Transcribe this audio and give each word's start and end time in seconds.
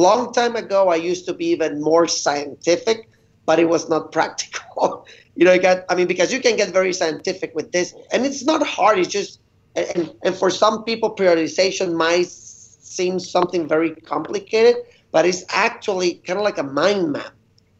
long 0.00 0.32
time 0.32 0.56
ago, 0.56 0.88
I 0.88 0.96
used 0.96 1.24
to 1.26 1.32
be 1.32 1.46
even 1.46 1.80
more 1.80 2.06
scientific, 2.06 3.08
but 3.46 3.58
it 3.58 3.68
was 3.68 3.88
not 3.88 4.12
practical. 4.16 5.06
you 5.34 5.44
know, 5.44 5.52
you 5.52 5.60
got, 5.60 5.84
I 5.88 5.94
mean, 5.94 6.06
because 6.06 6.32
you 6.32 6.40
can 6.40 6.56
get 6.56 6.70
very 6.70 6.92
scientific 6.92 7.54
with 7.54 7.72
this, 7.72 7.94
and 8.12 8.26
it's 8.26 8.44
not 8.44 8.66
hard. 8.66 8.98
It's 8.98 9.08
just, 9.08 9.40
and, 9.74 10.12
and 10.22 10.34
for 10.34 10.50
some 10.50 10.84
people, 10.84 11.14
periodization 11.14 11.94
might 11.94 12.26
seem 12.28 13.18
something 13.18 13.68
very 13.68 13.94
complicated, 13.94 14.76
but 15.12 15.24
it's 15.26 15.44
actually 15.50 16.14
kind 16.26 16.38
of 16.38 16.44
like 16.44 16.58
a 16.58 16.62
mind 16.62 17.12
map 17.12 17.32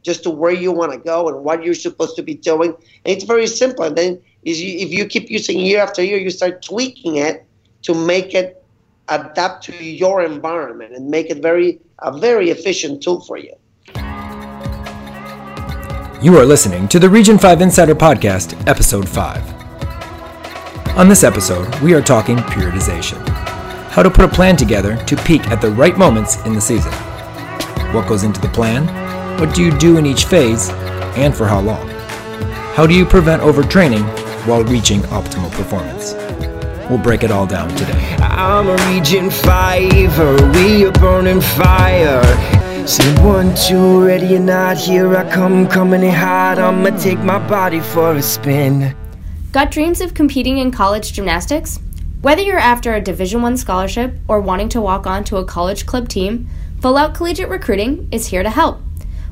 just 0.02 0.22
to 0.22 0.30
where 0.30 0.52
you 0.52 0.70
want 0.70 0.92
to 0.92 0.98
go 0.98 1.28
and 1.28 1.42
what 1.42 1.64
you're 1.64 1.74
supposed 1.74 2.16
to 2.16 2.22
be 2.22 2.34
doing. 2.34 2.70
And 2.70 3.16
it's 3.16 3.24
very 3.24 3.46
simple. 3.46 3.84
And 3.84 3.96
then 3.96 4.22
if 4.44 4.92
you 4.92 5.04
keep 5.06 5.28
using 5.30 5.58
year 5.58 5.80
after 5.80 6.02
year, 6.02 6.18
you 6.18 6.30
start 6.30 6.62
tweaking 6.62 7.16
it 7.16 7.44
to 7.82 7.94
make 7.94 8.32
it 8.32 8.62
adapt 9.08 9.64
to 9.64 9.84
your 9.84 10.22
environment 10.24 10.94
and 10.94 11.08
make 11.08 11.30
it 11.30 11.42
very 11.42 11.80
a 12.00 12.16
very 12.18 12.50
efficient 12.50 13.02
tool 13.02 13.20
for 13.20 13.38
you. 13.38 13.54
You 16.22 16.36
are 16.38 16.44
listening 16.44 16.88
to 16.88 16.98
the 16.98 17.08
Region 17.08 17.38
5 17.38 17.60
Insider 17.60 17.94
Podcast, 17.94 18.66
Episode 18.66 19.08
5. 19.08 20.96
On 20.96 21.08
this 21.08 21.24
episode, 21.24 21.72
we 21.80 21.94
are 21.94 22.00
talking 22.00 22.36
periodization. 22.38 23.18
How 23.90 24.02
to 24.02 24.10
put 24.10 24.24
a 24.24 24.28
plan 24.28 24.56
together 24.56 24.96
to 25.04 25.16
peak 25.24 25.46
at 25.48 25.60
the 25.60 25.70
right 25.70 25.96
moments 25.96 26.44
in 26.46 26.54
the 26.54 26.60
season. 26.60 26.92
What 27.92 28.08
goes 28.08 28.24
into 28.24 28.40
the 28.40 28.48
plan? 28.48 28.86
What 29.38 29.54
do 29.54 29.62
you 29.62 29.70
do 29.76 29.98
in 29.98 30.06
each 30.06 30.24
phase? 30.24 30.70
And 31.16 31.34
for 31.34 31.46
how 31.46 31.60
long? 31.60 31.86
How 32.74 32.86
do 32.86 32.94
you 32.94 33.04
prevent 33.04 33.42
overtraining 33.42 34.04
while 34.46 34.64
reaching 34.64 35.00
optimal 35.02 35.50
performance? 35.52 36.14
We'll 36.88 36.98
break 36.98 37.24
it 37.24 37.32
all 37.32 37.46
down 37.46 37.68
today. 37.70 38.16
I'm 38.20 38.68
a 38.68 38.76
Region 38.92 39.28
5, 39.28 40.54
we 40.54 40.86
are 40.86 40.92
burning 40.92 41.40
fire. 41.40 42.22
Say 42.86 43.12
one, 43.24 43.52
two, 43.56 44.06
ready 44.06 44.36
or 44.36 44.40
not, 44.40 44.76
here 44.76 45.16
I 45.16 45.28
come, 45.28 45.66
coming 45.66 46.04
in 46.04 46.14
hot. 46.14 46.60
I'ma 46.60 46.90
take 46.96 47.18
my 47.18 47.44
body 47.48 47.80
for 47.80 48.12
a 48.14 48.22
spin. 48.22 48.94
Got 49.50 49.72
dreams 49.72 50.00
of 50.00 50.14
competing 50.14 50.58
in 50.58 50.70
college 50.70 51.12
gymnastics? 51.12 51.80
Whether 52.22 52.42
you're 52.42 52.56
after 52.58 52.94
a 52.94 53.00
Division 53.00 53.42
1 53.42 53.56
scholarship 53.56 54.14
or 54.28 54.40
wanting 54.40 54.68
to 54.68 54.80
walk 54.80 55.08
on 55.08 55.24
to 55.24 55.38
a 55.38 55.44
college 55.44 55.86
club 55.86 56.08
team, 56.08 56.48
Full 56.80 56.96
Out 56.96 57.14
Collegiate 57.14 57.48
Recruiting 57.48 58.08
is 58.12 58.28
here 58.28 58.44
to 58.44 58.50
help. 58.50 58.80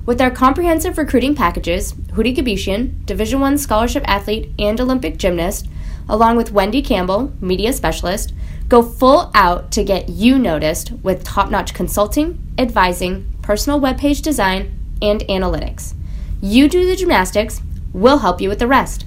With 0.06 0.20
our 0.20 0.30
comprehensive 0.30 0.98
recruiting 0.98 1.36
packages, 1.36 1.92
Houry 2.14 2.34
Gebeshian, 2.34 3.06
Division 3.06 3.38
1 3.38 3.58
scholarship 3.58 4.02
athlete 4.08 4.50
and 4.58 4.80
Olympic 4.80 5.18
gymnast, 5.18 5.68
along 6.08 6.36
with 6.36 6.52
Wendy 6.52 6.82
Campbell, 6.82 7.32
media 7.40 7.72
specialist, 7.72 8.32
go 8.68 8.82
full 8.82 9.30
out 9.34 9.72
to 9.72 9.82
get 9.84 10.08
you 10.08 10.38
noticed 10.38 10.92
with 11.02 11.24
top 11.24 11.50
notch 11.50 11.74
consulting, 11.74 12.38
advising, 12.58 13.26
personal 13.42 13.80
webpage 13.80 14.22
design, 14.22 14.78
and 15.02 15.20
analytics. 15.22 15.94
You 16.40 16.68
do 16.68 16.86
the 16.86 16.94
gymnastics, 16.96 17.60
we'll 17.92 18.18
help 18.18 18.40
you 18.40 18.48
with 18.48 18.58
the 18.58 18.66
rest. 18.66 19.04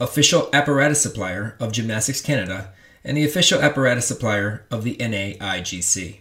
official 0.00 0.50
apparatus 0.52 1.00
supplier 1.00 1.54
of 1.60 1.70
Gymnastics 1.70 2.20
Canada, 2.20 2.72
and 3.04 3.16
the 3.16 3.24
official 3.24 3.60
apparatus 3.62 4.08
supplier 4.08 4.66
of 4.72 4.82
the 4.82 4.96
NAIGC. 4.96 6.18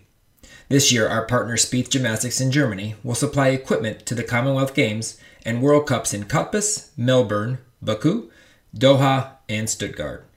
This 0.68 0.92
year, 0.92 1.08
our 1.08 1.26
partner 1.26 1.56
Spieth 1.56 1.90
Gymnastics 1.90 2.40
in 2.40 2.52
Germany 2.52 2.98
will 3.04 3.16
supply 3.16 3.48
equipment 3.48 4.06
to 4.06 4.14
the 4.14 4.24
Commonwealth 4.24 4.76
Games 4.76 5.20
and 5.44 5.64
World 5.64 5.88
Cups 5.88 6.14
in 6.14 6.26
Cottbus, 6.26 6.90
Melbourne, 6.96 7.58
Baku, 7.82 8.30
Doha, 8.78 9.38
and 9.50 9.68
Stuttgart. 9.68 10.29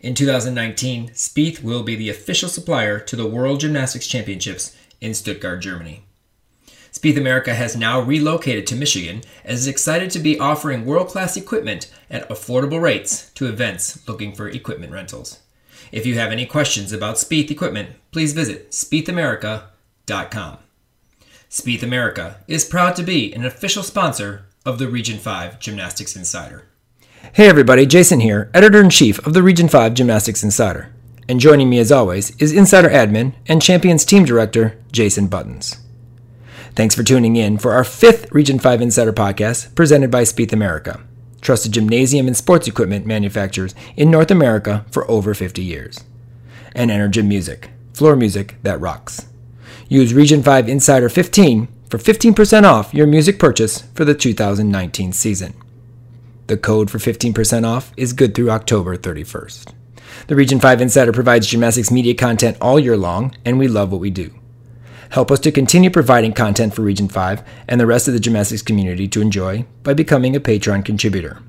In 0.00 0.14
2019, 0.14 1.10
Spieth 1.10 1.62
will 1.62 1.82
be 1.82 1.94
the 1.94 2.08
official 2.08 2.48
supplier 2.48 2.98
to 3.00 3.16
the 3.16 3.26
World 3.26 3.60
Gymnastics 3.60 4.06
Championships 4.06 4.74
in 4.98 5.12
Stuttgart, 5.12 5.60
Germany. 5.60 6.04
Spieth 6.90 7.18
America 7.18 7.54
has 7.54 7.76
now 7.76 8.00
relocated 8.00 8.66
to 8.66 8.74
Michigan 8.74 9.20
and 9.44 9.52
is 9.52 9.66
excited 9.66 10.10
to 10.10 10.18
be 10.18 10.40
offering 10.40 10.86
world 10.86 11.08
class 11.08 11.36
equipment 11.36 11.92
at 12.10 12.28
affordable 12.30 12.80
rates 12.80 13.30
to 13.32 13.46
events 13.46 14.08
looking 14.08 14.34
for 14.34 14.48
equipment 14.48 14.90
rentals. 14.90 15.40
If 15.92 16.06
you 16.06 16.14
have 16.14 16.32
any 16.32 16.46
questions 16.46 16.92
about 16.92 17.16
Spieth 17.16 17.50
equipment, 17.50 17.90
please 18.10 18.32
visit 18.32 18.70
spiethamerica.com. 18.70 20.58
Spieth 21.50 21.82
America 21.82 22.36
is 22.48 22.64
proud 22.64 22.96
to 22.96 23.02
be 23.02 23.34
an 23.34 23.44
official 23.44 23.82
sponsor 23.82 24.46
of 24.64 24.78
the 24.78 24.88
Region 24.88 25.18
5 25.18 25.60
Gymnastics 25.60 26.16
Insider. 26.16 26.69
Hey 27.22 27.48
everybody, 27.48 27.86
Jason 27.86 28.20
here, 28.20 28.50
editor 28.52 28.80
in 28.80 28.90
chief 28.90 29.24
of 29.24 29.34
the 29.34 29.42
Region 29.42 29.68
5 29.68 29.94
Gymnastics 29.94 30.42
Insider. 30.42 30.92
And 31.28 31.38
joining 31.38 31.70
me 31.70 31.78
as 31.78 31.92
always 31.92 32.34
is 32.38 32.50
Insider 32.50 32.88
Admin 32.88 33.34
and 33.46 33.62
Champions 33.62 34.04
Team 34.04 34.24
Director 34.24 34.76
Jason 34.90 35.28
Buttons. 35.28 35.76
Thanks 36.74 36.96
for 36.96 37.04
tuning 37.04 37.36
in 37.36 37.58
for 37.58 37.72
our 37.72 37.84
fifth 37.84 38.32
Region 38.32 38.58
5 38.58 38.80
Insider 38.82 39.12
podcast 39.12 39.74
presented 39.76 40.10
by 40.10 40.22
Spieth 40.22 40.52
America, 40.52 41.02
trusted 41.40 41.72
gymnasium 41.72 42.26
and 42.26 42.36
sports 42.36 42.66
equipment 42.66 43.06
manufacturers 43.06 43.76
in 43.96 44.10
North 44.10 44.32
America 44.32 44.84
for 44.90 45.08
over 45.08 45.32
50 45.32 45.62
years. 45.62 46.02
And 46.74 46.90
Energym 46.90 47.28
Music, 47.28 47.70
floor 47.92 48.16
music 48.16 48.56
that 48.64 48.80
rocks. 48.80 49.28
Use 49.88 50.12
Region 50.14 50.42
5 50.42 50.68
Insider 50.68 51.08
15 51.08 51.68
for 51.90 51.98
15% 51.98 52.64
off 52.64 52.92
your 52.92 53.06
music 53.06 53.38
purchase 53.38 53.82
for 53.94 54.04
the 54.04 54.14
2019 54.14 55.12
season. 55.12 55.54
The 56.50 56.56
code 56.56 56.90
for 56.90 56.98
15% 56.98 57.64
off 57.64 57.92
is 57.96 58.12
good 58.12 58.34
through 58.34 58.50
October 58.50 58.96
31st. 58.96 59.72
The 60.26 60.34
Region 60.34 60.58
5 60.58 60.80
Insider 60.80 61.12
provides 61.12 61.46
gymnastics 61.46 61.92
media 61.92 62.12
content 62.12 62.56
all 62.60 62.80
year 62.80 62.96
long, 62.96 63.36
and 63.44 63.56
we 63.56 63.68
love 63.68 63.92
what 63.92 64.00
we 64.00 64.10
do. 64.10 64.34
Help 65.10 65.30
us 65.30 65.38
to 65.38 65.52
continue 65.52 65.90
providing 65.90 66.32
content 66.32 66.74
for 66.74 66.82
Region 66.82 67.08
5 67.08 67.44
and 67.68 67.80
the 67.80 67.86
rest 67.86 68.08
of 68.08 68.14
the 68.14 68.18
gymnastics 68.18 68.62
community 68.62 69.06
to 69.06 69.20
enjoy 69.20 69.64
by 69.84 69.94
becoming 69.94 70.34
a 70.34 70.40
Patreon 70.40 70.84
contributor. 70.84 71.40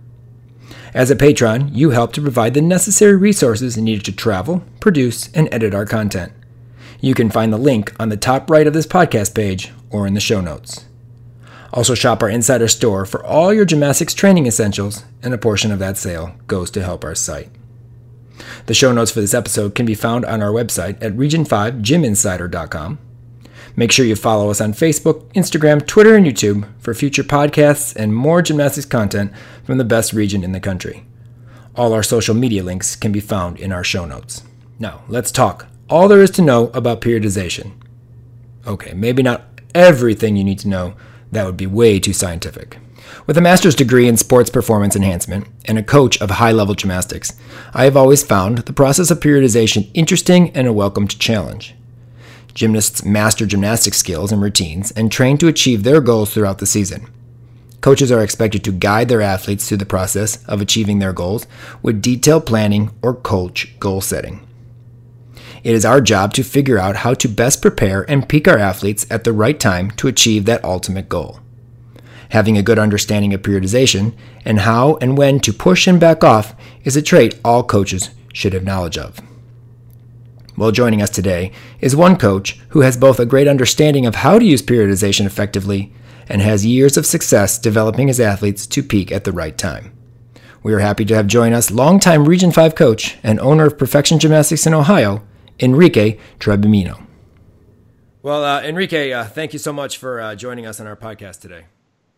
As 0.93 1.09
a 1.09 1.15
patron, 1.15 1.73
you 1.73 1.89
help 1.89 2.13
to 2.13 2.21
provide 2.21 2.53
the 2.53 2.61
necessary 2.61 3.15
resources 3.15 3.75
needed 3.79 4.05
to 4.05 4.11
travel, 4.11 4.63
produce, 4.79 5.31
and 5.33 5.51
edit 5.51 5.73
our 5.73 5.87
content. 5.87 6.31
You 6.99 7.15
can 7.15 7.31
find 7.31 7.51
the 7.51 7.57
link 7.57 7.91
on 7.99 8.09
the 8.09 8.17
top 8.17 8.51
right 8.51 8.67
of 8.67 8.73
this 8.73 8.85
podcast 8.85 9.33
page 9.33 9.71
or 9.89 10.05
in 10.05 10.13
the 10.13 10.19
show 10.19 10.41
notes. 10.41 10.85
Also, 11.73 11.95
shop 11.95 12.21
our 12.21 12.29
insider 12.29 12.67
store 12.67 13.05
for 13.05 13.25
all 13.25 13.53
your 13.53 13.65
gymnastics 13.65 14.13
training 14.13 14.45
essentials, 14.45 15.05
and 15.23 15.33
a 15.33 15.37
portion 15.37 15.71
of 15.71 15.79
that 15.79 15.97
sale 15.97 16.35
goes 16.47 16.69
to 16.71 16.83
help 16.83 17.03
our 17.03 17.15
site. 17.15 17.49
The 18.65 18.73
show 18.73 18.91
notes 18.91 19.11
for 19.11 19.21
this 19.21 19.33
episode 19.33 19.75
can 19.75 19.85
be 19.85 19.95
found 19.95 20.25
on 20.25 20.41
our 20.41 20.51
website 20.51 21.01
at 21.01 21.13
region5gyminsider.com. 21.13 22.99
Make 23.75 23.91
sure 23.91 24.05
you 24.05 24.15
follow 24.15 24.49
us 24.49 24.59
on 24.59 24.73
Facebook, 24.73 25.31
Instagram, 25.33 25.85
Twitter, 25.85 26.15
and 26.15 26.25
YouTube 26.25 26.67
for 26.79 26.93
future 26.93 27.23
podcasts 27.23 27.95
and 27.95 28.13
more 28.13 28.41
gymnastics 28.41 28.85
content 28.85 29.31
from 29.63 29.77
the 29.77 29.85
best 29.85 30.11
region 30.11 30.43
in 30.43 30.51
the 30.51 30.59
country. 30.59 31.05
All 31.75 31.93
our 31.93 32.03
social 32.03 32.35
media 32.35 32.63
links 32.63 32.97
can 32.97 33.13
be 33.13 33.21
found 33.21 33.59
in 33.59 33.71
our 33.71 33.83
show 33.83 34.05
notes. 34.05 34.43
Now, 34.77 35.03
let's 35.07 35.31
talk 35.31 35.67
all 35.91 36.07
there 36.07 36.21
is 36.21 36.31
to 36.31 36.41
know 36.41 36.69
about 36.73 37.01
periodization. 37.01 37.73
Okay, 38.65 38.93
maybe 38.93 39.21
not 39.21 39.43
everything 39.75 40.37
you 40.37 40.43
need 40.43 40.59
to 40.59 40.69
know 40.69 40.95
that 41.31 41.45
would 41.45 41.57
be 41.57 41.67
way 41.67 41.99
too 41.99 42.13
scientific. 42.13 42.77
With 43.27 43.37
a 43.37 43.41
master's 43.41 43.75
degree 43.75 44.07
in 44.07 44.17
sports 44.17 44.49
performance 44.49 44.95
enhancement 44.95 45.47
and 45.65 45.77
a 45.77 45.83
coach 45.83 46.21
of 46.21 46.29
high 46.29 46.51
level 46.51 46.75
gymnastics, 46.75 47.33
I 47.73 47.83
have 47.85 47.97
always 47.97 48.23
found 48.23 48.59
the 48.59 48.73
process 48.73 49.11
of 49.11 49.19
periodization 49.19 49.89
interesting 49.93 50.51
and 50.51 50.67
a 50.67 50.73
welcomed 50.73 51.19
challenge. 51.19 51.75
Gymnasts 52.53 53.05
master 53.05 53.45
gymnastic 53.45 53.93
skills 53.93 54.31
and 54.31 54.41
routines 54.41 54.91
and 54.91 55.11
train 55.11 55.37
to 55.37 55.47
achieve 55.47 55.83
their 55.83 56.01
goals 56.01 56.33
throughout 56.33 56.59
the 56.59 56.65
season. 56.65 57.07
Coaches 57.79 58.11
are 58.11 58.23
expected 58.23 58.63
to 58.63 58.71
guide 58.71 59.09
their 59.09 59.21
athletes 59.21 59.67
through 59.67 59.77
the 59.77 59.85
process 59.85 60.43
of 60.45 60.61
achieving 60.61 60.99
their 60.99 61.13
goals 61.13 61.47
with 61.81 62.01
detailed 62.01 62.45
planning 62.45 62.91
or 63.01 63.15
coach 63.15 63.79
goal 63.79 64.01
setting. 64.01 64.45
It 65.63 65.75
is 65.75 65.85
our 65.85 66.01
job 66.01 66.33
to 66.33 66.43
figure 66.43 66.79
out 66.79 66.97
how 66.97 67.13
to 67.13 67.27
best 67.27 67.61
prepare 67.61 68.09
and 68.09 68.27
peak 68.27 68.47
our 68.47 68.57
athletes 68.57 69.05
at 69.11 69.23
the 69.23 69.33
right 69.33 69.59
time 69.59 69.91
to 69.91 70.07
achieve 70.07 70.45
that 70.45 70.63
ultimate 70.63 71.07
goal. 71.07 71.39
Having 72.29 72.57
a 72.57 72.63
good 72.63 72.79
understanding 72.79 73.33
of 73.33 73.41
periodization 73.41 74.13
and 74.43 74.61
how 74.61 74.95
and 75.01 75.17
when 75.17 75.39
to 75.41 75.53
push 75.53 75.85
and 75.85 75.99
back 75.99 76.23
off 76.23 76.55
is 76.83 76.95
a 76.95 77.01
trait 77.01 77.39
all 77.45 77.63
coaches 77.63 78.09
should 78.33 78.53
have 78.53 78.63
knowledge 78.63 78.97
of. 78.97 79.19
Well, 80.57 80.71
joining 80.71 81.01
us 81.01 81.09
today 81.09 81.51
is 81.79 81.95
one 81.95 82.17
coach 82.17 82.59
who 82.69 82.81
has 82.81 82.97
both 82.97 83.19
a 83.19 83.25
great 83.25 83.47
understanding 83.47 84.05
of 84.05 84.15
how 84.15 84.39
to 84.39 84.45
use 84.45 84.61
periodization 84.61 85.25
effectively 85.25 85.93
and 86.27 86.41
has 86.41 86.65
years 86.65 86.97
of 86.97 87.05
success 87.05 87.59
developing 87.59 88.07
his 88.07 88.19
athletes 88.19 88.65
to 88.67 88.83
peak 88.83 89.11
at 89.11 89.25
the 89.25 89.31
right 89.31 89.57
time. 89.57 89.91
We 90.63 90.73
are 90.73 90.79
happy 90.79 91.05
to 91.05 91.15
have 91.15 91.27
join 91.27 91.53
us 91.53 91.71
longtime 91.71 92.25
Region 92.25 92.51
5 92.51 92.75
coach 92.75 93.17
and 93.23 93.39
owner 93.39 93.65
of 93.65 93.77
Perfection 93.77 94.19
Gymnastics 94.19 94.67
in 94.67 94.73
Ohio, 94.73 95.23
Enrique 95.61 96.17
Trebimino. 96.39 97.05
Well, 98.23 98.43
uh, 98.43 98.61
Enrique, 98.61 99.11
uh, 99.11 99.25
thank 99.25 99.53
you 99.53 99.59
so 99.59 99.73
much 99.73 99.97
for 99.97 100.21
uh, 100.21 100.35
joining 100.35 100.65
us 100.65 100.79
on 100.79 100.87
our 100.87 100.95
podcast 100.95 101.41
today. 101.41 101.65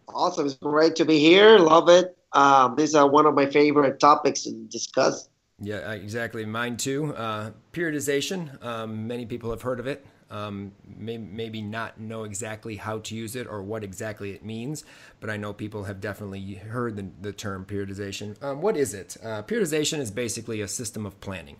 Awesome. 0.07 0.45
It's 0.45 0.55
great 0.55 0.95
to 0.97 1.05
be 1.05 1.19
here. 1.19 1.57
Love 1.59 1.89
it. 1.89 2.17
Um, 2.33 2.75
this 2.75 2.89
is 2.89 2.95
uh, 2.95 3.07
one 3.07 3.25
of 3.25 3.35
my 3.35 3.45
favorite 3.45 3.99
topics 3.99 4.43
to 4.43 4.51
discuss. 4.51 5.29
Yeah, 5.59 5.77
uh, 5.77 5.91
exactly. 5.93 6.45
Mine 6.45 6.77
too. 6.77 7.15
Uh, 7.15 7.51
periodization. 7.71 8.63
Um, 8.63 9.07
many 9.07 9.25
people 9.25 9.49
have 9.51 9.61
heard 9.61 9.79
of 9.79 9.87
it 9.87 10.05
um, 10.33 10.71
may, 10.97 11.17
maybe 11.17 11.61
not 11.61 11.99
know 11.99 12.23
exactly 12.23 12.75
how 12.75 12.99
to 12.99 13.15
use 13.15 13.35
it 13.35 13.47
or 13.47 13.61
what 13.61 13.83
exactly 13.83 14.31
it 14.31 14.43
means, 14.43 14.83
but 15.19 15.29
I 15.29 15.37
know 15.37 15.53
people 15.53 15.83
have 15.83 16.01
definitely 16.01 16.55
heard 16.55 16.95
the, 16.95 17.07
the 17.21 17.31
term 17.31 17.65
periodization. 17.65 18.41
Um, 18.43 18.61
what 18.61 18.75
is 18.75 18.93
it? 18.93 19.15
Uh, 19.23 19.43
periodization 19.43 19.99
is 19.99 20.09
basically 20.09 20.61
a 20.61 20.67
system 20.67 21.05
of 21.05 21.21
planning. 21.21 21.57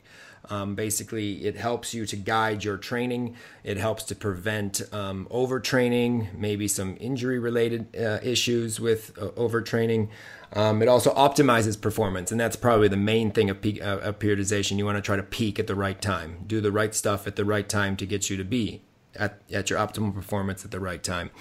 Um, 0.49 0.75
basically, 0.75 1.45
it 1.45 1.55
helps 1.55 1.93
you 1.93 2.05
to 2.05 2.15
guide 2.15 2.63
your 2.63 2.77
training. 2.77 3.35
It 3.63 3.77
helps 3.77 4.03
to 4.05 4.15
prevent 4.15 4.81
um, 4.91 5.27
overtraining, 5.31 6.37
maybe 6.37 6.67
some 6.67 6.97
injury 6.99 7.39
related 7.39 7.95
uh, 7.95 8.19
issues 8.21 8.79
with 8.79 9.17
uh, 9.17 9.27
overtraining. 9.29 10.09
Um, 10.53 10.81
it 10.81 10.87
also 10.87 11.13
optimizes 11.13 11.79
performance, 11.79 12.31
and 12.31 12.39
that's 12.39 12.55
probably 12.55 12.87
the 12.87 12.97
main 12.97 13.31
thing 13.31 13.49
of, 13.49 13.61
peak, 13.61 13.81
uh, 13.81 13.99
of 13.99 14.19
periodization. 14.19 14.77
You 14.77 14.85
want 14.85 14.97
to 14.97 15.01
try 15.01 15.15
to 15.15 15.23
peak 15.23 15.59
at 15.59 15.67
the 15.67 15.75
right 15.75 15.99
time, 15.99 16.43
do 16.45 16.61
the 16.61 16.71
right 16.71 16.93
stuff 16.93 17.25
at 17.25 17.35
the 17.35 17.45
right 17.45 17.67
time 17.67 17.95
to 17.97 18.05
get 18.05 18.29
you 18.29 18.37
to 18.37 18.43
be 18.43 18.83
at, 19.15 19.41
at 19.51 19.69
your 19.69 19.79
optimal 19.79 20.13
performance 20.13 20.63
at 20.65 20.71
the 20.71 20.79
right 20.79 21.01
time. 21.01 21.31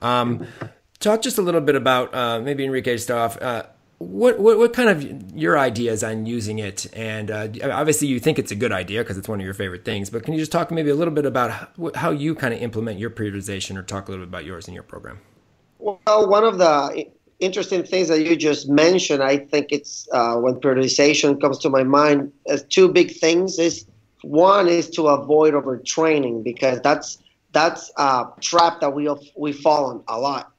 Um, 0.00 0.46
talk 1.00 1.22
just 1.22 1.38
a 1.38 1.42
little 1.42 1.60
bit 1.60 1.74
about 1.74 2.14
uh, 2.14 2.40
maybe 2.40 2.64
Enrique 2.64 2.96
start 2.98 3.42
off. 3.42 3.72
Uh, 4.02 4.06
what, 4.06 4.38
what, 4.38 4.58
what 4.58 4.72
kind 4.72 4.88
of 4.88 5.36
your 5.36 5.58
ideas 5.58 6.02
on 6.02 6.26
using 6.26 6.58
it? 6.58 6.86
And 6.94 7.30
uh, 7.30 7.48
obviously, 7.64 8.08
you 8.08 8.20
think 8.20 8.38
it's 8.38 8.52
a 8.52 8.56
good 8.56 8.72
idea 8.72 9.02
because 9.02 9.18
it's 9.18 9.28
one 9.28 9.40
of 9.40 9.44
your 9.44 9.54
favorite 9.54 9.84
things. 9.84 10.10
But 10.10 10.24
can 10.24 10.34
you 10.34 10.40
just 10.40 10.52
talk 10.52 10.70
maybe 10.70 10.90
a 10.90 10.94
little 10.94 11.14
bit 11.14 11.26
about 11.26 11.70
how, 11.94 12.10
you 12.10 12.34
kind 12.34 12.52
of 12.54 12.60
implement 12.60 12.98
your 12.98 13.10
periodization, 13.10 13.76
or 13.76 13.82
talk 13.82 14.08
a 14.08 14.10
little 14.10 14.26
bit 14.26 14.28
about 14.28 14.44
yours 14.44 14.68
in 14.68 14.74
your 14.74 14.82
program? 14.82 15.18
Well, 15.78 16.28
one 16.28 16.44
of 16.44 16.58
the 16.58 17.06
interesting 17.40 17.82
things 17.82 18.08
that 18.08 18.22
you 18.22 18.36
just 18.36 18.68
mentioned, 18.68 19.22
I 19.22 19.38
think 19.38 19.68
it's 19.70 20.08
uh, 20.12 20.36
when 20.36 20.54
periodization 20.56 21.40
comes 21.40 21.58
to 21.58 21.70
my 21.70 21.82
mind 21.82 22.32
as 22.48 22.62
two 22.64 22.88
big 22.88 23.12
things. 23.12 23.58
Is 23.58 23.86
one 24.22 24.68
is 24.68 24.90
to 24.90 25.08
avoid 25.08 25.54
overtraining 25.54 26.44
because 26.44 26.80
that's 26.82 27.18
that's 27.52 27.90
a 27.96 28.26
trap 28.40 28.80
that 28.80 28.94
we 28.94 29.08
we 29.36 29.52
fall 29.52 29.86
on 29.86 30.04
a 30.08 30.18
lot 30.18 30.51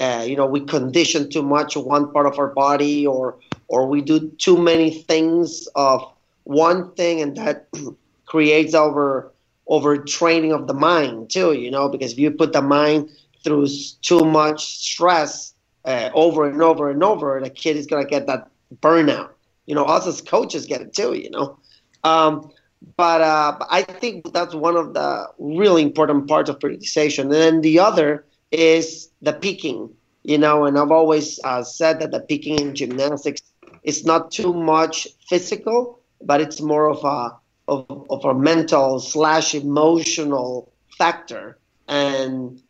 uh, 0.00 0.24
you 0.26 0.36
know 0.36 0.46
we 0.46 0.60
condition 0.60 1.30
too 1.30 1.42
much 1.42 1.76
one 1.76 2.10
part 2.12 2.26
of 2.26 2.38
our 2.38 2.48
body 2.48 3.06
or 3.06 3.38
or 3.68 3.86
we 3.86 4.00
do 4.00 4.30
too 4.38 4.56
many 4.56 4.90
things 4.90 5.68
of 5.74 6.02
one 6.44 6.92
thing 6.94 7.20
and 7.20 7.36
that 7.36 7.68
creates 8.26 8.74
over 8.74 9.32
over 9.66 9.96
training 9.98 10.52
of 10.52 10.66
the 10.66 10.74
mind 10.74 11.30
too 11.30 11.52
you 11.52 11.70
know 11.70 11.88
because 11.88 12.12
if 12.12 12.18
you 12.18 12.30
put 12.30 12.52
the 12.52 12.62
mind 12.62 13.08
through 13.44 13.66
too 14.02 14.24
much 14.24 14.78
stress 14.78 15.54
uh, 15.84 16.10
over 16.14 16.48
and 16.48 16.62
over 16.62 16.90
and 16.90 17.02
over 17.02 17.40
the 17.42 17.50
kid 17.50 17.76
is 17.76 17.86
going 17.86 18.02
to 18.02 18.08
get 18.10 18.26
that 18.26 18.48
burnout 18.80 19.30
you 19.66 19.74
know 19.74 19.84
us 19.84 20.06
as 20.06 20.20
coaches 20.20 20.66
get 20.66 20.80
it 20.80 20.92
too 20.92 21.14
you 21.14 21.30
know 21.30 21.58
um, 22.04 22.50
but 22.96 23.20
uh, 23.20 23.58
I 23.68 23.82
think 23.82 24.32
that's 24.32 24.54
one 24.54 24.76
of 24.76 24.94
the 24.94 25.28
really 25.38 25.82
important 25.82 26.28
parts 26.28 26.48
of 26.48 26.58
periodization. 26.58 27.24
And 27.24 27.32
then 27.32 27.60
the 27.60 27.78
other 27.78 28.24
is 28.50 29.09
the 29.22 29.32
peaking, 29.32 29.90
you 30.22 30.38
know, 30.38 30.64
and 30.64 30.78
I've 30.78 30.90
always 30.90 31.40
uh, 31.44 31.62
said 31.62 32.00
that 32.00 32.10
the 32.10 32.20
peaking 32.20 32.58
in 32.60 32.74
gymnastics 32.74 33.42
is 33.82 34.04
not 34.04 34.30
too 34.30 34.52
much 34.52 35.08
physical, 35.28 36.00
but 36.22 36.40
it's 36.40 36.60
more 36.60 36.88
of 36.88 37.04
a 37.04 37.36
of, 37.68 38.06
of 38.10 38.24
a 38.24 38.34
mental 38.34 38.98
slash 38.98 39.54
emotional 39.54 40.72
factor. 40.98 41.58
And 41.86 42.60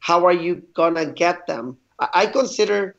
how 0.00 0.26
are 0.26 0.32
you 0.32 0.62
gonna 0.74 1.06
get 1.06 1.46
them? 1.46 1.78
I, 1.98 2.08
I 2.14 2.26
consider 2.26 2.96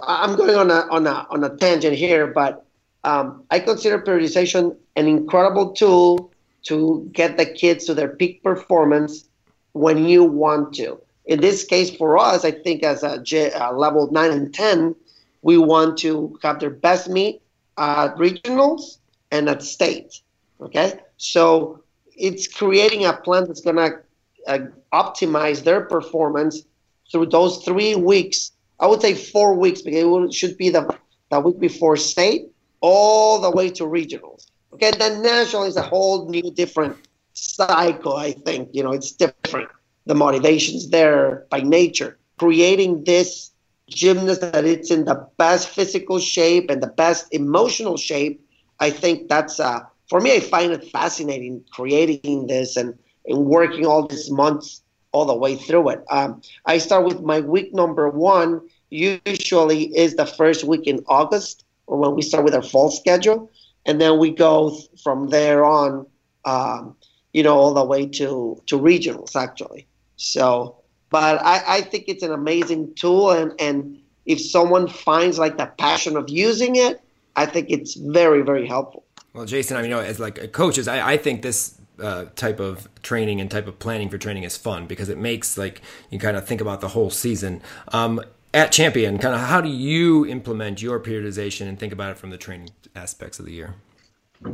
I'm 0.00 0.36
going 0.36 0.54
on 0.54 0.70
a 0.70 0.86
on 0.90 1.06
a 1.06 1.26
on 1.30 1.44
a 1.44 1.56
tangent 1.56 1.96
here, 1.96 2.28
but 2.28 2.64
um, 3.04 3.44
I 3.50 3.58
consider 3.58 4.00
periodization 4.00 4.76
an 4.96 5.06
incredible 5.06 5.72
tool 5.72 6.32
to 6.64 7.08
get 7.12 7.36
the 7.36 7.46
kids 7.46 7.86
to 7.86 7.94
their 7.94 8.08
peak 8.08 8.42
performance 8.42 9.28
when 9.72 10.06
you 10.06 10.24
want 10.24 10.74
to. 10.74 11.00
In 11.28 11.40
this 11.40 11.64
case, 11.64 11.94
for 11.94 12.18
us, 12.18 12.44
I 12.44 12.50
think 12.50 12.82
as 12.82 13.02
a 13.02 13.22
J, 13.22 13.52
uh, 13.52 13.72
level 13.72 14.10
9 14.10 14.30
and 14.30 14.52
10, 14.52 14.96
we 15.42 15.58
want 15.58 15.98
to 15.98 16.38
have 16.42 16.58
their 16.58 16.70
best 16.70 17.08
meet 17.08 17.42
at 17.76 18.16
regionals 18.16 18.98
and 19.30 19.48
at 19.48 19.62
state. 19.62 20.20
Okay? 20.60 20.94
So 21.18 21.82
it's 22.16 22.48
creating 22.48 23.04
a 23.04 23.12
plan 23.12 23.46
that's 23.46 23.60
going 23.60 23.76
to 23.76 24.00
uh, 24.46 24.58
optimize 24.92 25.62
their 25.62 25.82
performance 25.82 26.64
through 27.12 27.26
those 27.26 27.62
three 27.62 27.94
weeks. 27.94 28.52
I 28.80 28.86
would 28.86 29.02
say 29.02 29.14
four 29.14 29.54
weeks 29.54 29.82
because 29.82 30.30
it 30.30 30.34
should 30.34 30.56
be 30.56 30.70
the, 30.70 30.96
the 31.30 31.40
week 31.40 31.60
before 31.60 31.96
state 31.98 32.48
all 32.80 33.38
the 33.38 33.50
way 33.50 33.68
to 33.70 33.84
regionals. 33.84 34.46
Okay, 34.72 34.92
then 34.98 35.22
national 35.22 35.64
is 35.64 35.76
a 35.76 35.82
whole 35.82 36.28
new 36.28 36.50
different 36.52 36.96
cycle. 37.34 38.16
I 38.16 38.32
think 38.32 38.70
you 38.72 38.82
know 38.82 38.92
it's 38.92 39.12
different. 39.12 39.68
The 40.08 40.16
motivation's 40.16 40.90
there 40.90 41.46
by 41.50 41.60
nature. 41.62 42.18
Creating 42.38 43.04
this 43.04 43.52
gymnast 43.88 44.42
that 44.42 44.64
it's 44.64 44.90
in 44.90 45.04
the 45.04 45.28
best 45.38 45.68
physical 45.68 46.18
shape 46.18 46.70
and 46.70 46.82
the 46.82 46.88
best 46.88 47.26
emotional 47.32 47.96
shape. 47.96 48.44
I 48.80 48.90
think 48.90 49.28
that's 49.28 49.60
uh, 49.60 49.80
for 50.08 50.20
me. 50.20 50.36
I 50.36 50.40
find 50.40 50.72
it 50.72 50.84
fascinating 50.92 51.64
creating 51.72 52.46
this 52.48 52.76
and 52.76 52.94
and 53.26 53.46
working 53.46 53.86
all 53.86 54.06
these 54.06 54.30
months 54.30 54.82
all 55.12 55.26
the 55.26 55.36
way 55.36 55.56
through 55.56 55.90
it. 55.90 56.04
Um, 56.10 56.42
I 56.66 56.78
start 56.78 57.04
with 57.04 57.20
my 57.22 57.40
week 57.40 57.74
number 57.74 58.08
one. 58.08 58.62
Usually 58.90 59.84
is 59.96 60.16
the 60.16 60.26
first 60.26 60.64
week 60.64 60.86
in 60.86 61.04
August 61.08 61.64
or 61.86 61.98
when 61.98 62.14
we 62.14 62.22
start 62.22 62.44
with 62.44 62.54
our 62.54 62.62
fall 62.62 62.90
schedule, 62.90 63.50
and 63.86 64.00
then 64.00 64.18
we 64.18 64.30
go 64.30 64.70
th- 64.70 64.88
from 65.02 65.28
there 65.28 65.64
on, 65.64 66.06
um, 66.44 66.96
you 67.32 67.42
know, 67.44 67.56
all 67.56 67.74
the 67.74 67.84
way 67.84 68.06
to 68.06 68.62
to 68.66 68.78
regionals 68.78 69.36
actually. 69.36 69.87
So, 70.18 70.76
but 71.08 71.40
I, 71.42 71.78
I 71.78 71.80
think 71.80 72.04
it's 72.08 72.22
an 72.22 72.32
amazing 72.32 72.94
tool, 72.94 73.30
and 73.30 73.54
and 73.58 73.98
if 74.26 74.40
someone 74.40 74.86
finds 74.86 75.38
like 75.38 75.56
the 75.56 75.66
passion 75.78 76.16
of 76.16 76.28
using 76.28 76.76
it, 76.76 77.00
I 77.36 77.46
think 77.46 77.70
it's 77.70 77.94
very 77.94 78.42
very 78.42 78.66
helpful. 78.66 79.04
Well, 79.32 79.46
Jason, 79.46 79.76
I 79.76 79.82
mean, 79.82 79.90
you 79.90 79.96
know, 79.96 80.02
as 80.02 80.20
like 80.20 80.52
coaches, 80.52 80.88
I, 80.88 81.12
I 81.12 81.16
think 81.16 81.42
this 81.42 81.78
uh, 82.00 82.26
type 82.36 82.60
of 82.60 82.88
training 83.02 83.40
and 83.40 83.50
type 83.50 83.66
of 83.66 83.78
planning 83.78 84.08
for 84.08 84.18
training 84.18 84.42
is 84.42 84.56
fun 84.56 84.86
because 84.86 85.08
it 85.08 85.18
makes 85.18 85.56
like 85.56 85.80
you 86.10 86.18
kind 86.18 86.36
of 86.36 86.46
think 86.46 86.60
about 86.60 86.80
the 86.80 86.88
whole 86.88 87.10
season. 87.10 87.62
Um, 87.88 88.20
at 88.54 88.72
Champion, 88.72 89.18
kind 89.18 89.34
of 89.34 89.40
how 89.40 89.60
do 89.60 89.68
you 89.68 90.26
implement 90.26 90.82
your 90.82 90.98
periodization 90.98 91.68
and 91.68 91.78
think 91.78 91.92
about 91.92 92.10
it 92.12 92.18
from 92.18 92.30
the 92.30 92.38
training 92.38 92.70
aspects 92.96 93.38
of 93.38 93.44
the 93.44 93.52
year? 93.52 93.74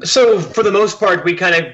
So 0.03 0.41
for 0.41 0.63
the 0.63 0.73
most 0.73 0.99
part, 0.99 1.25
we 1.25 1.35
kind 1.35 1.55
of, 1.55 1.73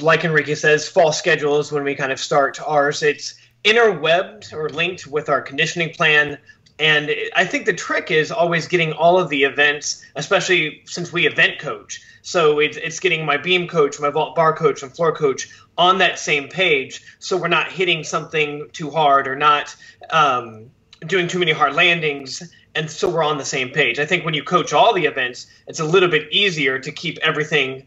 like 0.00 0.24
Enrique 0.24 0.54
says, 0.54 0.88
fall 0.88 1.12
schedule 1.12 1.58
is 1.58 1.72
when 1.72 1.84
we 1.84 1.94
kind 1.94 2.12
of 2.12 2.20
start 2.20 2.60
ours. 2.66 3.02
It's 3.02 3.34
interwebbed 3.64 4.52
or 4.52 4.68
linked 4.68 5.06
with 5.06 5.28
our 5.28 5.40
conditioning 5.40 5.90
plan. 5.90 6.38
And 6.78 7.10
I 7.34 7.44
think 7.44 7.66
the 7.66 7.72
trick 7.72 8.10
is 8.10 8.30
always 8.30 8.68
getting 8.68 8.92
all 8.92 9.18
of 9.18 9.28
the 9.30 9.44
events, 9.44 10.04
especially 10.14 10.82
since 10.84 11.12
we 11.12 11.26
event 11.26 11.58
coach. 11.58 12.00
So 12.22 12.60
it's, 12.60 12.76
it's 12.76 13.00
getting 13.00 13.24
my 13.24 13.36
beam 13.36 13.66
coach, 13.66 13.98
my 13.98 14.10
vault 14.10 14.36
bar 14.36 14.52
coach, 14.52 14.82
and 14.82 14.94
floor 14.94 15.12
coach 15.12 15.48
on 15.76 15.98
that 15.98 16.18
same 16.18 16.48
page. 16.48 17.02
So 17.18 17.36
we're 17.36 17.48
not 17.48 17.72
hitting 17.72 18.04
something 18.04 18.68
too 18.72 18.90
hard 18.90 19.26
or 19.26 19.34
not 19.34 19.74
um, 20.10 20.70
doing 21.06 21.26
too 21.26 21.38
many 21.38 21.52
hard 21.52 21.74
landings 21.74 22.42
and 22.78 22.88
so 22.88 23.08
we're 23.08 23.24
on 23.24 23.38
the 23.38 23.44
same 23.44 23.70
page. 23.70 23.98
I 23.98 24.06
think 24.06 24.24
when 24.24 24.34
you 24.34 24.44
coach 24.44 24.72
all 24.72 24.94
the 24.94 25.06
events, 25.06 25.48
it's 25.66 25.80
a 25.80 25.84
little 25.84 26.08
bit 26.08 26.30
easier 26.30 26.78
to 26.78 26.92
keep 26.92 27.18
everything 27.22 27.86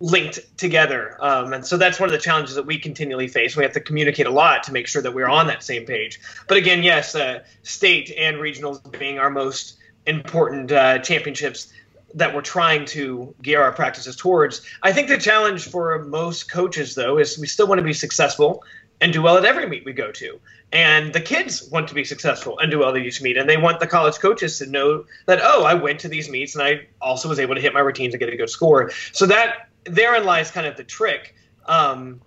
linked 0.00 0.58
together. 0.58 1.16
Um, 1.20 1.52
and 1.52 1.66
so 1.66 1.76
that's 1.76 1.98
one 1.98 2.08
of 2.08 2.12
the 2.12 2.18
challenges 2.18 2.54
that 2.54 2.66
we 2.66 2.78
continually 2.78 3.28
face. 3.28 3.56
We 3.56 3.62
have 3.62 3.72
to 3.72 3.80
communicate 3.80 4.26
a 4.26 4.30
lot 4.30 4.62
to 4.64 4.72
make 4.72 4.86
sure 4.86 5.02
that 5.02 5.14
we're 5.14 5.28
on 5.28 5.46
that 5.46 5.62
same 5.62 5.86
page. 5.86 6.20
But 6.48 6.58
again, 6.58 6.82
yes, 6.82 7.14
uh, 7.14 7.42
state 7.62 8.12
and 8.16 8.36
regionals 8.36 8.80
being 8.98 9.18
our 9.18 9.30
most 9.30 9.78
important 10.06 10.70
uh, 10.70 10.98
championships 10.98 11.72
that 12.14 12.34
we're 12.34 12.42
trying 12.42 12.84
to 12.86 13.34
gear 13.42 13.62
our 13.62 13.72
practices 13.72 14.16
towards. 14.16 14.62
I 14.82 14.92
think 14.92 15.08
the 15.08 15.18
challenge 15.18 15.68
for 15.68 16.02
most 16.04 16.50
coaches, 16.50 16.94
though, 16.94 17.18
is 17.18 17.38
we 17.38 17.46
still 17.46 17.66
want 17.66 17.78
to 17.78 17.84
be 17.84 17.92
successful 17.92 18.62
and 19.00 19.12
do 19.12 19.20
well 19.20 19.36
at 19.36 19.44
every 19.44 19.66
meet 19.66 19.84
we 19.84 19.92
go 19.92 20.10
to. 20.12 20.40
And 20.72 21.12
the 21.12 21.20
kids 21.20 21.68
want 21.70 21.88
to 21.88 21.94
be 21.94 22.04
successful 22.04 22.58
and 22.58 22.70
do 22.70 22.78
well 22.78 22.94
at 22.94 22.96
each 22.96 23.20
meet. 23.20 23.36
And 23.36 23.48
they 23.48 23.56
want 23.56 23.80
the 23.80 23.86
college 23.86 24.18
coaches 24.18 24.58
to 24.58 24.66
know 24.66 25.04
that, 25.26 25.40
oh, 25.42 25.64
I 25.64 25.74
went 25.74 26.00
to 26.00 26.08
these 26.08 26.30
meets 26.30 26.54
and 26.54 26.62
I 26.62 26.86
also 27.00 27.28
was 27.28 27.38
able 27.38 27.54
to 27.54 27.60
hit 27.60 27.74
my 27.74 27.80
routines 27.80 28.14
and 28.14 28.18
get 28.18 28.32
a 28.32 28.36
good 28.36 28.50
score. 28.50 28.90
So 29.12 29.26
that 29.26 29.68
therein 29.86 30.24
lies 30.24 30.50
kind 30.50 30.66
of 30.66 30.76
the 30.76 30.84
trick 30.84 31.34
um, 31.66 32.20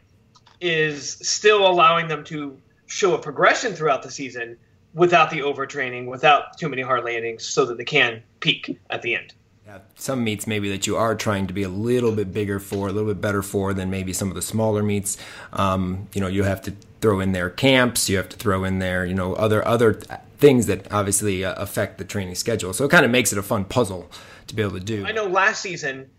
is 0.62 1.12
still 1.12 1.68
allowing 1.68 2.08
them 2.08 2.24
to 2.26 2.60
show 2.88 3.16
a 3.16 3.20
progression 3.20 3.74
throughout 3.74 4.04
the 4.04 4.12
season 4.12 4.58
without 4.94 5.30
the 5.30 5.40
overtraining, 5.40 6.08
without 6.08 6.58
too 6.58 6.68
many 6.68 6.82
hard 6.82 7.04
landings, 7.04 7.46
so 7.46 7.66
that 7.66 7.78
they 7.78 7.86
can 7.86 8.24
peak 8.40 8.80
at 8.90 9.02
the 9.02 9.16
end. 9.16 9.34
Yeah, 9.66 9.80
some 9.96 10.24
meets 10.24 10.48
maybe 10.48 10.70
that 10.72 10.88
you 10.88 10.96
are 10.98 11.14
trying 11.14 11.46
to 11.46 11.54
be 11.54 11.62
a 11.62 11.70
little 11.70 12.12
bit 12.12 12.34
bigger 12.34 12.60
for, 12.60 12.88
a 12.88 12.92
little 12.92 13.14
bit 13.14 13.22
better 13.22 13.44
for 13.44 13.72
than 13.72 13.92
maybe 13.92 14.14
some 14.14 14.30
of 14.30 14.36
the 14.36 14.42
smaller 14.42 14.82
meets. 14.82 15.18
Um, 15.54 16.08
you 16.14 16.22
know, 16.22 16.28
you 16.28 16.42
have 16.44 16.62
to 16.64 16.74
throw 17.02 17.20
in 17.20 17.34
there 17.34 17.52
camps, 17.52 18.10
you 18.10 18.18
have 18.18 18.30
to 18.30 18.38
throw 18.38 18.64
in 18.64 18.80
there, 18.80 19.06
you 19.06 19.14
know, 19.14 19.36
other 19.36 19.66
other 19.68 19.94
things 20.40 20.66
that 20.66 20.92
obviously 20.92 21.46
uh, 21.46 21.54
affect 21.56 22.00
the 22.00 22.06
training 22.06 22.34
schedule. 22.34 22.74
So 22.74 22.86
it 22.86 22.90
kind 22.90 23.06
of 23.06 23.12
makes 23.12 23.32
it 23.32 23.38
a 23.38 23.44
fun 23.44 23.66
puzzle 23.66 24.10
to 24.48 24.56
be 24.56 24.64
able 24.64 24.74
to 24.74 24.80
do. 24.80 25.06
I 25.06 25.12
know 25.12 25.28
last 25.28 25.62
season 25.62 26.10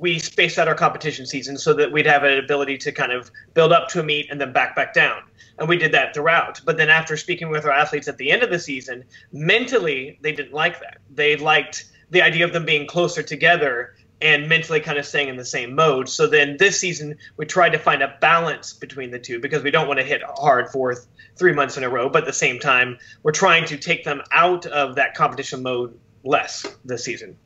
we 0.00 0.18
spaced 0.18 0.58
out 0.58 0.68
our 0.68 0.74
competition 0.74 1.26
season 1.26 1.56
so 1.56 1.72
that 1.74 1.90
we'd 1.90 2.06
have 2.06 2.24
an 2.24 2.38
ability 2.38 2.78
to 2.78 2.92
kind 2.92 3.12
of 3.12 3.30
build 3.54 3.72
up 3.72 3.88
to 3.88 4.00
a 4.00 4.02
meet 4.02 4.30
and 4.30 4.40
then 4.40 4.52
back 4.52 4.76
back 4.76 4.92
down 4.92 5.22
and 5.58 5.68
we 5.68 5.76
did 5.76 5.92
that 5.92 6.14
throughout. 6.14 6.60
But 6.64 6.76
then 6.76 6.88
after 6.88 7.16
speaking 7.16 7.48
with 7.48 7.64
our 7.64 7.72
athletes 7.72 8.08
at 8.08 8.18
the 8.18 8.30
end 8.30 8.42
of 8.42 8.50
the 8.50 8.58
season, 8.58 9.04
mentally 9.32 10.18
they 10.22 10.32
didn't 10.32 10.52
like 10.52 10.80
that. 10.80 10.98
They 11.10 11.36
liked 11.36 11.86
the 12.10 12.22
idea 12.22 12.44
of 12.44 12.52
them 12.52 12.64
being 12.64 12.86
closer 12.86 13.22
together 13.22 13.94
and 14.20 14.48
mentally 14.48 14.80
kind 14.80 14.98
of 14.98 15.04
staying 15.04 15.28
in 15.28 15.36
the 15.36 15.44
same 15.44 15.74
mode. 15.74 16.08
So 16.08 16.26
then 16.26 16.56
this 16.56 16.80
season 16.80 17.16
we 17.36 17.46
tried 17.46 17.70
to 17.70 17.78
find 17.78 18.02
a 18.02 18.16
balance 18.20 18.72
between 18.72 19.10
the 19.10 19.18
two 19.18 19.40
because 19.40 19.62
we 19.62 19.70
don't 19.70 19.88
want 19.88 19.98
to 19.98 20.04
hit 20.04 20.22
hard 20.22 20.70
for 20.70 20.94
th- 20.94 21.04
three 21.36 21.52
months 21.52 21.76
in 21.76 21.84
a 21.84 21.88
row, 21.88 22.08
but 22.08 22.22
at 22.22 22.26
the 22.26 22.32
same 22.32 22.58
time 22.58 22.98
we're 23.22 23.32
trying 23.32 23.66
to 23.66 23.76
take 23.76 24.04
them 24.04 24.22
out 24.32 24.66
of 24.66 24.94
that 24.96 25.14
competition 25.14 25.62
mode 25.62 25.98
less 26.24 26.66
this 26.84 27.04
season. 27.04 27.36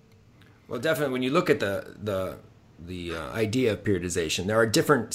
Well, 0.71 0.81
definitely 0.81 1.13
when 1.13 1.23
you 1.23 1.31
look 1.31 1.51
at 1.51 1.59
the 1.59 1.97
the 2.01 2.39
the 2.79 3.17
uh, 3.17 3.33
idea 3.33 3.73
of 3.73 3.83
periodization, 3.83 4.47
there 4.47 4.57
are 4.57 4.67
different 4.67 5.13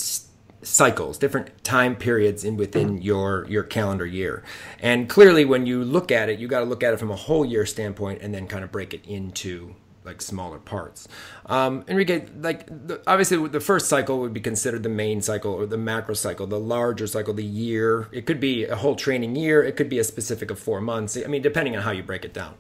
cycles, 0.62 1.18
different 1.18 1.64
time 1.64 1.96
periods 1.96 2.44
in 2.44 2.58
within 2.58 3.02
your 3.02 3.48
your 3.50 3.64
calendar 3.64 4.06
year. 4.06 4.44
And 4.80 5.08
clearly 5.08 5.46
when 5.46 5.66
you 5.66 5.82
look 5.84 6.12
at 6.12 6.28
it, 6.28 6.40
you 6.40 6.50
got 6.50 6.60
to 6.60 6.66
look 6.66 6.84
at 6.84 6.94
it 6.94 7.00
from 7.00 7.10
a 7.10 7.16
whole 7.16 7.46
year 7.46 7.66
standpoint 7.66 8.22
and 8.22 8.34
then 8.34 8.48
kind 8.48 8.66
of 8.66 8.72
break 8.72 8.94
it 8.94 9.06
into 9.06 9.76
like 10.04 10.22
smaller 10.22 10.60
parts. 10.60 11.08
Um, 11.48 11.84
Enrique, 11.88 12.26
like 12.40 12.68
the, 12.68 13.02
obviously 13.08 13.48
the 13.48 13.60
first 13.62 13.88
cycle 13.88 14.20
would 14.20 14.34
be 14.34 14.42
considered 14.42 14.84
the 14.84 14.90
main 14.90 15.22
cycle 15.22 15.54
or 15.54 15.66
the 15.66 15.78
macro 15.78 16.14
cycle, 16.14 16.46
the 16.46 16.60
larger 16.60 17.08
cycle, 17.08 17.34
the 17.34 17.44
year. 17.44 18.08
It 18.12 18.26
could 18.26 18.40
be 18.40 18.66
a 18.66 18.76
whole 18.76 18.96
training 18.96 19.36
year. 19.36 19.64
It 19.64 19.76
could 19.78 19.90
be 19.90 20.00
a 20.00 20.04
specific 20.04 20.52
of 20.52 20.60
four 20.60 20.82
months. 20.82 21.18
I 21.18 21.28
mean, 21.28 21.42
depending 21.42 21.76
on 21.76 21.84
how 21.84 21.92
you 21.92 22.04
break 22.04 22.26
it 22.26 22.34
down. 22.34 22.56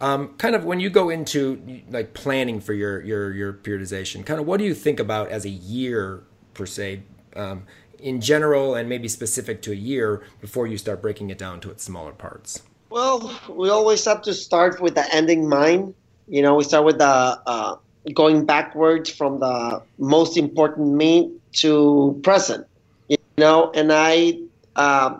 Um, 0.00 0.34
kind 0.38 0.54
of 0.54 0.64
when 0.64 0.80
you 0.80 0.88
go 0.88 1.10
into 1.10 1.82
like 1.90 2.14
planning 2.14 2.60
for 2.60 2.72
your 2.72 3.02
your 3.02 3.32
your 3.32 3.52
periodization, 3.52 4.24
kind 4.24 4.40
of 4.40 4.46
what 4.46 4.58
do 4.58 4.64
you 4.64 4.74
think 4.74 4.98
about 4.98 5.28
as 5.28 5.44
a 5.44 5.50
year 5.50 6.22
per 6.54 6.64
se 6.64 7.02
um, 7.36 7.64
in 7.98 8.20
general 8.20 8.74
and 8.74 8.88
maybe 8.88 9.08
specific 9.08 9.60
to 9.62 9.72
a 9.72 9.76
year 9.76 10.22
before 10.40 10.66
you 10.66 10.78
start 10.78 11.02
breaking 11.02 11.28
it 11.28 11.36
down 11.36 11.60
to 11.60 11.70
its 11.70 11.84
smaller 11.84 12.12
parts? 12.12 12.62
Well, 12.88 13.38
we 13.48 13.68
always 13.68 14.04
have 14.06 14.22
to 14.22 14.32
start 14.32 14.80
with 14.80 14.94
the 14.94 15.14
ending 15.14 15.48
mind. 15.48 15.94
You 16.28 16.42
know, 16.42 16.54
we 16.54 16.64
start 16.64 16.86
with 16.86 16.98
the 16.98 17.04
uh, 17.04 17.76
going 18.14 18.46
backwards 18.46 19.10
from 19.10 19.38
the 19.38 19.82
most 19.98 20.38
important 20.38 20.94
meet 20.94 21.30
to 21.60 22.18
present. 22.22 22.66
You 23.08 23.18
know, 23.36 23.70
and 23.74 23.92
I 23.92 24.38
uh, 24.76 25.18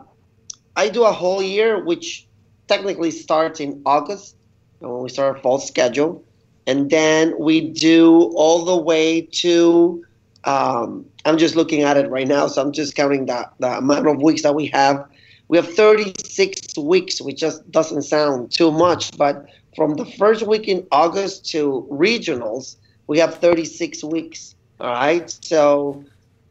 I 0.75 0.89
do 0.89 1.05
a 1.05 1.13
whole 1.13 1.43
year, 1.43 1.85
which 1.85 2.27
technically 2.67 3.11
starts 3.11 3.61
in 3.61 3.83
August 3.85 4.37
when 4.81 5.03
we 5.03 5.09
start 5.09 5.37
our 5.37 5.43
fall 5.43 5.59
schedule, 5.59 6.25
and 6.67 6.91
then 6.91 7.35
we 7.39 7.71
do 7.71 8.33
all 8.35 8.65
the 8.65 8.77
way 8.77 9.23
to 9.23 10.05
um, 10.45 11.05
I'm 11.25 11.39
just 11.39 11.55
looking 11.55 11.83
at 11.83 11.97
it 11.97 12.09
right 12.11 12.27
now, 12.27 12.47
so 12.47 12.63
I'm 12.63 12.73
just 12.73 12.95
counting 12.95 13.27
the, 13.27 13.49
the 13.59 13.79
amount 13.79 14.07
of 14.07 14.23
weeks 14.23 14.43
that 14.43 14.55
we 14.55 14.67
have. 14.69 15.07
We 15.49 15.57
have 15.57 15.69
36 15.75 16.79
weeks, 16.79 17.21
which 17.21 17.39
just 17.39 17.69
doesn't 17.71 18.03
sound 18.03 18.53
too 18.53 18.71
much, 18.71 19.17
but 19.19 19.47
from 19.77 19.95
the 19.95 20.05
first 20.05 20.47
week 20.47 20.69
in 20.69 20.87
August 20.93 21.45
to 21.51 21.87
regionals, 21.91 22.77
we 23.07 23.19
have 23.19 23.35
36 23.37 24.03
weeks. 24.05 24.55
All 24.81 24.89
right, 24.89 25.31
so 25.43 26.05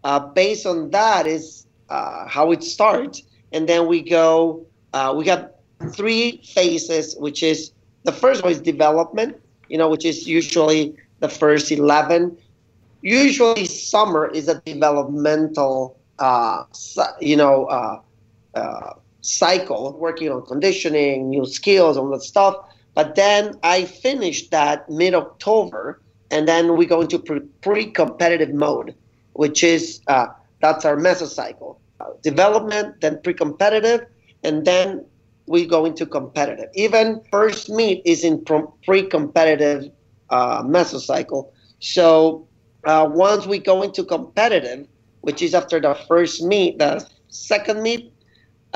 uh, 0.04 0.20
based 0.20 0.66
on 0.66 0.92
that 0.92 1.26
is 1.26 1.66
uh, 1.90 2.28
how 2.28 2.52
it 2.52 2.64
starts, 2.64 3.24
and 3.52 3.68
then 3.68 3.88
we 3.88 4.02
go. 4.02 4.66
Uh, 4.94 5.14
we 5.18 5.26
have 5.28 5.52
three 5.94 6.44
phases, 6.54 7.16
which 7.18 7.42
is 7.42 7.72
the 8.04 8.12
first 8.12 8.44
one 8.44 8.52
is 8.52 8.62
development, 8.62 9.38
you 9.68 9.78
know, 9.78 9.90
which 9.90 10.06
is 10.06 10.28
usually 10.28 10.96
the 11.20 11.30
first 11.30 11.72
11 11.72 12.38
usually 13.02 13.66
summer 13.66 14.28
is 14.28 14.48
a 14.48 14.60
developmental, 14.62 15.98
uh, 16.20 16.64
you 17.20 17.36
know, 17.36 17.66
uh, 17.66 18.02
uh, 18.56 18.94
cycle, 19.22 19.98
working 19.98 20.32
on 20.32 20.46
conditioning, 20.46 21.30
new 21.30 21.46
skills, 21.46 21.98
all 21.98 22.10
that 22.10 22.24
stuff. 22.24 22.56
But 22.96 23.16
then 23.16 23.58
I 23.64 23.86
finish 23.86 24.50
that 24.50 24.90
mid 24.90 25.14
October, 25.14 26.02
and 26.32 26.48
then 26.48 26.76
we 26.76 26.86
go 26.86 27.02
into 27.02 27.20
pre 27.62 27.92
competitive 27.92 28.54
mode, 28.54 28.96
which 29.34 29.64
is 29.64 30.02
uh, 30.08 30.28
that's 30.62 30.86
our 30.86 30.98
mesocycle. 30.98 31.78
Uh, 32.00 32.12
development, 32.22 33.00
then 33.02 33.22
pre 33.22 33.34
competitive, 33.34 34.06
and 34.44 34.66
then 34.66 35.06
we 35.50 35.66
go 35.66 35.84
into 35.84 36.06
competitive. 36.06 36.70
Even 36.76 37.22
first 37.32 37.72
meet 37.72 38.04
is 38.06 38.24
in 38.24 38.46
pre 38.86 39.02
competitive 39.02 39.92
uh, 40.30 40.62
mesocycle. 40.62 41.50
So 41.80 42.48
uh, 42.86 43.10
once 43.12 43.48
we 43.48 43.58
go 43.58 43.82
into 43.82 44.04
competitive, 44.04 44.88
which 45.22 45.42
is 45.42 45.56
after 45.56 45.82
the 45.82 45.96
first 46.08 46.44
meet, 46.44 46.78
the 46.78 47.04
second 47.30 47.82
meet, 47.82 48.14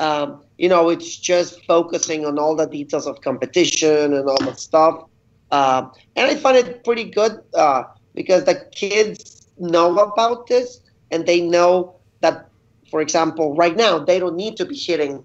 um, 0.00 0.42
you 0.58 0.68
know, 0.68 0.88
it's 0.88 1.16
just 1.16 1.64
focusing 1.64 2.26
on 2.26 2.40
all 2.40 2.56
the 2.56 2.66
details 2.66 3.06
of 3.06 3.20
competition 3.20 4.12
and 4.12 4.28
all 4.28 4.38
that 4.40 4.58
stuff. 4.58 5.04
Uh, 5.52 5.86
and 6.16 6.26
I 6.26 6.34
find 6.34 6.56
it 6.56 6.82
pretty 6.82 7.04
good 7.04 7.38
uh, 7.54 7.84
because 8.16 8.44
the 8.46 8.68
kids 8.74 9.46
know 9.58 9.96
about 9.96 10.48
this 10.48 10.80
and 11.12 11.24
they 11.24 11.40
know 11.40 12.00
that, 12.20 12.50
for 12.90 13.00
example, 13.00 13.54
right 13.54 13.76
now 13.76 14.00
they 14.00 14.18
don't 14.18 14.34
need 14.34 14.56
to 14.56 14.64
be 14.66 14.76
hitting 14.76 15.22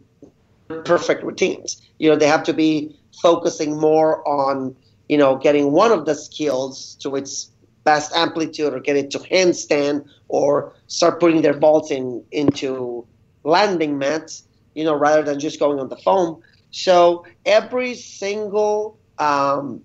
perfect 0.69 1.23
routines. 1.23 1.81
You 1.97 2.09
know, 2.09 2.15
they 2.15 2.27
have 2.27 2.43
to 2.43 2.53
be 2.53 2.95
focusing 3.21 3.79
more 3.79 4.27
on, 4.27 4.75
you 5.07 5.17
know, 5.17 5.35
getting 5.35 5.71
one 5.71 5.91
of 5.91 6.05
the 6.05 6.15
skills 6.15 6.95
to 7.01 7.15
its 7.15 7.51
best 7.83 8.13
amplitude 8.15 8.73
or 8.73 8.79
get 8.79 8.95
it 8.95 9.09
to 9.11 9.19
handstand 9.19 10.05
or 10.27 10.73
start 10.87 11.19
putting 11.19 11.41
their 11.41 11.53
balls 11.53 11.91
in 11.91 12.23
into 12.31 13.05
landing 13.43 13.97
mats, 13.97 14.47
you 14.75 14.83
know, 14.83 14.95
rather 14.95 15.23
than 15.23 15.39
just 15.39 15.59
going 15.59 15.79
on 15.79 15.89
the 15.89 15.97
foam. 15.97 16.41
So 16.71 17.25
every 17.45 17.95
single 17.95 18.99
um, 19.17 19.81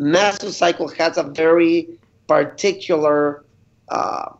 mesocycle 0.00 0.94
has 0.96 1.18
a 1.18 1.24
very 1.24 1.98
particular 2.26 3.44
uh, 3.90 4.30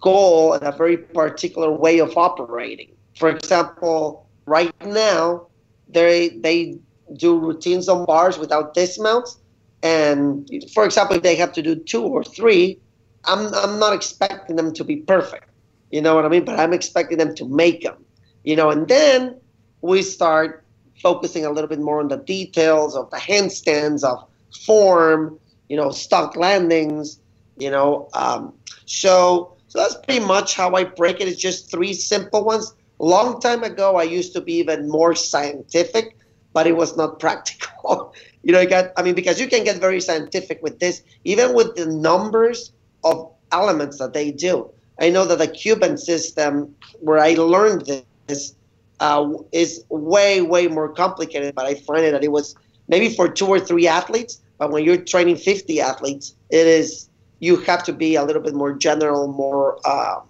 goal 0.00 0.52
and 0.52 0.62
a 0.62 0.72
very 0.72 0.96
particular 0.96 1.72
way 1.72 1.98
of 1.98 2.16
operating. 2.16 2.90
For 3.18 3.28
example, 3.28 4.21
right 4.46 4.74
now 4.84 5.46
they 5.88 6.30
they 6.30 6.78
do 7.16 7.38
routines 7.38 7.88
on 7.88 8.04
bars 8.06 8.38
without 8.38 8.74
dismounts, 8.74 9.38
and 9.82 10.48
for 10.72 10.84
example, 10.84 11.16
if 11.16 11.22
they 11.22 11.36
have 11.36 11.52
to 11.52 11.62
do 11.62 11.74
two 11.74 12.04
or 12.04 12.22
three, 12.24 12.78
I'm, 13.24 13.52
I'm 13.54 13.78
not 13.78 13.92
expecting 13.92 14.56
them 14.56 14.72
to 14.74 14.84
be 14.84 14.96
perfect. 14.96 15.48
You 15.90 16.00
know 16.00 16.14
what 16.14 16.24
I 16.24 16.28
mean? 16.28 16.44
But 16.44 16.58
I'm 16.58 16.72
expecting 16.72 17.18
them 17.18 17.34
to 17.36 17.48
make 17.48 17.82
them. 17.82 18.04
You 18.44 18.56
know, 18.56 18.70
and 18.70 18.88
then 18.88 19.40
we 19.82 20.02
start 20.02 20.64
focusing 21.00 21.44
a 21.44 21.50
little 21.50 21.68
bit 21.68 21.80
more 21.80 22.00
on 22.00 22.08
the 22.08 22.16
details 22.16 22.96
of 22.96 23.10
the 23.10 23.16
handstands, 23.16 24.04
of 24.04 24.26
form, 24.64 25.38
you 25.68 25.76
know, 25.76 25.90
stock 25.90 26.36
landings, 26.36 27.20
you 27.58 27.70
know. 27.70 28.08
Um, 28.14 28.54
so, 28.86 29.56
so 29.68 29.78
that's 29.78 29.96
pretty 29.96 30.24
much 30.24 30.54
how 30.56 30.74
I 30.74 30.84
break 30.84 31.20
it. 31.20 31.28
It's 31.28 31.40
just 31.40 31.70
three 31.70 31.92
simple 31.92 32.44
ones. 32.44 32.74
Long 33.02 33.38
time 33.40 33.62
ago, 33.62 33.96
I 33.96 34.04
used 34.04 34.32
to 34.32 34.40
be 34.40 34.54
even 34.54 34.88
more 34.88 35.14
scientific, 35.14 36.16
but 36.54 36.66
it 36.66 36.76
was 36.76 36.96
not 36.96 37.18
practical 37.24 38.14
you 38.42 38.52
know, 38.52 38.60
you 38.60 38.68
got, 38.68 38.92
I 38.96 39.02
mean, 39.02 39.14
because 39.14 39.40
you 39.40 39.48
can 39.48 39.64
get 39.64 39.80
very 39.80 40.00
scientific 40.00 40.62
with 40.62 40.78
this, 40.80 41.02
even 41.24 41.54
with 41.54 41.76
the 41.76 41.86
numbers 41.86 42.72
of 43.04 43.30
elements 43.52 43.98
that 43.98 44.12
they 44.12 44.30
do. 44.30 44.68
I 45.00 45.10
know 45.10 45.24
that 45.24 45.38
the 45.38 45.48
Cuban 45.48 45.96
system, 45.96 46.74
where 47.00 47.18
I 47.18 47.34
learned 47.34 47.90
this, 48.26 48.54
uh, 49.00 49.32
is 49.52 49.84
way, 49.88 50.42
way 50.42 50.68
more 50.68 50.88
complicated, 50.88 51.54
but 51.54 51.66
I 51.66 51.74
find 51.74 52.04
it 52.04 52.12
that 52.12 52.24
it 52.24 52.32
was 52.32 52.54
maybe 52.88 53.14
for 53.14 53.28
two 53.28 53.46
or 53.46 53.60
three 53.60 53.86
athletes, 53.86 54.40
but 54.58 54.70
when 54.70 54.84
you're 54.84 54.96
training 54.96 55.36
50 55.36 55.80
athletes, 55.80 56.34
it 56.50 56.66
is, 56.66 57.08
you 57.40 57.56
have 57.56 57.82
to 57.84 57.92
be 57.92 58.16
a 58.16 58.24
little 58.24 58.42
bit 58.42 58.54
more 58.54 58.72
general, 58.72 59.28
more, 59.28 59.78
uh, 59.84 60.20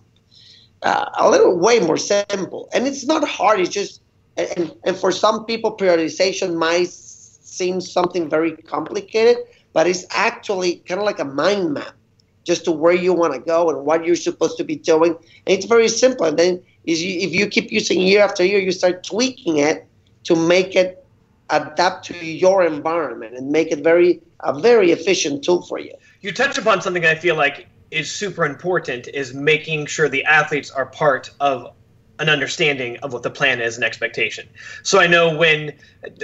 uh, 0.83 1.11
a 1.19 1.31
little 1.31 1.59
way 1.59 1.81
more 1.81 1.97
simple. 1.97 2.69
And 2.75 2.87
it's 2.87 3.05
not 3.05 3.27
hard, 3.27 3.61
it's 3.61 3.71
just, 3.71 4.01
and, 4.37 4.73
and 4.85 4.97
for 4.97 5.13
some 5.13 5.45
people, 5.45 5.77
periodization 5.77 6.57
might 6.57 6.89
seem 6.89 7.81
something 7.81 8.29
very 8.29 8.57
complicated, 8.57 9.37
but 9.73 9.87
it's 9.87 10.05
actually 10.11 10.77
kind 10.87 11.01
of 11.01 11.07
like 11.07 11.19
a 11.19 11.25
mind 11.25 11.75
map. 11.75 11.95
just 12.45 12.65
to 12.65 12.73
where 12.73 12.95
you 12.95 13.13
want 13.13 13.33
to 13.35 13.41
go 13.41 13.71
and 13.71 13.85
what 13.85 14.05
you're 14.05 14.17
supposed 14.17 14.57
to 14.59 14.65
be 14.65 14.77
doing. 14.77 15.13
And 15.13 15.57
it's 15.57 15.67
very 15.67 15.89
simple. 15.89 16.27
And 16.27 16.39
then 16.39 16.63
if 16.85 17.33
you 17.33 17.47
keep 17.47 17.71
using 17.71 18.01
year 18.01 18.23
after 18.23 18.45
year, 18.45 18.59
you 18.59 18.73
start 18.73 19.05
tweaking 19.05 19.59
it 19.59 19.87
to 20.25 20.37
make 20.37 20.75
it 20.75 21.05
adapt 21.51 22.07
to 22.07 22.27
your 22.27 22.65
environment 22.65 23.37
and 23.37 23.51
make 23.51 23.71
it 23.71 23.81
very 23.81 24.21
a 24.41 24.59
very 24.59 24.91
efficient 24.91 25.45
tool 25.45 25.63
for 25.63 25.79
you. 25.79 25.95
You 26.21 26.33
touch 26.33 26.59
upon 26.59 26.83
something 26.83 27.05
I 27.05 27.15
feel 27.15 27.37
like 27.37 27.69
is 27.93 28.11
super 28.11 28.45
important 28.45 29.07
is 29.09 29.35
making 29.35 29.87
sure 29.87 30.09
the 30.09 30.25
athletes 30.25 30.71
are 30.71 30.87
part 30.87 31.31
of 31.41 31.75
an 32.19 32.29
understanding 32.29 32.97
of 32.99 33.13
what 33.13 33.23
the 33.23 33.31
plan 33.31 33.61
is 33.61 33.77
and 33.77 33.85
expectation. 33.85 34.49
So 34.83 34.99
I 34.99 35.07
know 35.07 35.37
when 35.37 35.73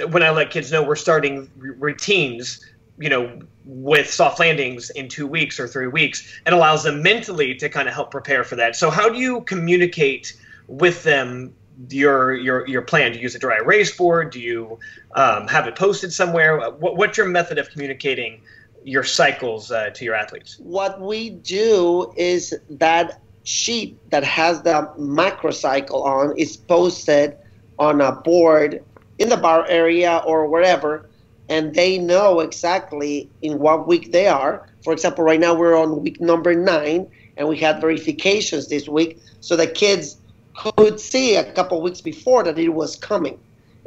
when 0.09 0.23
I 0.23 0.31
let 0.31 0.49
kids 0.49 0.71
know 0.71 0.83
we're 0.83 0.95
starting 0.95 1.49
routines, 1.57 2.65
you 2.97 3.09
know, 3.09 3.41
with 3.65 4.09
soft 4.09 4.39
landings 4.39 4.89
in 4.89 5.09
2 5.09 5.27
weeks 5.27 5.59
or 5.59 5.67
3 5.67 5.87
weeks, 5.87 6.41
it 6.45 6.53
allows 6.53 6.83
them 6.83 7.03
mentally 7.03 7.55
to 7.55 7.69
kind 7.69 7.87
of 7.87 7.93
help 7.93 8.11
prepare 8.11 8.43
for 8.43 8.55
that. 8.55 8.75
So 8.75 8.89
how 8.89 9.09
do 9.09 9.19
you 9.19 9.41
communicate 9.41 10.33
with 10.67 11.03
them 11.03 11.53
your 11.89 12.33
your 12.33 12.67
your 12.67 12.81
plan? 12.81 13.11
Do 13.11 13.17
you 13.17 13.23
use 13.23 13.35
a 13.35 13.39
dry 13.39 13.57
erase 13.57 13.95
board? 13.95 14.31
Do 14.31 14.39
you 14.39 14.79
um, 15.15 15.47
have 15.47 15.67
it 15.67 15.75
posted 15.75 16.11
somewhere? 16.13 16.71
What, 16.71 16.97
what's 16.97 17.17
your 17.17 17.27
method 17.27 17.57
of 17.57 17.69
communicating 17.69 18.41
your 18.83 19.03
cycles 19.03 19.71
uh, 19.71 19.89
to 19.91 20.05
your 20.05 20.15
athletes? 20.15 20.57
What 20.59 20.99
we 21.01 21.31
do 21.31 22.13
is 22.15 22.53
that 22.69 23.21
sheet 23.43 23.97
that 24.11 24.23
has 24.23 24.61
the 24.61 24.91
macro 24.97 25.51
cycle 25.51 26.03
on 26.03 26.37
is 26.37 26.57
posted 26.57 27.37
on 27.77 28.01
a 28.01 28.11
board 28.11 28.83
in 29.17 29.29
the 29.29 29.37
bar 29.37 29.65
area 29.67 30.21
or 30.25 30.47
wherever, 30.47 31.09
and 31.49 31.73
they 31.73 31.97
know 31.97 32.39
exactly 32.39 33.29
in 33.41 33.59
what 33.59 33.87
week 33.87 34.11
they 34.11 34.27
are. 34.27 34.67
For 34.83 34.93
example, 34.93 35.23
right 35.23 35.39
now 35.39 35.55
we're 35.55 35.77
on 35.77 36.01
week 36.01 36.21
number 36.21 36.53
nine, 36.53 37.09
and 37.37 37.47
we 37.47 37.57
had 37.57 37.81
verifications 37.81 38.67
this 38.67 38.87
week, 38.87 39.19
so 39.41 39.55
the 39.55 39.67
kids 39.67 40.17
could 40.55 40.99
see 40.99 41.35
a 41.35 41.51
couple 41.53 41.81
weeks 41.81 42.01
before 42.01 42.43
that 42.43 42.57
it 42.57 42.69
was 42.69 42.95
coming. 42.95 43.39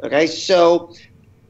Okay, 0.03 0.27
so 0.27 0.93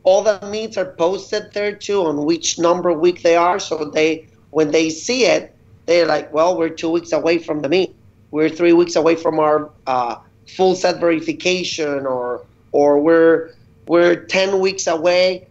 all 0.04 0.22
the 0.22 0.46
meets 0.48 0.78
are 0.78 0.86
posted 0.94 1.54
there 1.54 1.74
too 1.74 2.04
on 2.06 2.26
which 2.26 2.60
number 2.60 2.92
week 2.94 3.22
they 3.22 3.36
are, 3.36 3.60
so 3.60 3.86
they 3.86 4.28
when 4.52 4.72
they 4.72 4.90
see 4.90 5.26
it, 5.26 5.56
they're 5.86 6.06
like, 6.06 6.32
well, 6.34 6.58
we're 6.58 6.70
two 6.70 6.90
weeks 6.90 7.12
away 7.12 7.40
from 7.40 7.62
the 7.62 7.70
meet. 7.70 7.96
We're 8.32 8.50
three 8.50 8.74
weeks 8.74 8.96
away 8.96 9.16
from 9.16 9.40
our 9.40 9.70
uh, 9.88 10.18
full 10.56 10.76
set 10.76 11.00
verification, 11.00 12.06
or 12.06 12.46
or 12.72 13.00
we're 13.00 13.52
we're 13.88 14.16
ten 14.16 14.60
weeks 14.60 14.88
away. 14.88 15.48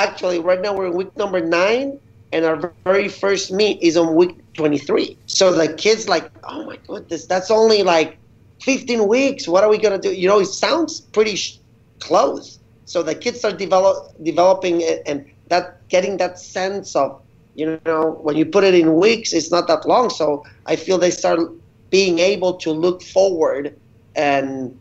Actually, 0.00 0.38
right 0.38 0.60
now 0.60 0.74
we're 0.74 0.86
in 0.86 0.94
week 0.94 1.16
number 1.16 1.40
nine, 1.40 1.98
and 2.32 2.44
our 2.44 2.72
very 2.84 3.08
first 3.08 3.50
meet 3.50 3.80
is 3.82 3.96
on 3.96 4.14
week 4.14 4.36
23. 4.54 5.16
So 5.26 5.52
the 5.52 5.72
kids 5.72 6.08
like, 6.08 6.30
oh 6.44 6.64
my 6.64 6.78
goodness, 6.86 7.26
that's 7.26 7.50
only 7.50 7.82
like 7.82 8.18
15 8.62 9.06
weeks. 9.08 9.48
What 9.48 9.64
are 9.64 9.70
we 9.70 9.78
gonna 9.78 9.98
do? 9.98 10.12
You 10.12 10.28
know, 10.28 10.40
it 10.40 10.46
sounds 10.46 11.00
pretty 11.00 11.36
sh- 11.36 11.58
close. 12.00 12.58
So 12.86 13.02
the 13.02 13.14
kids 13.14 13.44
are 13.44 13.52
develop 13.52 14.14
developing 14.22 14.80
it, 14.80 15.02
and 15.06 15.26
that 15.48 15.86
getting 15.88 16.16
that 16.18 16.38
sense 16.38 16.96
of, 16.96 17.20
you 17.54 17.80
know, 17.84 18.18
when 18.22 18.36
you 18.36 18.46
put 18.46 18.64
it 18.64 18.74
in 18.74 18.96
weeks, 18.96 19.32
it's 19.32 19.50
not 19.50 19.66
that 19.68 19.86
long. 19.86 20.08
So 20.08 20.44
I 20.66 20.76
feel 20.76 20.96
they 20.96 21.10
start 21.10 21.40
being 21.90 22.18
able 22.18 22.54
to 22.54 22.70
look 22.70 23.02
forward 23.02 23.76
and 24.14 24.78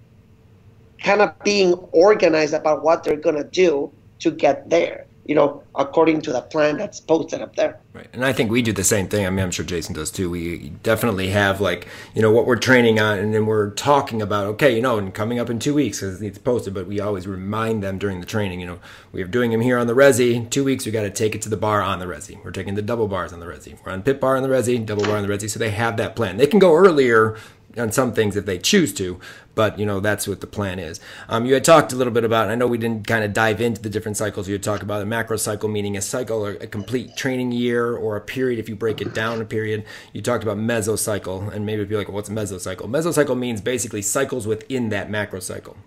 kind 1.04 1.22
of 1.22 1.38
being 1.44 1.74
organized 1.92 2.54
about 2.54 2.84
what 2.84 3.04
they're 3.04 3.18
gonna 3.18 3.44
do 3.44 3.92
to 4.20 4.32
get 4.32 4.70
there 4.70 5.06
you 5.26 5.34
know, 5.34 5.64
according 5.74 6.22
to 6.22 6.32
the 6.32 6.42
plan 6.42 6.78
that's 6.78 7.00
posted 7.00 7.42
up 7.42 7.56
there. 7.56 7.80
Right. 7.94 8.08
And 8.14 8.24
I 8.24 8.32
think 8.32 8.52
we 8.52 8.62
do 8.62 8.72
the 8.72 8.84
same 8.84 9.08
thing. 9.08 9.26
I 9.26 9.30
mean, 9.32 9.44
I'm 9.44 9.52
sure 9.52 9.66
Jason 9.66 9.96
does 9.96 10.12
too. 10.12 10.30
We 10.30 10.70
definitely 10.84 11.30
have 11.30 11.60
like, 11.60 11.88
you 12.14 12.22
know, 12.22 12.32
what 12.32 12.46
we're 12.46 12.58
training 12.58 13.00
on 13.00 13.18
and 13.18 13.34
then 13.34 13.48
we're 13.48 13.72
talking 13.72 14.22
about, 14.22 14.46
okay, 14.48 14.76
you 14.76 14.82
know, 14.82 14.98
and 15.00 15.14
coming 15.14 15.40
up 15.40 15.50
in 15.50 15.58
two 15.58 15.74
weeks 15.74 16.00
because 16.00 16.22
it's 16.22 16.38
posted, 16.38 16.76
but 16.76 16.86
we 16.86 17.00
always 17.00 17.26
remind 17.26 17.82
them 17.82 17.98
during 17.98 18.20
the 18.20 18.26
training, 18.26 18.60
you 18.60 18.68
know, 18.68 18.80
we're 19.12 19.26
doing 19.26 19.52
them 19.52 19.62
here 19.62 19.80
on 19.80 19.88
the 19.88 19.96
Resi. 19.96 20.48
Two 20.50 20.64
weeks, 20.64 20.86
we 20.86 20.92
got 20.92 21.04
to 21.04 21.10
take 21.10 21.34
it 21.34 21.42
to 21.42 21.50
the 21.50 21.58
bar 21.58 21.82
on 21.82 22.00
the 22.00 22.06
Resi. 22.06 22.44
We're 22.44 22.52
taking 22.52 22.76
the 22.76 22.82
double 22.84 23.08
bars 23.08 23.34
on 23.34 23.40
the 23.40 23.48
Resi. 23.48 23.78
We're 23.84 23.94
on 23.94 24.04
pit 24.04 24.20
bar 24.20 24.38
on 24.38 24.44
the 24.44 24.50
Resi, 24.50 24.86
double 24.86 25.04
bar 25.04 25.18
on 25.18 25.26
the 25.26 25.34
Resi. 25.34 25.50
So 25.50 25.58
they 25.58 25.72
have 25.72 25.98
that 25.98 26.16
plan. 26.16 26.38
They 26.38 26.48
can 26.48 26.60
go 26.60 26.76
earlier 26.76 27.36
on 27.78 27.92
some 27.92 28.14
things 28.14 28.36
if 28.36 28.46
they 28.46 28.58
choose 28.58 28.94
to, 28.94 29.20
but 29.56 29.80
you 29.80 29.86
know 29.86 30.00
that's 30.00 30.28
what 30.28 30.42
the 30.42 30.48
plan 30.48 30.78
is. 30.78 31.00
Um, 31.28 31.46
you 31.46 31.54
had 31.54 31.64
talked 31.64 31.94
a 31.94 31.96
little 31.96 32.14
bit 32.14 32.24
about. 32.24 32.50
I 32.50 32.56
know 32.56 32.68
we 32.68 32.78
didn't 32.78 33.08
kind 33.08 33.24
of 33.24 33.34
dive 33.34 33.62
into 33.62 33.82
the 33.82 33.90
different 33.90 34.18
cycles. 34.18 34.48
You 34.48 34.54
had 34.54 34.64
talked 34.64 34.84
about 34.84 35.02
a 35.02 35.06
macro 35.06 35.38
cycle, 35.38 35.70
meaning 35.70 35.98
a 35.98 36.02
cycle 36.02 36.46
or 36.46 36.52
a 36.52 36.68
complete 36.68 37.16
training 37.16 37.52
year 37.52 37.96
or 37.96 38.16
a 38.16 38.22
period. 38.22 38.60
If 38.60 38.70
you 38.70 38.76
break 38.76 39.02
it 39.02 39.14
down, 39.14 39.42
a 39.42 39.46
period. 39.46 39.86
You 40.14 40.22
talked 40.22 40.44
about 40.44 40.58
mesocycle, 40.58 41.52
and 41.52 41.66
maybe 41.66 41.86
be 41.86 41.96
like, 41.96 42.08
well, 42.08 42.16
what's 42.16 42.30
mesocycle? 42.30 42.90
Mesocycle 42.90 43.38
means 43.38 43.62
basically 43.62 44.02
cycles 44.02 44.46
within 44.46 44.90
that 44.90 45.10
macro 45.10 45.40
cycle 45.40 45.78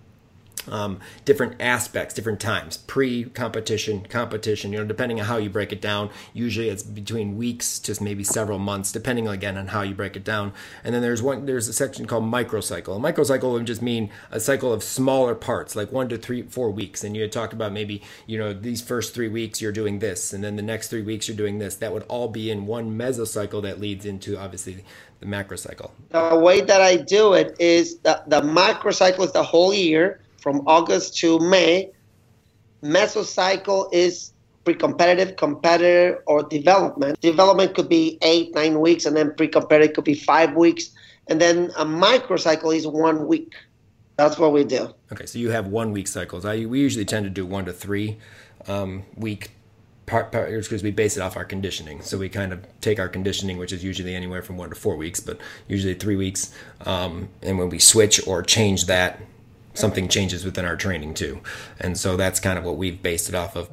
um, 0.66 1.00
different 1.24 1.60
aspects, 1.60 2.14
different 2.14 2.40
times, 2.40 2.76
pre-competition, 2.76 4.06
competition. 4.08 4.72
You 4.72 4.80
know, 4.80 4.84
depending 4.84 5.20
on 5.20 5.26
how 5.26 5.36
you 5.36 5.50
break 5.50 5.72
it 5.72 5.80
down. 5.80 6.10
Usually, 6.32 6.68
it's 6.68 6.82
between 6.82 7.36
weeks 7.36 7.78
to 7.80 8.02
maybe 8.02 8.24
several 8.24 8.58
months, 8.58 8.92
depending 8.92 9.28
again 9.28 9.56
on 9.56 9.68
how 9.68 9.82
you 9.82 9.94
break 9.94 10.16
it 10.16 10.24
down. 10.24 10.52
And 10.84 10.94
then 10.94 11.02
there's 11.02 11.22
one. 11.22 11.46
There's 11.46 11.68
a 11.68 11.72
section 11.72 12.06
called 12.06 12.24
microcycle. 12.24 12.96
A 12.96 13.12
microcycle 13.12 13.52
would 13.52 13.66
just 13.66 13.82
mean 13.82 14.10
a 14.30 14.40
cycle 14.40 14.72
of 14.72 14.82
smaller 14.82 15.34
parts, 15.34 15.76
like 15.76 15.92
one 15.92 16.08
to 16.08 16.18
three, 16.18 16.42
four 16.42 16.70
weeks. 16.70 17.04
And 17.04 17.16
you 17.16 17.22
had 17.22 17.32
talked 17.32 17.52
about 17.52 17.72
maybe 17.72 18.02
you 18.26 18.38
know 18.38 18.52
these 18.52 18.80
first 18.80 19.14
three 19.14 19.28
weeks 19.28 19.60
you're 19.60 19.72
doing 19.72 19.98
this, 19.98 20.32
and 20.32 20.42
then 20.42 20.56
the 20.56 20.62
next 20.62 20.88
three 20.88 21.02
weeks 21.02 21.28
you're 21.28 21.36
doing 21.36 21.58
this. 21.58 21.76
That 21.76 21.92
would 21.92 22.04
all 22.08 22.28
be 22.28 22.50
in 22.50 22.66
one 22.66 22.98
mesocycle 22.98 23.62
that 23.62 23.80
leads 23.80 24.04
into 24.04 24.38
obviously 24.38 24.84
the 25.20 25.26
macrocycle. 25.26 25.90
The 26.10 26.38
way 26.38 26.60
that 26.60 26.80
I 26.80 26.96
do 26.96 27.34
it 27.34 27.56
is 27.58 27.98
the, 27.98 28.22
the 28.26 28.40
macrocycle 28.40 29.24
is 29.24 29.32
the 29.32 29.42
whole 29.42 29.74
year 29.74 30.20
from 30.48 30.62
August 30.66 31.18
to 31.18 31.38
May. 31.40 31.90
Mesocycle 32.82 33.92
is 33.92 34.32
pre-competitive, 34.64 35.36
competitor, 35.36 36.22
or 36.26 36.42
development. 36.42 37.20
Development 37.20 37.74
could 37.74 37.90
be 37.90 38.16
eight, 38.22 38.54
nine 38.54 38.80
weeks, 38.80 39.04
and 39.04 39.14
then 39.14 39.34
pre-competitive 39.34 39.94
could 39.94 40.06
be 40.06 40.14
five 40.14 40.54
weeks, 40.54 40.88
and 41.26 41.38
then 41.38 41.70
a 41.76 41.84
microcycle 41.84 42.74
is 42.74 42.86
one 42.86 43.26
week. 43.26 43.52
That's 44.16 44.38
what 44.38 44.54
we 44.54 44.64
do. 44.64 44.94
Okay, 45.12 45.26
so 45.26 45.38
you 45.38 45.50
have 45.50 45.66
one 45.66 45.92
week 45.92 46.08
cycles. 46.08 46.46
I 46.46 46.64
we 46.64 46.80
usually 46.80 47.04
tend 47.04 47.24
to 47.24 47.30
do 47.30 47.44
one 47.44 47.66
to 47.66 47.74
three 47.74 48.16
um, 48.66 49.02
week 49.16 49.50
part, 50.06 50.32
because 50.32 50.82
we 50.82 50.90
base 50.90 51.18
it 51.18 51.20
off 51.20 51.36
our 51.36 51.44
conditioning. 51.44 52.00
So 52.00 52.16
we 52.16 52.30
kind 52.30 52.54
of 52.54 52.66
take 52.80 52.98
our 52.98 53.08
conditioning, 53.10 53.58
which 53.58 53.74
is 53.74 53.84
usually 53.84 54.14
anywhere 54.14 54.40
from 54.40 54.56
one 54.56 54.70
to 54.70 54.74
four 54.74 54.96
weeks, 54.96 55.20
but 55.20 55.38
usually 55.68 55.92
three 55.92 56.16
weeks. 56.16 56.54
Um, 56.86 57.28
and 57.42 57.58
when 57.58 57.68
we 57.68 57.78
switch 57.78 58.26
or 58.26 58.42
change 58.42 58.86
that, 58.86 59.20
something 59.78 60.08
changes 60.08 60.44
within 60.44 60.64
our 60.64 60.76
training 60.76 61.14
too. 61.14 61.40
And 61.80 61.96
so 61.96 62.16
that's 62.16 62.40
kind 62.40 62.58
of 62.58 62.64
what 62.64 62.76
we've 62.76 63.00
based 63.02 63.28
it 63.28 63.34
off 63.34 63.56
of. 63.56 63.68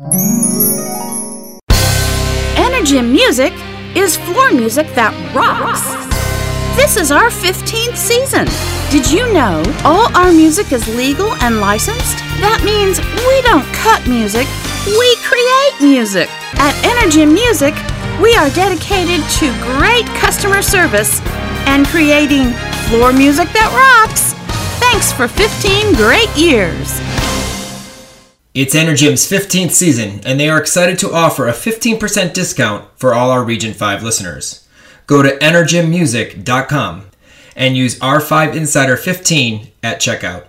Energym 2.55 3.11
Music 3.11 3.53
is 3.95 4.17
floor 4.17 4.51
music 4.51 4.87
that 4.95 5.13
rocks. 5.33 5.81
This 6.75 6.97
is 6.97 7.09
our 7.11 7.29
15th 7.29 7.95
season. 7.95 8.45
Did 8.91 9.09
you 9.09 9.31
know 9.33 9.63
all 9.83 10.13
our 10.15 10.31
music 10.31 10.71
is 10.71 10.87
legal 10.95 11.31
and 11.41 11.59
licensed? 11.59 12.17
That 12.43 12.61
means 12.63 12.99
we 12.99 13.41
don't 13.47 13.65
cut 13.73 14.05
music, 14.07 14.45
we 14.85 15.15
create 15.23 15.75
music. 15.81 16.29
At 16.59 16.75
Energym 16.83 17.33
Music, 17.33 17.73
we 18.21 18.35
are 18.35 18.49
dedicated 18.51 19.23
to 19.39 19.51
great 19.75 20.05
customer 20.19 20.61
service 20.61 21.21
and 21.65 21.87
creating 21.87 22.51
floor 22.91 23.11
music 23.11 23.47
that 23.55 23.71
rocks. 23.71 24.34
Thanks 24.79 25.11
for 25.11 25.27
15 25.27 25.93
great 25.95 26.29
years. 26.35 26.99
It's 28.53 28.73
Energym's 28.73 29.29
15th 29.29 29.71
season, 29.71 30.21
and 30.25 30.39
they 30.39 30.47
are 30.47 30.57
excited 30.57 30.97
to 30.99 31.13
offer 31.13 31.47
a 31.47 31.51
15% 31.51 32.33
discount 32.33 32.87
for 32.95 33.13
all 33.13 33.29
our 33.29 33.43
Region 33.43 33.73
5 33.73 34.01
listeners. 34.01 34.65
Go 35.07 35.21
to 35.21 35.37
energymmusic.com 35.39 37.09
and 37.55 37.75
use 37.75 37.99
R5 37.99 38.55
Insider 38.55 38.95
15 38.97 39.71
at 39.83 39.99
checkout. 39.99 40.45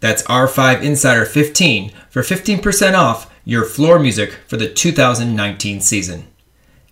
That's 0.00 0.22
R5 0.24 0.82
Insider 0.82 1.24
15 1.24 1.92
for 2.10 2.22
15% 2.22 2.94
off 2.94 3.28
your 3.44 3.64
floor 3.64 3.98
music 3.98 4.32
for 4.46 4.56
the 4.56 4.68
2019 4.68 5.80
season. 5.80 6.28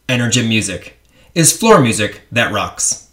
Energym 0.08 0.48
Music 0.48 0.98
is 1.34 1.56
floor 1.56 1.80
music 1.80 2.22
that 2.32 2.52
rocks. 2.52 3.08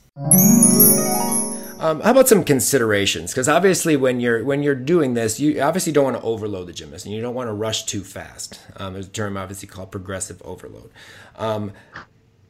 Um, 1.83 1.99
how 1.99 2.11
about 2.11 2.29
some 2.29 2.45
considerations? 2.45 3.33
Because 3.33 3.49
obviously, 3.49 3.97
when 3.97 4.21
you're 4.21 4.41
when 4.45 4.63
you're 4.63 4.73
doing 4.73 5.15
this, 5.15 5.37
you 5.37 5.61
obviously 5.61 5.91
don't 5.91 6.05
want 6.05 6.15
to 6.15 6.23
overload 6.23 6.67
the 6.67 6.71
gymnast, 6.71 7.05
and 7.05 7.13
you 7.13 7.21
don't 7.21 7.35
want 7.35 7.49
to 7.49 7.53
rush 7.53 7.83
too 7.83 8.05
fast. 8.05 8.61
Um, 8.77 8.93
there's 8.93 9.07
a 9.07 9.09
term 9.09 9.35
obviously 9.35 9.67
called 9.67 9.91
progressive 9.91 10.41
overload, 10.45 10.91
um, 11.35 11.73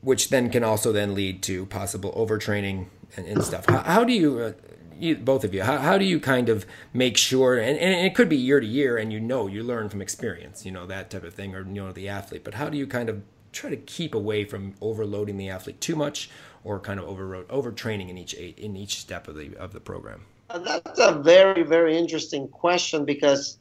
which 0.02 0.30
then 0.30 0.52
can 0.52 0.64
also 0.64 0.92
then 0.92 1.16
lead 1.16 1.42
to 1.44 1.66
possible 1.66 2.14
overtraining 2.14 2.90
and, 3.18 3.26
and 3.26 3.44
stuff. 3.44 3.66
How, 3.66 3.80
how, 3.80 4.04
do 4.04 4.14
you, 4.14 4.38
uh, 4.38 4.52
you, 5.00 5.16
both 5.16 5.44
of 5.44 5.52
you, 5.52 5.64
how, 5.64 5.80
how 5.80 5.98
do 5.98 6.06
you 6.06 6.20
kind 6.20 6.48
of 6.48 6.68
make 6.94 7.18
sure? 7.18 7.58
And, 7.58 7.80
and 7.80 8.06
it 8.06 8.14
could 8.14 8.30
be 8.30 8.38
year 8.38 8.60
to 8.60 8.68
year, 8.68 8.98
and 8.98 9.12
you 9.12 9.20
know 9.20 9.48
you 9.48 9.64
learn 9.64 9.90
from 9.90 10.00
experience, 10.00 10.64
you 10.64 10.72
know 10.72 10.86
that 10.86 11.10
type 11.10 11.24
of 11.24 11.34
thing, 11.34 11.56
or 11.56 11.62
you 11.62 11.74
know 11.74 11.92
the 11.92 12.08
athlete. 12.08 12.44
But 12.44 12.54
how 12.54 12.70
do 12.70 12.78
you 12.78 12.86
kind 12.86 13.10
of 13.10 13.24
try 13.52 13.72
to 13.72 13.78
keep 13.78 14.14
away 14.14 14.46
from 14.46 14.76
overloading 14.80 15.38
the 15.38 15.50
athlete 15.50 15.82
too 15.82 15.96
much 15.96 16.30
or 16.64 16.80
kind 16.80 17.00
of 17.00 17.08
over 17.08 17.44
overtraining 17.46 18.10
in 18.10 18.18
each 18.18 18.34
in 18.34 18.76
each 18.76 19.00
step 19.00 19.28
of 19.28 19.36
the 19.36 19.56
of 19.58 19.74
the 19.74 19.80
program? 19.80 20.22
Uh, 20.50 20.60
that's 20.60 21.00
a 21.00 21.14
very 21.14 21.64
very 21.64 21.98
interesting 21.98 22.48
question 22.48 23.06
because 23.06 23.58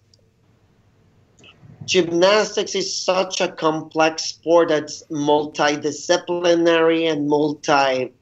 gymnastics 1.84 2.74
is 2.74 2.94
such 2.94 3.40
a 3.40 3.48
complex 3.48 4.24
sport 4.24 4.68
that's 4.68 5.02
multidisciplinary 5.10 7.10
and 7.10 7.28
multi 7.28 8.12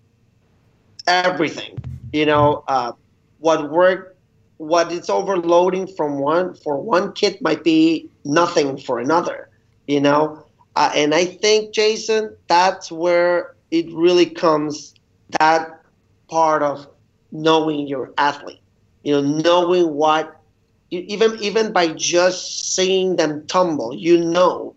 everything. 1.07 1.79
You 2.13 2.27
know, 2.27 2.65
uh, 2.67 2.93
what 3.39 3.71
work, 3.71 4.17
what 4.57 4.93
it's 4.93 5.11
overloading 5.11 5.87
from 5.87 6.19
one 6.19 6.55
for 6.55 6.81
one 6.81 7.13
kid 7.13 7.41
might 7.41 7.65
be 7.65 8.09
nothing 8.25 8.77
for 8.77 8.99
another. 8.99 9.49
You 9.87 10.01
know, 10.01 10.45
uh, 10.77 10.93
and 10.95 11.15
I 11.15 11.25
think 11.25 11.75
Jason, 11.75 12.37
that's 12.47 12.93
where 12.93 13.55
it 13.71 13.93
really 13.93 14.27
comes 14.27 14.95
that 15.39 15.83
part 16.29 16.63
of 16.63 16.87
knowing 17.33 17.87
your 17.87 18.13
athlete. 18.19 18.61
You 19.03 19.15
know, 19.15 19.23
knowing 19.23 19.95
what 19.95 20.37
even 20.91 21.39
even 21.41 21.73
by 21.73 21.89
just 21.89 22.75
seeing 22.75 23.17
them 23.17 23.47
tumble, 23.47 23.95
you 23.95 24.19
know 24.19 24.75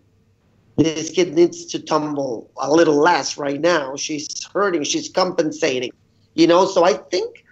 this 0.76 1.10
kid 1.10 1.34
needs 1.34 1.64
to 1.66 1.78
tumble 1.78 2.50
a 2.56 2.70
little 2.70 2.96
less 2.96 3.38
right 3.38 3.60
now. 3.60 3.96
She's 3.96 4.26
hurting, 4.52 4.84
she's 4.84 5.08
compensating. 5.08 5.92
You 6.34 6.46
know, 6.46 6.66
so 6.66 6.84
I 6.84 6.94
think 6.94 7.44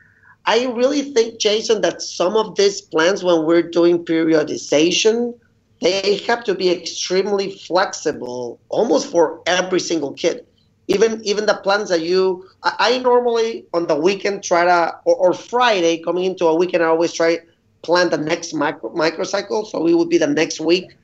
I 0.44 0.66
really 0.66 1.02
think, 1.12 1.38
Jason, 1.38 1.82
that 1.82 2.02
some 2.02 2.36
of 2.36 2.56
these 2.56 2.80
plans 2.80 3.22
when 3.22 3.44
we're 3.44 3.62
doing 3.62 4.04
periodization, 4.04 5.38
they 5.80 6.16
have 6.26 6.42
to 6.44 6.54
be 6.54 6.70
extremely 6.70 7.52
flexible 7.52 8.58
almost 8.68 9.10
for 9.10 9.40
every 9.46 9.78
single 9.80 10.12
kid. 10.12 10.44
Even 10.88 11.22
even 11.24 11.46
the 11.46 11.54
plans 11.54 11.88
that 11.90 12.00
you 12.00 12.48
I, 12.62 12.74
I 12.78 12.98
normally 12.98 13.66
on 13.72 13.86
the 13.86 13.96
weekend 13.96 14.42
try 14.42 14.64
to 14.64 14.94
or, 15.04 15.16
or 15.16 15.32
Friday 15.32 15.98
coming 15.98 16.24
into 16.24 16.46
a 16.46 16.54
weekend 16.54 16.82
I 16.82 16.86
always 16.86 17.12
try 17.12 17.38
plan 17.82 18.10
the 18.10 18.18
next 18.18 18.54
micro, 18.54 18.92
microcycle, 18.94 19.66
so 19.66 19.86
it 19.86 19.94
would 19.94 20.08
be 20.08 20.18
the 20.18 20.26
next 20.26 20.60
week. 20.60 20.96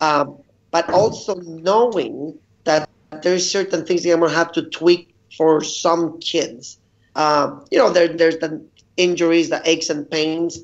Um, 0.00 0.38
but 0.70 0.90
also 0.90 1.36
knowing 1.36 2.38
that 2.64 2.88
there's 3.22 3.48
certain 3.48 3.84
things 3.86 4.02
that 4.02 4.12
I'm 4.12 4.20
gonna 4.20 4.32
have 4.32 4.52
to 4.52 4.62
tweak 4.62 5.14
for 5.36 5.62
some 5.62 6.18
kids. 6.20 6.78
Um, 7.14 7.64
you 7.70 7.78
know, 7.78 7.90
there, 7.90 8.08
there's 8.08 8.38
the 8.38 8.64
injuries, 8.96 9.50
the 9.50 9.62
aches 9.64 9.90
and 9.90 10.10
pains. 10.10 10.60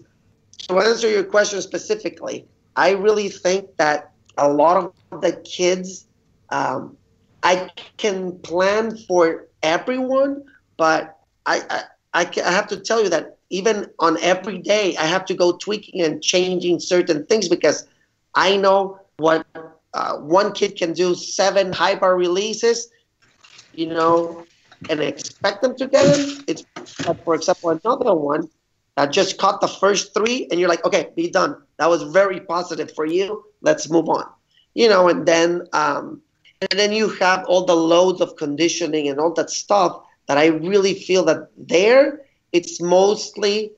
To 0.69 0.79
answer 0.79 1.09
your 1.09 1.25
question 1.25 1.61
specifically, 1.63 2.47
I 2.77 2.91
really 2.93 3.29
think 3.29 3.77
that 3.77 4.11
a 4.37 4.49
lot 4.49 4.93
of 5.11 5.21
the 5.21 5.33
kids, 5.33 6.07
um, 6.51 6.97
I 7.43 7.71
can 7.97 8.39
plan 8.41 8.97
for 8.97 9.49
everyone, 9.63 10.45
but 10.77 11.19
I, 11.47 11.85
I, 12.13 12.25
I, 12.25 12.51
have 12.51 12.69
to 12.69 12.77
tell 12.79 13.03
you 13.03 13.09
that 13.11 13.39
even 13.49 13.87
on 13.99 14.19
every 14.21 14.59
day, 14.59 14.97
I 14.97 15.07
have 15.07 15.25
to 15.27 15.35
go 15.35 15.57
tweaking 15.57 16.03
and 16.03 16.23
changing 16.23 16.81
certain 16.81 17.27
things 17.27 17.49
because 17.49 17.87
I 18.35 18.57
know 18.57 19.01
what 19.17 19.47
uh, 19.95 20.17
one 20.19 20.53
kid 20.53 20.77
can 20.77 20.93
do 20.93 21.15
seven 21.15 21.73
high 21.73 21.95
bar 21.95 22.17
releases, 22.17 22.91
you 23.75 23.87
know, 23.87 24.47
and 24.89 25.01
expect 25.01 25.63
them 25.63 25.77
to 25.77 25.87
get 25.87 26.05
them. 26.05 26.45
It's, 26.47 26.65
for 27.25 27.35
example, 27.35 27.71
another 27.71 28.15
one 28.15 28.49
that 28.97 29.13
just 29.13 29.39
caught 29.39 29.61
the 29.61 29.69
first 29.69 30.15
three, 30.15 30.47
and 30.51 30.61
you're 30.61 30.69
like, 30.69 30.85
okay, 30.85 31.11
be 31.17 31.31
done. 31.31 31.57
That 31.79 31.89
was 31.89 32.03
very 32.05 32.41
positive 32.41 32.93
for 32.95 33.07
you. 33.07 33.45
Let's 33.63 33.91
move 33.91 34.09
on. 34.09 34.27
You 34.75 34.89
know, 34.89 35.09
and 35.09 35.27
then 35.27 35.67
um, 35.73 36.23
and 36.61 36.79
then 36.79 36.93
you 36.93 37.09
have 37.09 37.45
all 37.47 37.65
the 37.65 37.75
loads 37.75 38.21
of 38.21 38.37
conditioning 38.37 39.09
and 39.09 39.19
all 39.19 39.33
that 39.35 39.51
stuff 39.51 40.03
that 40.29 40.37
I 40.37 40.47
really 40.47 40.95
feel 40.95 41.25
that 41.25 41.49
there 41.57 42.21
it's 42.53 42.81
mostly 42.81 43.73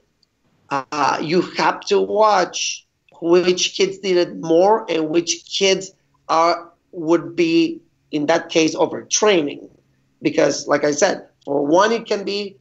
uh, 0.70 1.18
you 1.22 1.42
have 1.42 1.80
to 1.80 2.00
watch 2.00 2.86
which 3.20 3.74
kids 3.76 4.02
need 4.02 4.16
it 4.16 4.36
more 4.36 4.84
and 4.90 5.10
which 5.10 5.44
kids 5.46 5.92
are 6.28 6.72
would 6.90 7.36
be 7.36 7.80
in 8.10 8.26
that 8.26 8.48
case 8.48 8.74
overtraining. 8.74 9.68
Because 10.20 10.66
like 10.66 10.84
i 10.84 10.90
said 10.90 11.26
for 11.44 11.64
one 11.66 11.92
it 11.92 12.06
can 12.06 12.24
be 12.24 12.56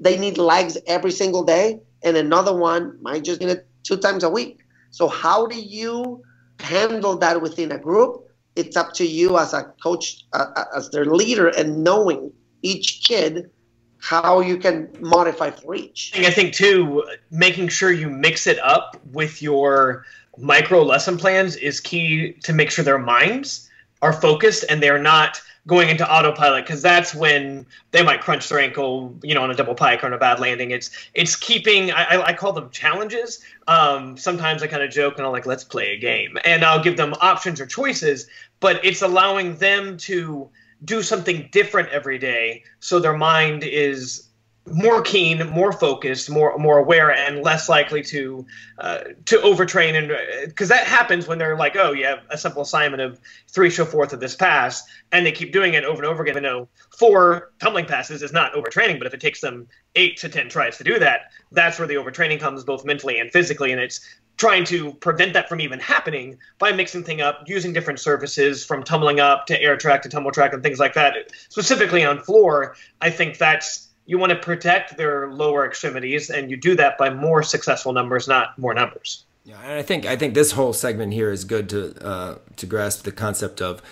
they 0.00 0.16
need 0.18 0.38
legs 0.38 0.78
every 0.86 1.10
single 1.10 1.44
day 1.44 1.80
and 2.02 2.16
another 2.16 2.54
one 2.56 2.96
might 3.02 3.24
just 3.24 3.40
need 3.40 3.50
it 3.50 3.66
two 3.84 3.96
times 3.96 4.24
a 4.24 4.30
week. 4.30 4.58
So 4.90 5.08
how 5.08 5.46
do 5.46 5.60
you 5.60 6.22
handle 6.60 7.16
that 7.18 7.40
within 7.40 7.72
a 7.72 7.78
group 7.78 8.24
it's 8.56 8.76
up 8.76 8.92
to 8.94 9.06
you 9.06 9.38
as 9.38 9.52
a 9.52 9.64
coach 9.82 10.24
uh, 10.32 10.64
as 10.74 10.90
their 10.90 11.06
leader 11.06 11.48
and 11.48 11.82
knowing 11.82 12.32
each 12.62 13.02
kid 13.06 13.50
how 13.98 14.40
you 14.40 14.58
can 14.58 14.88
modify 15.00 15.50
for 15.50 15.74
each. 15.74 16.12
I 16.14 16.30
think 16.30 16.52
too, 16.52 17.02
making 17.30 17.68
sure 17.68 17.90
you 17.90 18.10
mix 18.10 18.46
it 18.46 18.58
up 18.58 19.00
with 19.12 19.40
your 19.40 20.04
micro 20.36 20.82
lesson 20.82 21.16
plans 21.16 21.56
is 21.56 21.80
key 21.80 22.32
to 22.42 22.52
make 22.52 22.70
sure 22.70 22.84
their 22.84 22.98
minds 22.98 23.70
are 24.02 24.12
focused 24.12 24.64
and 24.68 24.82
they're 24.82 24.98
not 24.98 25.40
going 25.66 25.88
into 25.88 26.10
autopilot 26.10 26.64
because 26.64 26.82
that's 26.82 27.14
when 27.14 27.66
they 27.90 28.02
might 28.02 28.20
crunch 28.20 28.48
their 28.48 28.58
ankle, 28.58 29.14
you 29.22 29.34
know, 29.34 29.42
on 29.42 29.50
a 29.50 29.54
double 29.54 29.74
pike 29.74 30.02
or 30.02 30.08
on 30.08 30.12
a 30.12 30.18
bad 30.18 30.40
landing. 30.40 30.70
It's 30.70 30.90
it's 31.14 31.36
keeping. 31.36 31.90
I, 31.90 32.22
I 32.22 32.32
call 32.34 32.52
them 32.52 32.70
challenges. 32.70 33.42
Um, 33.66 34.16
sometimes 34.16 34.62
I 34.62 34.66
kind 34.66 34.82
of 34.82 34.90
joke 34.90 35.16
and 35.16 35.26
I'm 35.26 35.32
like, 35.32 35.46
let's 35.46 35.64
play 35.64 35.92
a 35.92 35.98
game, 35.98 36.38
and 36.44 36.64
I'll 36.64 36.82
give 36.82 36.96
them 36.96 37.14
options 37.20 37.60
or 37.60 37.66
choices, 37.66 38.28
but 38.60 38.84
it's 38.84 39.02
allowing 39.02 39.56
them 39.56 39.96
to 39.98 40.48
do 40.84 41.02
something 41.02 41.48
different 41.50 41.88
every 41.90 42.18
day 42.18 42.62
so 42.80 42.98
their 42.98 43.16
mind 43.16 43.62
is 43.64 44.28
more 44.66 45.02
keen, 45.02 45.46
more 45.50 45.72
focused, 45.72 46.30
more 46.30 46.56
more 46.56 46.78
aware, 46.78 47.12
and 47.12 47.42
less 47.42 47.68
likely 47.68 48.02
to 48.02 48.46
uh, 48.78 48.98
to 49.26 49.36
overtrain. 49.38 49.94
And 49.94 50.48
because 50.48 50.70
uh, 50.70 50.76
that 50.76 50.86
happens 50.86 51.26
when 51.26 51.38
they're 51.38 51.56
like, 51.56 51.76
oh, 51.76 51.92
you 51.92 52.06
have 52.06 52.20
a 52.30 52.38
simple 52.38 52.62
assignment 52.62 53.02
of 53.02 53.20
three 53.48 53.70
show 53.70 53.84
fourth 53.84 54.12
of 54.12 54.20
this 54.20 54.34
pass, 54.34 54.82
and 55.12 55.26
they 55.26 55.32
keep 55.32 55.52
doing 55.52 55.74
it 55.74 55.84
over 55.84 56.02
and 56.02 56.10
over 56.10 56.22
again. 56.22 56.36
I 56.36 56.40
know 56.40 56.68
four 56.96 57.52
tumbling 57.60 57.86
passes 57.86 58.22
is 58.22 58.32
not 58.32 58.54
overtraining, 58.54 58.98
but 58.98 59.06
if 59.06 59.14
it 59.14 59.20
takes 59.20 59.40
them 59.40 59.68
eight 59.96 60.16
to 60.18 60.28
ten 60.28 60.48
tries 60.48 60.78
to 60.78 60.84
do 60.84 60.98
that, 60.98 61.32
that's 61.52 61.78
where 61.78 61.88
the 61.88 61.94
overtraining 61.94 62.40
comes, 62.40 62.64
both 62.64 62.84
mentally 62.84 63.18
and 63.18 63.30
physically. 63.30 63.70
And 63.70 63.80
it's 63.80 64.00
trying 64.36 64.64
to 64.64 64.92
prevent 64.94 65.34
that 65.34 65.48
from 65.48 65.60
even 65.60 65.78
happening 65.78 66.38
by 66.58 66.72
mixing 66.72 67.04
things 67.04 67.20
up, 67.20 67.44
using 67.46 67.72
different 67.72 68.00
surfaces 68.00 68.64
from 68.64 68.82
tumbling 68.82 69.20
up 69.20 69.46
to 69.46 69.60
air 69.60 69.76
track 69.76 70.02
to 70.02 70.08
tumble 70.08 70.32
track 70.32 70.52
and 70.54 70.62
things 70.62 70.80
like 70.80 70.94
that. 70.94 71.14
Specifically 71.50 72.02
on 72.02 72.18
floor, 72.18 72.74
I 73.00 73.10
think 73.10 73.38
that's 73.38 73.90
you 74.06 74.18
want 74.18 74.30
to 74.30 74.38
protect 74.38 74.96
their 74.96 75.30
lower 75.30 75.66
extremities, 75.66 76.30
and 76.30 76.50
you 76.50 76.56
do 76.56 76.74
that 76.76 76.98
by 76.98 77.10
more 77.10 77.42
successful 77.42 77.92
numbers, 77.92 78.28
not 78.28 78.58
more 78.58 78.74
numbers. 78.74 79.24
Yeah, 79.44 79.60
and 79.62 79.72
I 79.72 79.82
think 79.82 80.06
I 80.06 80.16
think 80.16 80.34
this 80.34 80.52
whole 80.52 80.72
segment 80.72 81.12
here 81.12 81.30
is 81.30 81.44
good 81.44 81.68
to 81.70 82.06
uh, 82.06 82.38
to 82.56 82.66
grasp 82.66 83.04
the 83.04 83.12
concept 83.12 83.60
of 83.60 83.82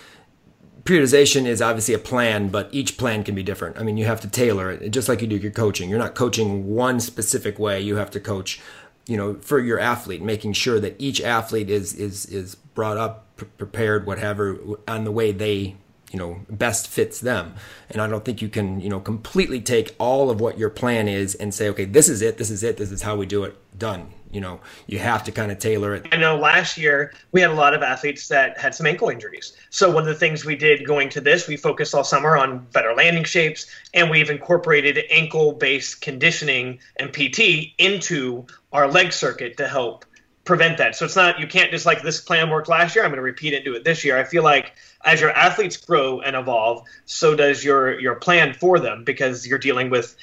periodization 0.83 1.45
is 1.45 1.61
obviously 1.61 1.93
a 1.93 1.99
plan, 1.99 2.49
but 2.49 2.67
each 2.71 2.97
plan 2.97 3.23
can 3.23 3.35
be 3.35 3.43
different. 3.43 3.77
I 3.77 3.83
mean, 3.83 3.95
you 3.95 4.05
have 4.05 4.19
to 4.21 4.27
tailor 4.27 4.71
it, 4.71 4.89
just 4.89 5.07
like 5.07 5.21
you 5.21 5.27
do 5.27 5.37
your 5.37 5.51
coaching. 5.51 5.89
You're 5.89 5.99
not 5.99 6.13
coaching 6.15 6.75
one 6.75 6.99
specific 6.99 7.57
way. 7.57 7.79
You 7.79 7.95
have 7.95 8.11
to 8.11 8.19
coach 8.19 8.59
you 9.07 9.17
know 9.17 9.35
for 9.35 9.59
your 9.59 9.79
athlete 9.79 10.21
making 10.21 10.53
sure 10.53 10.79
that 10.79 10.95
each 10.99 11.21
athlete 11.21 11.69
is 11.69 11.93
is 11.93 12.25
is 12.27 12.55
brought 12.55 12.97
up 12.97 13.25
prepared 13.57 14.05
whatever 14.05 14.57
on 14.87 15.03
the 15.03 15.11
way 15.11 15.31
they 15.31 15.75
you 16.13 16.19
know 16.19 16.39
best 16.49 16.87
fits 16.87 17.19
them. 17.19 17.55
And 17.89 18.01
i 18.01 18.07
don't 18.07 18.23
think 18.23 18.41
you 18.41 18.47
can 18.47 18.79
you 18.79 18.89
know 18.89 18.99
completely 18.99 19.59
take 19.59 19.95
all 19.97 20.29
of 20.29 20.39
what 20.39 20.57
your 20.57 20.69
plan 20.69 21.07
is 21.07 21.35
and 21.35 21.53
say 21.53 21.67
okay 21.69 21.85
this 21.85 22.07
is 22.07 22.21
it 22.21 22.37
this 22.37 22.49
is 22.49 22.63
it 22.63 22.77
this 22.77 22.91
is 22.91 23.01
how 23.01 23.17
we 23.17 23.25
do 23.25 23.43
it 23.43 23.57
done. 23.77 24.13
You 24.31 24.41
know 24.41 24.61
you 24.87 24.99
have 24.99 25.23
to 25.25 25.31
kind 25.31 25.51
of 25.51 25.59
tailor 25.59 25.93
it. 25.95 26.07
I 26.11 26.17
know 26.17 26.37
last 26.37 26.77
year 26.77 27.13
we 27.31 27.41
had 27.41 27.49
a 27.49 27.55
lot 27.55 27.73
of 27.73 27.81
athletes 27.81 28.27
that 28.29 28.57
had 28.57 28.73
some 28.73 28.85
ankle 28.85 29.09
injuries. 29.09 29.57
So 29.71 29.91
one 29.91 30.03
of 30.03 30.07
the 30.07 30.15
things 30.15 30.45
we 30.45 30.55
did 30.55 30.85
going 30.85 31.09
to 31.09 31.21
this 31.21 31.47
we 31.47 31.57
focused 31.57 31.93
all 31.93 32.03
summer 32.03 32.37
on 32.37 32.59
better 32.71 32.93
landing 32.93 33.25
shapes 33.25 33.65
and 33.93 34.09
we've 34.09 34.29
incorporated 34.29 35.03
ankle 35.09 35.53
based 35.53 36.01
conditioning 36.01 36.79
and 36.97 37.11
pt 37.11 37.73
into 37.77 38.45
our 38.71 38.87
leg 38.87 39.11
circuit 39.11 39.57
to 39.57 39.67
help 39.67 40.05
prevent 40.45 40.77
that. 40.77 40.95
So 40.95 41.05
it's 41.05 41.15
not 41.15 41.39
you 41.39 41.47
can't 41.47 41.71
just 41.71 41.85
like 41.85 42.01
this 42.01 42.19
plan 42.19 42.49
worked 42.49 42.67
last 42.67 42.95
year 42.95 43.05
i'm 43.05 43.11
going 43.11 43.17
to 43.17 43.23
repeat 43.23 43.53
it 43.53 43.57
and 43.57 43.65
do 43.65 43.75
it 43.75 43.83
this 43.83 44.03
year. 44.03 44.17
I 44.17 44.23
feel 44.23 44.43
like 44.43 44.73
as 45.05 45.21
your 45.21 45.31
athletes 45.31 45.77
grow 45.77 46.21
and 46.21 46.35
evolve 46.35 46.83
so 47.05 47.35
does 47.35 47.63
your 47.63 47.99
your 47.99 48.15
plan 48.15 48.53
for 48.53 48.79
them 48.79 49.03
because 49.03 49.45
you're 49.45 49.59
dealing 49.59 49.89
with 49.89 50.15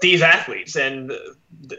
these 0.00 0.22
athletes. 0.22 0.76
And 0.76 1.12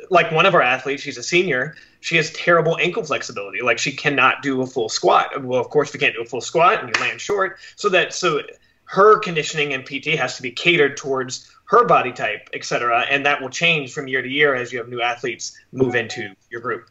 like 0.10 0.32
one 0.32 0.46
of 0.46 0.56
our 0.56 0.62
athletes 0.62 1.04
she's 1.04 1.18
a 1.18 1.24
senior 1.24 1.76
she 2.02 2.16
has 2.16 2.32
terrible 2.32 2.78
ankle 2.80 3.04
flexibility. 3.04 3.62
Like 3.62 3.78
she 3.78 3.92
cannot 3.92 4.42
do 4.42 4.62
a 4.62 4.68
full 4.68 4.90
squat. 4.90 5.44
Well 5.44 5.60
of 5.60 5.70
course 5.70 5.94
we 5.94 6.00
can't 6.00 6.16
do 6.16 6.22
a 6.22 6.26
full 6.26 6.42
squat 6.42 6.84
and 6.84 6.94
you 6.94 7.02
land 7.02 7.22
short 7.22 7.60
so 7.76 7.90
that 7.90 8.14
so 8.14 8.42
her 8.86 9.20
conditioning 9.20 9.74
and 9.74 9.86
pt 9.86 10.18
has 10.18 10.36
to 10.36 10.42
be 10.42 10.52
catered 10.52 10.98
towards 10.98 11.52
her 11.66 11.86
body 11.86 12.12
type 12.12 12.50
etc 12.54 13.06
and 13.08 13.26
that 13.26 13.40
will 13.40 13.50
change 13.50 13.94
from 13.94 14.08
year 14.08 14.24
to 14.24 14.28
year 14.28 14.56
as 14.56 14.74
you 14.74 14.80
have 14.80 14.90
new 14.90 15.00
athletes 15.00 15.56
move 15.72 15.94
into 15.94 16.34
your 16.50 16.60
group 16.60 16.90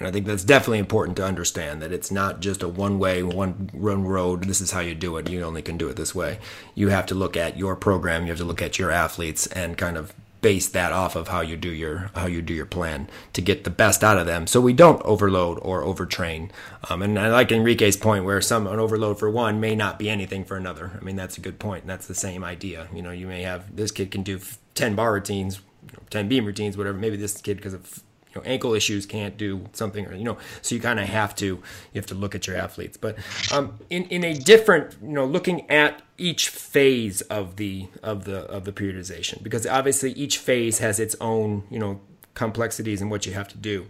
And 0.00 0.08
I 0.08 0.10
think 0.10 0.26
that's 0.26 0.44
definitely 0.44 0.78
important 0.78 1.18
to 1.18 1.26
understand 1.26 1.82
that 1.82 1.92
it's 1.92 2.10
not 2.10 2.40
just 2.40 2.62
a 2.62 2.68
one 2.68 2.98
way, 2.98 3.22
one 3.22 3.70
run 3.74 4.04
road. 4.04 4.44
This 4.44 4.62
is 4.62 4.70
how 4.70 4.80
you 4.80 4.94
do 4.94 5.18
it. 5.18 5.28
You 5.28 5.42
only 5.42 5.60
can 5.60 5.76
do 5.76 5.88
it 5.88 5.96
this 5.96 6.14
way. 6.14 6.38
You 6.74 6.88
have 6.88 7.04
to 7.06 7.14
look 7.14 7.36
at 7.36 7.58
your 7.58 7.76
program. 7.76 8.22
You 8.22 8.30
have 8.30 8.38
to 8.38 8.44
look 8.44 8.62
at 8.62 8.78
your 8.78 8.90
athletes 8.90 9.46
and 9.48 9.76
kind 9.76 9.98
of 9.98 10.14
base 10.40 10.68
that 10.68 10.90
off 10.90 11.16
of 11.16 11.28
how 11.28 11.42
you 11.42 11.54
do 11.54 11.68
your 11.68 12.10
how 12.14 12.26
you 12.26 12.40
do 12.40 12.54
your 12.54 12.64
plan 12.64 13.10
to 13.34 13.42
get 13.42 13.64
the 13.64 13.68
best 13.68 14.02
out 14.02 14.16
of 14.16 14.24
them 14.24 14.46
so 14.46 14.58
we 14.58 14.72
don't 14.72 15.02
overload 15.02 15.58
or 15.60 15.82
overtrain 15.82 16.48
um, 16.88 17.02
and 17.02 17.18
i 17.18 17.28
like 17.28 17.52
enrique's 17.52 17.94
point 17.94 18.24
where 18.24 18.40
some 18.40 18.66
an 18.66 18.78
overload 18.78 19.18
for 19.18 19.28
one 19.28 19.60
may 19.60 19.74
not 19.74 19.98
be 19.98 20.08
anything 20.08 20.42
for 20.42 20.56
another 20.56 20.92
i 20.98 21.04
mean 21.04 21.14
that's 21.14 21.36
a 21.36 21.42
good 21.42 21.58
point 21.58 21.86
that's 21.86 22.06
the 22.06 22.14
same 22.14 22.42
idea 22.42 22.88
you 22.94 23.02
know 23.02 23.10
you 23.10 23.26
may 23.26 23.42
have 23.42 23.76
this 23.76 23.90
kid 23.90 24.10
can 24.10 24.22
do 24.22 24.40
10 24.74 24.94
bar 24.94 25.12
routines 25.12 25.60
10 26.08 26.26
beam 26.26 26.46
routines 26.46 26.74
whatever 26.74 26.96
maybe 26.96 27.18
this 27.18 27.38
kid 27.42 27.58
because 27.58 27.74
of 27.74 28.02
you 28.32 28.40
know 28.40 28.46
ankle 28.46 28.74
issues 28.74 29.06
can't 29.06 29.36
do 29.36 29.66
something 29.72 30.06
or 30.06 30.14
you 30.14 30.24
know 30.24 30.38
so 30.62 30.74
you 30.74 30.80
kind 30.80 31.00
of 31.00 31.08
have 31.08 31.34
to 31.34 31.46
you 31.46 31.62
have 31.94 32.06
to 32.06 32.14
look 32.14 32.34
at 32.34 32.46
your 32.46 32.56
athletes 32.56 32.96
but 32.96 33.16
um, 33.52 33.78
in 33.90 34.04
in 34.04 34.24
a 34.24 34.34
different 34.34 34.96
you 35.02 35.08
know 35.08 35.24
looking 35.24 35.68
at 35.70 36.02
each 36.18 36.48
phase 36.48 37.20
of 37.22 37.56
the 37.56 37.88
of 38.02 38.24
the 38.24 38.40
of 38.46 38.64
the 38.64 38.72
periodization 38.72 39.42
because 39.42 39.66
obviously 39.66 40.12
each 40.12 40.38
phase 40.38 40.78
has 40.78 41.00
its 41.00 41.16
own 41.20 41.64
you 41.70 41.78
know 41.78 42.00
complexities 42.34 43.00
and 43.00 43.10
what 43.10 43.26
you 43.26 43.32
have 43.32 43.48
to 43.48 43.56
do 43.56 43.86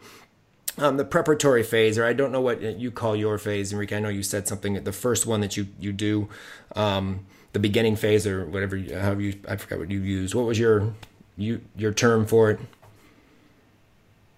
um, 0.79 0.97
the 0.97 1.05
preparatory 1.05 1.63
phase, 1.63 1.99
or 1.99 2.05
I 2.05 2.13
don't 2.13 2.33
know 2.33 2.41
what 2.41 2.63
you 2.63 2.91
call 2.91 3.15
your 3.15 3.39
phase, 3.39 3.73
Enrique. 3.73 3.97
I 3.97 4.01
know 4.01 4.09
you 4.09 4.23
said 4.23 4.49
something. 4.49 4.77
At 4.77 4.85
the 4.85 4.93
first 4.93 5.27
one 5.27 5.41
that 5.41 5.57
you 5.57 5.67
you 5.79 5.93
do, 5.93 6.29
um, 6.75 7.27
the 7.53 7.59
beginning 7.59 7.97
phase, 7.97 8.27
or 8.27 8.47
whatever, 8.47 8.79
however 8.79 9.21
you 9.21 9.35
I 9.49 9.57
forgot 9.57 9.79
what 9.79 9.91
you 9.91 10.01
used. 10.01 10.35
What 10.35 10.47
was 10.47 10.59
your 10.59 10.95
you 11.37 11.61
your 11.77 11.93
term 11.93 12.25
for 12.25 12.53
it? 12.53 12.61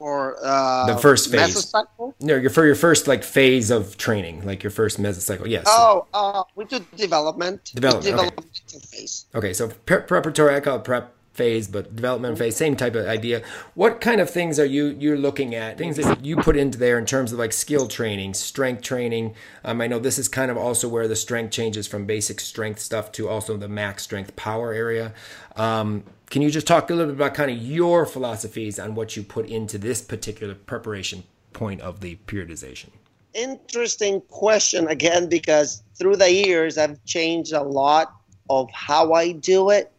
Or 0.03 0.37
uh, 0.43 0.87
the 0.87 0.97
first 0.97 1.31
phase. 1.31 1.55
mesocycle? 1.55 2.13
No, 2.21 2.49
for 2.49 2.67
your 2.67 2.75
first 2.75 3.07
like 3.07 3.23
phase 3.23 3.71
of 3.71 3.97
training, 3.97 4.45
like 4.45 4.65
your 4.65 4.73
first 4.73 5.01
mesocycle. 5.01 5.49
Yes. 5.49 5.65
Oh, 5.69 6.07
uh, 6.13 6.43
we 6.57 6.65
do 6.65 6.85
development. 6.97 7.71
Development, 7.73 8.19
okay. 8.19 8.79
Phase. 8.91 9.27
Okay, 9.33 9.53
so 9.53 9.69
pre- 9.69 10.01
preparatory, 10.01 10.57
I 10.57 10.61
call 10.61 10.77
it 10.79 10.85
prep 10.85 11.15
phase, 11.35 11.69
but 11.69 11.95
development 11.95 12.37
phase, 12.37 12.57
same 12.57 12.75
type 12.75 12.97
of 12.97 13.07
idea. 13.07 13.43
What 13.75 14.01
kind 14.01 14.21
of 14.21 14.29
things 14.29 14.59
are 14.59 14.67
you 14.67 14.97
you're 14.99 15.17
looking 15.17 15.55
at? 15.55 15.79
Things 15.79 15.97
that 15.97 16.25
you 16.25 16.37
put 16.37 16.57
into 16.57 16.79
there 16.79 16.99
in 16.99 17.07
terms 17.07 17.33
of 17.33 17.39
like 17.39 17.53
skill 17.53 17.87
training, 17.87 18.35
strength 18.35 18.83
training. 18.83 19.37
Um, 19.65 19.81
I 19.81 19.87
know 19.87 20.01
this 20.01 20.19
is 20.19 20.27
kind 20.27 20.51
of 20.51 20.57
also 20.57 20.89
where 20.89 21.07
the 21.07 21.17
strength 21.17 21.53
changes 21.53 21.87
from 21.87 22.07
basic 22.07 22.41
strength 22.41 22.81
stuff 22.81 23.13
to 23.13 23.29
also 23.29 23.57
the 23.57 23.69
max 23.69 24.03
strength 24.03 24.35
power 24.35 24.73
area. 24.73 25.15
Um, 25.55 26.03
can 26.33 26.41
you 26.41 26.51
just 26.51 26.67
talk 26.67 26.89
a 26.89 26.95
little 26.95 27.13
bit 27.13 27.17
about 27.17 27.35
kind 27.35 27.51
of 27.51 27.59
your 27.59 28.07
philosophies 28.07 28.79
on 28.79 28.95
what 28.95 29.19
you 29.19 29.23
put 29.23 29.47
into 29.51 29.77
this 29.77 30.01
particular 30.01 30.55
preparation 30.55 31.25
point 31.53 31.83
of 31.83 32.01
the 32.01 32.17
periodization? 32.27 32.89
Interesting 33.35 34.23
question 34.29 34.89
again, 34.89 35.29
because 35.29 35.83
through 35.95 36.17
the 36.17 36.33
years 36.33 36.79
I've 36.79 37.05
changed 37.05 37.53
a 37.53 37.63
lot 37.63 38.15
of 38.49 38.71
how 38.73 39.13
I 39.13 39.33
do 39.33 39.69
it. 39.69 39.93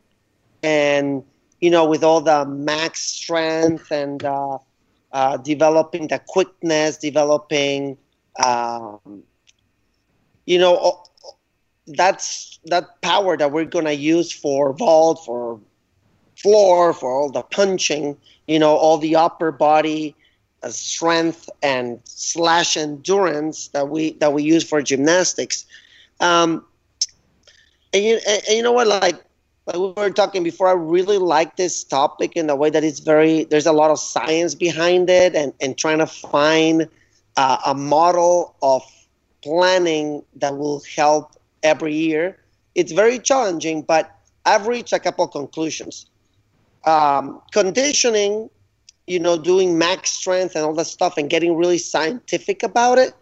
And, 0.63 1.24
you 1.62 1.69
know, 1.69 1.86
with 1.86 2.04
all 2.04 2.19
the 2.19 2.46
max 2.46 3.02
strength 3.02 3.91
and 3.91 4.24
uh, 4.26 4.58
uh, 5.12 5.38
developing 5.38 6.08
the 6.08 6.19
quickness, 6.28 6.98
developing, 6.98 7.96
um, 8.43 9.22
you 10.48 10.58
know, 10.58 11.04
that's 11.86 12.60
that 12.65 13.00
power 13.02 13.38
that 13.38 13.52
we're 13.52 13.65
going 13.65 13.86
to 13.86 13.93
use 13.93 14.32
for 14.32 14.74
vault, 14.74 15.24
for 15.24 15.60
floor, 16.43 16.93
for 16.93 17.10
all 17.12 17.29
the 17.29 17.41
punching, 17.41 18.17
you 18.47 18.60
know, 18.60 18.75
all 18.75 18.97
the 18.97 19.15
upper 19.15 19.51
body 19.51 20.15
uh, 20.62 20.69
strength 20.69 21.49
and 21.63 21.99
slash 22.03 22.77
endurance 22.77 23.69
that 23.69 23.89
we 23.89 24.12
that 24.13 24.34
we 24.34 24.43
use 24.43 24.63
for 24.63 24.82
gymnastics. 24.82 25.65
Um, 26.19 26.65
and, 27.93 28.03
you, 28.03 28.19
and, 28.27 28.43
and 28.47 28.58
you 28.58 28.63
know 28.63 28.73
what, 28.73 28.88
like, 28.88 29.23
like 29.65 29.75
we 29.77 29.93
were 29.95 30.10
talking 30.10 30.43
before, 30.43 30.67
I 30.67 30.73
really 30.73 31.17
like 31.17 31.56
this 31.56 31.84
topic 31.84 32.36
in 32.36 32.47
the 32.47 32.56
way 32.56 32.69
that 32.69 32.84
it's 32.84 32.99
very 32.99 33.45
there's 33.45 33.65
a 33.65 33.71
lot 33.71 33.91
of 33.91 33.99
science 33.99 34.53
behind 34.53 35.10
it, 35.10 35.36
and 35.36 35.53
and 35.62 35.77
trying 35.77 35.99
to 35.99 36.08
find 36.08 36.89
uh, 37.38 37.58
a 37.65 37.73
model 37.73 38.56
of 38.62 38.84
planning 39.41 40.23
that 40.36 40.58
will 40.58 40.82
help 40.95 41.32
every 41.63 41.95
year. 41.95 42.38
It's 42.75 42.91
very 42.91 43.19
challenging, 43.19 43.84
but 43.84 44.12
I've 44.45 44.67
reached 44.67 44.93
a 44.93 44.99
couple 44.99 45.27
conclusions 45.27 46.08
um, 46.86 47.41
conditioning, 47.52 48.50
you 49.08 49.19
know, 49.19 49.38
doing 49.38 49.78
max 49.78 50.12
strength 50.12 50.56
and 50.56 50.65
all 50.65 50.74
that 50.74 50.86
stuff 50.86 51.17
and 51.17 51.30
getting 51.30 51.56
really 51.56 51.78
scientific 51.78 52.63
about 52.63 52.98
it, 52.98 53.13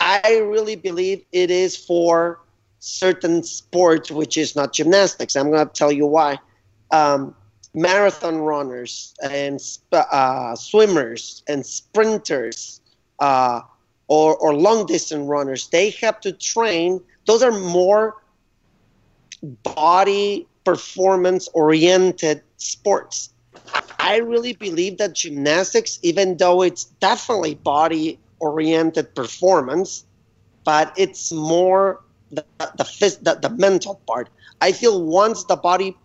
I 0.00 0.38
really 0.44 0.76
believe 0.76 1.24
it 1.32 1.50
is 1.50 1.76
for 1.76 2.40
certain 2.78 3.42
sports, 3.42 4.10
which 4.10 4.36
is 4.36 4.54
not 4.54 4.72
gymnastics. 4.72 5.34
I'm 5.36 5.50
going 5.50 5.66
to 5.66 5.72
tell 5.72 5.90
you 5.90 6.06
why. 6.06 6.38
Um, 6.90 7.34
marathon 7.74 8.38
runners 8.38 9.14
and 9.22 9.60
uh, 9.92 10.54
swimmers 10.54 11.42
and 11.48 11.64
sprinters 11.66 12.80
uh, 13.18 13.60
or, 14.06 14.36
or 14.36 14.54
long 14.54 14.86
distance 14.86 15.26
runners, 15.26 15.68
they 15.68 15.90
have 15.90 16.20
to 16.20 16.32
train. 16.32 17.00
Those 17.26 17.42
are 17.42 17.52
more 17.52 18.16
body 19.62 20.46
performance 20.68 21.48
oriented 21.54 22.42
sports. 22.58 23.32
I 23.98 24.16
really 24.18 24.52
believe 24.52 24.98
that 24.98 25.14
gymnastics, 25.14 25.98
even 26.02 26.36
though 26.36 26.60
it's 26.62 26.84
definitely 27.00 27.54
body 27.54 28.18
oriented 28.38 29.14
performance, 29.14 30.04
but 30.64 30.92
it's 30.96 31.32
more 31.32 32.02
the, 32.30 32.44
the, 32.58 33.18
the, 33.22 33.48
the, 33.48 33.50
mental 33.56 33.94
part. 34.06 34.28
I 34.60 34.72
feel 34.72 35.02
once 35.02 35.44
the 35.44 35.56
body 35.56 35.96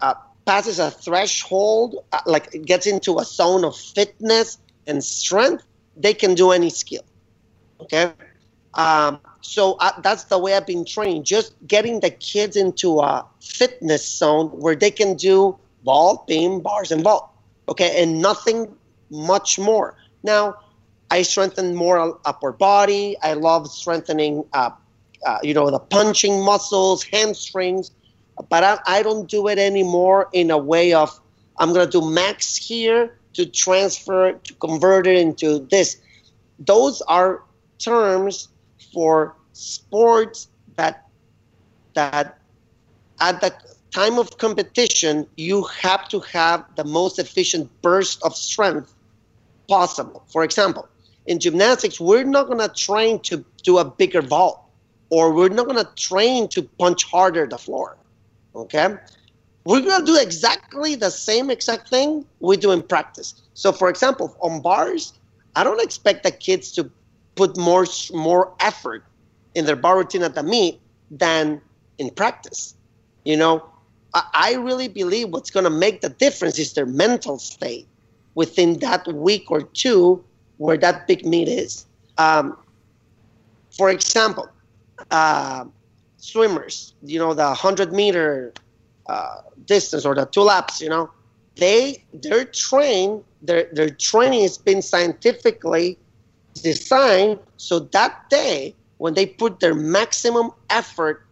uh, 0.00 0.14
passes 0.46 0.78
a 0.78 0.90
threshold, 0.90 1.96
uh, 2.12 2.20
like 2.24 2.54
it 2.54 2.64
gets 2.64 2.86
into 2.86 3.18
a 3.18 3.24
zone 3.24 3.62
of 3.62 3.76
fitness 3.76 4.56
and 4.86 5.04
strength, 5.04 5.64
they 5.98 6.14
can 6.14 6.34
do 6.34 6.50
any 6.50 6.70
skill. 6.70 7.04
Okay? 7.80 8.12
Um, 8.74 9.20
so 9.40 9.76
I, 9.80 9.92
that's 10.02 10.24
the 10.24 10.38
way 10.38 10.54
I've 10.54 10.66
been 10.66 10.84
trained. 10.84 11.26
just 11.26 11.54
getting 11.66 12.00
the 12.00 12.10
kids 12.10 12.56
into 12.56 13.00
a 13.00 13.26
fitness 13.40 14.08
zone 14.08 14.48
where 14.48 14.74
they 14.74 14.90
can 14.90 15.14
do 15.14 15.58
vault, 15.84 16.26
beam, 16.26 16.60
bars, 16.60 16.90
and 16.90 17.02
vault. 17.02 17.28
Okay, 17.68 18.02
and 18.02 18.20
nothing 18.20 18.74
much 19.10 19.58
more. 19.58 19.96
Now, 20.22 20.56
I 21.10 21.22
strengthen 21.22 21.74
more 21.74 22.18
upper 22.24 22.52
body. 22.52 23.16
I 23.22 23.34
love 23.34 23.68
strengthening, 23.68 24.44
uh, 24.52 24.70
uh, 25.26 25.38
you 25.42 25.52
know, 25.52 25.70
the 25.70 25.78
punching 25.78 26.42
muscles, 26.42 27.04
hamstrings. 27.04 27.90
But 28.48 28.64
I, 28.64 28.78
I 28.86 29.02
don't 29.02 29.28
do 29.28 29.48
it 29.48 29.58
anymore 29.58 30.28
in 30.32 30.50
a 30.50 30.58
way 30.58 30.94
of 30.94 31.20
I'm 31.58 31.72
going 31.72 31.84
to 31.88 32.00
do 32.00 32.08
max 32.08 32.56
here 32.56 33.18
to 33.34 33.46
transfer 33.46 34.32
to 34.32 34.54
convert 34.54 35.06
it 35.06 35.18
into 35.18 35.66
this. 35.70 36.00
Those 36.58 37.02
are 37.02 37.42
terms 37.78 38.48
for 38.92 39.36
sports 39.52 40.48
that 40.76 41.06
that 41.94 42.38
at 43.20 43.40
the 43.40 43.52
time 43.90 44.18
of 44.18 44.38
competition 44.38 45.26
you 45.36 45.62
have 45.64 46.08
to 46.08 46.20
have 46.20 46.64
the 46.76 46.84
most 46.84 47.18
efficient 47.18 47.70
burst 47.82 48.22
of 48.22 48.34
strength 48.34 48.94
possible. 49.68 50.24
For 50.28 50.44
example, 50.44 50.88
in 51.26 51.38
gymnastics, 51.38 52.00
we're 52.00 52.24
not 52.24 52.46
going 52.46 52.58
to 52.58 52.68
train 52.68 53.20
to 53.20 53.44
do 53.62 53.78
a 53.78 53.84
bigger 53.84 54.22
vault 54.22 54.62
or 55.10 55.32
we're 55.32 55.50
not 55.50 55.66
going 55.66 55.84
to 55.84 55.90
train 55.94 56.48
to 56.48 56.62
punch 56.78 57.04
harder 57.04 57.46
the 57.46 57.58
floor. 57.58 57.96
Okay? 58.54 58.96
We're 59.64 59.82
going 59.82 60.00
to 60.00 60.06
do 60.06 60.18
exactly 60.18 60.94
the 60.96 61.10
same 61.10 61.50
exact 61.50 61.88
thing 61.90 62.26
we 62.40 62.56
do 62.56 62.72
in 62.72 62.82
practice. 62.82 63.42
So, 63.54 63.72
for 63.72 63.88
example, 63.88 64.36
on 64.40 64.60
bars, 64.60 65.12
I 65.54 65.62
don't 65.62 65.80
expect 65.82 66.24
the 66.24 66.32
kids 66.32 66.72
to 66.72 66.90
put 67.34 67.56
more 67.56 67.86
more 68.12 68.52
effort 68.60 69.04
in 69.54 69.64
their 69.66 69.76
bar 69.76 69.98
routine 69.98 70.22
at 70.22 70.34
the 70.34 70.42
meet 70.42 70.80
than 71.10 71.60
in 71.98 72.10
practice. 72.10 72.74
You 73.24 73.36
know, 73.36 73.64
I, 74.14 74.22
I 74.34 74.54
really 74.54 74.88
believe 74.88 75.28
what's 75.30 75.50
going 75.50 75.64
to 75.64 75.70
make 75.70 76.00
the 76.00 76.08
difference 76.08 76.58
is 76.58 76.72
their 76.72 76.86
mental 76.86 77.38
state 77.38 77.86
within 78.34 78.78
that 78.80 79.06
week 79.12 79.50
or 79.50 79.62
two 79.62 80.22
where 80.58 80.76
that 80.78 81.06
big 81.06 81.24
meet 81.26 81.48
is. 81.48 81.86
Um, 82.18 82.56
for 83.76 83.90
example, 83.90 84.48
uh, 85.10 85.64
swimmers, 86.18 86.94
you 87.02 87.18
know, 87.18 87.34
the 87.34 87.44
100 87.44 87.92
meter 87.92 88.52
uh, 89.06 89.42
distance 89.66 90.04
or 90.04 90.14
the 90.14 90.26
two 90.26 90.42
laps, 90.42 90.80
you 90.80 90.88
know, 90.88 91.10
they 91.56 92.02
they're 92.14 92.44
trained. 92.44 93.24
Their 93.42 93.68
their 93.72 93.90
training 93.90 94.42
has 94.42 94.56
been 94.56 94.80
scientifically 94.80 95.98
designed 96.54 97.38
so 97.56 97.78
that 97.78 98.28
day 98.30 98.74
when 98.98 99.14
they 99.14 99.26
put 99.26 99.60
their 99.60 99.74
maximum 99.74 100.50
effort, 100.70 101.26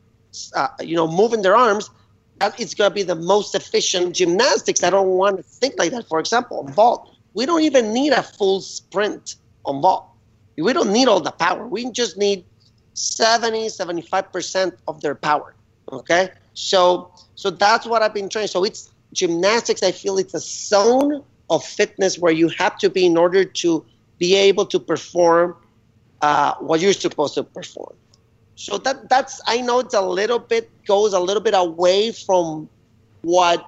uh, 0.54 0.68
you 0.80 0.96
know, 0.96 1.06
moving 1.06 1.42
their 1.42 1.56
arms, 1.56 1.90
that 2.38 2.59
it's 2.59 2.74
going 2.74 2.90
to 2.90 2.94
be 2.94 3.02
the 3.02 3.14
most 3.14 3.54
efficient 3.54 4.16
gymnastics. 4.16 4.83
I 4.83 4.90
don't 4.90 5.11
want 5.11 5.37
to 5.37 5.42
think 5.42 5.74
like 5.78 5.92
that. 5.92 6.09
For 6.09 6.18
example, 6.18 6.64
vault, 6.64 7.14
we 7.35 7.46
don't 7.46 7.62
even 7.62 7.92
need 7.92 8.12
a 8.12 8.22
full 8.22 8.61
sprint 8.61 9.37
on 9.64 9.80
vault. 9.83 10.06
We 10.56 10.72
don't 10.72 10.92
need 10.92 11.09
all 11.09 11.20
the 11.20 11.30
power. 11.30 11.66
We 11.66 11.90
just 11.90 12.18
need 12.18 12.44
70, 12.94 13.68
75% 13.68 14.72
of 14.88 15.00
their 15.00 15.14
power. 15.14 15.54
Okay? 15.92 16.30
So 16.54 17.12
so 17.35 17.50
that's 17.50 17.87
what 17.87 18.02
I've 18.02 18.12
been 18.12 18.28
training. 18.28 18.48
So 18.48 18.64
it's 18.64 18.90
gymnastics, 19.12 19.83
I 19.83 19.92
feel 19.92 20.18
it's 20.18 20.35
a 20.35 20.40
zone 20.40 21.24
of 21.48 21.64
fitness 21.64 22.18
where 22.18 22.33
you 22.33 22.48
have 22.48 22.78
to 22.78 22.90
be 22.90 23.06
in 23.06 23.16
order 23.16 23.44
to 23.44 23.85
be 24.20 24.37
able 24.37 24.66
to 24.66 24.78
perform 24.78 25.56
uh, 26.22 26.54
what 26.61 26.80
you're 26.80 26.92
supposed 26.92 27.35
to 27.35 27.42
perform. 27.42 27.96
So 28.54 28.78
that 28.78 29.09
that's 29.09 29.40
I 29.46 29.62
know 29.62 29.80
it's 29.80 29.94
a 29.94 30.02
little 30.02 30.38
bit 30.38 30.70
goes 30.85 31.14
a 31.14 31.18
little 31.18 31.42
bit 31.42 31.54
away 31.56 32.12
from 32.12 32.68
what 33.22 33.66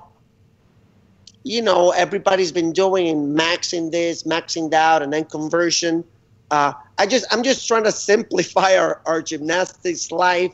you 1.44 1.62
know 1.62 1.90
everybody's 1.90 2.52
been 2.52 2.72
doing 2.72 3.08
and 3.08 3.36
maxing 3.36 3.90
this, 3.90 4.24
maxing 4.24 4.70
that, 4.70 5.02
and 5.02 5.12
then 5.12 5.24
conversion. 5.24 6.04
Uh, 6.50 6.74
I 6.98 7.06
just 7.06 7.24
I'm 7.32 7.42
just 7.42 7.66
trying 7.66 7.84
to 7.84 7.92
simplify 8.10 8.76
our, 8.76 9.00
our 9.06 9.22
gymnastics 9.22 10.12
life 10.12 10.52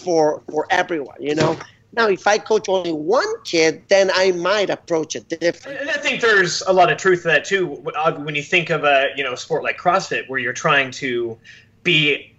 for 0.00 0.42
for 0.50 0.66
everyone. 0.70 1.20
You 1.20 1.34
know. 1.34 1.58
Now, 1.96 2.08
if 2.08 2.26
I 2.26 2.38
coach 2.38 2.68
only 2.68 2.92
one 2.92 3.26
kid, 3.44 3.82
then 3.88 4.10
I 4.12 4.32
might 4.32 4.70
approach 4.70 5.14
it 5.14 5.28
different. 5.28 5.80
And 5.80 5.90
I 5.90 5.94
think 5.94 6.20
there's 6.20 6.62
a 6.62 6.72
lot 6.72 6.90
of 6.90 6.98
truth 6.98 7.22
to 7.22 7.28
that 7.28 7.44
too. 7.44 7.66
When 7.66 8.34
you 8.34 8.42
think 8.42 8.70
of 8.70 8.84
a 8.84 9.10
you 9.16 9.22
know 9.22 9.34
sport 9.34 9.62
like 9.62 9.78
CrossFit, 9.78 10.28
where 10.28 10.38
you're 10.38 10.52
trying 10.52 10.90
to 10.92 11.38
be 11.82 12.34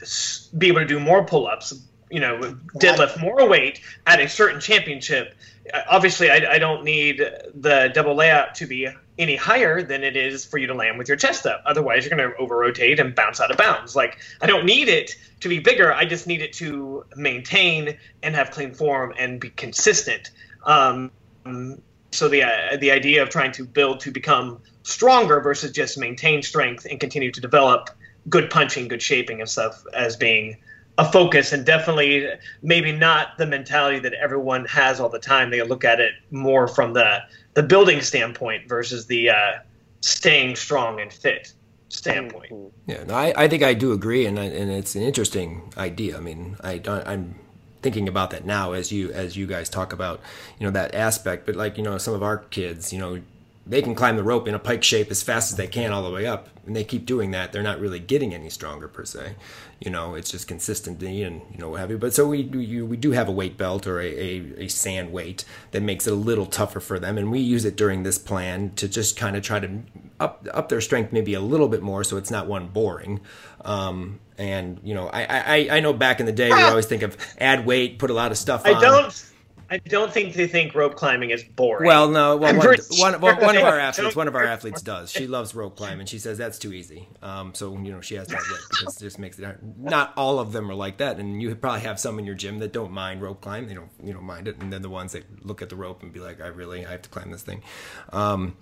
be 0.57 0.67
able 0.67 0.81
to 0.81 0.87
do 0.87 0.99
more 0.99 1.23
pull-ups, 1.23 1.73
you 2.09 2.19
know, 2.19 2.57
deadlift 2.75 3.19
more 3.19 3.47
weight 3.47 3.81
at 4.05 4.19
a 4.19 4.27
certain 4.27 4.59
championship. 4.59 5.35
Obviously, 5.89 6.29
I, 6.29 6.53
I 6.53 6.59
don't 6.59 6.83
need 6.83 7.17
the 7.53 7.91
double 7.93 8.15
layout 8.15 8.55
to 8.55 8.67
be 8.67 8.89
any 9.17 9.36
higher 9.36 9.82
than 9.82 10.04
it 10.04 10.15
is 10.15 10.45
for 10.45 10.58
you 10.58 10.67
to 10.67 10.73
land 10.73 10.97
with 10.97 11.08
your 11.08 11.17
chest 11.17 11.45
up. 11.45 11.62
Otherwise, 11.65 12.06
you're 12.06 12.15
going 12.15 12.30
to 12.30 12.36
over 12.38 12.58
rotate 12.58 12.99
and 12.99 13.15
bounce 13.15 13.39
out 13.39 13.49
of 13.49 13.58
bounds. 13.58 13.95
Like, 13.95 14.17
I 14.41 14.45
don't 14.45 14.65
need 14.65 14.89
it 14.89 15.15
to 15.41 15.49
be 15.49 15.60
bigger. 15.60 15.93
I 15.93 16.06
just 16.06 16.28
need 16.28 16.41
it 16.41 16.54
to 16.54 17.06
maintain 17.15 17.97
and 18.23 18.36
have 18.36 18.51
clean 18.51 18.73
form 18.73 19.13
and 19.17 19.39
be 19.39 19.49
consistent. 19.51 20.32
Um, 20.63 21.12
so 22.12 22.28
the 22.28 22.43
uh, 22.43 22.78
the 22.78 22.91
idea 22.91 23.21
of 23.21 23.30
trying 23.30 23.51
to 23.54 23.65
build 23.65 23.99
to 24.01 24.12
become 24.12 24.62
stronger 24.84 25.41
versus 25.41 25.71
just 25.71 25.97
maintain 25.97 26.41
strength 26.41 26.86
and 26.89 26.99
continue 26.99 27.32
to 27.32 27.41
develop 27.41 27.89
good 28.30 28.49
punching, 28.49 28.88
good 28.88 29.01
shaping 29.01 29.41
and 29.41 29.49
stuff 29.49 29.84
as 29.93 30.15
being 30.15 30.58
a 30.97 31.12
focus 31.12 31.51
and 31.51 31.65
definitely 31.65 32.28
maybe 32.62 32.91
not 32.91 33.38
the 33.38 33.45
mentality 33.45 33.99
that 33.99 34.13
everyone 34.13 34.65
has 34.65 34.99
all 34.99 35.10
the 35.10 35.19
time. 35.19 35.49
They 35.49 35.62
look 35.62 35.84
at 35.84 35.99
it 35.99 36.13
more 36.32 36.67
from 36.67 36.93
the 36.93 37.19
the 37.55 37.63
building 37.63 38.01
standpoint 38.01 38.69
versus 38.69 39.07
the 39.07 39.31
uh, 39.31 39.53
staying 40.01 40.55
strong 40.55 41.01
and 41.01 41.11
fit 41.11 41.53
standpoint. 41.89 42.51
Yeah, 42.85 43.03
no, 43.05 43.15
I, 43.15 43.33
I 43.35 43.47
think 43.47 43.63
I 43.63 43.73
do 43.73 43.91
agree, 43.91 44.25
and 44.25 44.39
I, 44.39 44.45
and 44.45 44.69
it's 44.69 44.95
an 44.95 45.01
interesting 45.01 45.73
idea. 45.77 46.17
I 46.17 46.19
mean, 46.19 46.57
I 46.63 46.81
I'm 46.85 47.39
thinking 47.81 48.07
about 48.07 48.31
that 48.31 48.45
now 48.45 48.73
as 48.73 48.91
you 48.91 49.11
as 49.11 49.37
you 49.37 49.47
guys 49.47 49.69
talk 49.69 49.93
about 49.93 50.19
you 50.59 50.65
know 50.65 50.71
that 50.71 50.93
aspect. 50.93 51.45
But 51.45 51.55
like 51.55 51.77
you 51.77 51.83
know, 51.83 51.97
some 51.97 52.13
of 52.13 52.21
our 52.21 52.37
kids, 52.37 52.93
you 52.93 52.99
know, 52.99 53.21
they 53.67 53.82
can 53.82 53.95
climb 53.95 54.15
the 54.15 54.23
rope 54.23 54.47
in 54.47 54.54
a 54.54 54.60
pike 54.60 54.84
shape 54.84 55.10
as 55.10 55.23
fast 55.23 55.51
as 55.51 55.58
they 55.58 55.67
can 55.67 55.91
all 55.91 56.04
the 56.04 56.12
way 56.12 56.25
up. 56.25 56.49
And 56.67 56.75
they 56.75 56.84
keep 56.84 57.06
doing 57.06 57.32
that. 57.32 57.51
They're 57.51 57.63
not 57.63 57.80
really 57.80 57.99
getting 57.99 58.34
any 58.34 58.49
stronger 58.49 58.88
per 58.88 59.06
se. 59.06 59.36
You 59.80 59.91
know 59.91 60.15
it's 60.15 60.32
just 60.32 60.47
consistency 60.47 61.23
and 61.23 61.41
you 61.51 61.58
know 61.58 61.69
what 61.69 61.80
have 61.80 61.91
you. 61.91 61.97
But 61.97 62.13
so 62.13 62.28
we 62.28 62.43
we, 62.43 62.82
we 62.82 62.97
do 62.97 63.12
have 63.12 63.28
a 63.28 63.32
weight 63.32 63.58
belt 63.58 63.88
or 63.88 63.99
a, 63.99 64.08
a, 64.08 64.63
a 64.65 64.67
sand 64.67 65.12
weight 65.12 65.45
that 65.71 65.82
makes 65.82 66.08
it 66.08 66.13
a 66.13 66.15
little 66.15 66.45
tougher 66.45 66.80
for 66.80 66.99
them. 66.99 67.17
And 67.17 67.32
we 67.32 67.39
use 67.39 67.65
it 67.65 67.75
during 67.75 68.04
this 68.04 68.17
plan 68.17 68.71
to 68.75 68.88
just 68.88 69.17
kind 69.17 69.36
of 69.36 69.43
try 69.43 69.60
to 69.60 69.80
up 70.19 70.47
up 70.54 70.69
their 70.69 70.82
strength 70.82 71.12
maybe 71.12 71.34
a 71.34 71.41
little 71.41 71.67
bit 71.67 71.82
more 71.82 72.04
so 72.04 72.17
it's 72.17 72.32
not 72.32 72.47
one 72.47 72.67
boring. 72.67 73.19
Um, 73.63 74.19
and 74.38 74.80
you 74.84 74.93
know 74.93 75.08
I, 75.08 75.23
I 75.23 75.78
i 75.78 75.80
know 75.80 75.93
back 75.93 76.19
in 76.19 76.25
the 76.25 76.32
day 76.34 76.49
we 76.49 76.62
always 76.62 76.86
think 76.86 77.04
of 77.04 77.15
add 77.39 77.65
weight 77.65 77.99
put 77.99 78.10
a 78.10 78.13
lot 78.13 78.32
of 78.32 78.38
stuff 78.38 78.65
I 78.65 78.73
on. 78.73 78.82
don't 78.82 79.32
I 79.69 79.78
don't 79.78 80.12
think 80.12 80.34
they 80.34 80.47
think 80.47 80.75
rope 80.75 80.95
climbing 80.95 81.32
is 81.32 81.43
boring. 81.43 81.88
Well, 81.88 82.10
no, 82.10 82.38
well, 82.38 82.56
one, 82.56 82.78
one, 82.97 83.21
one, 83.21 83.41
one 83.41 83.58
of 83.58 83.63
our 83.63 83.80
athletes, 83.80 84.15
one 84.15 84.28
of 84.28 84.36
our 84.36 84.43
athletes 84.45 84.82
does. 84.82 85.12
She 85.12 85.28
loves 85.28 85.56
rope 85.56 85.75
climbing. 85.75 86.06
She 86.06 86.19
says 86.19 86.38
that's 86.38 86.60
too 86.60 86.73
easy. 86.73 87.08
Um, 87.21 87.54
so 87.54 87.73
you 87.73 87.91
know 87.91 88.01
she 88.01 88.15
has 88.15 88.28
to 88.28 88.36
admit 88.36 88.60
because 88.69 88.97
it 88.97 89.04
just 89.04 89.19
makes 89.19 89.39
it 89.39 89.45
hard. 89.45 89.60
Not 89.80 90.13
all 90.17 90.39
of 90.39 90.51
them 90.51 90.69
are 90.69 90.75
like 90.75 90.97
that, 90.97 91.19
and 91.19 91.41
you 91.41 91.56
probably 91.56 91.82
have 91.82 91.99
some 91.99 92.19
in 92.19 92.25
your 92.25 92.36
gym 92.36 92.60
that 92.60 92.73
don't 92.73 92.91
mind 92.91 93.21
rope 93.21 93.41
climb. 93.41 93.67
They 93.67 93.73
don't, 93.73 93.91
you 94.04 94.13
know, 94.13 94.21
mind 94.21 94.47
it, 94.47 94.58
and 94.60 94.71
then 94.71 94.82
the 94.82 94.89
ones 94.89 95.13
that 95.13 95.45
look 95.45 95.62
at 95.62 95.69
the 95.69 95.75
rope 95.75 96.04
and 96.04 96.13
be 96.13 96.19
like, 96.19 96.41
I 96.41 96.47
really, 96.47 96.86
I 96.86 96.91
have 96.91 97.01
to 97.04 97.10
climb 97.10 97.32
this 97.32 97.43
thing. 97.43 97.63
Um, 98.13 98.56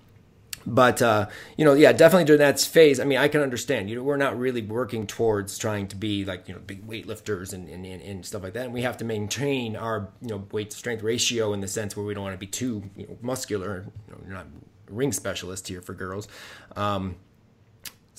but 0.65 1.02
uh, 1.02 1.28
you 1.58 1.65
know, 1.65 1.73
yeah, 1.73 1.91
definitely 1.91 2.26
during 2.26 2.39
that 2.39 2.60
phase. 2.60 2.99
I 2.99 3.06
mean, 3.06 3.17
I 3.17 3.28
can 3.28 3.41
understand. 3.41 3.89
You 3.89 3.95
know, 3.95 4.04
we're 4.04 4.17
not 4.17 4.38
really 4.38 4.62
working 4.62 5.08
towards 5.08 5.58
trying 5.58 5.88
to 5.89 5.95
be 5.95 6.26
like 6.26 6.47
you 6.47 6.54
know 6.54 6.62
big 6.65 6.88
weightlifters 6.88 7.54
and, 7.54 7.67
and, 7.69 7.86
and 7.86 8.26
stuff 8.26 8.43
like 8.43 8.54
that. 8.54 8.65
And 8.65 8.73
we 8.73 8.82
have 8.84 8.97
to 8.97 9.06
maintain 9.06 9.76
our 9.76 10.10
you 10.21 10.30
know 10.30 10.47
weight 10.52 10.71
to 10.71 10.78
strength 10.78 11.04
ratio 11.04 11.54
in 11.54 11.62
the 11.62 11.67
sense 11.67 11.95
where 11.95 12.06
we 12.06 12.13
don't 12.13 12.23
want 12.23 12.34
to 12.34 12.39
be 12.39 12.47
too 12.47 12.84
you 12.95 13.08
know, 13.08 13.17
muscular. 13.21 13.86
You 14.08 14.13
know, 14.13 14.21
you're 14.26 14.36
not 14.36 14.47
ring 14.89 15.12
specialist 15.12 15.67
here 15.67 15.82
for 15.82 15.93
girls. 15.93 16.28
Um, 16.76 17.15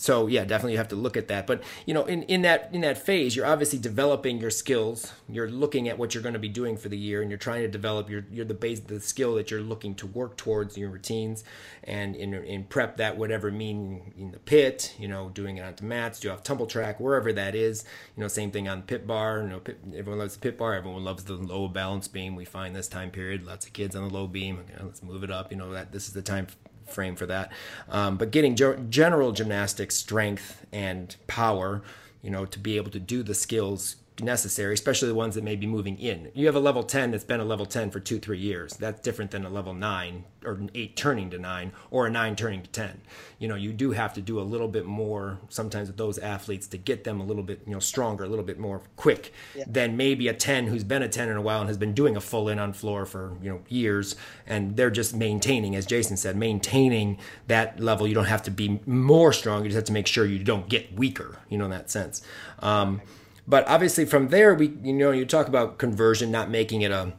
so 0.04 0.26
yeah 0.26 0.44
definitely 0.44 0.72
you 0.72 0.78
have 0.78 0.88
to 0.88 0.96
look 0.96 1.16
at 1.16 1.28
that. 1.28 1.46
But 1.46 1.62
you 1.86 1.94
know 1.94 2.04
in, 2.04 2.24
in 2.24 2.42
that 2.42 2.68
in 2.74 2.82
that 2.82 2.98
phase 2.98 3.34
you're 3.34 3.46
obviously 3.46 3.78
developing 3.78 4.38
your 4.38 4.50
skills. 4.50 5.10
You're 5.30 5.48
looking 5.48 5.88
at 5.88 5.96
what 5.96 6.14
you're 6.14 6.22
going 6.22 6.34
to 6.34 6.38
be 6.38 6.48
doing 6.50 6.76
for 6.76 6.90
the 6.90 6.98
year 6.98 7.22
and 7.22 7.30
you're 7.30 7.38
trying 7.38 7.62
to 7.62 7.68
develop 7.68 8.10
your 8.10 8.26
your 8.30 8.44
the 8.44 8.52
base 8.52 8.80
the 8.80 9.00
skill 9.00 9.34
that 9.36 9.50
you're 9.50 9.62
looking 9.62 9.94
to 9.94 10.06
work 10.06 10.36
towards 10.36 10.76
your 10.76 10.90
routines 10.90 11.42
and 11.84 12.14
in, 12.16 12.34
in 12.34 12.64
prep 12.64 12.98
that 12.98 13.16
whatever 13.16 13.50
mean 13.50 14.12
in 14.18 14.30
the 14.32 14.38
pit 14.38 14.94
you 14.98 15.08
know 15.08 15.30
doing 15.30 15.56
it 15.56 15.62
on 15.62 15.74
the 15.74 15.84
mats 15.84 16.20
do 16.20 16.28
you 16.28 16.32
have 16.32 16.42
tumble 16.42 16.66
track 16.66 17.00
wherever 17.00 17.32
that 17.32 17.54
is. 17.54 17.86
You 18.14 18.20
know 18.20 18.28
same 18.28 18.50
thing 18.50 18.68
on 18.68 18.82
pit 18.82 19.06
bar 19.06 19.40
you 19.40 19.48
know 19.48 19.60
pit, 19.60 19.78
everyone 19.96 20.18
loves 20.18 20.34
the 20.34 20.40
pit 20.40 20.58
bar 20.58 20.74
everyone 20.74 21.04
loves 21.04 21.24
the 21.24 21.34
low 21.34 21.66
balance 21.68 22.08
beam. 22.08 22.36
We 22.36 22.44
find 22.44 22.76
this 22.76 22.88
time 22.88 23.10
period 23.10 23.46
lots 23.46 23.64
of 23.64 23.72
kids 23.72 23.96
on 23.96 24.06
the 24.06 24.12
low 24.12 24.26
beam 24.26 24.58
okay, 24.58 24.84
let's 24.84 25.02
move 25.02 25.24
it 25.24 25.30
up 25.30 25.50
you 25.50 25.56
know 25.56 25.72
that 25.72 25.92
this 25.92 26.08
is 26.08 26.12
the 26.12 26.22
time 26.22 26.46
frame 26.86 27.16
for 27.16 27.26
that. 27.26 27.52
Um, 27.88 28.16
but 28.16 28.30
getting 28.30 28.54
ge- 28.56 28.88
general 28.88 29.32
gymnastics 29.32 29.96
strength 29.96 30.66
and 30.72 31.14
power, 31.26 31.82
you 32.22 32.30
know, 32.30 32.44
to 32.46 32.58
be 32.58 32.76
able 32.76 32.90
to 32.90 33.00
do 33.00 33.22
the 33.22 33.34
skills 33.34 33.96
necessary, 34.20 34.74
especially 34.74 35.08
the 35.08 35.14
ones 35.14 35.34
that 35.34 35.42
may 35.42 35.56
be 35.56 35.66
moving 35.66 35.98
in. 35.98 36.30
You 36.34 36.46
have 36.46 36.54
a 36.54 36.60
level 36.60 36.84
10 36.84 37.10
that's 37.10 37.24
been 37.24 37.40
a 37.40 37.44
level 37.44 37.66
10 37.66 37.90
for 37.90 37.98
two, 37.98 38.20
three 38.20 38.38
years. 38.38 38.76
That's 38.76 39.00
different 39.00 39.32
than 39.32 39.44
a 39.44 39.48
level 39.48 39.74
9 39.74 40.24
or 40.44 40.52
an 40.52 40.70
8 40.72 40.96
turning 40.96 41.30
to 41.30 41.38
9 41.38 41.72
or 41.90 42.06
a 42.06 42.10
9 42.10 42.36
turning 42.36 42.62
to 42.62 42.70
10. 42.70 43.00
You 43.40 43.48
know, 43.48 43.56
you 43.56 43.72
do 43.72 43.90
have 43.90 44.14
to 44.14 44.20
do 44.20 44.38
a 44.38 44.42
little 44.42 44.68
bit 44.68 44.86
more 44.86 45.40
sometimes 45.48 45.88
with 45.88 45.96
those 45.96 46.18
athletes 46.18 46.68
to 46.68 46.78
get 46.78 47.02
them 47.02 47.20
a 47.20 47.24
little 47.24 47.42
bit, 47.42 47.62
you 47.66 47.72
know, 47.72 47.80
stronger, 47.80 48.22
a 48.22 48.28
little 48.28 48.44
bit 48.44 48.58
more 48.58 48.82
quick 48.94 49.32
yeah. 49.56 49.64
than 49.66 49.96
maybe 49.96 50.28
a 50.28 50.34
10 50.34 50.68
who's 50.68 50.84
been 50.84 51.02
a 51.02 51.08
10 51.08 51.28
in 51.28 51.36
a 51.36 51.42
while 51.42 51.60
and 51.60 51.68
has 51.68 51.78
been 51.78 51.94
doing 51.94 52.16
a 52.16 52.20
full 52.20 52.48
in 52.48 52.60
on 52.60 52.72
floor 52.72 53.06
for, 53.06 53.36
you 53.42 53.50
know, 53.50 53.60
years 53.68 54.14
and 54.46 54.76
they're 54.76 54.90
just 54.90 55.16
maintaining 55.16 55.74
as 55.74 55.86
Jason 55.86 56.16
said, 56.16 56.36
maintaining 56.36 57.18
that 57.48 57.80
level. 57.80 58.06
You 58.06 58.14
don't 58.14 58.26
have 58.26 58.42
to 58.44 58.52
be 58.52 58.80
more 58.86 59.32
strong, 59.32 59.64
you 59.64 59.70
just 59.70 59.76
have 59.76 59.84
to 59.84 59.92
make 59.92 60.06
sure 60.06 60.24
you 60.24 60.44
don't 60.44 60.68
get 60.68 60.96
weaker, 60.96 61.38
you 61.48 61.58
know, 61.58 61.64
in 61.64 61.72
that 61.72 61.90
sense. 61.90 62.22
Um, 62.60 63.00
but 63.46 63.66
obviously, 63.68 64.04
from 64.04 64.28
there, 64.28 64.54
we 64.54 64.74
you 64.82 64.92
know 64.92 65.10
you 65.10 65.26
talk 65.26 65.48
about 65.48 65.78
conversion, 65.78 66.30
not 66.30 66.50
making 66.50 66.82
it 66.82 66.90
a 66.90 67.12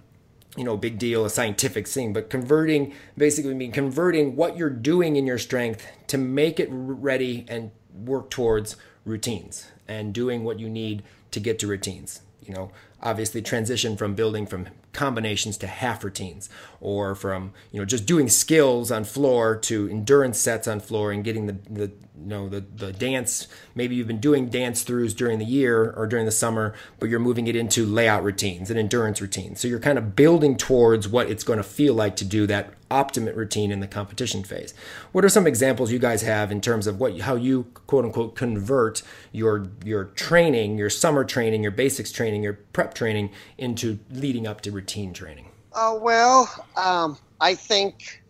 you 0.57 0.63
know 0.63 0.77
big 0.77 0.97
deal, 0.97 1.25
a 1.25 1.29
scientific 1.29 1.87
thing, 1.87 2.13
but 2.13 2.29
converting 2.29 2.93
basically 3.17 3.53
mean 3.53 3.71
converting 3.71 4.35
what 4.35 4.57
you're 4.57 4.69
doing 4.69 5.15
in 5.15 5.27
your 5.27 5.37
strength 5.37 5.85
to 6.07 6.17
make 6.17 6.59
it 6.59 6.69
ready 6.71 7.45
and 7.47 7.71
work 7.93 8.29
towards 8.29 8.75
routines 9.05 9.71
and 9.87 10.13
doing 10.13 10.43
what 10.43 10.59
you 10.59 10.69
need 10.69 11.03
to 11.31 11.39
get 11.39 11.59
to 11.59 11.67
routines. 11.67 12.21
You 12.41 12.53
know, 12.53 12.71
obviously 13.01 13.41
transition 13.41 13.97
from 13.97 14.15
building 14.15 14.45
from 14.45 14.67
combinations 14.95 15.57
to 15.57 15.67
half 15.67 16.03
routines 16.03 16.49
or 16.79 17.13
from 17.13 17.53
you 17.71 17.79
know 17.79 17.85
just 17.85 18.05
doing 18.05 18.27
skills 18.29 18.91
on 18.91 19.03
floor 19.03 19.55
to 19.55 19.87
endurance 19.89 20.39
sets 20.39 20.67
on 20.67 20.79
floor 20.79 21.11
and 21.11 21.23
getting 21.23 21.45
the, 21.45 21.57
the 21.69 21.91
you 22.17 22.27
know 22.27 22.49
the, 22.49 22.61
the 22.61 22.93
dance. 22.93 23.47
Maybe 23.75 23.95
you've 23.95 24.07
been 24.07 24.19
doing 24.19 24.47
dance 24.47 24.83
throughs 24.83 25.15
during 25.15 25.37
the 25.37 25.45
year 25.45 25.91
or 25.91 26.07
during 26.07 26.25
the 26.25 26.31
summer 26.31 26.73
but 26.99 27.09
you're 27.09 27.19
moving 27.19 27.47
it 27.47 27.55
into 27.55 27.85
layout 27.85 28.23
routines 28.23 28.69
and 28.69 28.79
endurance 28.79 29.21
routines. 29.21 29.59
So 29.59 29.67
you're 29.67 29.79
kind 29.79 29.97
of 29.97 30.15
building 30.15 30.57
towards 30.57 31.07
what 31.07 31.29
it's 31.29 31.43
going 31.43 31.57
to 31.57 31.63
feel 31.63 31.93
like 31.93 32.15
to 32.17 32.25
do 32.25 32.47
that 32.47 32.73
optimate 32.91 33.35
routine 33.35 33.71
in 33.71 33.79
the 33.79 33.87
competition 33.87 34.43
phase. 34.43 34.73
What 35.11 35.25
are 35.25 35.29
some 35.29 35.47
examples 35.47 35.91
you 35.91 35.99
guys 35.99 36.21
have 36.21 36.51
in 36.51 36.61
terms 36.61 36.87
of 36.87 36.99
what 36.99 37.19
how 37.19 37.35
you 37.35 37.63
quote 37.87 38.05
unquote 38.05 38.35
convert 38.35 39.01
your 39.31 39.67
your 39.83 40.05
training 40.05 40.77
your 40.77 40.89
summer 40.89 41.23
training 41.23 41.63
your 41.63 41.71
basics 41.71 42.11
training 42.11 42.43
your 42.43 42.53
prep 42.73 42.93
training 42.93 43.31
into 43.57 43.99
leading 44.11 44.45
up 44.45 44.61
to 44.61 44.71
routine 44.71 44.84
training? 44.85 45.49
Uh, 45.73 45.97
well, 45.99 46.49
um, 46.77 47.17
I 47.41 47.55
think 47.55 48.21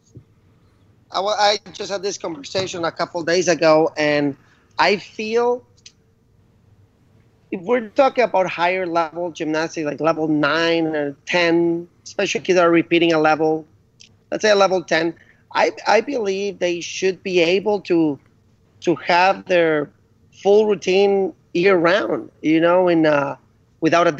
I, 1.12 1.20
I 1.20 1.58
just 1.74 1.92
had 1.92 2.02
this 2.02 2.18
conversation 2.18 2.84
a 2.84 2.92
couple 2.92 3.24
days 3.24 3.48
ago, 3.48 3.94
and 3.98 4.36
I 4.78 4.98
feel 4.98 5.64
if 7.52 7.62
we're 7.62 7.90
talking 7.90 8.24
about 8.24 8.50
higher 8.50 8.86
level 8.86 9.32
gymnastics, 9.32 9.86
like 9.86 10.02
level 10.02 10.28
nine 10.28 10.88
or 10.88 11.16
ten, 11.26 11.88
especially 12.04 12.42
kids 12.42 12.60
are 12.60 12.70
repeating 12.70 13.14
a 13.14 13.20
level, 13.20 13.66
let's 14.32 14.42
say 14.42 14.52
a 14.52 14.56
level 14.56 14.84
ten. 14.84 15.14
I 15.54 15.72
I 15.88 16.02
believe 16.02 16.60
they 16.60 16.82
should 16.82 17.22
be 17.24 17.40
able 17.40 17.82
to 17.82 18.20
to 18.82 18.96
have 18.96 19.46
their 19.46 19.90
full 20.44 20.66
routine 20.66 21.34
year 21.54 21.78
round. 21.78 22.32
You 22.42 22.60
know, 22.60 22.88
in 22.88 23.06
uh, 23.06 23.38
without 23.80 24.08
a 24.08 24.12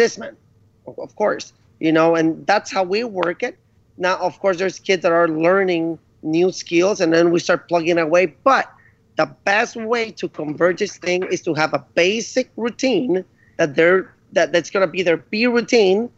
of, 0.88 1.00
of 1.00 1.16
course. 1.16 1.52
You 1.80 1.92
know, 1.92 2.16
and 2.16 2.46
that's 2.48 2.72
how 2.72 2.84
we 2.84 3.04
work 3.04 3.44
it. 3.44 3.58
Now, 3.98 4.18
of 4.18 4.40
course, 4.40 4.58
there's 4.58 4.80
kids 4.80 5.04
that 5.04 5.12
are 5.12 5.28
learning 5.28 6.00
new 6.24 6.52
skills, 6.52 7.00
and 7.02 7.14
then 7.14 7.32
we 7.32 7.40
start 7.40 7.68
plugging 7.68 7.98
away. 7.98 8.28
But 8.44 8.72
the 9.18 9.28
best 9.46 9.76
way 9.76 10.12
to 10.12 10.28
convert 10.28 10.78
this 10.78 10.98
thing 10.98 11.24
is 11.24 11.42
to 11.44 11.54
have 11.54 11.74
a 11.74 11.86
basic 11.96 12.52
routine 12.58 13.24
that 13.58 13.76
they're 13.76 14.14
that 14.34 14.52
that's 14.52 14.70
going 14.70 14.86
to 14.86 14.92
be 14.92 15.04
their 15.04 15.18
B 15.18 15.48
routine, 15.48 16.10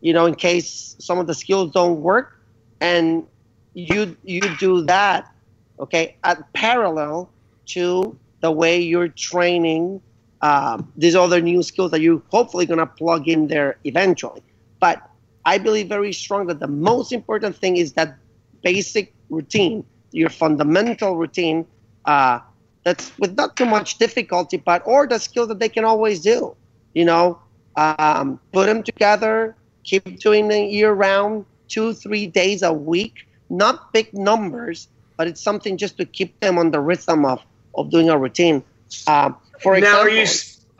you 0.00 0.12
know, 0.12 0.26
in 0.26 0.34
case 0.34 0.96
some 0.98 1.18
of 1.18 1.26
the 1.26 1.34
skills 1.34 1.72
don't 1.72 2.00
work, 2.02 2.40
and 2.80 3.26
you 3.74 4.16
you 4.24 4.40
do 4.58 4.82
that, 4.82 5.32
okay, 5.80 6.16
at 6.24 6.52
parallel 6.52 7.30
to 7.66 8.16
the 8.40 8.50
way 8.52 8.80
you're 8.80 9.08
training 9.08 10.00
um, 10.42 10.92
these 10.96 11.16
other 11.16 11.40
new 11.40 11.62
skills 11.62 11.90
that 11.90 12.00
you're 12.00 12.22
hopefully 12.28 12.66
going 12.66 12.78
to 12.78 12.86
plug 12.86 13.28
in 13.28 13.48
there 13.48 13.78
eventually. 13.84 14.42
But 14.84 15.00
I 15.46 15.56
believe 15.56 15.88
very 15.88 16.12
strong 16.12 16.46
that 16.48 16.60
the 16.60 16.68
most 16.68 17.10
important 17.10 17.56
thing 17.56 17.78
is 17.78 17.94
that 17.94 18.18
basic 18.62 19.14
routine, 19.30 19.82
your 20.12 20.28
fundamental 20.28 21.16
routine, 21.16 21.64
uh, 22.04 22.40
that's 22.84 23.06
with 23.18 23.34
not 23.34 23.56
too 23.56 23.64
much 23.64 23.96
difficulty, 23.96 24.58
but 24.58 24.82
or 24.84 25.06
the 25.06 25.18
skill 25.18 25.46
that 25.46 25.58
they 25.58 25.70
can 25.70 25.86
always 25.86 26.20
do. 26.20 26.54
You 26.92 27.06
know, 27.06 27.38
um, 27.76 28.38
put 28.52 28.66
them 28.66 28.82
together, 28.82 29.56
keep 29.84 30.20
doing 30.20 30.50
it 30.50 30.70
year 30.70 30.92
round, 30.92 31.46
two, 31.68 31.94
three 31.94 32.26
days 32.26 32.60
a 32.62 32.74
week. 32.74 33.26
Not 33.48 33.90
big 33.94 34.12
numbers, 34.12 34.88
but 35.16 35.28
it's 35.28 35.40
something 35.40 35.78
just 35.78 35.96
to 35.96 36.04
keep 36.04 36.38
them 36.40 36.58
on 36.58 36.72
the 36.72 36.80
rhythm 36.80 37.24
of, 37.24 37.40
of 37.74 37.90
doing 37.90 38.10
a 38.10 38.18
routine. 38.18 38.62
Um, 39.06 39.36
for 39.62 39.80
now, 39.80 40.04
example, 40.04 40.04
are 40.04 40.10
you 40.10 40.26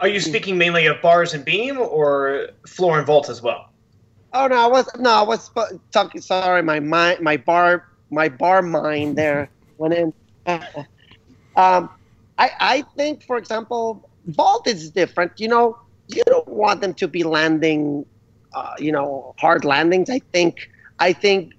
are 0.01 0.09
you 0.09 0.21
speaking 0.21 0.59
mainly 0.59 0.85
of 0.85 1.01
bars 1.01 1.33
and 1.33 1.43
beam 1.43 1.79
or 1.79 2.51
floor 2.67 2.99
and 2.99 3.07
vault 3.07 3.31
as 3.31 3.41
well? 3.41 3.71
Oh 4.35 4.49
no, 4.49 4.57
I 4.57 4.67
was 4.69 4.89
no, 4.99 5.11
I 5.11 5.23
was 5.23 5.51
talking. 5.93 6.21
Sorry, 6.21 6.63
my 6.63 6.81
mind, 6.81 7.21
my 7.21 7.37
bar, 7.37 7.85
my 8.11 8.29
bar 8.29 8.63
mind 8.63 9.17
there 9.17 9.51
went 9.79 9.95
in. 9.95 10.13
um, 10.47 11.91
I 12.39 12.51
I 12.61 12.85
think, 12.97 13.25
for 13.25 13.37
example, 13.39 14.11
vault 14.27 14.67
is 14.67 14.91
different. 14.91 15.33
You 15.39 15.49
know, 15.49 15.77
you 16.09 16.23
don't 16.27 16.49
want 16.49 16.81
them 16.83 16.95
to 16.95 17.09
be 17.09 17.25
landing, 17.25 18.05
uh, 18.55 18.73
you 18.79 18.93
know, 18.93 19.35
hard 19.39 19.65
landings. 19.65 20.11
I 20.11 20.21
think 20.33 20.57
I 20.99 21.13
think 21.13 21.53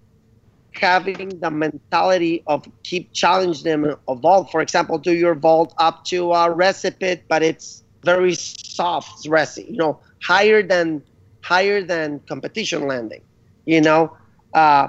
having 0.76 1.40
the 1.40 1.52
mentality 1.52 2.44
of 2.48 2.66
keep 2.84 3.14
challenge 3.14 3.64
them 3.64 3.96
of 4.08 4.22
vault. 4.22 4.52
For 4.52 4.62
example, 4.62 4.98
do 4.98 5.14
your 5.14 5.36
vault 5.36 5.74
up 5.80 6.04
to 6.06 6.32
a 6.34 6.50
Resi-Pit, 6.54 7.26
but 7.30 7.44
it's 7.44 7.84
very 8.04 8.36
soft 8.36 9.26
resi. 9.26 9.70
You 9.70 9.78
know, 9.78 10.02
higher 10.24 10.62
than 10.62 11.04
higher 11.46 11.82
than 11.84 12.20
competition 12.28 12.88
landing. 12.88 13.22
You 13.66 13.82
know, 13.82 14.18
uh, 14.54 14.88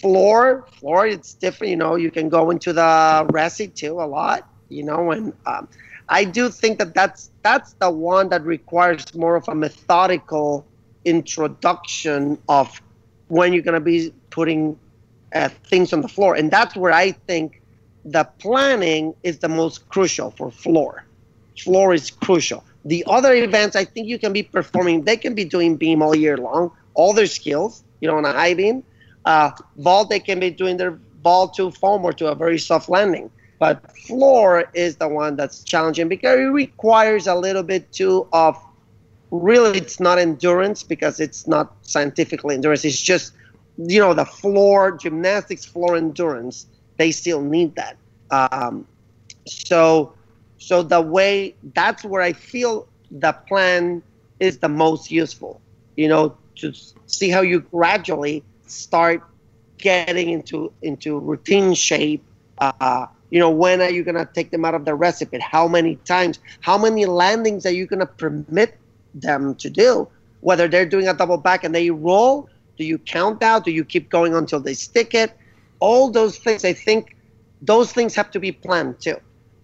floor 0.00 0.66
floor 0.78 1.06
it's 1.06 1.34
different. 1.34 1.70
You 1.70 1.76
know, 1.76 1.96
you 1.96 2.10
can 2.10 2.28
go 2.28 2.50
into 2.50 2.72
the 2.72 3.26
resi 3.30 3.72
too 3.74 4.00
a 4.00 4.06
lot. 4.06 4.48
You 4.68 4.84
know, 4.84 5.12
and 5.12 5.32
um, 5.46 5.68
I 6.08 6.24
do 6.24 6.50
think 6.50 6.78
that 6.78 6.94
that's 6.94 7.30
that's 7.42 7.74
the 7.74 7.90
one 7.90 8.30
that 8.30 8.44
requires 8.44 9.14
more 9.14 9.36
of 9.36 9.48
a 9.48 9.54
methodical 9.54 10.66
introduction 11.04 12.38
of 12.48 12.80
when 13.28 13.52
you're 13.52 13.62
going 13.62 13.74
to 13.74 13.80
be 13.80 14.12
putting 14.30 14.78
uh, 15.34 15.48
things 15.70 15.92
on 15.92 16.00
the 16.02 16.08
floor, 16.08 16.34
and 16.34 16.50
that's 16.50 16.76
where 16.76 16.92
I 16.92 17.12
think 17.12 17.62
the 18.04 18.24
planning 18.38 19.14
is 19.22 19.38
the 19.38 19.48
most 19.48 19.88
crucial 19.88 20.30
for 20.30 20.50
floor. 20.50 21.04
Floor 21.58 21.94
is 21.94 22.10
crucial. 22.10 22.64
The 22.84 23.04
other 23.06 23.32
events, 23.34 23.76
I 23.76 23.84
think 23.84 24.08
you 24.08 24.18
can 24.18 24.32
be 24.32 24.42
performing. 24.42 25.04
They 25.04 25.16
can 25.16 25.34
be 25.34 25.44
doing 25.44 25.76
beam 25.76 26.02
all 26.02 26.14
year 26.14 26.36
long, 26.36 26.70
all 26.94 27.12
their 27.12 27.26
skills. 27.26 27.82
You 28.00 28.08
know, 28.08 28.16
on 28.16 28.24
a 28.24 28.32
high 28.32 28.54
beam, 28.54 28.82
uh, 29.24 29.50
vault 29.76 30.10
they 30.10 30.20
can 30.20 30.40
be 30.40 30.50
doing 30.50 30.76
their 30.76 30.90
ball 30.90 31.48
to 31.50 31.70
foam 31.70 32.04
or 32.04 32.12
to 32.14 32.28
a 32.28 32.34
very 32.34 32.58
soft 32.58 32.88
landing. 32.88 33.30
But 33.58 33.96
floor 34.06 34.64
is 34.74 34.96
the 34.96 35.08
one 35.08 35.36
that's 35.36 35.62
challenging 35.62 36.08
because 36.08 36.38
it 36.38 36.42
requires 36.44 37.26
a 37.28 37.34
little 37.34 37.62
bit 37.62 37.92
too 37.92 38.26
of 38.32 38.56
really 39.30 39.78
it's 39.78 40.00
not 40.00 40.18
endurance 40.18 40.82
because 40.82 41.20
it's 41.20 41.46
not 41.46 41.74
scientifically 41.82 42.54
endurance. 42.56 42.84
It's 42.84 43.00
just 43.00 43.32
you 43.76 44.00
know 44.00 44.14
the 44.14 44.26
floor 44.26 44.92
gymnastics 44.92 45.64
floor 45.64 45.96
endurance. 45.96 46.66
They 46.98 47.12
still 47.12 47.40
need 47.40 47.76
that. 47.76 47.96
Um, 48.30 48.86
so 49.46 50.14
so 50.62 50.82
the 50.82 51.00
way 51.00 51.54
that's 51.74 52.04
where 52.04 52.22
I 52.22 52.32
feel 52.32 52.86
the 53.10 53.32
plan 53.32 54.02
is 54.38 54.58
the 54.58 54.68
most 54.68 55.10
useful. 55.10 55.60
You 55.96 56.08
know 56.08 56.36
to 56.56 56.72
see 57.06 57.30
how 57.30 57.42
you 57.42 57.60
gradually 57.60 58.42
start 58.66 59.22
getting 59.78 60.30
into 60.30 60.72
into 60.82 61.18
routine 61.18 61.74
shape. 61.74 62.22
Uh, 62.58 63.06
you 63.30 63.40
know, 63.40 63.50
when 63.50 63.80
are 63.80 63.90
you 63.90 64.04
gonna 64.04 64.28
take 64.32 64.50
them 64.50 64.64
out 64.64 64.74
of 64.74 64.84
the 64.84 64.92
Resi-Pit? 64.92 65.40
How 65.42 65.66
many 65.66 65.96
times? 65.96 66.38
How 66.60 66.78
many 66.78 67.06
landings 67.06 67.66
are 67.66 67.72
you 67.72 67.86
gonna 67.86 68.06
permit 68.06 68.78
them 69.14 69.54
to 69.56 69.70
do? 69.70 70.08
Whether 70.40 70.68
they're 70.68 70.86
doing 70.86 71.08
a 71.08 71.14
double 71.14 71.38
back 71.38 71.64
and 71.64 71.74
they 71.74 71.90
roll, 71.90 72.48
do 72.78 72.84
you 72.84 72.98
count 72.98 73.42
out? 73.42 73.64
Do 73.64 73.70
you 73.70 73.84
keep 73.84 74.10
going 74.10 74.34
until 74.34 74.60
they 74.60 74.74
stick 74.74 75.14
it? 75.14 75.32
All 75.80 76.10
those 76.10 76.38
things, 76.38 76.64
I 76.64 76.72
think, 76.72 77.16
those 77.60 77.92
things 77.92 78.14
have 78.14 78.30
to 78.32 78.40
be 78.40 78.52
planned 78.52 79.00
too. 79.00 79.16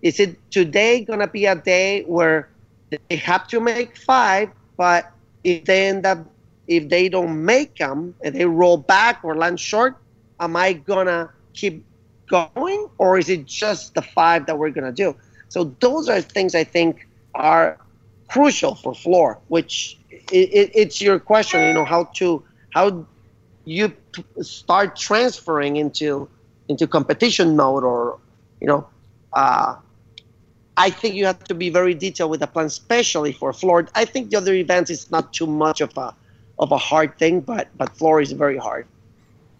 Is 0.02 0.20
it 0.20 0.38
today 0.50 1.04
gonna 1.04 1.26
be 1.28 1.46
a 1.46 1.56
day 1.56 2.02
where 2.04 2.48
they 2.90 3.16
have 3.16 3.46
to 3.48 3.60
make 3.60 3.96
five, 3.96 4.50
but 4.76 5.12
if 5.44 5.64
they 5.64 5.88
end 5.88 6.06
up 6.06 6.18
if 6.66 6.88
they 6.88 7.08
don't 7.08 7.44
make 7.44 7.76
them 7.76 8.14
and 8.22 8.34
they 8.34 8.44
roll 8.44 8.76
back 8.76 9.20
or 9.24 9.36
land 9.36 9.58
short, 9.58 9.96
am 10.40 10.56
I 10.56 10.74
gonna 10.74 11.30
keep 11.54 11.84
going 12.30 12.88
or 12.98 13.18
is 13.18 13.28
it 13.28 13.46
just 13.46 13.94
the 13.94 14.02
five 14.02 14.46
that 14.46 14.58
we're 14.58 14.70
gonna 14.70 14.92
do? 14.92 15.14
So 15.48 15.74
those 15.80 16.08
are 16.08 16.20
things 16.20 16.54
I 16.54 16.64
think 16.64 17.06
are 17.34 17.78
crucial 18.28 18.74
for 18.74 18.94
floor. 18.94 19.38
Which 19.48 19.98
it, 20.10 20.48
it, 20.52 20.70
it's 20.74 21.00
your 21.00 21.18
question, 21.18 21.60
you 21.66 21.72
know, 21.74 21.84
how 21.84 22.04
to 22.16 22.42
how 22.70 23.06
you 23.64 23.92
start 24.40 24.96
transferring 24.96 25.76
into 25.76 26.28
into 26.68 26.86
competition 26.86 27.56
mode 27.56 27.84
or 27.84 28.18
you 28.60 28.68
know. 28.68 28.86
Uh, 29.32 29.76
I 30.78 30.90
think 30.90 31.16
you 31.16 31.26
have 31.26 31.42
to 31.44 31.54
be 31.54 31.70
very 31.70 31.92
detailed 31.92 32.30
with 32.30 32.40
the 32.40 32.46
plan, 32.46 32.66
especially 32.66 33.32
for 33.32 33.52
floor. 33.52 33.88
I 33.96 34.04
think 34.04 34.30
the 34.30 34.36
other 34.36 34.54
events 34.54 34.90
is 34.90 35.10
not 35.10 35.32
too 35.32 35.46
much 35.46 35.80
of 35.80 35.96
a 35.98 36.14
of 36.58 36.72
a 36.72 36.78
hard 36.78 37.18
thing, 37.18 37.40
but 37.40 37.68
but 37.76 37.96
floor 37.96 38.20
is 38.20 38.32
very 38.32 38.56
hard. 38.56 38.86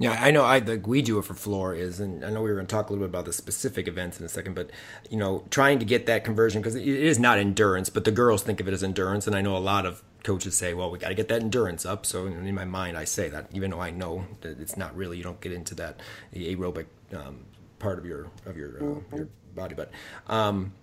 Yeah, 0.01 0.17
I 0.21 0.31
know. 0.31 0.45
I 0.45 0.61
the 0.61 0.79
we 0.79 1.03
do 1.03 1.19
it 1.19 1.25
for 1.25 1.35
floor 1.35 1.75
is, 1.75 1.99
and 1.99 2.25
I 2.25 2.31
know 2.31 2.41
we 2.41 2.51
were 2.51 2.55
going 2.55 2.69
to 2.69 2.73
talk 2.73 2.89
a 2.89 2.93
little 2.93 3.05
bit 3.05 3.11
about 3.11 3.25
the 3.25 3.33
specific 3.33 3.89
events 3.89 4.21
in 4.21 4.25
a 4.25 4.29
second, 4.29 4.55
but 4.55 4.71
you 5.11 5.17
know, 5.17 5.43
trying 5.51 5.81
to 5.81 5.85
get 5.85 6.07
that 6.07 6.23
conversion 6.25 6.63
because 6.63 6.77
it 6.77 6.87
is 6.87 7.19
not 7.19 7.39
endurance, 7.39 7.91
but 7.91 8.05
the 8.05 8.13
girls 8.13 8.45
think 8.45 8.61
of 8.61 8.69
it 8.69 8.73
as 8.73 8.85
endurance, 8.85 9.27
and 9.27 9.35
I 9.35 9.41
know 9.41 9.57
a 9.57 9.59
lot 9.59 9.87
of 9.87 10.05
coaches 10.23 10.57
say, 10.57 10.73
"Well, 10.73 10.89
we 10.89 11.01
got 11.01 11.09
to 11.09 11.17
get 11.17 11.27
that 11.29 11.43
endurance 11.43 11.85
up." 11.85 12.07
So 12.07 12.27
in 12.27 12.55
my 12.55 12.65
mind, 12.65 12.97
I 12.97 13.03
say 13.03 13.29
that, 13.29 13.49
even 13.53 13.73
though 13.73 13.81
I 13.81 13.91
know 13.91 14.25
that 14.43 14.61
it's 14.61 14.77
not 14.77 14.97
really. 14.97 15.17
You 15.17 15.25
don't 15.25 15.41
get 15.41 15.51
into 15.51 15.75
that 15.75 15.99
the 16.31 16.55
aerobic 16.55 16.87
um, 17.13 17.41
part 17.81 17.99
of 17.99 18.07
your 18.07 18.29
of 18.47 18.57
your 18.57 18.77
uh, 18.77 19.17
your 19.17 19.29
body, 19.57 19.75
but. 19.75 19.91
Um, 20.29 20.75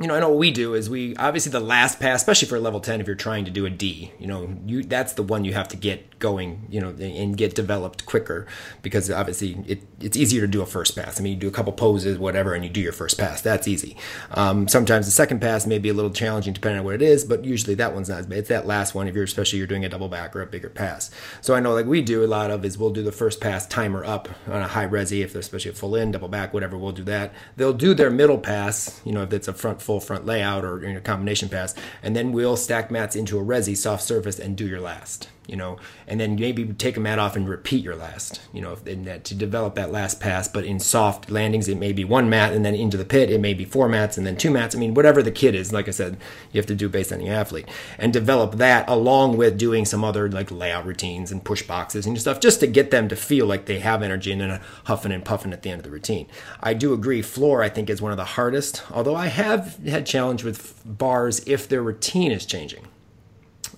you 0.00 0.06
know, 0.06 0.14
I 0.14 0.20
know 0.20 0.30
what 0.30 0.38
we 0.38 0.50
do 0.50 0.72
is 0.72 0.88
we 0.88 1.14
obviously 1.16 1.52
the 1.52 1.60
last 1.60 2.00
pass, 2.00 2.22
especially 2.22 2.48
for 2.48 2.56
a 2.56 2.60
level 2.60 2.80
ten, 2.80 3.02
if 3.02 3.06
you're 3.06 3.14
trying 3.14 3.44
to 3.44 3.50
do 3.50 3.66
a 3.66 3.70
D, 3.70 4.12
you 4.18 4.26
know, 4.26 4.56
you 4.64 4.82
that's 4.82 5.12
the 5.12 5.22
one 5.22 5.44
you 5.44 5.52
have 5.52 5.68
to 5.68 5.76
get 5.76 6.18
going, 6.18 6.66
you 6.70 6.80
know, 6.80 6.88
and 6.88 7.36
get 7.36 7.54
developed 7.54 8.06
quicker 8.06 8.46
because 8.80 9.10
obviously 9.10 9.62
it, 9.66 9.82
it's 10.00 10.16
easier 10.16 10.40
to 10.40 10.46
do 10.46 10.62
a 10.62 10.66
first 10.66 10.96
pass. 10.96 11.20
I 11.20 11.22
mean, 11.22 11.34
you 11.34 11.38
do 11.38 11.48
a 11.48 11.50
couple 11.50 11.72
poses, 11.74 12.18
whatever, 12.18 12.54
and 12.54 12.64
you 12.64 12.70
do 12.70 12.80
your 12.80 12.92
first 12.92 13.18
pass. 13.18 13.42
That's 13.42 13.68
easy. 13.68 13.94
Um, 14.30 14.68
sometimes 14.68 15.04
the 15.04 15.12
second 15.12 15.40
pass 15.40 15.66
may 15.66 15.78
be 15.78 15.90
a 15.90 15.94
little 15.94 16.10
challenging 16.10 16.54
depending 16.54 16.78
on 16.78 16.84
what 16.86 16.94
it 16.94 17.02
is, 17.02 17.26
but 17.26 17.44
usually 17.44 17.74
that 17.74 17.92
one's 17.92 18.08
not 18.08 18.20
as 18.20 18.26
bad. 18.26 18.38
It's 18.38 18.48
that 18.48 18.66
last 18.66 18.94
one 18.94 19.06
if 19.06 19.14
you're 19.14 19.24
especially 19.24 19.58
you're 19.58 19.66
doing 19.66 19.84
a 19.84 19.90
double 19.90 20.08
back 20.08 20.34
or 20.34 20.40
a 20.40 20.46
bigger 20.46 20.70
pass. 20.70 21.10
So 21.42 21.54
I 21.54 21.60
know 21.60 21.74
like 21.74 21.84
we 21.84 22.00
do 22.00 22.24
a 22.24 22.26
lot 22.26 22.50
of 22.50 22.64
is 22.64 22.78
we'll 22.78 22.88
do 22.88 23.02
the 23.02 23.12
first 23.12 23.38
pass 23.38 23.66
timer 23.66 24.02
up 24.02 24.30
on 24.46 24.62
a 24.62 24.68
high 24.68 24.86
resi 24.86 25.22
if 25.22 25.34
they're 25.34 25.40
especially 25.40 25.72
a 25.72 25.74
full 25.74 25.94
in, 25.94 26.10
double 26.12 26.28
back, 26.28 26.54
whatever. 26.54 26.78
We'll 26.78 26.92
do 26.92 27.04
that. 27.04 27.34
They'll 27.56 27.74
do 27.74 27.92
their 27.92 28.10
middle 28.10 28.38
pass, 28.38 29.02
you 29.04 29.12
know, 29.12 29.22
if 29.22 29.32
it's 29.34 29.46
a 29.46 29.52
front 29.52 29.82
full 29.90 29.98
front 29.98 30.24
layout 30.24 30.64
or 30.64 30.80
you 30.86 30.92
know, 30.92 31.00
combination 31.00 31.48
pass, 31.48 31.74
and 32.00 32.14
then 32.14 32.30
we'll 32.30 32.56
stack 32.56 32.92
mats 32.92 33.16
into 33.16 33.36
a 33.40 33.42
resi 33.42 33.76
soft 33.76 34.04
surface 34.04 34.38
and 34.38 34.56
do 34.56 34.64
your 34.64 34.80
last. 34.80 35.28
You 35.50 35.56
know, 35.56 35.78
and 36.06 36.20
then 36.20 36.36
maybe 36.36 36.64
take 36.64 36.96
a 36.96 37.00
mat 37.00 37.18
off 37.18 37.34
and 37.34 37.48
repeat 37.48 37.82
your 37.82 37.96
last, 37.96 38.40
you 38.52 38.60
know, 38.60 38.76
in 38.86 39.04
that, 39.04 39.24
to 39.24 39.34
develop 39.34 39.74
that 39.74 39.90
last 39.90 40.20
pass. 40.20 40.46
But 40.46 40.64
in 40.64 40.78
soft 40.78 41.30
landings, 41.30 41.68
it 41.68 41.76
may 41.76 41.92
be 41.92 42.04
one 42.04 42.30
mat, 42.30 42.52
and 42.52 42.64
then 42.64 42.74
into 42.74 42.96
the 42.96 43.04
pit, 43.04 43.30
it 43.30 43.40
may 43.40 43.52
be 43.52 43.64
four 43.64 43.88
mats, 43.88 44.16
and 44.16 44.26
then 44.26 44.36
two 44.36 44.50
mats. 44.50 44.74
I 44.74 44.78
mean, 44.78 44.94
whatever 44.94 45.22
the 45.22 45.32
kid 45.32 45.54
is, 45.54 45.72
like 45.72 45.88
I 45.88 45.90
said, 45.90 46.16
you 46.52 46.58
have 46.58 46.66
to 46.66 46.74
do 46.74 46.88
based 46.88 47.12
on 47.12 47.20
your 47.20 47.34
athlete, 47.34 47.68
and 47.98 48.12
develop 48.12 48.56
that 48.56 48.88
along 48.88 49.36
with 49.36 49.58
doing 49.58 49.84
some 49.84 50.04
other 50.04 50.30
like 50.30 50.50
layout 50.50 50.86
routines 50.86 51.32
and 51.32 51.44
push 51.44 51.62
boxes 51.62 52.06
and 52.06 52.20
stuff, 52.20 52.40
just 52.40 52.60
to 52.60 52.66
get 52.66 52.90
them 52.90 53.08
to 53.08 53.16
feel 53.16 53.46
like 53.46 53.66
they 53.66 53.80
have 53.80 54.02
energy 54.02 54.30
and 54.30 54.40
then 54.40 54.60
huffing 54.84 55.12
and 55.12 55.24
puffing 55.24 55.52
at 55.52 55.62
the 55.62 55.70
end 55.70 55.80
of 55.80 55.84
the 55.84 55.90
routine. 55.90 56.26
I 56.60 56.74
do 56.74 56.92
agree, 56.92 57.22
floor 57.22 57.62
I 57.62 57.68
think 57.68 57.90
is 57.90 58.00
one 58.00 58.12
of 58.12 58.18
the 58.18 58.24
hardest, 58.24 58.82
although 58.92 59.16
I 59.16 59.26
have 59.26 59.76
had 59.86 60.06
challenge 60.06 60.44
with 60.44 60.80
bars 60.84 61.40
if 61.46 61.68
their 61.68 61.82
routine 61.82 62.30
is 62.30 62.46
changing. 62.46 62.86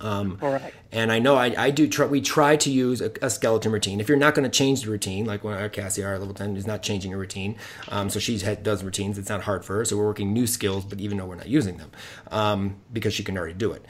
Um, 0.02 0.36
Correct. 0.36 0.74
And 0.90 1.10
I 1.10 1.20
know 1.20 1.36
I, 1.36 1.54
I 1.56 1.70
do 1.70 1.88
try, 1.88 2.06
we 2.06 2.20
try 2.20 2.56
to 2.56 2.70
use 2.70 3.00
a, 3.00 3.10
a 3.22 3.30
skeleton 3.30 3.72
routine. 3.72 4.00
If 4.00 4.08
you're 4.08 4.18
not 4.18 4.34
going 4.34 4.44
to 4.44 4.50
change 4.50 4.82
the 4.82 4.90
routine, 4.90 5.24
like 5.24 5.42
when 5.42 5.54
our 5.54 5.68
Cassie, 5.68 6.04
our 6.04 6.18
level 6.18 6.34
10 6.34 6.56
is 6.56 6.66
not 6.66 6.82
changing 6.82 7.14
a 7.14 7.16
routine. 7.16 7.56
Um, 7.88 8.10
so 8.10 8.18
she 8.18 8.36
does 8.36 8.84
routines. 8.84 9.16
It's 9.16 9.30
not 9.30 9.42
hard 9.42 9.64
for 9.64 9.76
her. 9.76 9.84
So 9.84 9.96
we're 9.96 10.04
working 10.04 10.32
new 10.32 10.46
skills, 10.46 10.84
but 10.84 11.00
even 11.00 11.16
though 11.16 11.24
we're 11.24 11.36
not 11.36 11.48
using 11.48 11.78
them, 11.78 11.92
um, 12.30 12.76
because 12.92 13.14
she 13.14 13.24
can 13.24 13.38
already 13.38 13.54
do 13.54 13.72
it 13.72 13.86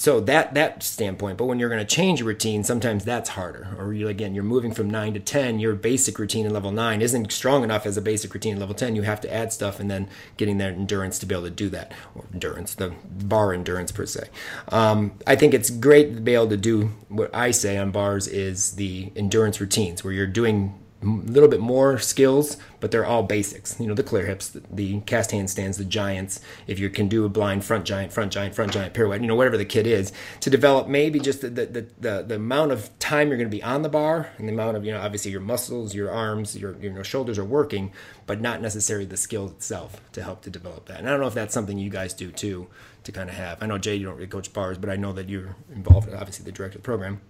so 0.00 0.18
that 0.18 0.54
that 0.54 0.82
standpoint 0.82 1.36
but 1.36 1.44
when 1.44 1.58
you're 1.58 1.68
going 1.68 1.78
to 1.78 1.94
change 1.94 2.22
a 2.22 2.24
routine 2.24 2.64
sometimes 2.64 3.04
that's 3.04 3.28
harder. 3.30 3.76
Or 3.78 3.92
you 3.92 4.08
again 4.08 4.34
you're 4.34 4.42
moving 4.42 4.72
from 4.72 4.88
9 4.88 5.12
to 5.12 5.20
10 5.20 5.58
your 5.58 5.74
basic 5.74 6.18
routine 6.18 6.46
in 6.46 6.54
level 6.54 6.72
9 6.72 7.02
isn't 7.02 7.30
strong 7.30 7.62
enough 7.62 7.84
as 7.84 7.98
a 7.98 8.00
basic 8.00 8.32
routine 8.32 8.54
in 8.54 8.60
level 8.60 8.74
10 8.74 8.96
you 8.96 9.02
have 9.02 9.20
to 9.20 9.30
add 9.30 9.52
stuff 9.52 9.78
and 9.78 9.90
then 9.90 10.08
getting 10.38 10.56
that 10.56 10.72
endurance 10.72 11.18
to 11.18 11.26
be 11.26 11.34
able 11.34 11.44
to 11.44 11.50
do 11.50 11.68
that. 11.68 11.92
Or 12.14 12.24
endurance 12.32 12.74
the 12.74 12.94
bar 13.04 13.52
endurance 13.52 13.92
per 13.92 14.06
se. 14.06 14.28
Um, 14.68 15.18
i 15.26 15.36
think 15.36 15.52
it's 15.52 15.68
great 15.68 16.14
to 16.14 16.20
be 16.22 16.32
able 16.32 16.48
to 16.48 16.56
do 16.56 16.92
what 17.08 17.28
i 17.34 17.50
say 17.50 17.76
on 17.76 17.90
bars 17.90 18.26
is 18.26 18.76
the 18.76 19.12
endurance 19.16 19.60
routines 19.60 20.02
where 20.02 20.14
you're 20.14 20.26
doing 20.26 20.80
a 21.02 21.06
little 21.06 21.48
bit 21.48 21.60
more 21.60 21.98
skills, 21.98 22.58
but 22.78 22.90
they're 22.90 23.06
all 23.06 23.22
basics. 23.22 23.80
You 23.80 23.86
know, 23.86 23.94
the 23.94 24.02
clear 24.02 24.26
hips, 24.26 24.54
the, 24.70 25.00
cast 25.00 25.30
handstands, 25.30 25.78
the 25.78 25.84
giants. 25.84 26.40
If 26.66 26.78
you 26.78 26.90
can 26.90 27.08
do 27.08 27.24
a 27.24 27.28
blind 27.28 27.64
front 27.64 27.86
giant, 27.86 28.12
front 28.12 28.32
giant, 28.32 28.54
front 28.54 28.72
giant 28.72 28.92
pirouette, 28.92 29.22
you 29.22 29.26
know, 29.26 29.34
whatever 29.34 29.56
the 29.56 29.64
kit 29.64 29.86
is, 29.86 30.12
to 30.40 30.50
develop 30.50 30.88
maybe 30.88 31.18
just 31.18 31.40
the 31.40 31.48
the, 31.48 31.86
the, 31.98 32.24
the 32.26 32.34
amount 32.34 32.72
of 32.72 32.96
time 32.98 33.28
you're 33.28 33.38
going 33.38 33.50
to 33.50 33.56
be 33.56 33.62
on 33.62 33.82
the 33.82 33.88
bar 33.88 34.30
and 34.36 34.46
the 34.46 34.52
amount 34.52 34.76
of 34.76 34.84
you 34.84 34.92
know, 34.92 35.00
obviously 35.00 35.30
your 35.30 35.40
muscles, 35.40 35.94
your 35.94 36.10
arms, 36.10 36.56
your 36.56 36.76
you 36.80 36.90
know 36.90 37.02
shoulders 37.02 37.38
are 37.38 37.44
working, 37.44 37.92
but 38.26 38.40
not 38.40 38.60
necessarily 38.60 39.06
the 39.06 39.16
skill 39.16 39.48
itself 39.48 40.02
to 40.12 40.22
help 40.22 40.42
to 40.42 40.50
develop 40.50 40.86
that. 40.86 40.98
And 40.98 41.08
I 41.08 41.12
don't 41.12 41.20
know 41.20 41.28
if 41.28 41.34
that's 41.34 41.54
something 41.54 41.78
you 41.78 41.90
guys 41.90 42.12
do 42.12 42.30
too, 42.30 42.68
to 43.04 43.12
kind 43.12 43.30
of 43.30 43.36
have. 43.36 43.62
I 43.62 43.66
know 43.66 43.78
Jay, 43.78 43.94
you 43.94 44.04
don't 44.04 44.16
really 44.16 44.26
coach 44.26 44.52
bars, 44.52 44.76
but 44.76 44.90
I 44.90 44.96
know 44.96 45.12
that 45.14 45.28
you're 45.30 45.56
involved, 45.72 46.12
obviously 46.12 46.44
the 46.44 46.52
director 46.52 46.76
of 46.76 46.82
the 46.82 46.86
program. 46.86 47.20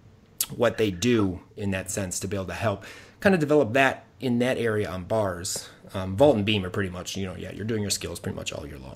What 0.55 0.77
they 0.77 0.91
do 0.91 1.41
in 1.55 1.71
that 1.71 1.89
sense 1.89 2.19
to 2.19 2.27
be 2.27 2.35
able 2.35 2.47
to 2.47 2.53
help 2.53 2.83
kind 3.21 3.33
of 3.33 3.39
develop 3.39 3.73
that 3.73 4.05
in 4.19 4.39
that 4.39 4.57
area 4.57 4.89
on 4.89 5.05
bars. 5.05 5.69
Um, 5.93 6.15
vault 6.15 6.37
and 6.37 6.45
beam 6.45 6.65
are 6.65 6.69
pretty 6.69 6.89
much, 6.89 7.17
you 7.17 7.25
know, 7.25 7.35
yeah, 7.35 7.51
you're 7.51 7.65
doing 7.65 7.81
your 7.81 7.91
skills 7.91 8.19
pretty 8.19 8.35
much 8.35 8.53
all 8.53 8.65
year 8.65 8.77
long. 8.77 8.95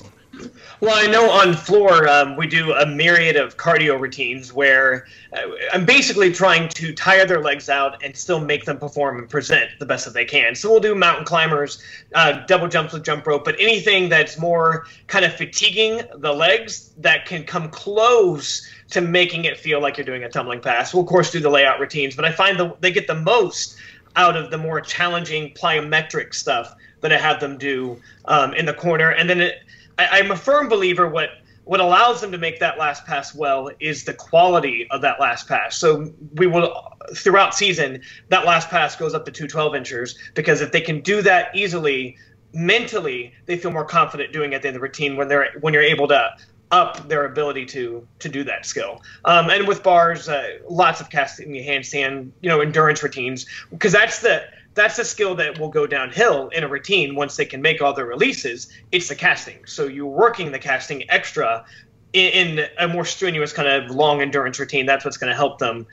Well, 0.80 0.95
I 0.95 1.09
know 1.09 1.30
on 1.30 1.53
floor 1.53 2.07
um, 2.07 2.36
we 2.36 2.47
do 2.47 2.73
a 2.73 2.86
myriad 2.86 3.36
of 3.36 3.57
cardio 3.57 3.99
routines 3.99 4.51
where 4.53 5.05
uh, 5.34 5.41
I'm 5.73 5.86
basically 5.86 6.32
trying 6.32 6.69
to 6.69 6.93
tire 6.93 7.26
their 7.26 7.41
legs 7.41 7.69
out 7.69 8.03
and 8.03 8.15
still 8.15 8.39
make 8.39 8.65
them 8.65 8.78
perform 8.78 9.17
and 9.17 9.30
present 9.30 9.69
the 9.80 9.86
best 9.86 10.05
that 10.05 10.13
they 10.13 10.26
can. 10.26 10.55
So 10.55 10.69
we'll 10.69 10.82
do 10.82 10.95
mountain 10.95 11.26
climbers, 11.26 11.82
uh, 12.13 12.45
double 12.47 12.67
jumps 12.67 12.93
with 12.93 13.03
jump 13.03 13.26
rope, 13.28 13.45
but 13.45 13.55
anything 13.59 14.09
that's 14.09 14.38
more 14.38 14.86
kind 15.07 15.26
of 15.26 15.34
fatiguing 15.34 16.01
the 16.17 16.34
legs 16.34 16.91
that 16.97 17.26
can 17.26 17.43
come 17.43 17.69
close 17.69 18.69
to 18.91 19.01
making 19.01 19.45
it 19.45 19.57
feel 19.57 19.82
like 19.82 19.97
you're 19.97 20.05
doing 20.05 20.23
a 20.23 20.30
tumbling 20.30 20.61
pass. 20.61 20.93
We'll 20.93 21.03
of 21.03 21.09
course 21.09 21.32
do 21.32 21.39
the 21.39 21.49
layout 21.49 21.80
routines, 21.80 22.15
but 22.15 22.26
I 22.26 22.32
find 22.32 22.59
the, 22.59 22.76
they 22.82 22.91
get 22.91 23.07
the 23.07 23.15
most 23.15 23.78
out 24.16 24.36
of 24.36 24.51
the 24.51 24.57
more 24.57 24.82
challenging 24.82 25.53
plyometric 25.53 26.34
stuff 26.34 26.76
that 27.01 27.11
I 27.11 27.18
have 27.18 27.39
them 27.39 27.57
do 27.57 27.99
um, 28.26 28.53
in 28.53 28.66
the 28.66 28.74
corner. 28.74 29.11
And 29.11 29.30
then 29.30 29.41
it, 29.41 29.59
I, 29.97 30.07
I'm 30.20 30.32
a 30.32 30.36
firm 30.36 30.70
believer 30.70 31.09
what 31.09 31.30
what 31.66 31.80
allows 31.80 32.22
them 32.22 32.32
to 32.32 32.38
make 32.38 32.59
that 32.59 32.78
last 32.78 33.05
pass 33.05 33.34
well 33.34 33.72
is 33.80 34.03
the 34.05 34.13
quality 34.13 34.88
of 34.91 35.01
that 35.01 35.20
last 35.20 35.47
pass. 35.47 35.76
So 35.78 36.13
we 36.36 36.45
will 36.45 36.95
throughout 37.16 37.55
season 37.55 38.01
that 38.30 38.45
last 38.45 38.70
pass 38.70 38.95
goes 38.95 39.13
up 39.13 39.26
to 39.26 39.32
two 39.32 39.47
12 39.47 39.76
inchers 39.76 40.18
because 40.36 40.61
if 40.61 40.72
they 40.72 40.82
can 40.82 41.01
do 41.01 41.22
that 41.24 41.55
easily 41.55 42.18
mentally 42.53 43.34
they 43.47 43.57
feel 43.57 43.72
more 43.72 43.84
confident 43.84 44.32
doing 44.32 44.53
it 44.53 44.63
in 44.63 44.74
the 44.74 44.80
routine 44.80 45.18
when 45.18 45.28
they're 45.28 45.49
when 45.59 45.74
you're 45.74 45.84
able 45.84 46.07
to 46.07 46.30
up 46.72 47.07
their 47.07 47.26
ability 47.26 47.66
to 47.66 48.07
to 48.20 48.30
do 48.30 48.43
that 48.43 48.66
skill. 48.66 49.01
Um, 49.26 49.49
and 49.49 49.68
with 49.68 49.84
bars, 49.84 50.28
uh, 50.28 50.57
lots 50.70 51.01
of 51.01 51.09
casting 51.09 51.51
handstand, 51.51 52.32
you 52.41 52.49
know, 52.49 52.61
endurance 52.61 53.03
routines 53.03 53.45
because 53.70 53.91
that's 53.91 54.20
the 54.20 54.43
that's 54.74 54.99
a 54.99 55.05
skill 55.05 55.36
that 55.36 55.57
will 55.57 55.70
go 55.70 55.88
downhill 55.88 56.49
in 56.49 56.63
a 56.63 56.68
routine 56.68 57.16
once 57.16 57.38
they 57.38 57.45
can 57.45 57.61
make 57.61 57.82
all 57.82 57.93
their 57.93 58.05
releases. 58.05 58.68
It's 58.91 59.07
the 59.07 59.16
casting. 59.16 59.66
So 59.66 59.86
you're 59.86 60.05
working 60.05 60.51
the 60.51 60.59
casting 60.59 61.09
extra 61.09 61.66
in, 62.11 62.57
in 62.59 62.66
a 62.78 62.88
more 62.88 63.05
strenuous 63.05 63.53
kind 63.53 63.68
of 63.68 63.89
long 63.89 64.22
endurance 64.22 64.59
routine. 64.59 64.86
That's 64.86 65.05
what's 65.05 65.18
going 65.18 65.32
to 65.32 65.36
help 65.36 65.59
them 65.59 65.88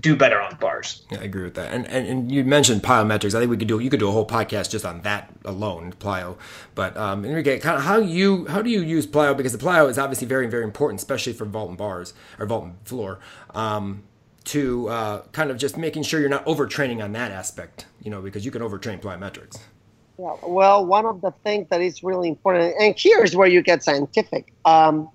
do 0.00 0.16
better 0.16 0.40
on 0.40 0.56
bars. 0.56 1.02
Yeah, 1.10 1.20
I 1.20 1.24
agree 1.24 1.44
with 1.44 1.54
that. 1.54 1.72
And, 1.72 1.86
and 1.88 2.06
and 2.06 2.32
you 2.32 2.44
mentioned 2.44 2.82
plyometrics. 2.82 3.34
I 3.34 3.40
think 3.40 3.50
we 3.50 3.56
could 3.56 3.68
do 3.68 3.78
you 3.78 3.90
could 3.90 4.00
do 4.00 4.08
a 4.08 4.12
whole 4.12 4.26
podcast 4.26 4.70
just 4.70 4.84
on 4.84 5.02
that 5.02 5.32
alone, 5.44 5.94
plyo. 5.98 6.36
But 6.74 6.96
um, 6.96 7.24
Enrique, 7.24 7.58
kind 7.58 7.76
of 7.76 7.84
how 7.84 7.98
you 7.98 8.46
how 8.46 8.62
do 8.62 8.70
you 8.70 8.80
use 8.80 9.06
plyo? 9.06 9.36
Because 9.36 9.52
the 9.52 9.58
plyo 9.58 9.88
is 9.88 9.98
obviously 9.98 10.26
very 10.26 10.46
very 10.46 10.64
important, 10.64 11.00
especially 11.00 11.32
for 11.32 11.44
vault 11.44 11.68
and 11.68 11.78
bars 11.78 12.14
or 12.38 12.46
vault 12.46 12.64
and 12.64 12.76
floor. 12.84 13.20
Um, 13.54 14.04
to 14.44 14.88
uh, 14.90 15.22
kind 15.32 15.50
of 15.50 15.56
just 15.56 15.78
making 15.78 16.02
sure 16.02 16.20
you're 16.20 16.28
not 16.28 16.44
overtraining 16.44 17.02
on 17.02 17.12
that 17.12 17.30
aspect, 17.30 17.86
you 18.02 18.10
know, 18.10 18.20
because 18.20 18.44
you 18.44 18.50
can 18.50 18.60
overtrain 18.60 19.00
plyometrics. 19.00 19.58
Yeah, 20.18 20.34
well, 20.46 20.84
one 20.84 21.06
of 21.06 21.22
the 21.22 21.32
things 21.42 21.66
that 21.70 21.80
is 21.80 22.04
really 22.04 22.28
important, 22.28 22.74
and 22.78 22.94
here's 22.96 23.34
where 23.34 23.48
you 23.48 23.62
get 23.62 23.82
scientific. 23.82 24.52
Um, 24.64 25.08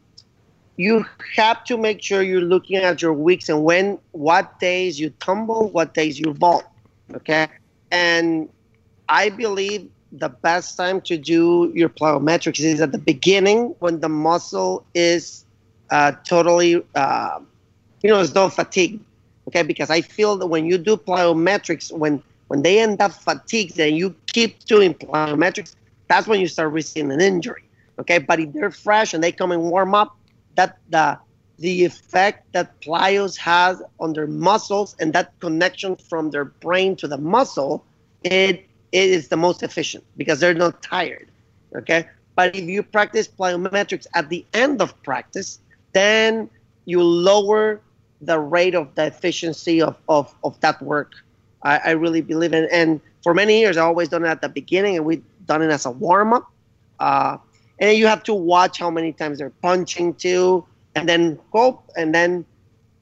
you 0.80 1.06
have 1.36 1.62
to 1.66 1.78
make 1.78 2.02
sure 2.02 2.22
you're 2.22 2.40
looking 2.40 2.78
at 2.78 3.02
your 3.02 3.12
weeks 3.12 3.50
and 3.50 3.66
when, 3.66 4.00
what 4.14 4.62
days 4.62 4.98
you 4.98 5.10
tumble, 5.20 5.68
what 5.72 5.94
days 5.94 6.18
you 6.18 6.32
vault. 6.32 6.64
Okay. 7.14 7.50
And 7.92 8.48
I 9.10 9.28
believe 9.28 9.90
the 10.14 10.30
best 10.30 10.78
time 10.78 11.02
to 11.02 11.18
do 11.18 11.70
your 11.76 11.90
plyometrics 11.90 12.62
is 12.62 12.80
at 12.80 12.94
the 12.94 12.98
beginning 12.98 13.76
when 13.80 14.00
the 14.00 14.08
muscle 14.08 14.86
is 14.94 15.44
uh, 15.92 16.14
totally, 16.24 16.82
uh, 16.96 17.42
you 18.02 18.10
know, 18.10 18.16
there's 18.16 18.34
no 18.34 18.48
fatigue. 18.48 19.02
Okay. 19.50 19.64
Because 19.64 19.90
I 19.90 20.00
feel 20.00 20.38
that 20.38 20.48
when 20.48 20.66
you 20.66 20.78
do 20.78 20.96
plyometrics, 20.96 21.92
when, 21.92 22.24
when 22.48 22.62
they 22.62 22.80
end 22.80 23.02
up 23.02 23.12
fatigued 23.12 23.78
and 23.82 23.98
you 23.98 24.16
keep 24.28 24.64
doing 24.64 24.94
plyometrics, 24.94 25.76
that's 26.08 26.26
when 26.26 26.40
you 26.40 26.48
start 26.48 26.72
receiving 26.72 27.12
an 27.12 27.20
injury. 27.20 27.64
Okay. 28.00 28.20
But 28.20 28.40
if 28.40 28.54
they're 28.54 28.72
fresh 28.72 29.14
and 29.14 29.22
they 29.22 29.34
come 29.34 29.52
and 29.52 29.64
warm 29.64 29.94
up, 29.94 30.16
that 30.60 30.78
the 30.90 31.18
the 31.60 31.86
effect 31.86 32.52
that 32.54 32.80
plyos 32.82 33.38
has 33.38 33.82
on 34.00 34.14
their 34.14 34.28
muscles 34.28 34.96
and 35.00 35.12
that 35.14 35.28
connection 35.40 35.96
from 36.10 36.32
their 36.32 36.46
brain 36.46 36.96
to 36.96 37.08
the 37.08 37.18
muscle, 37.18 37.84
it, 38.24 38.66
it 38.92 39.10
is 39.18 39.28
the 39.28 39.36
most 39.36 39.62
efficient 39.62 40.04
because 40.16 40.40
they're 40.40 40.54
not 40.54 40.82
tired. 40.82 41.30
Okay. 41.76 42.08
But 42.36 42.56
if 42.56 42.64
you 42.64 42.82
practice 42.82 43.28
plyometrics 43.28 44.08
at 44.14 44.30
the 44.30 44.46
end 44.54 44.82
of 44.82 44.90
practice, 45.04 45.60
then 45.92 46.50
you 46.86 47.04
lower 47.04 47.82
the 48.22 48.40
rate 48.40 48.76
of 48.76 48.96
the 48.96 49.06
efficiency 49.08 49.82
of, 49.82 49.98
of, 50.08 50.34
of 50.46 50.60
that 50.62 50.82
work. 50.82 51.12
I, 51.64 51.80
I 51.90 51.92
really 51.92 52.22
believe 52.22 52.54
in 52.54 52.70
And 52.72 53.02
for 53.22 53.34
many 53.34 53.60
years, 53.60 53.76
I 53.76 53.82
always 53.84 54.08
done 54.08 54.24
it 54.24 54.30
at 54.30 54.42
the 54.42 54.50
beginning 54.50 54.96
and 54.96 55.06
we've 55.06 55.24
done 55.46 55.62
it 55.62 55.72
as 55.72 55.86
a 55.86 55.92
warm 55.92 56.32
up. 56.32 56.48
Uh, 57.00 57.38
and 57.80 57.90
then 57.90 57.98
you 57.98 58.08
have 58.08 58.24
to 58.24 58.34
watch 58.34 58.80
how 58.80 58.90
many 58.90 59.14
times 59.14 59.40
they're 59.40 59.50
punching 59.62 60.16
too, 60.16 60.66
and 60.96 61.08
then 61.08 61.40
cope, 61.52 61.84
and 61.96 62.14
then 62.14 62.46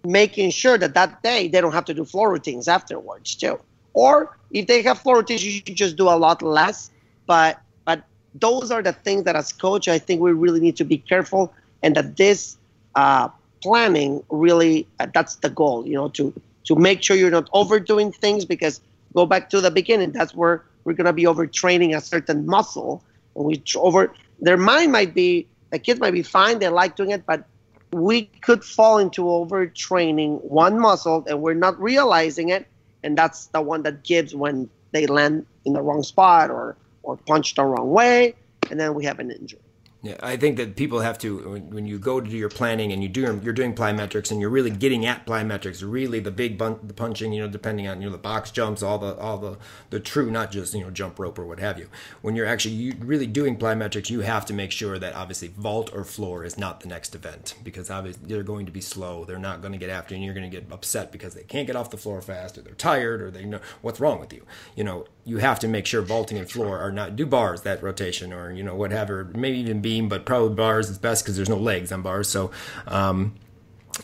making 0.05 0.51
sure 0.51 0.77
that 0.77 0.93
that 0.93 1.21
day 1.23 1.47
they 1.47 1.59
don't 1.59 1.73
have 1.73 1.85
to 1.85 1.93
do 1.93 2.05
floor 2.05 2.31
routines 2.31 2.67
afterwards 2.67 3.35
too. 3.35 3.59
Or 3.93 4.37
if 4.51 4.67
they 4.67 4.81
have 4.83 4.99
floor 4.99 5.17
routines, 5.17 5.43
you 5.43 5.51
should 5.51 5.75
just 5.75 5.95
do 5.97 6.03
a 6.07 6.15
lot 6.15 6.41
less. 6.41 6.91
But 7.25 7.59
but 7.85 8.03
those 8.35 8.71
are 8.71 8.83
the 8.83 8.93
things 8.93 9.23
that 9.23 9.35
as 9.35 9.51
coach, 9.51 9.87
I 9.87 9.97
think 9.99 10.21
we 10.21 10.31
really 10.31 10.59
need 10.59 10.77
to 10.77 10.85
be 10.85 10.97
careful, 10.99 11.53
and 11.81 11.95
that 11.95 12.15
this 12.17 12.57
uh, 12.95 13.29
planning 13.63 14.23
really 14.29 14.87
uh, 14.99 15.07
that's 15.13 15.35
the 15.37 15.49
goal. 15.49 15.85
You 15.87 15.95
know, 15.95 16.09
to 16.09 16.33
to 16.65 16.75
make 16.75 17.01
sure 17.01 17.17
you're 17.17 17.31
not 17.31 17.49
overdoing 17.53 18.11
things 18.11 18.45
because 18.45 18.79
go 19.15 19.25
back 19.25 19.49
to 19.49 19.61
the 19.61 19.71
beginning. 19.71 20.11
That's 20.11 20.35
where 20.35 20.63
we're 20.83 20.93
gonna 20.93 21.13
be 21.13 21.23
overtraining 21.23 21.97
a 21.97 22.01
certain 22.01 22.45
muscle, 22.45 23.01
and 23.35 23.45
we 23.45 23.63
over 23.75 24.13
their 24.39 24.57
mind 24.57 24.91
might 24.91 25.13
be 25.13 25.47
the 25.71 25.79
kids 25.79 25.99
might 25.99 26.11
be 26.11 26.23
fine 26.23 26.59
they 26.59 26.69
like 26.69 26.95
doing 26.95 27.11
it 27.11 27.25
but 27.25 27.45
we 27.91 28.23
could 28.41 28.63
fall 28.63 28.97
into 28.97 29.23
overtraining 29.23 30.43
one 30.43 30.79
muscle 30.79 31.23
and 31.27 31.41
we're 31.41 31.53
not 31.53 31.79
realizing 31.81 32.49
it. 32.49 32.67
And 33.03 33.17
that's 33.17 33.47
the 33.47 33.61
one 33.61 33.83
that 33.83 34.03
gives 34.03 34.35
when 34.35 34.69
they 34.91 35.07
land 35.07 35.45
in 35.65 35.73
the 35.73 35.81
wrong 35.81 36.03
spot 36.03 36.49
or 36.51 36.77
or 37.03 37.17
punch 37.17 37.55
the 37.55 37.63
wrong 37.63 37.91
way. 37.91 38.35
And 38.69 38.79
then 38.79 38.93
we 38.93 39.05
have 39.05 39.19
an 39.19 39.31
injury 39.31 39.59
Yeah, 40.03 40.15
I 40.21 40.37
think 40.37 40.57
that 40.57 40.75
people 40.75 40.99
have 40.99 41.17
to 41.19 41.59
when, 41.71 41.87
you 41.87 41.97
go 41.97 42.21
to 42.21 42.29
do 42.29 42.37
your 42.37 42.49
planning 42.49 42.91
and 42.91 43.01
you 43.01 43.09
do 43.09 43.41
you're 43.43 43.53
doing 43.53 43.73
plyometrics 43.73 44.29
and 44.29 44.39
you're 44.39 44.51
really 44.51 44.69
getting 44.69 45.07
at 45.07 45.25
plyometrics, 45.25 45.83
really 45.83 46.19
the 46.19 46.29
big 46.29 46.55
bun, 46.55 46.79
the 46.83 46.93
punching, 46.93 47.33
you 47.33 47.41
know, 47.41 47.47
depending 47.47 47.87
on 47.87 47.99
you 47.99 48.07
know 48.07 48.11
the 48.11 48.19
box 48.19 48.51
jumps, 48.51 48.83
all 48.83 48.99
the 48.99 49.15
all 49.17 49.39
the 49.39 49.57
the 49.89 49.99
true, 49.99 50.29
not 50.29 50.51
just 50.51 50.75
you 50.75 50.81
know 50.81 50.91
jump 50.91 51.17
rope 51.17 51.39
or 51.39 51.47
what 51.47 51.59
have 51.59 51.79
you. 51.79 51.89
When 52.21 52.35
you're 52.35 52.45
actually 52.45 52.75
you, 52.75 52.93
really 52.99 53.25
doing 53.25 53.57
plyometrics, 53.57 54.11
you 54.11 54.19
have 54.21 54.45
to 54.45 54.53
make 54.53 54.71
sure 54.71 54.99
that 54.99 55.15
obviously 55.15 55.47
vault 55.47 55.89
or 55.91 56.03
floor 56.03 56.45
is 56.45 56.59
not 56.59 56.81
the 56.81 56.87
next 56.87 57.15
event 57.15 57.55
because 57.63 57.89
obviously 57.89 58.27
they're 58.27 58.43
going 58.43 58.67
to 58.67 58.71
be 58.71 58.81
slow. 58.81 59.25
They're 59.25 59.39
not 59.39 59.61
going 59.61 59.73
to 59.73 59.79
get 59.79 59.89
after 59.89 60.13
you, 60.13 60.17
and 60.17 60.25
you're 60.25 60.35
going 60.35 60.49
to 60.49 60.55
get 60.55 60.71
upset 60.71 61.11
because 61.11 61.33
they 61.33 61.43
can't 61.43 61.65
get 61.65 61.75
off 61.75 61.89
the 61.89 61.97
floor 61.97 62.21
fast 62.21 62.55
or 62.55 62.61
they're 62.61 62.75
tired 62.75 63.19
or 63.19 63.31
they 63.31 63.45
know 63.45 63.61
what's 63.81 63.99
wrong 63.99 64.19
with 64.19 64.31
you. 64.31 64.45
You 64.75 64.83
know, 64.83 65.05
you 65.27 65.39
have 65.39 65.59
to 65.59 65.67
make 65.67 65.85
sure 65.85 66.01
vaulting 66.01 66.37
and 66.37 66.49
floor 66.49 66.79
are 66.79 66.91
not 66.91 67.17
do 67.17 67.25
bars 67.25 67.61
that 67.63 67.83
rotation 67.83 68.31
or 68.31 68.49
you 68.51 68.63
know 68.63 68.75
whatever, 68.75 69.25
maybe 69.35 69.57
even 69.59 69.81
beam, 69.81 70.07
but 70.07 70.25
probably 70.25 70.55
bars 70.55 70.89
is 70.89 70.97
best 70.97 71.23
because 71.23 71.35
there's 71.35 71.49
no 71.49 71.57
legs 71.57 71.91
on 71.91 72.01
bars. 72.01 72.29
So, 72.29 72.51
um, 72.87 73.35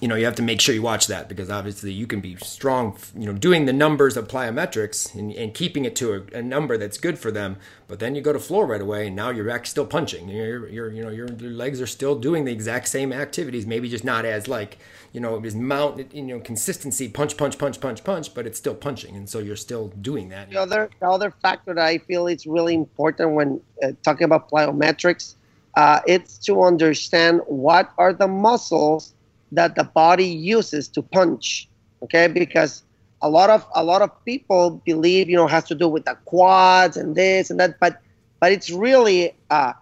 you 0.02 0.08
know, 0.08 0.16
you 0.16 0.26
have 0.26 0.36
to 0.36 0.42
make 0.42 0.60
sure 0.60 0.74
you 0.74 0.82
watch 0.82 1.08
that 1.08 1.30
because 1.30 1.50
obviously 1.50 1.92
you 1.92 2.08
can 2.08 2.20
be 2.20 2.36
strong, 2.38 2.98
you 3.16 3.26
know, 3.26 3.34
doing 3.34 3.66
the 3.66 3.74
numbers 3.74 4.18
of 4.18 4.28
plyometrics 4.28 5.14
and, 5.14 5.32
and 5.34 5.54
keeping 5.54 5.86
it 5.86 5.96
to 5.98 6.14
a, 6.14 6.38
a, 6.38 6.42
number 6.42 6.78
that's 6.78 6.98
good 6.98 7.20
for 7.20 7.32
them. 7.32 7.58
But 7.88 8.00
then 8.00 8.16
you 8.16 8.22
go 8.22 8.34
to 8.34 8.40
floor 8.40 8.66
right 8.66 8.82
away, 8.82 9.08
and 9.08 9.16
now 9.16 9.30
you're 9.30 9.46
back 9.46 9.68
still 9.68 9.86
punching. 9.86 10.30
You're, 10.30 10.68
you're 10.68 10.92
you 10.92 11.04
know, 11.04 11.10
your, 11.10 11.32
your 11.34 11.52
legs 11.52 11.80
are 11.80 11.88
still 11.88 12.16
doing 12.16 12.46
the 12.46 12.52
exact 12.52 12.88
same 12.88 13.14
activities, 13.14 13.68
maybe 13.68 13.88
just 13.88 14.04
not 14.04 14.26
as 14.26 14.48
like, 14.48 14.80
you 15.12 15.20
know, 15.20 15.36
it 15.36 15.42
was 15.42 15.54
mount, 15.54 16.14
you 16.14 16.24
know, 16.24 16.40
consistency, 16.40 17.08
punch, 17.08 17.38
punch, 17.38 17.58
punch, 17.58 17.80
punch, 17.80 18.04
punch, 18.04 18.34
but 18.34 18.48
it's 18.48 18.58
still 18.58 18.76
punching, 18.76 19.16
and 19.16 19.30
so 19.30 19.40
you're 19.40 19.56
still 19.56 19.90
doing 20.02 20.30
that. 20.30 20.50
The 20.50 20.58
other, 20.58 20.90
the 21.00 21.10
other 21.10 21.32
factor 21.42 21.74
that 21.74 21.84
I 21.84 22.00
feel 22.00 22.28
is 22.28 22.48
really 22.48 22.74
important 22.74 23.32
when 23.32 23.62
uh, 23.84 23.92
talking 24.02 24.26
about 24.26 24.50
plyometrics 24.50 25.36
uh, 25.76 26.02
it's 26.06 26.38
to 26.38 26.62
understand 26.62 27.42
what 27.48 27.92
are 27.98 28.14
the 28.14 28.28
muscles 28.28 29.14
that 29.56 29.76
the 29.76 29.84
body 29.84 30.26
uses 30.26 30.88
to 30.90 31.02
punch. 31.02 31.70
Okay, 32.04 32.28
because 32.28 32.84
a 33.22 33.30
lot 33.30 33.50
of 33.50 33.66
a 33.76 33.84
lot 33.84 34.02
of 34.02 34.10
people 34.26 34.82
believe 34.86 35.30
you 35.30 35.38
know 35.38 35.48
has 35.48 35.64
to 35.66 35.76
do 35.76 35.88
with 35.88 36.06
the 36.06 36.16
quads 36.26 36.98
and 36.98 37.16
this 37.16 37.50
and 37.50 37.60
that, 37.60 37.80
but 37.80 38.00
but 38.40 38.52
it's 38.52 38.70
really 38.70 39.34
uh, 39.50 39.74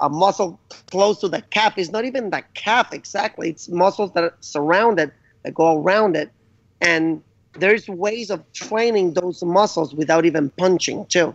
a 0.00 0.08
muscle 0.08 0.60
close 0.90 1.18
to 1.20 1.28
the 1.28 1.42
calf. 1.50 1.74
It's 1.78 1.90
not 1.90 2.04
even 2.04 2.30
the 2.30 2.42
calf 2.54 2.92
exactly. 2.92 3.50
It's 3.50 3.68
muscles 3.68 4.12
that 4.12 4.34
surround 4.40 5.00
it 5.00 5.12
that 5.42 5.54
go 5.54 5.80
around 5.82 6.16
it, 6.16 6.30
and 6.80 7.22
there's 7.54 7.88
ways 7.88 8.30
of 8.30 8.44
training 8.52 9.14
those 9.14 9.42
muscles 9.42 9.94
without 9.94 10.26
even 10.26 10.50
punching 10.50 11.06
too. 11.06 11.34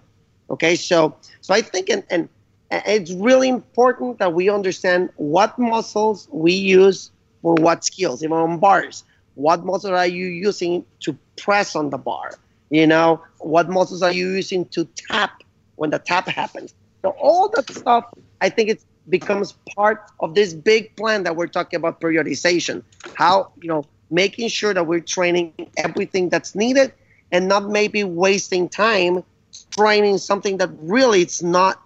Okay, 0.50 0.76
so 0.76 1.16
so 1.42 1.54
I 1.54 1.62
think 1.62 1.90
and 1.90 2.04
and 2.12 2.30
it's 2.72 3.12
really 3.14 3.50
important 3.50 4.20
that 4.20 4.34
we 4.34 4.50
understand 4.50 5.10
what 5.16 5.58
muscles 5.58 6.28
we 6.32 6.54
use 6.54 7.12
for 7.46 7.54
what 7.60 7.84
skills. 7.86 8.24
Even 8.24 8.38
on 8.38 8.58
bars, 8.58 9.04
what 9.36 9.64
muscles 9.64 9.94
are 9.94 10.08
you 10.08 10.26
using 10.26 10.84
to 11.02 11.16
press 11.38 11.76
on 11.76 11.92
the 11.92 11.98
bar? 12.00 12.32
You 12.72 12.88
know, 12.88 13.22
what 13.38 13.70
muscles 13.70 14.02
are 14.02 14.12
you 14.12 14.32
using 14.32 14.66
to 14.70 14.88
tap 14.96 15.44
when 15.76 15.92
the 15.92 16.00
tap 16.00 16.28
happens? 16.28 16.74
So 17.04 17.12
all 17.22 17.50
that 17.50 17.70
stuff, 17.70 18.06
I 18.42 18.50
think 18.50 18.70
it 18.72 18.84
becomes 19.08 19.54
part 19.76 20.02
of 20.22 20.34
this 20.34 20.56
big 20.56 20.96
plan 20.96 21.22
that 21.26 21.36
we're 21.36 21.46
talking 21.46 21.78
about 21.78 22.02
periodization. 22.02 22.82
How 23.14 23.52
you 23.62 23.70
know 23.70 23.86
making 24.10 24.48
sure 24.50 24.74
that 24.74 24.88
we're 24.88 25.02
training 25.02 25.54
everything 25.78 26.30
that's 26.30 26.56
needed 26.56 26.94
and 27.32 27.48
not 27.48 27.70
maybe 27.70 28.04
wasting 28.04 28.70
time 28.70 29.24
training 29.70 30.18
something 30.18 30.58
that 30.58 30.72
really 30.80 31.22
it's 31.22 31.44
not 31.44 31.80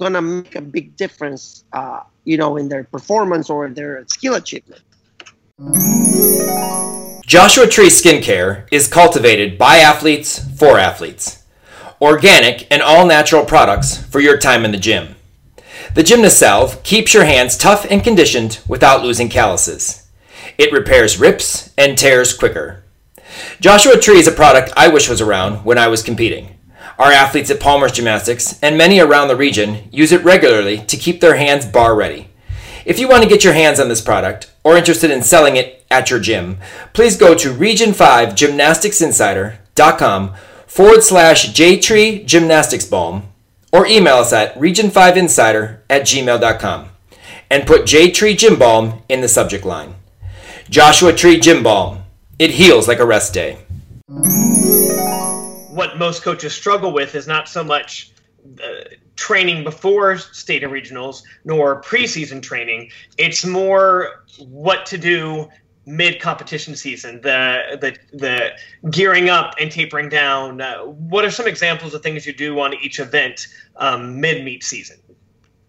to 0.00 0.20
make 0.22 0.54
a 0.54 0.60
big 0.62 0.96
difference, 0.96 1.64
uh, 1.72 2.00
you 2.24 2.36
know, 2.36 2.56
in 2.56 2.68
their 2.68 2.84
performance 2.84 3.50
or 3.50 3.68
their 3.68 4.04
skill 4.08 4.34
achievement. 4.34 4.82
Joshua 7.26 7.68
Tree 7.68 7.86
Skincare 7.86 8.66
is 8.72 8.88
cultivated 8.88 9.56
by 9.56 9.76
athletes 9.76 10.40
for 10.58 10.80
athletes. 10.80 11.44
Organic 12.00 12.66
and 12.72 12.82
all 12.82 13.06
natural 13.06 13.44
products 13.44 13.96
for 13.96 14.18
your 14.18 14.36
time 14.36 14.64
in 14.64 14.72
the 14.72 14.78
gym. 14.78 15.14
The 15.94 16.02
Gymnast 16.02 16.40
Salve 16.40 16.82
keeps 16.82 17.14
your 17.14 17.24
hands 17.24 17.56
tough 17.56 17.86
and 17.88 18.02
conditioned 18.02 18.58
without 18.66 19.04
losing 19.04 19.28
calluses. 19.28 20.10
It 20.58 20.72
repairs 20.72 21.20
rips 21.20 21.72
and 21.78 21.96
tears 21.96 22.36
quicker. 22.36 22.82
Joshua 23.60 24.00
Tree 24.00 24.18
is 24.18 24.26
a 24.26 24.32
product 24.32 24.72
I 24.76 24.88
wish 24.88 25.08
was 25.08 25.20
around 25.20 25.64
when 25.64 25.78
I 25.78 25.86
was 25.86 26.02
competing. 26.02 26.58
Our 26.98 27.12
athletes 27.12 27.50
at 27.50 27.60
Palmer's 27.60 27.92
Gymnastics 27.92 28.58
and 28.60 28.76
many 28.76 28.98
around 28.98 29.28
the 29.28 29.36
region 29.36 29.88
use 29.92 30.10
it 30.10 30.24
regularly 30.24 30.78
to 30.78 30.96
keep 30.96 31.20
their 31.20 31.36
hands 31.36 31.64
bar 31.64 31.94
ready. 31.94 32.28
If 32.84 32.98
you 32.98 33.08
want 33.08 33.22
to 33.22 33.28
get 33.28 33.44
your 33.44 33.52
hands 33.54 33.78
on 33.80 33.88
this 33.88 34.00
product 34.00 34.52
or 34.62 34.76
interested 34.76 35.10
in 35.10 35.22
selling 35.22 35.56
it 35.56 35.84
at 35.90 36.10
your 36.10 36.20
gym, 36.20 36.58
please 36.92 37.16
go 37.16 37.34
to 37.34 37.52
region5gymnasticsinsider.com 37.52 40.34
forward 40.66 41.02
slash 41.02 41.52
jtree 41.52 42.26
gymnastics 42.26 42.84
balm 42.84 43.24
or 43.72 43.86
email 43.86 44.16
us 44.16 44.32
at 44.32 44.54
region5insider 44.56 45.78
at 45.88 46.02
gmail.com 46.02 46.88
and 47.50 47.66
put 47.66 47.86
J-Tree 47.86 48.34
Gym 48.34 48.58
Balm 48.58 49.02
in 49.08 49.20
the 49.20 49.28
subject 49.28 49.64
line. 49.64 49.94
Joshua 50.70 51.12
Tree 51.12 51.38
Gym 51.38 51.62
Balm. 51.62 52.00
It 52.38 52.52
heals 52.52 52.88
like 52.88 52.98
a 52.98 53.06
rest 53.06 53.34
day 53.34 53.58
what 55.74 55.98
most 55.98 56.22
coaches 56.22 56.54
struggle 56.54 56.92
with 56.92 57.14
is 57.14 57.26
not 57.26 57.48
so 57.48 57.64
much 57.64 58.12
uh, 58.62 58.84
training 59.16 59.64
before 59.64 60.18
state 60.18 60.62
and 60.64 60.72
regionals 60.72 61.22
nor 61.44 61.80
preseason 61.82 62.42
training. 62.42 62.90
It's 63.18 63.44
more 63.44 64.24
what 64.38 64.86
to 64.86 64.98
do 64.98 65.48
mid 65.86 66.20
competition 66.20 66.76
season, 66.76 67.20
the 67.20 67.78
the 67.80 68.16
the 68.16 68.90
gearing 68.90 69.28
up 69.28 69.54
and 69.60 69.70
tapering 69.70 70.08
down. 70.08 70.60
Uh, 70.60 70.78
what 70.84 71.24
are 71.24 71.30
some 71.30 71.46
examples 71.46 71.94
of 71.94 72.02
things 72.02 72.26
you 72.26 72.32
do 72.32 72.58
on 72.60 72.74
each 72.74 72.98
event 72.98 73.46
um, 73.76 74.20
mid 74.20 74.44
meet 74.44 74.64
season? 74.64 74.98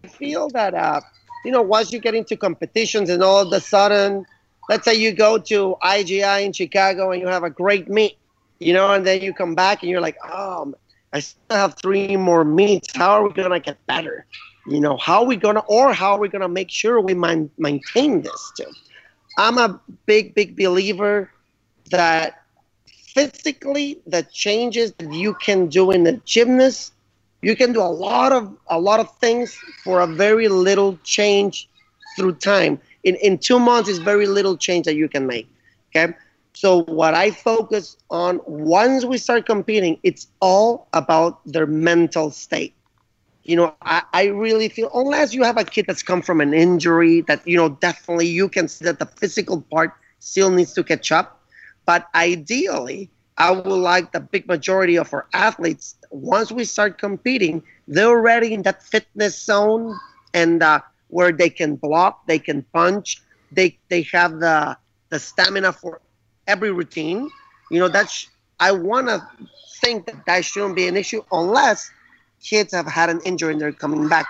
I 0.04 0.08
feel 0.08 0.48
that 0.50 0.74
uh, 0.74 1.00
you 1.44 1.50
know 1.50 1.62
once 1.62 1.92
you 1.92 1.98
get 1.98 2.14
into 2.14 2.36
competitions 2.36 3.10
and 3.10 3.22
all 3.22 3.46
of 3.46 3.52
a 3.52 3.60
sudden, 3.60 4.26
let's 4.68 4.84
say 4.84 4.94
you 4.94 5.12
go 5.12 5.38
to 5.38 5.76
IGI 5.82 6.44
in 6.44 6.52
Chicago 6.52 7.10
and 7.10 7.20
you 7.20 7.28
have 7.28 7.44
a 7.44 7.50
great 7.50 7.88
meet 7.88 8.18
you 8.58 8.72
know, 8.72 8.92
and 8.92 9.06
then 9.06 9.20
you 9.20 9.32
come 9.32 9.54
back 9.54 9.82
and 9.82 9.90
you're 9.90 10.00
like, 10.00 10.16
oh, 10.24 10.74
I 11.16 11.20
still 11.20 11.56
have 11.56 11.76
three 11.76 12.14
more 12.14 12.44
meets. 12.44 12.94
How 12.94 13.12
are 13.12 13.26
we 13.26 13.32
gonna 13.32 13.58
get 13.58 13.78
better? 13.86 14.26
You 14.66 14.80
know, 14.80 14.98
how 14.98 15.20
are 15.20 15.26
we 15.26 15.36
gonna, 15.36 15.62
or 15.66 15.94
how 15.94 16.12
are 16.12 16.18
we 16.20 16.28
gonna 16.28 16.48
make 16.48 16.68
sure 16.70 17.00
we 17.00 17.14
maintain 17.14 18.20
this 18.20 18.52
too? 18.56 18.70
I'm 19.38 19.56
a 19.56 19.80
big, 20.04 20.34
big 20.34 20.56
believer 20.56 21.30
that 21.90 22.42
physically 23.14 24.00
the 24.06 24.24
changes 24.24 24.92
that 24.98 25.10
you 25.14 25.32
can 25.34 25.68
do 25.68 25.90
in 25.90 26.04
the 26.04 26.20
gymnast, 26.26 26.92
you 27.40 27.56
can 27.56 27.72
do 27.72 27.80
a 27.80 27.94
lot 28.08 28.32
of 28.32 28.54
a 28.68 28.78
lot 28.78 29.00
of 29.00 29.08
things 29.16 29.58
for 29.84 30.00
a 30.00 30.06
very 30.06 30.48
little 30.48 30.98
change 31.02 31.70
through 32.16 32.34
time. 32.34 32.78
In 33.04 33.14
in 33.16 33.38
two 33.38 33.58
months, 33.58 33.88
is 33.88 34.00
very 34.00 34.26
little 34.26 34.56
change 34.56 34.84
that 34.84 34.96
you 34.96 35.08
can 35.08 35.26
make. 35.26 35.48
Okay 35.88 36.12
so 36.56 36.84
what 36.84 37.12
I 37.12 37.32
focus 37.32 37.98
on 38.10 38.40
once 38.46 39.04
we 39.04 39.18
start 39.18 39.44
competing, 39.44 40.00
it's 40.02 40.28
all 40.40 40.88
about 40.94 41.40
their 41.44 41.66
mental 41.66 42.30
state. 42.30 42.74
You 43.44 43.56
know, 43.56 43.74
I, 43.82 44.02
I 44.14 44.24
really 44.28 44.70
feel 44.70 44.90
unless 44.94 45.34
you 45.34 45.42
have 45.44 45.58
a 45.58 45.64
kid 45.64 45.84
that's 45.86 46.02
come 46.02 46.22
from 46.22 46.40
an 46.40 46.54
injury 46.54 47.20
that, 47.28 47.46
you 47.46 47.58
know, 47.58 47.68
definitely 47.68 48.28
you 48.28 48.48
can 48.48 48.68
see 48.68 48.86
that 48.86 48.98
the 48.98 49.04
physical 49.04 49.60
part 49.70 49.92
still 50.18 50.50
needs 50.50 50.72
to 50.72 50.82
catch 50.82 51.12
up. 51.12 51.42
But 51.84 52.06
ideally, 52.14 53.10
I 53.36 53.50
would 53.50 53.66
like 53.66 54.12
the 54.12 54.20
big 54.20 54.48
majority 54.48 54.96
of 54.96 55.12
our 55.12 55.26
athletes, 55.34 55.96
once 56.10 56.50
we 56.50 56.64
start 56.64 56.96
competing, 56.98 57.62
they're 57.86 58.08
already 58.08 58.54
in 58.54 58.62
that 58.62 58.82
fitness 58.82 59.38
zone 59.38 59.94
and 60.32 60.62
uh, 60.62 60.80
where 61.08 61.32
they 61.32 61.50
can 61.50 61.76
block, 61.76 62.26
they 62.26 62.38
can 62.38 62.62
punch, 62.72 63.22
they 63.52 63.76
they 63.90 64.02
have 64.12 64.40
the 64.40 64.78
the 65.10 65.18
stamina 65.18 65.72
for 65.72 66.00
every 66.46 66.70
routine. 66.72 67.28
You 67.70 67.80
know, 67.80 67.88
that's 67.88 68.28
I 68.60 68.72
want 68.72 69.08
to 69.08 69.26
think 69.80 70.06
that 70.06 70.24
that 70.26 70.44
shouldn't 70.44 70.76
be 70.76 70.86
an 70.86 70.96
issue 70.96 71.22
unless 71.32 71.90
kids 72.42 72.72
have 72.74 72.86
had 72.86 73.10
an 73.10 73.20
injury 73.24 73.52
and 73.52 73.60
they're 73.60 73.72
coming 73.72 74.08
back. 74.08 74.26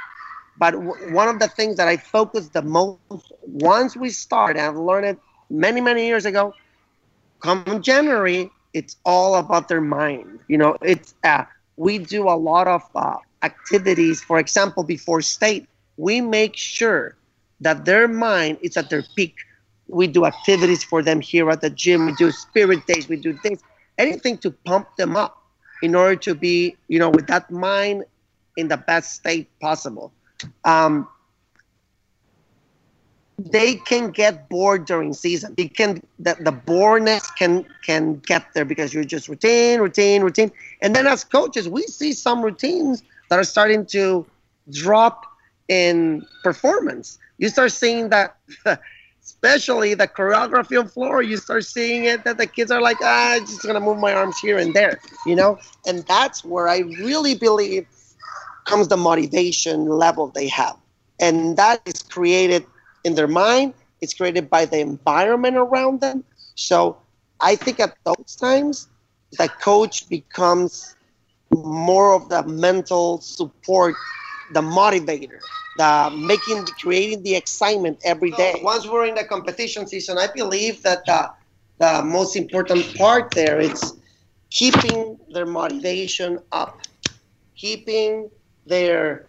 But 0.59 0.73
w- 0.73 1.14
one 1.14 1.29
of 1.29 1.39
the 1.41 1.49
things 1.49 1.77
that 1.77 1.89
I 1.89 1.97
focus 1.97 2.49
the 2.49 2.62
most 2.62 3.09
once 3.43 3.97
we 3.97 4.09
start, 4.11 4.57
and 4.57 4.67
I've 4.67 4.77
learned 4.77 5.07
it 5.07 5.19
many 5.51 5.81
many 5.81 6.07
years 6.07 6.27
ago. 6.27 6.55
Come 7.43 7.83
January, 7.83 8.51
it's 8.73 8.97
all 9.05 9.35
about 9.37 9.69
their 9.69 9.81
mind. 9.81 10.41
You 10.49 10.59
know, 10.59 10.77
it's 10.83 11.14
uh, 11.25 11.45
we 11.77 11.99
do 11.99 12.29
a 12.29 12.37
lot 12.37 12.67
of 12.67 12.83
uh, 12.95 13.17
activities. 13.43 14.23
For 14.23 14.39
example, 14.39 14.85
before 14.85 15.21
state, 15.21 15.67
we 15.97 16.21
make 16.21 16.57
sure 16.57 17.17
that 17.61 17.85
their 17.85 18.09
mind 18.09 18.59
is 18.62 18.77
at 18.77 18.91
their 18.91 19.05
peak 19.17 19.35
we 19.89 20.07
do 20.07 20.26
activities 20.26 20.82
for 20.82 21.03
them 21.03 21.20
here 21.20 21.49
at 21.51 21.61
the 21.61 21.70
gym. 21.70 22.07
We 22.07 22.12
do 22.14 22.30
spirit 22.30 22.87
days. 22.87 23.09
We 23.09 23.16
do 23.16 23.37
things, 23.39 23.61
anything 23.99 24.39
to 24.39 24.51
pump 24.51 24.89
them 24.97 25.16
up 25.16 25.43
in 25.82 25.95
order 25.95 26.16
to 26.16 26.34
be, 26.34 26.76
you 26.89 26.99
know, 26.99 27.11
with 27.11 27.26
that 27.28 27.51
mind 27.51 28.05
in 28.57 28.68
the 28.68 28.76
best 28.76 29.12
state 29.12 29.49
possible. 29.61 30.12
Um, 30.64 31.09
they 33.39 33.74
can 33.74 34.11
get 34.11 34.49
bored 34.49 34.87
during 34.87 35.12
season. 35.12 35.55
It 35.59 35.76
can 35.76 36.03
the, 36.18 36.37
the 36.41 36.53
boredness 36.53 37.30
can 37.32 37.66
can 37.84 38.16
get 38.16 38.47
there 38.55 38.64
because 38.64 38.95
you're 38.95 39.05
just 39.05 39.28
routine, 39.28 39.80
routine, 39.80 40.22
routine. 40.22 40.51
And 40.80 40.97
then 40.97 41.07
as 41.07 41.22
coaches, 41.22 41.68
we 41.68 41.82
see 41.82 42.12
some 42.12 42.43
routines 42.43 43.03
that 43.28 43.39
are 43.39 43.45
starting 43.45 43.84
to 43.87 44.26
drop 44.70 45.26
in 45.68 46.26
performance. 46.43 47.18
You 47.39 47.51
start 47.51 47.72
seeing 47.72 48.09
that 48.09 48.37
especially 49.27 49.95
the 49.95 50.07
choreography 50.09 50.79
on 50.79 50.89
floor, 50.89 51.22
you 51.22 51.37
start 51.37 51.64
seeing 51.64 52.05
it 52.05 52.24
that 52.24 52.39
the 52.39 52.47
kids 52.47 52.70
are 52.70 52.81
like, 52.81 52.99
ah, 53.03 53.35
I'm 53.35 53.47
just 53.47 53.62
gonna 53.66 53.81
move 53.81 53.99
my 53.99 54.14
arms 54.14 54.39
here 54.39 54.59
and 54.59 54.74
there, 54.74 55.01
you 55.24 55.37
know? 55.37 55.59
And 55.87 56.05
that's 56.07 56.45
where 56.45 56.68
I 56.68 56.79
really 56.81 57.35
believe 57.35 57.87
comes 58.64 58.89
the 58.89 58.97
motivation 58.97 59.87
level 59.87 60.29
they 60.29 60.49
have. 60.49 60.77
And 61.20 61.57
that 61.57 61.81
is 61.87 62.03
created 62.03 62.66
in 63.05 63.14
their 63.14 63.29
mind, 63.29 63.74
it's 64.01 64.14
created 64.14 64.51
by 64.51 64.66
the 64.66 64.79
environment 64.81 65.57
around 65.57 66.01
them. 66.01 66.24
So 66.55 66.99
I 67.41 67.57
think 67.57 67.81
at 67.81 67.97
those 68.05 68.37
times, 68.37 68.89
the 69.39 69.49
coach 69.49 70.09
becomes 70.09 70.97
more 71.53 72.14
of 72.14 72.29
the 72.29 72.43
mental 72.45 73.20
support, 73.20 73.97
the 74.53 74.61
motivator, 74.61 75.40
the 75.76 76.11
making, 76.16 76.64
creating 76.80 77.22
the 77.22 77.34
excitement 77.34 77.99
every 78.05 78.30
day. 78.32 78.55
Once 78.62 78.86
we're 78.86 79.07
in 79.07 79.14
the 79.14 79.24
competition 79.24 79.86
season, 79.86 80.18
I 80.18 80.28
believe 80.34 80.82
that 80.82 81.05
the, 81.07 81.30
the 81.78 82.03
most 82.05 82.36
important 82.36 82.97
part 82.97 83.32
there 83.32 83.61
is 83.61 83.94
keeping 84.51 85.18
their 85.32 85.47
motivation 85.47 86.38
up, 86.53 86.80
keeping 87.57 88.30
their 88.66 89.26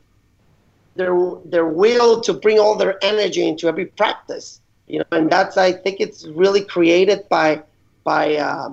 their 0.95 1.15
their 1.45 1.68
will 1.68 2.20
to 2.22 2.34
bring 2.34 2.59
all 2.59 2.76
their 2.76 2.97
energy 3.03 3.47
into 3.47 3.68
every 3.68 3.86
practice. 3.86 4.61
You 4.88 4.99
know, 4.99 5.05
and 5.11 5.30
that's 5.30 5.57
I 5.57 5.72
think 5.72 5.99
it's 5.99 6.26
really 6.28 6.63
created 6.63 7.28
by 7.30 7.61
by 8.03 8.36
uh, 8.36 8.70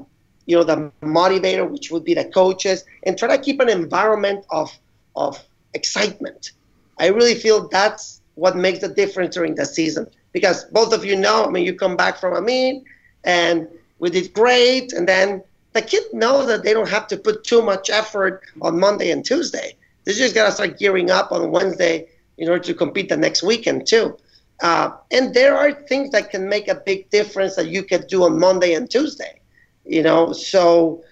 you 0.46 0.56
know 0.56 0.64
the 0.64 0.90
motivator, 1.02 1.68
which 1.70 1.90
would 1.90 2.04
be 2.04 2.14
the 2.14 2.24
coaches, 2.24 2.84
and 3.04 3.18
try 3.18 3.36
to 3.36 3.42
keep 3.42 3.60
an 3.60 3.68
environment 3.68 4.46
of 4.50 4.70
of 5.16 5.42
excitement. 5.74 6.52
I 6.98 7.08
really 7.08 7.34
feel 7.34 7.68
that's 7.68 8.20
what 8.34 8.56
makes 8.56 8.80
the 8.80 8.88
difference 8.88 9.34
during 9.34 9.54
the 9.54 9.64
season 9.64 10.08
because 10.32 10.64
both 10.64 10.92
of 10.92 11.04
you 11.04 11.16
know, 11.16 11.44
I 11.44 11.50
mean, 11.50 11.64
you 11.64 11.74
come 11.74 11.96
back 11.96 12.18
from 12.18 12.34
a 12.34 12.40
meet 12.40 12.84
and 13.24 13.68
we 13.98 14.10
did 14.10 14.32
great, 14.34 14.92
and 14.92 15.08
then 15.08 15.42
the 15.72 15.82
kid 15.82 16.04
knows 16.12 16.46
that 16.48 16.62
they 16.62 16.72
don't 16.72 16.88
have 16.88 17.06
to 17.08 17.16
put 17.16 17.44
too 17.44 17.62
much 17.62 17.90
effort 17.90 18.42
on 18.60 18.78
Monday 18.78 19.10
and 19.10 19.24
Tuesday. 19.24 19.76
They 20.04 20.12
just 20.12 20.34
gotta 20.34 20.52
start 20.52 20.78
gearing 20.78 21.10
up 21.10 21.32
on 21.32 21.50
Wednesday 21.50 22.08
in 22.36 22.48
order 22.48 22.62
to 22.64 22.74
compete 22.74 23.08
the 23.08 23.16
next 23.16 23.42
weekend 23.42 23.86
too. 23.86 24.16
Uh, 24.62 24.90
and 25.10 25.34
there 25.34 25.56
are 25.56 25.72
things 25.72 26.10
that 26.10 26.30
can 26.30 26.48
make 26.48 26.68
a 26.68 26.74
big 26.74 27.10
difference 27.10 27.56
that 27.56 27.68
you 27.68 27.82
can 27.82 28.06
do 28.06 28.24
on 28.24 28.38
Monday 28.38 28.74
and 28.74 28.90
Tuesday. 28.90 29.40
You 29.84 30.02
know, 30.02 30.32
so 30.32 31.02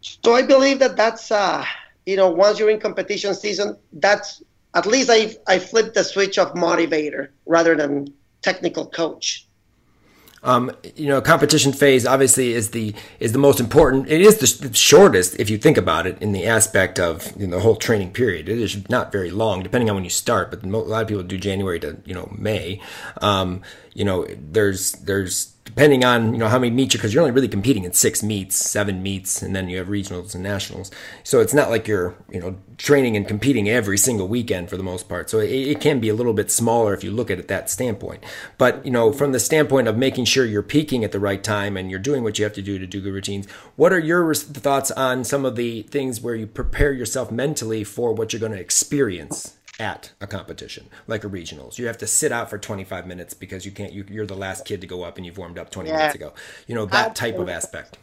so 0.00 0.34
I 0.34 0.42
believe 0.42 0.80
that 0.80 0.96
that's 0.96 1.30
uh, 1.30 1.64
you 2.06 2.16
know 2.16 2.30
once 2.30 2.58
you're 2.58 2.70
in 2.70 2.80
competition 2.80 3.34
season, 3.34 3.76
that's 3.92 4.42
at 4.74 4.86
least 4.86 5.10
I 5.10 5.36
I 5.46 5.58
flipped 5.58 5.94
the 5.94 6.04
switch 6.04 6.38
of 6.38 6.54
motivator 6.54 7.28
rather 7.46 7.76
than 7.76 8.12
technical 8.42 8.86
coach. 8.86 9.46
Um, 10.44 10.70
you 10.94 11.08
know, 11.08 11.22
competition 11.22 11.72
phase 11.72 12.04
obviously 12.06 12.52
is 12.52 12.70
the 12.70 12.94
is 13.18 13.32
the 13.32 13.38
most 13.38 13.60
important. 13.60 14.10
It 14.10 14.20
is 14.20 14.58
the 14.58 14.74
shortest 14.74 15.40
if 15.40 15.48
you 15.48 15.56
think 15.56 15.78
about 15.78 16.06
it 16.06 16.20
in 16.20 16.32
the 16.32 16.44
aspect 16.46 17.00
of 17.00 17.32
you 17.40 17.46
know, 17.46 17.56
the 17.56 17.62
whole 17.62 17.76
training 17.76 18.12
period. 18.12 18.48
It 18.50 18.58
is 18.58 18.88
not 18.90 19.10
very 19.10 19.30
long, 19.30 19.62
depending 19.62 19.88
on 19.88 19.96
when 19.96 20.04
you 20.04 20.10
start. 20.10 20.50
But 20.50 20.62
a 20.62 20.68
lot 20.68 21.00
of 21.00 21.08
people 21.08 21.22
do 21.22 21.38
January 21.38 21.80
to 21.80 21.96
you 22.04 22.14
know 22.14 22.28
May. 22.36 22.82
Um, 23.22 23.62
you 23.94 24.04
know, 24.04 24.26
there's 24.28 24.92
there's 24.92 25.54
depending 25.64 26.04
on 26.04 26.32
you 26.32 26.38
know 26.38 26.48
how 26.48 26.58
many 26.58 26.70
meets 26.70 26.94
you 26.94 26.98
because 26.98 27.14
you're 27.14 27.22
only 27.22 27.32
really 27.32 27.48
competing 27.48 27.84
in 27.84 27.92
six 27.92 28.22
meets, 28.22 28.56
seven 28.56 29.02
meets, 29.02 29.40
and 29.40 29.56
then 29.56 29.68
you 29.68 29.78
have 29.78 29.88
regionals 29.88 30.34
and 30.34 30.42
nationals. 30.42 30.90
So 31.22 31.40
it's 31.40 31.54
not 31.54 31.70
like 31.70 31.88
you're 31.88 32.14
you 32.30 32.40
know 32.40 32.56
training 32.76 33.16
and 33.16 33.26
competing 33.26 33.68
every 33.68 33.96
single 33.96 34.28
weekend 34.28 34.68
for 34.68 34.76
the 34.76 34.82
most 34.82 35.08
part. 35.08 35.30
So 35.30 35.38
it, 35.38 35.50
it 35.50 35.80
can 35.80 36.00
be 36.00 36.08
a 36.08 36.14
little 36.14 36.32
bit 36.32 36.50
smaller 36.50 36.92
if 36.92 37.02
you 37.02 37.10
look 37.10 37.30
at 37.30 37.38
it 37.38 37.48
that 37.48 37.70
standpoint. 37.70 38.22
But 38.58 38.84
you 38.84 38.90
know 38.90 39.12
from 39.12 39.32
the 39.32 39.40
standpoint 39.40 39.88
of 39.88 39.96
making 39.96 40.26
sure 40.26 40.44
you're 40.44 40.62
peaking 40.62 41.04
at 41.04 41.12
the 41.12 41.20
right 41.20 41.42
time 41.42 41.76
and 41.76 41.90
you're 41.90 42.00
doing 42.00 42.22
what 42.22 42.38
you 42.38 42.44
have 42.44 42.54
to 42.54 42.62
do 42.62 42.78
to 42.78 42.86
do 42.86 43.00
good 43.00 43.14
routines. 43.14 43.48
What 43.76 43.92
are 43.92 43.98
your 43.98 44.34
thoughts 44.34 44.90
on 44.90 45.24
some 45.24 45.44
of 45.44 45.56
the 45.56 45.82
things 45.82 46.20
where 46.20 46.34
you 46.34 46.46
prepare 46.46 46.92
yourself 46.92 47.30
mentally 47.30 47.84
for 47.84 48.12
what 48.12 48.32
you're 48.32 48.40
going 48.40 48.52
to 48.52 48.60
experience 48.60 49.56
at 49.80 50.12
a 50.20 50.26
competition 50.26 50.88
like 51.06 51.24
a 51.24 51.28
regionals. 51.28 51.78
You 51.78 51.86
have 51.86 51.98
to 51.98 52.06
sit 52.06 52.30
out 52.30 52.48
for 52.48 52.58
25 52.58 53.06
minutes 53.06 53.34
because 53.34 53.66
you 53.66 53.72
can't 53.72 53.92
you, 53.92 54.22
are 54.22 54.26
the 54.26 54.36
last 54.36 54.64
kid 54.64 54.80
to 54.80 54.86
go 54.86 55.02
up 55.02 55.16
and 55.16 55.26
you've 55.26 55.38
warmed 55.38 55.58
up 55.58 55.70
20 55.70 55.88
yeah. 55.88 55.96
minutes 55.96 56.14
ago. 56.14 56.32
You 56.66 56.74
know 56.74 56.84
that 56.86 57.08
that's 57.08 57.20
type 57.20 57.38
of 57.38 57.48
aspect. 57.48 57.98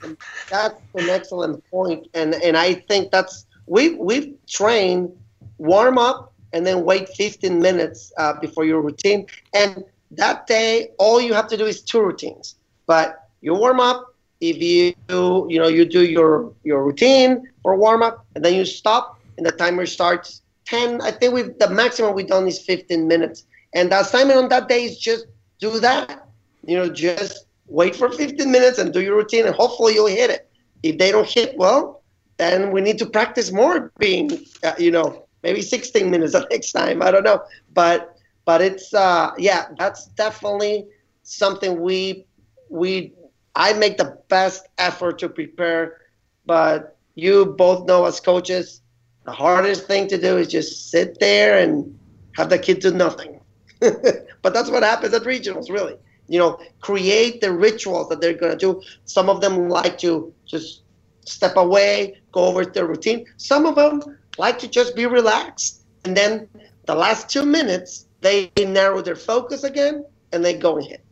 that's 0.49 0.79
an 0.95 1.09
excellent 1.09 1.63
point 1.71 2.07
and 2.13 2.35
and 2.35 2.57
i 2.57 2.73
think 2.73 3.11
that's 3.11 3.45
we 3.67 3.95
we've 3.95 4.33
trained 4.47 5.11
warm 5.57 5.97
up 5.97 6.33
and 6.53 6.65
then 6.65 6.83
wait 6.83 7.07
15 7.09 7.59
minutes 7.59 8.11
uh, 8.17 8.33
before 8.39 8.65
your 8.65 8.81
routine. 8.81 9.27
And 9.53 9.83
that 10.11 10.47
day 10.47 10.89
all 10.97 11.21
you 11.21 11.33
have 11.33 11.47
to 11.47 11.57
do 11.57 11.65
is 11.65 11.81
two 11.81 12.01
routines. 12.01 12.55
But 12.87 13.29
you 13.41 13.53
warm 13.53 13.79
up 13.79 14.15
if 14.41 14.57
you 14.57 14.93
you 15.49 15.59
know 15.59 15.67
you 15.67 15.85
do 15.85 16.03
your 16.03 16.51
your 16.63 16.83
routine 16.83 17.47
for 17.61 17.75
warm 17.75 18.01
up 18.01 18.25
and 18.35 18.43
then 18.43 18.55
you 18.55 18.65
stop 18.65 19.19
and 19.37 19.45
the 19.45 19.51
timer 19.51 19.85
starts 19.85 20.41
10, 20.65 21.01
I 21.01 21.11
think 21.11 21.33
we've, 21.33 21.57
the 21.59 21.69
maximum 21.69 22.13
we've 22.13 22.27
done 22.27 22.47
is 22.47 22.59
15 22.59 23.07
minutes. 23.07 23.45
And 23.73 23.91
the 23.91 24.01
assignment 24.01 24.39
on 24.39 24.49
that 24.49 24.67
day 24.67 24.85
is 24.85 24.97
just 24.97 25.25
do 25.59 25.79
that. 25.79 26.27
You 26.65 26.77
know, 26.77 26.89
just 26.89 27.45
wait 27.67 27.95
for 27.95 28.09
15 28.09 28.51
minutes 28.51 28.77
and 28.77 28.93
do 28.93 29.01
your 29.01 29.15
routine 29.15 29.45
and 29.45 29.55
hopefully 29.55 29.93
you'll 29.93 30.07
hit 30.07 30.29
it. 30.29 30.49
If 30.83 30.97
they 30.97 31.11
don't 31.11 31.27
hit, 31.27 31.57
well, 31.57 32.03
then 32.37 32.71
we 32.71 32.81
need 32.81 32.97
to 32.99 33.05
practice 33.05 33.51
more 33.51 33.91
being, 33.97 34.31
uh, 34.63 34.73
you 34.77 34.91
know, 34.91 35.27
maybe 35.43 35.61
16 35.61 36.09
minutes 36.09 36.33
the 36.33 36.47
next 36.51 36.71
time. 36.71 37.01
I 37.01 37.11
don't 37.11 37.23
know. 37.23 37.41
But, 37.73 38.15
but 38.45 38.61
it's, 38.61 38.93
uh, 38.93 39.31
yeah, 39.37 39.67
that's 39.77 40.07
definitely 40.07 40.87
something 41.23 41.81
we, 41.81 42.25
we, 42.69 43.13
I 43.55 43.73
make 43.73 43.97
the 43.97 44.17
best 44.27 44.67
effort 44.77 45.19
to 45.19 45.29
prepare, 45.29 46.01
but 46.45 46.97
you 47.15 47.45
both 47.57 47.87
know 47.87 48.05
as 48.05 48.19
coaches, 48.19 48.80
the 49.23 49.31
hardest 49.31 49.85
thing 49.87 50.07
to 50.07 50.17
do 50.17 50.37
is 50.37 50.47
just 50.47 50.89
sit 50.89 51.19
there 51.19 51.59
and 51.59 51.97
have 52.35 52.49
the 52.49 52.57
kid 52.57 52.79
do 52.79 52.91
nothing. 52.91 53.39
but 53.79 54.53
that's 54.53 54.69
what 54.69 54.83
happens 54.83 55.13
at 55.13 55.23
regionals, 55.23 55.69
really. 55.69 55.95
You 56.27 56.39
know, 56.39 56.59
create 56.79 57.41
the 57.41 57.51
rituals 57.51 58.09
that 58.09 58.21
they're 58.21 58.33
going 58.33 58.51
to 58.51 58.57
do. 58.57 58.81
Some 59.05 59.29
of 59.29 59.41
them 59.41 59.69
like 59.69 59.97
to 59.99 60.33
just 60.45 60.83
step 61.25 61.57
away, 61.57 62.21
go 62.31 62.45
over 62.45 62.65
their 62.65 62.87
routine. 62.87 63.25
Some 63.37 63.65
of 63.65 63.75
them 63.75 64.01
like 64.37 64.59
to 64.59 64.67
just 64.67 64.95
be 64.95 65.05
relaxed. 65.05 65.83
And 66.05 66.15
then 66.15 66.47
the 66.85 66.95
last 66.95 67.29
two 67.29 67.45
minutes, 67.45 68.07
they 68.21 68.51
narrow 68.57 69.01
their 69.01 69.15
focus 69.15 69.63
again 69.63 70.05
and 70.31 70.43
they 70.43 70.53
go 70.53 70.77
and 70.77 70.85
hit. 70.85 71.03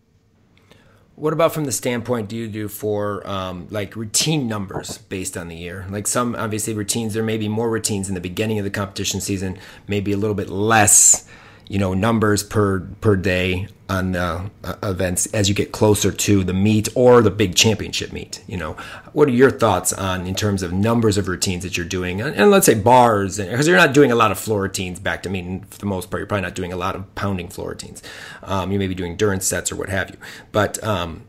What 1.20 1.34
about 1.34 1.53
from 1.53 1.65
the 1.65 1.74
standpoint 1.74 2.30
do 2.30 2.38
you 2.38 2.47
do 2.47 2.70
for 2.70 3.28
um, 3.28 3.67
like 3.72 3.97
routine 3.97 4.47
numbers 4.47 4.99
based 4.99 5.36
on 5.36 5.49
the 5.49 5.55
year? 5.57 5.86
Like 5.89 6.07
some 6.07 6.34
obviously 6.34 6.74
routines, 6.74 7.13
there 7.13 7.24
may 7.24 7.38
be 7.38 7.49
more 7.49 7.70
routines 7.70 8.07
in 8.07 8.15
the 8.15 8.22
beginning 8.22 8.57
of 8.57 8.63
the 8.63 8.72
competition 8.72 9.20
season, 9.20 9.57
maybe 9.86 10.13
a 10.13 10.17
little 10.17 10.34
bit 10.34 10.49
less, 10.49 11.28
you 11.70 11.78
know, 11.78 11.93
numbers 11.93 12.43
per 12.43 12.82
per 12.99 13.15
day 13.15 13.67
on 13.88 14.11
the 14.11 14.49
uh, 14.63 14.76
events 14.84 15.26
as 15.28 15.49
you 15.49 15.55
get 15.55 15.72
closer 15.72 16.11
to 16.11 16.43
the 16.43 16.53
meet 16.53 16.89
or 16.95 17.22
the 17.22 17.32
big 17.32 17.55
championship 17.55 18.11
meet. 18.11 18.43
You 18.47 18.57
know, 18.57 18.74
what 19.13 19.28
are 19.28 19.32
your 19.32 19.49
thoughts 19.49 19.93
on 19.93 20.28
in 20.28 20.36
terms 20.36 20.61
of 20.61 20.74
numbers 20.74 21.17
of 21.17 21.28
routines 21.28 21.63
that 21.63 21.78
you're 21.78 21.86
doing, 21.86 22.22
and, 22.22 22.36
and 22.36 22.51
let's 22.51 22.65
say 22.65 22.74
bars, 22.74 23.38
because 23.38 23.67
you're 23.67 23.78
not 23.78 23.93
doing 23.93 24.11
a 24.11 24.15
lot 24.15 24.32
of 24.32 24.39
floor 24.39 24.61
routines 24.61 24.99
back 24.99 25.24
to 25.24 25.30
meet. 25.30 25.65
For 25.70 25.80
the 25.80 25.86
most 25.86 26.09
part, 26.09 26.20
you're 26.20 26.28
probably 26.28 26.41
not 26.41 26.55
doing 26.55 26.74
a 26.74 26.78
lot 26.78 26.95
of 26.95 27.13
pounding 27.15 27.47
floor 27.47 27.70
routines. 27.70 28.03
Um, 28.43 28.72
you 28.72 28.80
may 28.80 28.88
be 28.88 28.95
doing 28.95 29.11
endurance 29.11 29.45
sets 29.45 29.72
or 29.72 29.76
what 29.76 29.89
have 29.89 30.09
you, 30.09 30.17
but 30.51 30.84
um, 30.84 31.24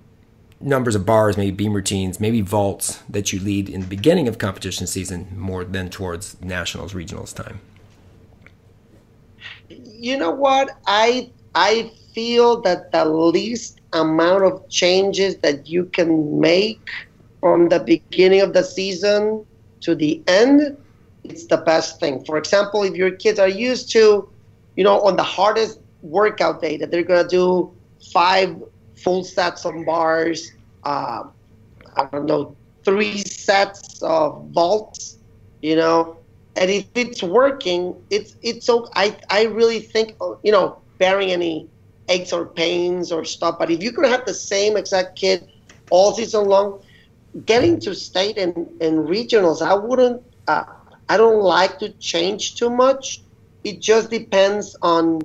numbers 0.61 0.95
of 0.95 1.05
bars, 1.07 1.37
maybe 1.37 1.51
beam 1.51 1.75
routines, 1.75 2.19
maybe 2.19 2.41
vaults 2.41 3.03
that 3.09 3.33
you 3.33 3.41
lead 3.41 3.69
in 3.69 3.83
the 3.83 3.87
beginning 3.87 4.27
of 4.27 4.39
competition 4.39 4.87
season 4.87 5.29
more 5.37 5.65
than 5.65 5.91
towards 5.91 6.41
nationals, 6.41 6.93
regionals 6.93 7.35
time. 7.35 7.61
You 9.71 10.19
know 10.19 10.31
what 10.31 10.71
I 10.87 11.33
I 11.55 11.91
feel 12.15 12.61
that 12.63 12.93
the 12.93 13.05
least 13.05 13.81
amount 13.93 14.45
of 14.45 14.69
changes 14.69 15.39
that 15.39 15.69
you 15.69 15.87
can 15.87 16.41
make 16.41 16.89
from 17.41 17.69
the 17.69 17.81
beginning 17.81 18.41
of 18.41 18.53
the 18.55 18.63
season 18.63 19.45
to 19.83 19.95
the 19.95 20.23
end, 20.27 20.77
it's 21.25 21.47
the 21.47 21.57
best 21.59 22.01
thing. 22.01 22.23
For 22.25 22.37
example, 22.39 22.83
if 22.83 22.95
your 22.95 23.11
kids 23.11 23.39
are 23.39 23.49
used 23.49 23.91
to, 23.93 24.29
you 24.77 24.85
know, 24.85 25.01
on 25.01 25.17
the 25.17 25.23
hardest 25.23 25.81
workout 26.03 26.61
day 26.61 26.77
that 26.79 26.91
they're 26.91 27.03
going 27.05 27.23
to 27.23 27.29
do 27.29 27.75
five 28.13 28.57
full 28.97 29.25
sets 29.25 29.65
of 29.65 29.75
bars, 29.87 30.53
uh, 30.85 31.23
I 31.97 32.05
don't 32.05 32.27
know, 32.27 32.57
three 32.85 33.19
sets 33.19 34.03
of 34.03 34.51
vaults, 34.53 35.19
you 35.63 35.77
know, 35.77 36.20
and 36.61 36.71
if 36.71 36.87
it's 36.95 37.23
working, 37.23 37.97
it's 38.11 38.37
it's 38.43 38.67
so 38.67 38.89
I 38.95 39.17
I 39.31 39.45
really 39.45 39.81
think 39.81 40.15
you 40.45 40.53
know, 40.53 40.79
bearing 40.99 41.31
any 41.33 41.69
aches 42.09 42.33
or 42.33 42.47
pains 42.47 43.11
or 43.11 43.25
stuff. 43.25 43.57
But 43.59 43.71
if 43.71 43.83
you 43.83 43.93
could 43.93 44.07
have 44.07 44.27
the 44.27 44.35
same 44.35 44.77
exact 44.77 45.19
kid 45.19 45.49
all 45.91 46.13
season 46.13 46.45
long, 46.45 46.81
getting 47.47 47.81
to 47.81 47.95
state 47.95 48.37
and, 48.37 48.55
and 48.81 49.09
regionals, 49.09 49.63
I 49.63 49.75
wouldn't. 49.75 50.23
Uh, 50.47 50.65
I 51.09 51.17
don't 51.17 51.43
like 51.43 51.79
to 51.81 51.91
change 51.95 52.57
too 52.57 52.71
much. 52.71 53.23
It 53.65 53.81
just 53.81 54.11
depends 54.11 54.77
on. 54.83 55.21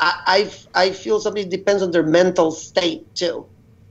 I 0.00 0.50
I, 0.74 0.86
I 0.86 0.90
feel 0.92 1.20
something 1.20 1.48
depends 1.50 1.82
on 1.82 1.90
their 1.90 2.06
mental 2.06 2.52
state 2.52 3.14
too. 3.14 3.46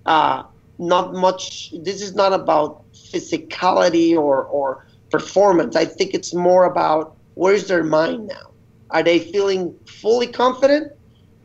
Uh, 0.06 0.44
not 0.80 1.14
much. 1.14 1.72
This 1.84 2.02
is 2.02 2.16
not 2.16 2.34
about 2.34 2.86
physicality 2.94 4.16
or 4.18 4.44
or 4.46 4.86
performance. 5.12 5.76
I 5.76 5.86
think 5.86 6.14
it's 6.14 6.34
more 6.34 6.66
about 6.66 7.16
where's 7.36 7.68
their 7.68 7.84
mind 7.84 8.28
now. 8.28 8.52
Are 8.90 9.04
they 9.04 9.20
feeling 9.20 9.76
fully 9.86 10.28
confident? 10.28 10.92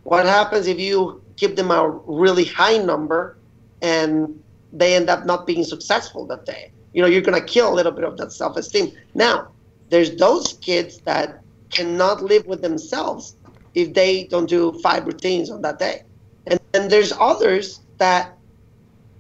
What 0.05 0.27
happens 0.27 0.67
if 0.67 0.79
you 0.79 1.23
give 1.37 1.57
them 1.57 1.71
a 1.71 1.89
really 2.07 2.45
high 2.45 2.79
number 2.79 3.39
and 3.83 4.39
they 4.73 4.95
end 4.95 5.11
up 5.11 5.27
not 5.27 5.47
being 5.47 5.65
successful 5.65 6.27
that 6.27 6.47
day? 6.47 6.73
You 6.93 7.03
know, 7.03 7.09
you're 7.09 7.23
going 7.23 7.41
to 7.41 7.47
kill 7.47 7.73
a 7.73 7.75
little 7.75 7.93
bit 7.93 8.05
of 8.05 8.17
that 8.17 8.33
self 8.33 8.57
esteem. 8.57 8.93
Now, 9.15 9.49
there's 9.91 10.17
those 10.17 10.55
kids 10.55 11.01
that 11.01 11.41
cannot 11.71 12.23
live 12.23 12.47
with 12.47 12.63
themselves 12.63 13.37
if 13.75 13.93
they 13.95 14.25
don't 14.25 14.49
do 14.49 14.79
five 14.83 15.07
routines 15.07 15.51
on 15.51 15.63
that 15.63 15.79
day. 15.79 16.03
And 16.47 16.59
then 16.73 16.89
there's 16.89 17.13
others 17.21 17.81
that 17.99 18.37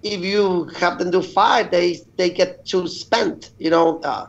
if 0.02 0.20
you 0.20 0.64
have 0.78 0.98
them 0.98 1.10
do 1.10 1.22
five, 1.22 1.70
they 1.70 2.00
they 2.16 2.30
get 2.30 2.64
too 2.64 2.86
spent, 2.86 3.50
you 3.58 3.70
know, 3.70 4.00
uh, 4.00 4.26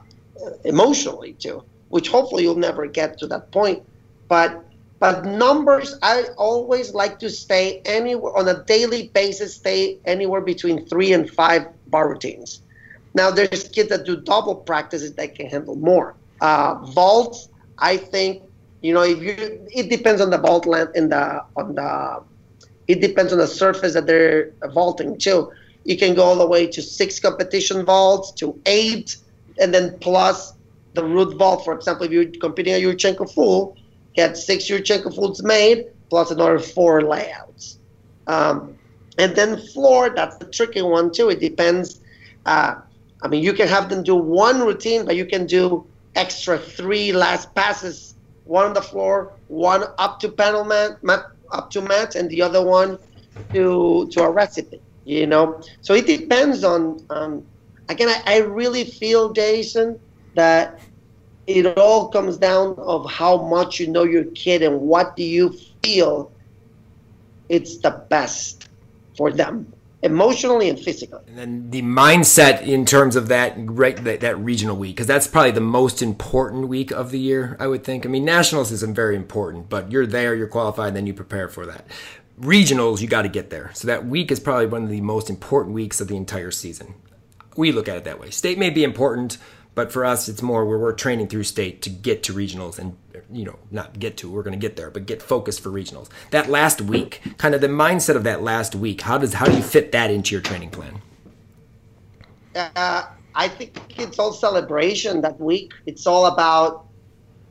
emotionally 0.65 1.33
too 1.33 1.63
which 1.89 2.09
hopefully 2.09 2.43
you'll 2.43 2.55
never 2.55 2.85
get 2.87 3.17
to 3.19 3.27
that 3.27 3.51
point. 3.51 3.83
But 4.29 4.63
but 4.99 5.25
numbers, 5.25 5.95
I 6.01 6.23
always 6.37 6.93
like 6.93 7.19
to 7.19 7.29
stay 7.29 7.81
anywhere 7.85 8.35
on 8.35 8.47
a 8.47 8.63
daily 8.63 9.11
basis, 9.13 9.55
stay 9.55 9.99
anywhere 10.05 10.41
between 10.41 10.87
three 10.87 11.13
and 11.13 11.29
five 11.29 11.67
bar 11.87 12.09
routines. 12.09 12.61
Now 13.13 13.29
there's 13.29 13.67
kids 13.69 13.89
that 13.89 14.05
do 14.05 14.21
double 14.21 14.55
practices 14.55 15.13
that 15.13 15.35
can 15.35 15.49
handle 15.49 15.75
more. 15.75 16.15
Uh, 16.41 16.75
vaults, 16.93 17.49
I 17.77 17.97
think, 17.97 18.43
you 18.81 18.93
know, 18.93 19.03
if 19.03 19.21
you, 19.21 19.35
it 19.71 19.89
depends 19.89 20.19
on 20.19 20.31
the 20.31 20.39
vault 20.39 20.65
length 20.65 20.93
and 20.95 21.11
the 21.11 21.43
on 21.55 21.75
the, 21.75 22.23
it 22.87 22.99
depends 22.99 23.31
on 23.31 23.37
the 23.37 23.47
surface 23.47 23.93
that 23.93 24.07
they're 24.07 24.53
vaulting 24.73 25.19
too. 25.19 25.51
You 25.83 25.95
can 25.97 26.15
go 26.15 26.23
all 26.23 26.37
the 26.37 26.47
way 26.47 26.65
to 26.67 26.81
six 26.81 27.19
competition 27.19 27.85
vaults 27.85 28.31
to 28.39 28.59
eight, 28.65 29.15
and 29.59 29.73
then 29.73 29.97
plus 29.99 30.53
the 30.93 31.03
root 31.03 31.37
vault, 31.37 31.63
for 31.63 31.73
example, 31.73 32.05
if 32.05 32.11
you're 32.11 32.25
competing 32.25 32.73
a 32.73 32.81
Yurchenko 32.81 33.31
full, 33.33 33.77
get 34.15 34.35
six 34.37 34.65
Yurchenko 34.65 35.13
fulls 35.15 35.43
made 35.43 35.85
plus 36.09 36.31
another 36.31 36.59
four 36.59 37.01
layouts. 37.01 37.79
Um, 38.27 38.77
and 39.17 39.35
then 39.35 39.57
floor, 39.57 40.09
that's 40.09 40.37
the 40.37 40.45
tricky 40.45 40.81
one 40.81 41.11
too. 41.11 41.29
It 41.29 41.39
depends. 41.39 41.99
Uh, 42.45 42.75
I 43.21 43.27
mean, 43.27 43.43
you 43.43 43.53
can 43.53 43.67
have 43.67 43.89
them 43.89 44.03
do 44.03 44.15
one 44.15 44.61
routine, 44.61 45.05
but 45.05 45.15
you 45.15 45.25
can 45.25 45.45
do 45.45 45.85
extra 46.15 46.57
three 46.57 47.11
last 47.11 47.53
passes, 47.55 48.15
one 48.45 48.65
on 48.65 48.73
the 48.73 48.81
floor, 48.81 49.33
one 49.47 49.83
up 49.97 50.19
to 50.21 50.29
panel 50.29 50.63
mat, 50.63 51.03
mat 51.03 51.25
up 51.51 51.69
to 51.71 51.81
mat, 51.81 52.15
and 52.15 52.29
the 52.29 52.41
other 52.41 52.63
one 52.65 52.97
to 53.53 54.07
to 54.11 54.23
a 54.23 54.31
Resi-Pit. 54.31 54.81
You 55.05 55.25
know, 55.25 55.61
so 55.81 55.93
it 55.93 56.05
depends 56.05 56.63
on. 56.63 57.03
Again, 57.89 58.09
I, 58.09 58.21
I 58.25 58.37
really 58.39 58.83
feel, 58.83 59.33
Jason, 59.33 59.99
that 60.35 60.79
it 61.47 61.77
all 61.77 62.09
comes 62.09 62.37
down 62.37 62.75
of 62.77 63.09
how 63.09 63.41
much 63.43 63.79
you 63.79 63.87
know 63.87 64.03
your 64.03 64.25
kid 64.25 64.61
and 64.61 64.81
what 64.81 65.15
do 65.15 65.23
you 65.23 65.57
feel 65.83 66.31
it's 67.49 67.77
the 67.77 67.91
best 68.09 68.69
for 69.15 69.31
them 69.31 69.71
emotionally 70.03 70.69
and 70.69 70.79
physically. 70.79 71.21
And 71.27 71.37
then 71.37 71.69
the 71.71 71.81
mindset 71.81 72.61
in 72.61 72.85
terms 72.85 73.15
of 73.15 73.29
that 73.29 73.55
that, 74.03 74.19
that 74.19 74.37
regional 74.37 74.75
week 74.75 74.95
because 74.95 75.07
that's 75.07 75.27
probably 75.27 75.51
the 75.51 75.61
most 75.61 76.01
important 76.01 76.67
week 76.67 76.91
of 76.91 77.11
the 77.11 77.19
year 77.19 77.57
i 77.59 77.67
would 77.67 77.83
think. 77.83 78.05
I 78.05 78.09
mean 78.09 78.25
nationals 78.25 78.71
isn't 78.71 78.93
very 78.93 79.15
important 79.15 79.69
but 79.69 79.91
you're 79.91 80.05
there 80.05 80.35
you're 80.35 80.47
qualified 80.47 80.93
then 80.93 81.07
you 81.07 81.13
prepare 81.13 81.47
for 81.47 81.65
that. 81.65 81.87
Regionals 82.39 83.01
you 83.01 83.07
got 83.07 83.23
to 83.23 83.29
get 83.29 83.49
there. 83.49 83.71
So 83.73 83.87
that 83.87 84.05
week 84.05 84.31
is 84.31 84.39
probably 84.39 84.67
one 84.67 84.83
of 84.83 84.89
the 84.89 85.01
most 85.01 85.29
important 85.29 85.73
weeks 85.73 85.99
of 86.01 86.09
the 86.09 86.17
entire 86.17 86.51
season 86.51 86.93
we 87.57 87.71
look 87.71 87.87
at 87.87 87.97
it 87.97 88.03
that 88.03 88.19
way 88.19 88.29
state 88.29 88.57
may 88.57 88.69
be 88.69 88.83
important 88.83 89.37
but 89.77 89.91
for 89.91 90.05
us, 90.05 90.27
it's 90.27 90.41
more 90.41 90.65
where 90.65 90.79
we're 90.79 90.91
training 90.91 91.27
through 91.27 91.43
state 91.43 91.83
to 91.83 91.91
get 91.91 92.23
to 92.23 92.33
regionals 92.33 92.79
and, 92.79 92.97
you 93.31 93.45
know, 93.45 93.59
not 93.69 93.99
get 93.99 94.17
to, 94.17 94.27
we're 94.27 94.41
going 94.41 94.59
to 94.59 94.67
get 94.67 94.75
there, 94.75 94.89
but 94.89 95.05
get 95.05 95.21
focused 95.21 95.61
for 95.61 95.69
regionals. 95.69 96.09
That 96.31 96.49
last 96.49 96.81
week, 96.81 97.21
kind 97.37 97.53
of 97.53 97.61
the 97.61 97.67
mindset 97.67 98.15
of 98.15 98.23
that 98.23 98.41
last 98.41 98.73
week, 98.73 99.01
how 99.01 99.19
does, 99.19 99.35
how 99.35 99.45
do 99.45 99.55
you 99.55 99.61
fit 99.61 99.91
that 99.91 100.09
into 100.09 100.33
your 100.33 100.41
training 100.41 100.71
plan? 100.71 100.99
Uh, 102.55 103.03
I 103.35 103.47
think 103.47 103.77
it's 103.99 104.17
all 104.17 104.33
celebration 104.33 105.21
that 105.21 105.39
week. 105.39 105.73
It's 105.85 106.07
all 106.07 106.25
about 106.25 106.87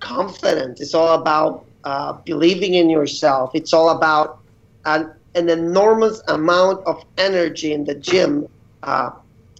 confidence. 0.00 0.80
It's 0.80 0.94
all 0.94 1.20
about 1.20 1.64
uh, 1.84 2.14
believing 2.24 2.74
in 2.74 2.90
yourself. 2.90 3.52
It's 3.54 3.72
all 3.72 3.90
about 3.90 4.40
an, 4.84 5.12
an 5.36 5.48
enormous 5.48 6.20
amount 6.26 6.84
of 6.88 7.04
energy 7.18 7.72
in 7.72 7.84
the 7.84 7.94
gym. 7.94 8.48
Uh, 8.82 9.11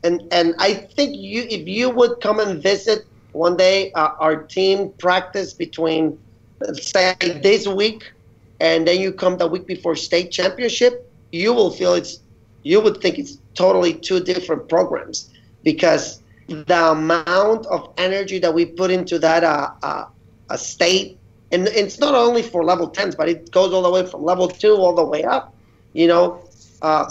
and 0.07 0.23
and 0.33 0.55
I 0.59 0.75
think 0.97 1.17
you 1.17 1.43
if 1.51 1.67
you 1.69 1.91
would 1.91 2.21
come 2.21 2.41
and 2.41 2.63
visit 2.63 3.01
one 3.33 3.57
day 3.57 3.93
uh, 3.93 4.11
our 4.21 4.37
team 4.45 4.93
practice 4.99 5.53
between 5.53 6.19
say 6.75 7.15
this 7.43 7.67
week 7.67 8.03
and 8.61 8.87
then 8.87 9.01
you 9.01 9.13
come 9.13 9.37
the 9.37 9.47
week 9.47 9.67
before 9.67 9.97
state 9.97 10.31
championship 10.31 11.13
you 11.33 11.53
will 11.53 11.71
feel 11.71 11.95
it's 11.95 12.21
you 12.63 12.81
would 12.81 12.99
think 13.03 13.19
it's 13.19 13.39
totally 13.55 13.95
two 13.95 14.21
different 14.21 14.69
programs 14.69 15.31
because 15.63 16.23
the 16.49 16.91
amount 16.91 17.67
of 17.67 17.93
energy 17.99 18.39
that 18.39 18.55
we 18.55 18.65
put 18.65 18.91
into 18.91 19.19
that 19.19 19.45
uh, 19.45 19.71
uh, 19.83 20.05
a 20.51 20.59
state 20.59 21.19
and 21.53 21.69
it's 21.69 21.99
not 21.99 22.15
only 22.15 22.43
for 22.43 22.65
level 22.65 22.91
10s 22.91 23.17
but 23.17 23.29
it 23.29 23.51
goes 23.51 23.73
all 23.73 23.83
the 23.83 23.91
way 23.91 24.07
from 24.07 24.25
level 24.25 24.49
2 24.49 24.77
all 24.77 24.95
the 24.95 25.05
way 25.05 25.25
up 25.25 25.55
you 25.93 26.07
know 26.07 26.41
uh, 26.83 27.07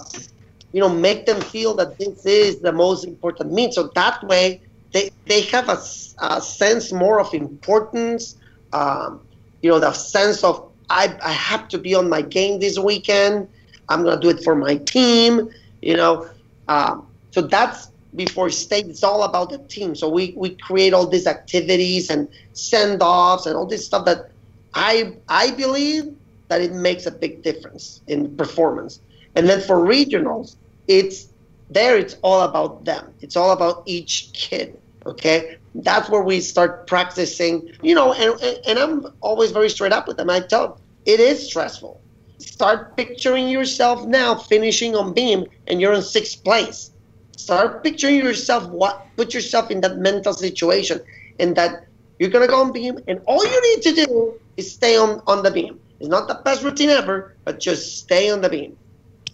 you 0.75 0.81
know, 0.81 0.89
make 0.89 1.25
them 1.25 1.39
feel 1.39 1.73
that 1.73 1.97
this 1.97 2.25
is 2.25 2.59
the 2.59 2.73
most 2.73 3.05
important 3.05 3.53
meet. 3.53 3.73
So 3.73 3.91
that 3.95 4.21
way, 4.25 4.61
they, 4.91 5.09
they 5.25 5.39
have 5.43 5.69
a, 5.69 5.79
a 6.19 6.41
sense 6.41 6.91
more 6.91 7.21
of 7.21 7.33
importance, 7.33 8.35
um, 8.73 9.21
you 9.61 9.69
know, 9.69 9.79
the 9.79 9.93
sense 9.93 10.43
of 10.43 10.69
I, 10.89 11.17
I 11.23 11.31
have 11.31 11.69
to 11.69 11.77
be 11.77 11.95
on 11.95 12.09
my 12.09 12.21
game 12.21 12.59
this 12.59 12.77
weekend. 12.77 13.47
I'm 13.87 14.03
going 14.03 14.19
to 14.19 14.21
do 14.21 14.29
it 14.35 14.43
for 14.43 14.53
my 14.53 14.75
team, 14.75 15.49
you 15.81 15.95
know. 15.95 16.27
Um, 16.67 17.07
so 17.31 17.43
that's 17.43 17.89
before 18.13 18.49
state. 18.49 18.87
It's 18.87 19.01
all 19.01 19.23
about 19.23 19.51
the 19.51 19.59
team. 19.59 19.95
So 19.95 20.09
we, 20.09 20.33
we 20.35 20.57
create 20.57 20.93
all 20.93 21.07
these 21.07 21.25
activities 21.25 22.09
and 22.09 22.27
send 22.51 23.01
offs 23.01 23.45
and 23.45 23.55
all 23.55 23.65
this 23.65 23.85
stuff 23.85 24.03
that 24.07 24.29
I 24.73 25.13
I 25.29 25.51
believe 25.51 26.13
that 26.49 26.59
it 26.59 26.73
makes 26.73 27.05
a 27.05 27.11
big 27.11 27.43
difference 27.43 28.01
in 28.07 28.35
performance. 28.35 28.99
And 29.35 29.47
then 29.47 29.61
for 29.61 29.77
regionals, 29.77 30.57
it's 30.87 31.27
there 31.69 31.97
it's 31.97 32.15
all 32.21 32.41
about 32.41 32.85
them. 32.85 33.13
It's 33.21 33.35
all 33.35 33.51
about 33.51 33.83
each 33.85 34.29
kid 34.33 34.79
okay? 35.05 35.57
That's 35.75 36.09
where 36.09 36.23
we 36.23 36.39
start 36.41 36.87
practicing 36.87 37.69
you 37.81 37.95
know 37.95 38.13
and, 38.13 38.41
and 38.67 38.79
i'm 38.79 39.07
always 39.21 39.51
very 39.51 39.69
straight 39.69 39.91
up 39.93 40.07
with 40.07 40.17
them. 40.17 40.29
I 40.29 40.39
tell 40.39 40.69
them 40.69 40.77
it 41.05 41.19
is 41.19 41.47
stressful. 41.47 42.01
Start 42.39 42.97
picturing 42.97 43.47
yourself 43.47 44.05
now 44.05 44.35
finishing 44.35 44.95
on 44.95 45.13
beam 45.13 45.45
and 45.67 45.79
you're 45.79 45.93
in 45.93 46.01
sixth 46.01 46.43
place. 46.43 46.91
Start 47.37 47.83
picturing 47.83 48.15
yourself 48.17 48.67
what 48.69 49.05
put 49.17 49.33
yourself 49.33 49.69
in 49.71 49.81
that 49.81 49.97
mental 49.97 50.33
situation 50.33 50.99
and 51.39 51.55
that 51.55 51.87
you're 52.19 52.29
gonna 52.29 52.47
go 52.47 52.61
on 52.61 52.71
beam 52.71 52.97
and 53.07 53.19
all 53.25 53.45
you 53.45 53.75
need 53.75 53.83
to 53.83 54.05
do 54.05 54.33
is 54.57 54.71
stay 54.71 54.97
on 54.97 55.21
on 55.27 55.43
the 55.43 55.51
beam 55.51 55.79
it's 55.99 56.09
not 56.09 56.27
the 56.27 56.35
best 56.45 56.63
routine 56.63 56.89
ever 56.89 57.35
but 57.43 57.59
just 57.59 57.97
stay 57.97 58.29
on 58.29 58.41
the 58.41 58.49
beam 58.49 58.77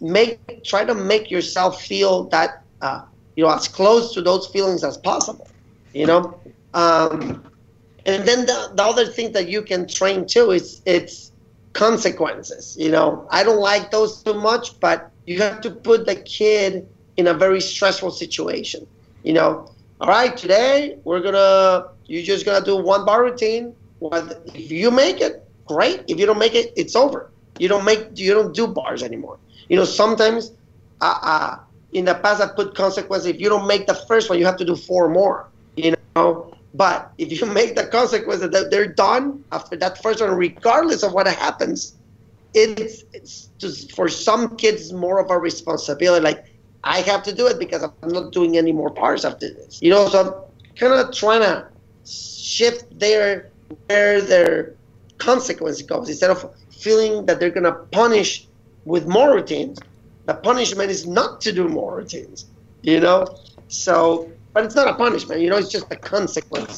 make 0.01 0.63
try 0.63 0.83
to 0.83 0.95
make 0.95 1.29
yourself 1.29 1.81
feel 1.81 2.23
that 2.29 2.63
uh, 2.81 3.01
you 3.35 3.43
know 3.43 3.53
as 3.53 3.67
close 3.67 4.13
to 4.13 4.21
those 4.21 4.47
feelings 4.47 4.83
as 4.83 4.97
possible 4.97 5.47
you 5.93 6.05
know? 6.05 6.39
Um, 6.73 7.43
and 8.05 8.27
then 8.27 8.45
the, 8.45 8.71
the 8.73 8.83
other 8.83 9.05
thing 9.05 9.33
that 9.33 9.49
you 9.49 9.61
can 9.61 9.87
train 9.87 10.25
too 10.25 10.51
is 10.51 10.81
it's 10.85 11.31
consequences 11.73 12.75
you 12.79 12.89
know? 12.91 13.27
I 13.29 13.43
don't 13.43 13.59
like 13.59 13.91
those 13.91 14.23
too 14.23 14.33
much 14.33 14.79
but 14.79 15.11
you 15.25 15.39
have 15.39 15.61
to 15.61 15.71
put 15.71 16.05
the 16.05 16.15
kid 16.15 16.87
in 17.17 17.27
a 17.27 17.33
very 17.33 17.61
stressful 17.61 18.11
situation 18.11 18.87
you 19.23 19.33
know? 19.33 19.71
All 19.99 20.07
right 20.07 20.35
today 20.35 20.97
we're 21.03 21.21
gonna 21.21 21.87
you're 22.07 22.23
just 22.23 22.45
gonna 22.45 22.65
do 22.65 22.75
one 22.75 23.05
bar 23.05 23.23
routine. 23.23 23.73
Well 23.99 24.29
if 24.55 24.71
you 24.71 24.89
make 24.89 25.21
it 25.21 25.47
great. 25.67 26.03
If 26.07 26.19
you 26.19 26.25
don't 26.25 26.39
make 26.39 26.55
it 26.55 26.73
it's 26.75 26.95
over. 26.95 27.29
You 27.59 27.67
don't 27.67 27.85
make 27.85 28.17
you 28.17 28.33
don't 28.33 28.55
do 28.55 28.65
bars 28.65 29.03
anymore 29.03 29.37
you 29.71 29.77
know, 29.77 29.85
sometimes 29.85 30.51
uh, 30.99 31.17
uh, 31.21 31.57
in 31.93 32.03
the 32.03 32.15
past 32.15 32.41
I 32.41 32.49
put 32.49 32.75
consequences. 32.75 33.27
If 33.27 33.39
you 33.39 33.47
don't 33.47 33.65
make 33.67 33.87
the 33.87 33.95
first 33.95 34.29
one, 34.29 34.37
you 34.37 34.45
have 34.45 34.57
to 34.57 34.65
do 34.65 34.75
four 34.75 35.07
more. 35.07 35.47
You 35.77 35.95
know, 36.13 36.53
but 36.73 37.13
if 37.17 37.31
you 37.31 37.47
make 37.59 37.77
the 37.77 37.87
consequences 37.87 38.49
that 38.51 38.69
they're 38.69 38.91
done 38.91 39.45
after 39.53 39.77
that 39.77 40.03
first 40.03 40.19
one, 40.19 40.31
regardless 40.31 41.03
of 41.03 41.13
what 41.13 41.25
happens, 41.25 41.95
it's, 42.53 43.05
it's 43.13 43.49
just 43.59 43.95
for 43.95 44.09
some 44.09 44.57
kids 44.57 44.91
more 44.91 45.21
of 45.21 45.31
a 45.31 45.39
responsibility. 45.39 46.21
Like 46.21 46.43
I 46.83 46.99
have 46.99 47.23
to 47.23 47.33
do 47.33 47.47
it 47.47 47.57
because 47.57 47.81
I'm 47.81 48.09
not 48.09 48.33
doing 48.33 48.57
any 48.57 48.73
more 48.73 48.89
parts 48.89 49.23
after 49.23 49.47
this. 49.47 49.81
You 49.81 49.91
know, 49.91 50.09
so 50.09 50.19
I'm 50.19 50.75
kind 50.75 50.91
of 50.91 51.15
trying 51.15 51.43
to 51.43 51.69
shift 52.05 52.99
their 52.99 53.51
where 53.87 54.19
their 54.19 54.75
consequence 55.17 55.81
goes 55.81 56.09
instead 56.09 56.29
of 56.29 56.53
feeling 56.71 57.25
that 57.27 57.39
they're 57.39 57.51
gonna 57.51 57.71
punish 57.93 58.49
with 58.85 59.07
more 59.07 59.33
routines. 59.33 59.79
The 60.25 60.35
punishment 60.35 60.89
is 60.91 61.07
not 61.07 61.41
to 61.41 61.51
do 61.51 61.67
more 61.67 61.97
routines. 61.97 62.45
You 62.81 62.99
know, 62.99 63.25
so 63.67 64.31
but 64.53 64.65
it's 64.65 64.75
not 64.75 64.87
a 64.87 64.95
punishment. 64.95 65.41
You 65.41 65.49
know, 65.49 65.57
it's 65.57 65.69
just 65.69 65.91
a 65.91 65.95
consequence. 65.95 66.77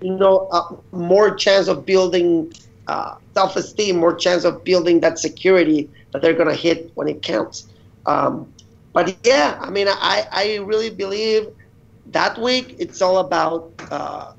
You 0.00 0.16
know, 0.16 0.48
uh, 0.52 0.76
more 0.92 1.34
chance 1.34 1.68
of 1.68 1.84
building 1.84 2.52
uh, 2.86 3.16
self-esteem, 3.34 3.96
more 3.96 4.14
chance 4.14 4.44
of 4.44 4.64
building 4.64 5.00
that 5.00 5.18
security 5.18 5.90
that 6.12 6.22
they're 6.22 6.34
gonna 6.34 6.54
hit 6.54 6.90
when 6.94 7.08
it 7.08 7.22
counts. 7.22 7.68
Um, 8.06 8.52
but 8.92 9.16
yeah, 9.24 9.58
I 9.60 9.70
mean, 9.70 9.88
I, 9.88 10.26
I 10.30 10.56
really 10.56 10.90
believe 10.90 11.48
that 12.06 12.38
week 12.38 12.76
it's 12.78 13.02
all 13.02 13.18
about 13.18 13.72
uh, 13.90 14.32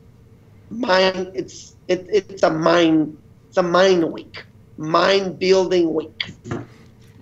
mind. 0.70 1.32
It's 1.34 1.76
it, 1.88 2.08
it's 2.10 2.44
a 2.44 2.50
mind 2.50 3.18
it's 3.50 3.58
a 3.58 3.64
mind 3.64 4.12
week, 4.12 4.44
mind 4.80 5.38
building 5.38 5.94
week. 5.94 6.34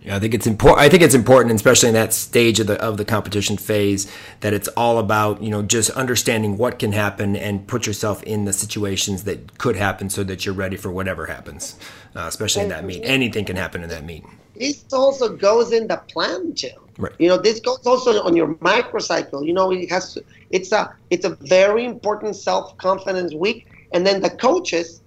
Yeah, 0.01 0.15
I 0.15 0.19
think 0.19 0.33
it's 0.33 0.47
important. 0.47 0.79
I 0.79 0.87
think 0.87 1.03
it's 1.03 1.15
important, 1.15 1.53
especially 1.53 1.89
in 1.89 1.95
that 1.95 2.13
stage 2.13 2.61
of 2.61 2.67
the 2.67 2.81
of 2.81 2.95
the 2.95 3.03
competition 3.03 3.57
phase, 3.57 4.09
that 4.39 4.53
it's 4.53 4.69
all 4.69 4.99
about 4.99 5.43
you 5.43 5.49
know 5.49 5.63
just 5.63 5.89
understanding 5.89 6.57
what 6.57 6.79
can 6.79 6.93
happen 6.93 7.35
and 7.35 7.67
put 7.67 7.85
yourself 7.85 8.23
in 8.23 8.45
the 8.45 8.53
situations 8.53 9.25
that 9.25 9.57
could 9.57 9.75
happen, 9.75 10.09
so 10.09 10.23
that 10.23 10.45
you're 10.45 10.55
ready 10.55 10.77
for 10.77 10.91
whatever 10.91 11.25
happens. 11.25 11.77
Uh, 12.15 12.21
especially 12.21 12.63
in 12.63 12.69
that 12.69 12.85
meet, 12.85 13.01
anything 13.03 13.43
can 13.43 13.57
happen 13.57 13.83
in 13.83 13.89
that 13.89 14.05
meet. 14.05 14.23
This 14.55 14.85
also 14.93 15.35
goes 15.35 15.73
in 15.73 15.87
the 15.87 15.97
plan 15.97 16.53
too. 16.53 16.69
Right. 16.97 17.11
You 17.19 17.27
know, 17.27 17.37
this 17.37 17.59
goes 17.59 17.85
also 17.85 18.23
on 18.23 18.35
your 18.35 18.55
microcycle. 18.55 19.45
You 19.45 19.53
know, 19.53 19.71
it 19.71 19.89
has 19.89 20.13
to. 20.13 20.23
It's 20.51 20.71
a 20.71 20.95
it's 21.09 21.25
a 21.25 21.35
very 21.41 21.83
important 21.83 22.37
self 22.37 22.77
confidence 22.77 23.33
week, 23.33 23.67
and 23.91 24.07
then 24.07 24.21
the 24.21 24.29
coaches, 24.29 25.01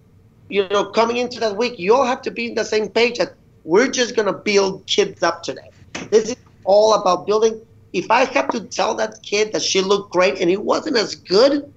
you 0.51 0.68
know, 0.68 0.84
coming 0.90 1.16
into 1.16 1.40
that 1.40 1.57
week, 1.57 1.78
you 1.78 1.94
all 1.94 2.05
have 2.05 2.22
to 2.22 2.30
be 2.30 2.48
in 2.48 2.55
the 2.55 2.64
same 2.64 2.88
page 2.88 3.18
that 3.18 3.36
we're 3.64 3.90
just 3.90 4.16
going 4.16 4.26
to 4.26 4.32
build 4.32 4.86
kids 4.86 5.22
up 5.22 5.42
today. 5.42 5.70
This 6.11 6.30
is 6.30 6.36
all 6.64 6.94
about 6.94 7.26
building. 7.26 7.62
If 7.92 8.11
I 8.11 8.24
have 8.24 8.51
to 8.51 8.64
tell 8.64 8.94
that 8.96 9.22
kid 9.22 9.53
that 9.53 9.62
she 9.62 9.80
looked 9.80 10.12
great 10.12 10.40
and 10.40 10.51
it 10.51 10.62
wasn't 10.62 10.96
as 10.96 11.14
good, 11.14 11.72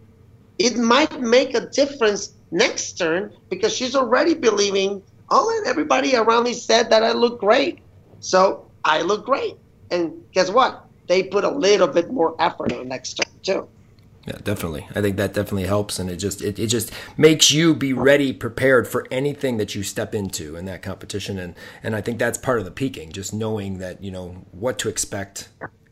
it 0.58 0.78
might 0.78 1.20
make 1.20 1.56
a 1.56 1.70
difference 1.70 2.34
next 2.52 2.94
turn 2.94 3.32
because 3.50 3.76
she's 3.76 3.96
already 3.96 4.34
believing, 4.34 5.02
oh, 5.30 5.58
and 5.58 5.68
everybody 5.68 6.16
around 6.16 6.44
me 6.44 6.54
said 6.54 6.90
that 6.90 7.04
I 7.04 7.12
look 7.12 7.40
great. 7.40 7.80
So 8.20 8.72
I 8.84 9.02
look 9.02 9.26
great. 9.26 9.56
And 9.92 10.14
guess 10.34 10.50
what? 10.50 10.86
They 11.08 11.24
put 11.24 11.44
a 11.44 11.50
little 11.50 11.88
bit 11.88 12.12
more 12.12 12.36
effort 12.40 12.72
on 12.72 12.88
next 12.88 13.16
turn, 13.16 13.34
too. 13.44 13.68
Yeah, 14.26 14.38
definitely. 14.42 14.88
I 14.96 15.02
think 15.02 15.18
that 15.18 15.34
definitely 15.34 15.66
helps, 15.68 16.00
and 16.00 16.10
it 16.10 16.16
just 16.16 16.42
it, 16.42 16.58
it 16.58 16.68
just 16.68 16.92
makes 17.18 17.52
you 17.52 17.76
be 17.76 17.92
ready, 17.92 18.32
prepared 18.32 18.88
for 18.88 19.06
anything 19.12 19.58
that 19.58 19.76
you 19.76 19.84
step 19.84 20.16
into 20.16 20.56
in 20.56 20.64
that 20.66 20.82
competition, 20.82 21.38
and 21.38 21.56
and 21.84 21.94
I 21.94 22.00
think 22.00 22.20
that's 22.20 22.38
part 22.38 22.60
of 22.60 22.66
the 22.66 22.72
peaking, 22.72 23.12
just 23.12 23.34
knowing 23.34 23.80
that 23.80 24.02
you 24.02 24.12
know 24.12 24.46
what 24.52 24.80
to 24.80 24.88
expect 24.88 25.50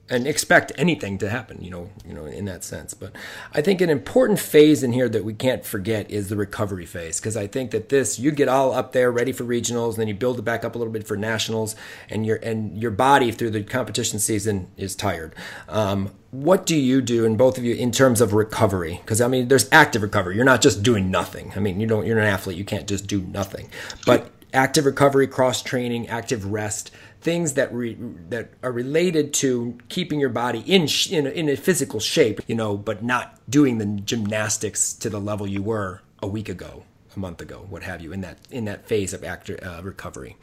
and 0.10 0.28
expect 0.28 0.74
anything 0.78 1.18
to 1.18 1.30
happen, 1.30 1.62
you 1.64 1.70
know, 1.70 1.90
you 2.06 2.14
know, 2.14 2.26
in 2.26 2.44
that 2.44 2.66
sense. 2.66 2.94
But 2.94 3.14
I 3.54 3.62
think 3.62 3.80
an 3.80 3.90
important 3.90 4.40
phase 4.40 4.84
in 4.84 4.92
here 4.92 5.08
that 5.08 5.24
we 5.24 5.34
can't 5.34 5.64
forget 5.66 6.12
is 6.12 6.28
the 6.28 6.36
recovery 6.36 6.86
phase, 6.86 7.20
because 7.20 7.38
I 7.38 7.48
think 7.48 7.72
that 7.72 7.90
this 7.90 8.18
you 8.18 8.32
get 8.32 8.48
all 8.48 8.74
up 8.74 8.94
there 8.94 9.12
ready 9.12 9.34
for 9.34 9.44
regionals, 9.44 9.92
and 9.92 9.98
then 9.98 10.08
you 10.08 10.14
build 10.14 10.40
it 10.40 10.44
back 10.44 10.64
up 10.64 10.76
a 10.76 10.78
little 10.78 10.94
bit 10.94 11.06
for 11.06 11.18
nationals, 11.18 11.76
and 12.10 12.26
your 12.26 12.38
and 12.38 12.82
your 12.82 12.92
body 12.92 13.30
through 13.34 13.50
the 13.50 13.64
competition 13.64 14.20
season 14.20 14.68
is 14.78 14.96
tired. 14.96 15.36
Um, 15.68 16.12
what 16.32 16.66
do 16.66 16.76
you 16.76 17.02
do 17.02 17.26
in 17.26 17.36
both 17.36 17.58
of 17.58 17.64
you 17.64 17.76
in 17.76 17.92
terms 17.92 18.22
of 18.22 18.34
recovery? 18.34 19.00
Because 19.02 19.22
I 19.22 19.28
mean, 19.28 19.48
there's 19.48 19.70
active 19.72 20.02
recovery. 20.02 20.36
You're 20.36 20.46
not 20.46 20.62
just 20.62 20.82
doing 20.82 21.12
nothing. 21.12 21.54
I 21.56 21.60
mean, 21.60 21.80
you 21.80 21.88
don't. 21.88 22.06
You're 22.06 22.20
an 22.20 22.28
athlete. 22.28 22.58
You 22.58 22.66
can't 22.66 22.88
just 22.88 23.08
do 23.08 23.22
nothing. 23.22 23.70
But 24.06 24.32
active 24.54 24.86
recovery, 24.86 25.28
cross 25.28 25.62
training, 25.62 26.08
active 26.08 26.46
rest 26.46 26.92
things 27.22 27.54
that 27.54 27.72
re, 27.74 27.96
that 28.30 28.50
are 28.64 28.72
related 28.72 29.34
to 29.34 29.78
keeping 29.90 30.20
your 30.20 30.30
body 30.30 30.60
in, 30.66 30.88
in 31.10 31.28
a, 31.28 31.30
in 31.30 31.50
a 31.50 31.56
physical 31.56 32.00
shape, 32.00 32.42
you 32.48 32.56
know, 32.56 32.76
but 32.76 33.04
not 33.04 33.40
doing 33.50 33.78
the 33.78 33.86
gymnastics 33.86 34.94
to 34.94 35.10
the 35.10 35.20
level 35.20 35.48
you 35.48 35.62
were 35.62 36.02
a 36.22 36.28
week 36.28 36.50
ago, 36.50 36.84
a 37.16 37.20
month 37.20 37.42
ago, 37.42 37.66
what 37.70 37.84
have 37.84 38.02
you, 38.02 38.12
in 38.12 38.22
that 38.22 38.38
in 38.50 38.66
that 38.66 38.88
phase 38.88 39.14
of 39.14 39.24
actor, 39.24 39.58
uh, 39.64 39.82
recovery. 39.82 40.36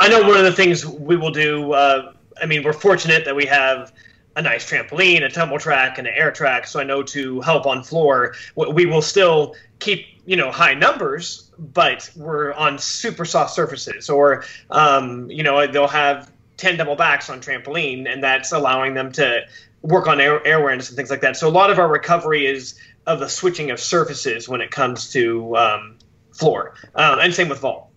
I 0.00 0.08
know 0.08 0.22
one 0.22 0.36
of 0.36 0.44
the 0.44 0.52
things 0.52 0.84
we 0.84 1.16
will 1.16 1.30
do. 1.30 1.72
Uh, 1.72 2.12
I 2.40 2.46
mean, 2.46 2.64
we're 2.64 2.72
fortunate 2.72 3.24
that 3.24 3.36
we 3.36 3.46
have 3.46 3.92
a 4.36 4.42
nice 4.42 4.68
trampoline, 4.68 5.24
a 5.24 5.28
tumble 5.28 5.58
track, 5.58 5.98
and 5.98 6.06
an 6.06 6.14
air 6.16 6.30
track. 6.30 6.66
So 6.66 6.80
I 6.80 6.84
know 6.84 7.02
to 7.04 7.40
help 7.40 7.66
on 7.66 7.82
floor, 7.82 8.34
we 8.56 8.86
will 8.86 9.02
still 9.02 9.54
keep 9.78 10.06
you 10.24 10.36
know 10.36 10.50
high 10.50 10.74
numbers, 10.74 11.50
but 11.58 12.10
we're 12.16 12.52
on 12.54 12.78
super 12.78 13.24
soft 13.24 13.54
surfaces, 13.54 14.08
or 14.08 14.44
um, 14.70 15.30
you 15.30 15.42
know 15.42 15.66
they'll 15.66 15.88
have 15.88 16.30
ten 16.56 16.76
double 16.76 16.96
backs 16.96 17.28
on 17.28 17.40
trampoline, 17.40 18.10
and 18.10 18.22
that's 18.22 18.52
allowing 18.52 18.94
them 18.94 19.12
to 19.12 19.42
work 19.82 20.06
on 20.06 20.20
air, 20.20 20.44
air 20.46 20.60
awareness 20.60 20.88
and 20.88 20.96
things 20.96 21.10
like 21.10 21.20
that. 21.20 21.36
So 21.36 21.48
a 21.48 21.50
lot 21.50 21.70
of 21.70 21.78
our 21.78 21.88
recovery 21.88 22.46
is 22.46 22.78
of 23.06 23.18
the 23.18 23.28
switching 23.28 23.72
of 23.72 23.80
surfaces 23.80 24.48
when 24.48 24.60
it 24.60 24.70
comes 24.70 25.10
to 25.12 25.56
um, 25.56 25.98
floor, 26.32 26.74
um, 26.94 27.18
and 27.18 27.34
same 27.34 27.48
with 27.48 27.58
vault. 27.58 27.88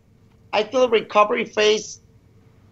I 0.52 0.64
feel 0.64 0.90
recovery 0.90 1.46
phase, 1.46 2.00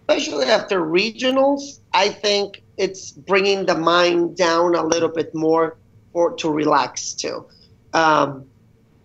especially 0.08 0.46
after 0.46 0.80
regionals. 0.80 1.78
I 1.92 2.08
think 2.08 2.63
it's 2.76 3.10
bringing 3.10 3.66
the 3.66 3.76
mind 3.76 4.36
down 4.36 4.74
a 4.74 4.84
little 4.84 5.08
bit 5.08 5.34
more 5.34 5.76
for 6.12 6.34
to 6.36 6.50
relax 6.50 7.14
too. 7.14 7.46
Um, 7.92 8.46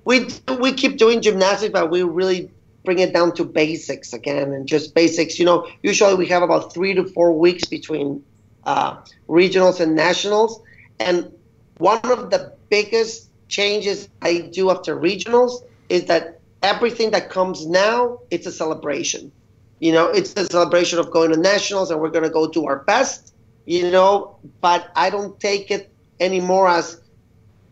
we 0.06 0.28
we 0.60 0.74
keep 0.74 0.98
doing 0.98 1.22
gymnastics, 1.22 1.72
but 1.72 1.90
we 1.92 2.04
really 2.04 2.52
bring 2.84 3.00
it 3.00 3.14
down 3.14 3.36
to 3.36 3.44
basics 3.44 4.14
again 4.14 4.52
and 4.54 4.68
just 4.68 4.96
basics. 4.96 5.38
You 5.38 5.46
know, 5.46 5.68
usually 5.84 6.16
we 6.16 6.28
have 6.28 6.42
about 6.42 6.74
three 6.74 6.94
to 6.94 7.06
four 7.06 7.38
weeks 7.38 7.66
between 7.66 8.24
uh, 8.64 8.98
regionals 9.28 9.80
and 9.80 9.96
nationals, 9.96 10.62
and 11.00 11.32
one 11.78 12.00
of 12.04 12.30
the 12.30 12.54
biggest 12.70 13.30
changes 13.48 14.10
I 14.22 14.40
do 14.40 14.70
after 14.70 14.96
regionals 14.96 15.64
is 15.90 16.06
that 16.06 16.40
everything 16.62 17.12
that 17.12 17.30
comes 17.30 17.66
now 17.66 18.20
it's 18.32 18.48
a 18.48 18.52
celebration. 18.52 19.32
You 19.80 19.94
know, 19.94 20.10
it's 20.10 20.34
a 20.36 20.46
celebration 20.46 21.00
of 21.00 21.10
going 21.10 21.32
to 21.32 21.38
nationals, 21.38 21.90
and 21.90 22.00
we're 22.02 22.10
going 22.10 22.26
to 22.26 22.30
go 22.30 22.50
do 22.50 22.66
our 22.66 22.80
best. 22.80 23.29
You 23.70 23.92
know, 23.92 24.40
but 24.62 24.90
I 24.96 25.12
don't 25.12 25.40
take 25.40 25.70
it 25.72 25.94
anymore 26.20 26.68
as 26.70 27.02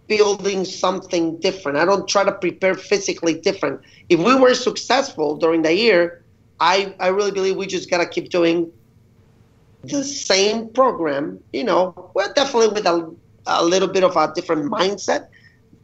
building 0.08 0.64
something 0.66 1.39
different. 1.39 1.78
I 1.78 1.86
don't 1.86 2.08
try 2.08 2.24
to 2.24 2.32
prepare 2.32 2.76
physically 2.76 3.34
different. 3.34 3.82
If 4.10 4.20
we 4.20 4.36
were 4.36 4.54
successful 4.54 5.38
during 5.38 5.64
the 5.64 5.74
year, 5.74 6.24
I, 6.60 6.95
I 7.00 7.08
really 7.08 7.32
believe 7.32 7.58
we 7.58 7.68
just 7.68 7.89
got 7.89 7.98
to 7.98 8.08
keep 8.08 8.30
doing 8.30 8.72
the 9.84 10.04
same 10.04 10.70
program, 10.70 11.39
you 11.54 11.64
know, 11.64 12.12
well, 12.14 12.32
definitely 12.34 12.70
with 12.70 12.86
a, 12.86 13.16
a 13.48 13.66
little 13.66 13.88
bit 13.88 14.04
of 14.04 14.16
a 14.16 14.32
different 14.36 14.72
mindset. 14.72 15.28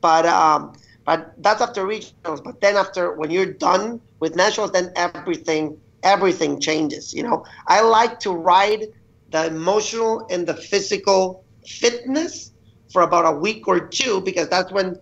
But 0.01 0.25
um, 0.25 0.73
but 1.05 1.33
that's 1.39 1.61
after 1.61 1.85
regionals. 1.85 2.43
But 2.43 2.61
then 2.61 2.75
after 2.75 3.13
when 3.13 3.31
you're 3.31 3.53
done 3.53 4.01
with 4.19 4.35
nationals, 4.35 4.71
then 4.71 4.91
everything 4.95 5.77
everything 6.03 6.59
changes. 6.59 7.13
You 7.13 7.23
know, 7.23 7.45
I 7.67 7.81
like 7.81 8.19
to 8.21 8.31
ride 8.31 8.87
the 9.33 9.47
emotional 9.47 10.27
and 10.29 10.47
the 10.47 10.53
physical 10.53 11.43
fitness 11.65 12.51
for 12.91 13.01
about 13.01 13.25
a 13.25 13.35
week 13.37 13.67
or 13.67 13.79
two 13.87 14.21
because 14.21 14.47
that's 14.47 14.71
when 14.71 14.99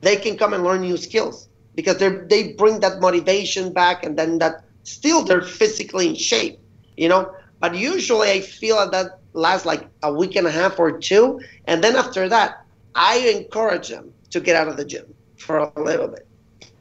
they 0.00 0.16
can 0.16 0.36
come 0.36 0.54
and 0.54 0.62
learn 0.62 0.80
new 0.80 0.96
skills 0.96 1.48
because 1.74 1.98
they 1.98 2.08
they 2.08 2.52
bring 2.52 2.78
that 2.80 3.00
motivation 3.00 3.72
back 3.72 4.04
and 4.04 4.16
then 4.16 4.38
that 4.38 4.64
still 4.84 5.24
they're 5.24 5.42
physically 5.42 6.08
in 6.08 6.14
shape, 6.14 6.60
you 6.96 7.08
know. 7.08 7.32
But 7.58 7.74
usually 7.74 8.30
I 8.30 8.40
feel 8.40 8.76
that, 8.76 8.92
that 8.92 9.18
lasts 9.32 9.66
like 9.66 9.88
a 10.04 10.12
week 10.12 10.36
and 10.36 10.46
a 10.46 10.52
half 10.52 10.78
or 10.78 10.98
two, 10.98 11.40
and 11.66 11.82
then 11.82 11.96
after 11.96 12.28
that 12.28 12.64
I 12.94 13.18
encourage 13.36 13.88
them 13.88 14.12
to 14.30 14.40
get 14.40 14.54
out 14.54 14.68
of 14.68 14.76
the 14.76 14.84
gym 14.84 15.12
for 15.36 15.58
a 15.58 15.82
little 15.82 16.08
bit. 16.08 16.28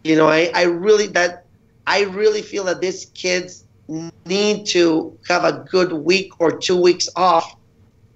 You 0.03 0.15
know, 0.15 0.27
I, 0.27 0.51
I 0.53 0.63
really 0.63 1.07
that 1.07 1.47
I 1.87 2.03
really 2.03 2.43
feel 2.43 2.65
that 2.65 2.81
these 2.81 3.07
kids 3.15 3.65
need 3.87 4.65
to 4.67 5.17
have 5.27 5.43
a 5.43 5.65
good 5.69 5.91
week 5.93 6.31
or 6.39 6.57
two 6.57 6.79
weeks 6.79 7.09
off 7.15 7.55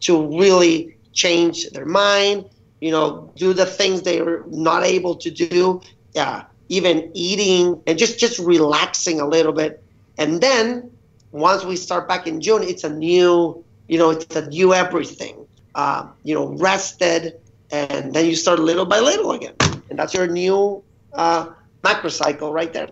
to 0.01 0.37
really 0.37 0.97
change 1.13 1.69
their 1.71 1.85
mind, 1.85 2.45
you 2.79 2.91
know, 2.91 3.31
do 3.35 3.53
the 3.53 3.65
things 3.65 4.01
they're 4.01 4.43
not 4.47 4.83
able 4.83 5.15
to 5.15 5.31
do, 5.31 5.81
yeah, 6.13 6.43
even 6.69 7.11
eating 7.13 7.81
and 7.87 7.97
just 7.97 8.19
just 8.19 8.39
relaxing 8.39 9.19
a 9.19 9.27
little 9.27 9.53
bit. 9.53 9.83
And 10.17 10.41
then 10.41 10.91
once 11.31 11.63
we 11.63 11.75
start 11.75 12.07
back 12.07 12.27
in 12.27 12.41
June, 12.41 12.63
it's 12.63 12.83
a 12.83 12.89
new, 12.89 13.63
you 13.87 13.97
know, 13.97 14.11
it's 14.11 14.35
a 14.35 14.47
new 14.47 14.73
everything. 14.73 15.45
Uh, 15.75 16.07
you 16.23 16.33
know, 16.33 16.47
rested, 16.57 17.33
and 17.71 18.13
then 18.13 18.25
you 18.25 18.35
start 18.35 18.59
little 18.59 18.85
by 18.85 18.99
little 18.99 19.31
again, 19.31 19.53
and 19.89 19.99
that's 19.99 20.13
your 20.13 20.25
new 20.25 20.83
uh, 21.13 21.49
macro 21.83 22.09
cycle 22.09 22.51
right 22.51 22.73
there. 22.73 22.89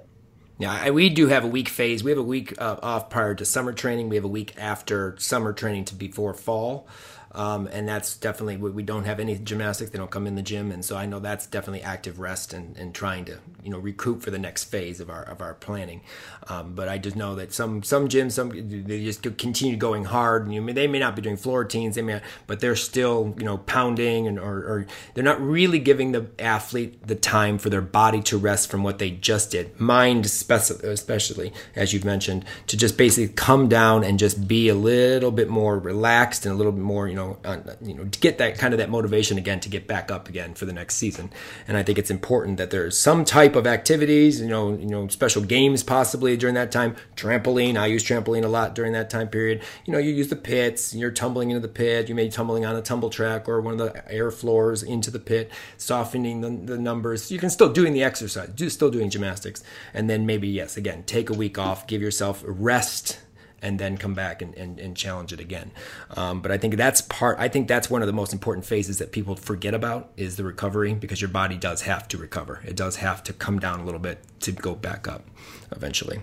Yeah, 0.58 0.90
we 0.92 1.10
do 1.10 1.28
have 1.28 1.44
a 1.44 1.48
week 1.48 1.68
phase. 1.68 2.04
We 2.04 2.12
have 2.12 2.18
a 2.18 2.24
week 2.24 2.60
uh, 2.62 2.78
off 2.82 3.10
prior 3.10 3.36
to 3.36 3.44
summer 3.44 3.74
training. 3.74 4.08
We 4.08 4.16
have 4.16 4.24
a 4.24 4.30
week 4.30 4.54
after 4.58 5.16
summer 5.20 5.52
training 5.52 5.86
to 5.86 5.96
before 5.96 6.34
fall. 6.34 6.88
Um, 7.36 7.68
and 7.68 7.86
that's 7.86 8.16
definitely 8.16 8.56
we 8.56 8.82
don't 8.82 9.04
have 9.04 9.20
any 9.20 9.38
gymnastics. 9.38 9.92
They 9.92 9.98
don't 9.98 10.10
come 10.10 10.26
in 10.26 10.36
the 10.36 10.42
gym, 10.42 10.72
and 10.72 10.84
so 10.86 10.96
I 10.96 11.06
know 11.06 11.20
that's 11.20 11.46
definitely 11.46 11.82
active 11.82 12.18
rest 12.18 12.54
and, 12.54 12.78
and 12.78 12.96
trying 12.96 13.26
to 13.26 13.40
you 13.62 13.70
know 13.70 13.78
recoup 13.78 14.22
for 14.22 14.32
the 14.32 14.40
next 14.40 14.64
phase 14.66 15.02
of 15.02 15.10
our 15.10 15.24
of 15.24 15.42
our 15.42 15.54
planning. 15.54 16.00
Um, 16.48 16.76
but 16.76 16.88
I 16.88 16.98
just 16.98 17.18
know 17.18 17.36
that 17.36 17.54
some 17.54 17.84
some 17.84 18.08
gyms 18.08 18.32
some 18.32 18.52
they 18.52 19.04
just 19.04 19.22
continue 19.38 19.76
going 19.76 20.06
hard. 20.06 20.50
You 20.50 20.66
they 20.72 20.88
may 20.88 21.00
not 21.00 21.18
be 21.18 21.22
doing 21.22 21.36
floor 21.36 21.60
routines, 21.60 21.96
they 21.96 22.02
may, 22.02 22.22
but 22.48 22.62
they're 22.62 22.78
still 22.78 23.36
you 23.38 23.44
know 23.44 23.58
pounding 23.58 24.28
and 24.28 24.40
or, 24.40 24.58
or 24.60 24.86
they're 25.14 25.24
not 25.24 25.42
really 25.42 25.80
giving 25.80 26.14
the 26.14 26.28
athlete 26.40 27.06
the 27.06 27.16
time 27.16 27.58
for 27.58 27.70
their 27.70 27.82
body 27.82 28.22
to 28.22 28.38
rest 28.38 28.72
from 28.72 28.82
what 28.82 28.98
they 29.00 29.12
just 29.12 29.52
did. 29.52 29.78
Mind 29.78 30.26
especially 30.26 31.52
as 31.76 31.92
you've 31.92 32.06
mentioned 32.06 32.46
to 32.68 32.78
just 32.78 32.98
basically 32.98 33.34
come 33.34 33.68
down 33.68 34.06
and 34.06 34.20
just 34.20 34.48
be 34.48 34.70
a 34.70 34.76
little 34.76 35.32
bit 35.32 35.50
more 35.50 35.78
relaxed 35.78 36.46
and 36.46 36.54
a 36.54 36.58
little 36.58 36.72
bit 36.72 36.82
more 36.82 37.10
you 37.10 37.16
know 37.16 37.25
know, 37.26 37.38
uh, 37.44 37.60
you 37.82 37.94
know, 37.94 38.06
to 38.06 38.20
get 38.20 38.38
that 38.38 38.58
kind 38.58 38.74
of 38.74 38.78
that 38.80 38.90
motivation 38.90 39.38
again 39.38 39.60
to 39.62 39.70
get 39.70 39.88
back 39.88 40.12
up 40.12 40.30
again 40.30 40.54
for 40.54 40.66
the 40.66 40.74
next 40.74 40.96
season. 40.96 41.32
And 41.68 41.78
I 41.78 41.84
think 41.84 41.98
it's 41.98 42.12
important 42.12 42.58
that 42.58 42.72
there's 42.72 42.98
some 42.98 43.26
type 43.26 43.56
of 43.56 43.68
activities, 43.68 44.42
you 44.42 44.48
know, 44.48 44.76
you 44.76 44.86
know, 44.86 45.08
special 45.08 45.42
games 45.42 45.84
possibly 45.84 46.38
during 46.38 46.56
that 46.56 46.72
time. 46.72 46.96
Trampoline, 47.16 47.78
I 47.78 47.88
use 47.88 48.04
trampoline 48.04 48.44
a 48.44 48.48
lot 48.48 48.76
during 48.76 48.94
that 48.94 49.10
time 49.10 49.28
period. 49.28 49.62
You 49.86 49.94
know, 49.94 50.00
you 50.00 50.12
use 50.12 50.30
the 50.30 50.36
pits, 50.36 50.94
you're 50.94 51.12
tumbling 51.12 51.50
into 51.50 51.62
the 51.62 51.68
pit, 51.68 52.10
you 52.10 52.16
may 52.16 52.26
be 52.26 52.32
tumbling 52.32 52.66
on 52.66 52.76
a 52.76 52.82
tumble 52.82 53.10
track 53.10 53.48
or 53.50 53.62
one 53.62 53.80
of 53.80 53.94
the 53.94 54.12
air 54.12 54.32
floors 54.32 54.84
into 54.84 55.12
the 55.12 55.20
pit, 55.20 55.52
softening 55.78 56.42
the, 56.42 56.50
the 56.74 56.78
numbers. 56.78 57.32
You 57.32 57.40
can 57.40 57.50
still 57.50 57.72
doing 57.72 57.94
the 57.94 58.04
exercise, 58.04 58.50
do 58.50 58.70
still 58.70 58.92
doing 58.92 59.10
gymnastics, 59.10 59.64
and 59.94 60.10
then 60.10 60.26
maybe 60.26 60.48
yes, 60.48 60.78
again, 60.78 61.04
take 61.04 61.30
a 61.30 61.34
week 61.34 61.58
off, 61.58 61.88
give 61.88 62.02
yourself 62.02 62.44
rest 62.46 63.20
and 63.62 63.80
then 63.80 63.98
come 63.98 64.14
back 64.14 64.42
and, 64.42 64.54
and, 64.56 64.80
and 64.80 64.96
challenge 64.96 65.34
it 65.34 65.40
again. 65.40 65.72
Um, 66.16 66.42
but 66.42 66.52
I 66.52 66.58
think 66.58 66.76
that's 66.78 67.02
part, 67.02 67.38
I 67.40 67.48
think 67.48 67.68
that's 67.68 67.90
one 67.90 68.02
of 68.02 68.08
the 68.08 68.14
most 68.14 68.34
important 68.34 68.66
phases 68.66 69.00
that 69.00 69.12
people 69.12 69.36
forget 69.36 69.74
about 69.74 70.12
is 70.18 70.36
the 70.36 70.44
recovery 70.44 70.94
because 70.94 71.22
your 71.22 71.30
body 71.30 71.58
does 71.58 71.82
have 71.84 72.08
to 72.10 72.18
recover. 72.18 72.62
It 72.66 72.76
does 72.76 72.98
have 72.98 73.24
to 73.24 73.34
come 73.34 73.60
down 73.60 73.80
a 73.80 73.86
little 73.86 74.00
bit 74.00 74.20
to 74.42 74.52
go 74.52 74.76
back 74.76 75.08
up 75.08 75.24
eventually. 75.72 76.20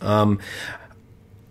Um, 0.00 0.38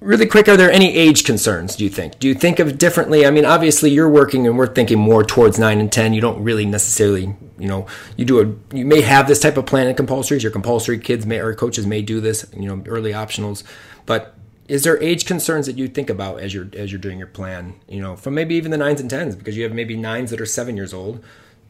really 0.02 0.26
quick 0.26 0.48
are 0.48 0.56
there 0.56 0.72
any 0.72 0.96
age 0.96 1.26
concerns 1.26 1.76
do 1.76 1.84
you 1.84 1.90
think 1.90 2.18
do 2.20 2.28
you 2.28 2.34
think 2.34 2.60
of 2.60 2.78
differently 2.78 3.26
i 3.26 3.32
mean 3.32 3.44
obviously 3.44 3.92
you're 3.92 4.10
working 4.10 4.48
and 4.48 4.58
we're 4.58 4.66
thinking 4.66 4.98
more 4.98 5.26
towards 5.26 5.60
9 5.60 5.80
and 5.80 5.92
10 5.92 6.14
you 6.14 6.22
don't 6.22 6.42
really 6.42 6.66
necessarily 6.66 7.36
you 7.58 7.68
know 7.68 7.86
you 8.16 8.24
do 8.24 8.40
a 8.40 8.76
you 8.76 8.86
may 8.86 9.02
have 9.02 9.28
this 9.28 9.40
type 9.40 9.58
of 9.58 9.66
plan 9.66 9.88
in 9.88 9.96
compulsories 9.96 10.42
your 10.42 10.54
compulsory 10.54 10.98
kids 10.98 11.26
may 11.26 11.40
or 11.40 11.54
coaches 11.54 11.86
may 11.86 12.02
do 12.02 12.22
this 12.22 12.46
you 12.56 12.68
know 12.68 12.82
early 12.88 13.12
optionals 13.12 13.64
but 14.06 14.36
is 14.70 14.84
there 14.84 15.02
age 15.02 15.26
concerns 15.26 15.66
that 15.66 15.78
you 15.78 15.88
think 15.88 16.10
about 16.10 16.40
as 16.40 16.54
you're 16.54 16.70
as 16.78 16.92
you're 16.92 17.02
doing 17.02 17.18
your 17.18 17.28
plan 17.28 17.74
you 17.90 18.00
know 18.00 18.16
from 18.16 18.34
maybe 18.34 18.56
even 18.56 18.72
the 18.72 18.78
nines 18.78 19.02
and 19.02 19.10
tens 19.10 19.36
because 19.36 19.58
you 19.58 19.64
have 19.64 19.74
maybe 19.74 19.98
nines 19.98 20.30
that 20.30 20.40
are 20.40 20.46
seven 20.46 20.78
years 20.78 20.94
old 20.94 21.22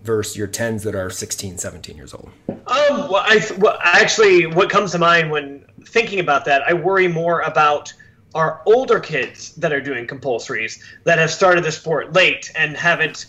versus 0.04 0.38
your 0.38 0.48
tens 0.48 0.84
that 0.84 0.94
are 0.94 1.10
16 1.10 1.58
17 1.58 1.98
years 1.98 2.14
old? 2.14 2.30
Um 2.48 3.10
well 3.10 3.24
i 3.26 3.42
well, 3.58 3.80
actually 3.82 4.46
what 4.46 4.70
comes 4.70 4.92
to 4.92 5.00
mind 5.00 5.32
when 5.32 5.66
thinking 5.86 6.20
about 6.20 6.46
that 6.46 6.62
i 6.64 6.74
worry 6.74 7.08
more 7.08 7.42
about 7.42 7.92
our 8.36 8.62
older 8.68 9.00
kids 9.00 9.56
that 9.56 9.74
are 9.74 9.82
doing 9.82 10.06
compulsories 10.06 10.80
that 11.06 11.18
have 11.18 11.32
started 11.32 11.64
the 11.64 11.72
sport 11.72 12.14
late 12.14 12.52
and 12.56 12.78
haven't 12.78 13.26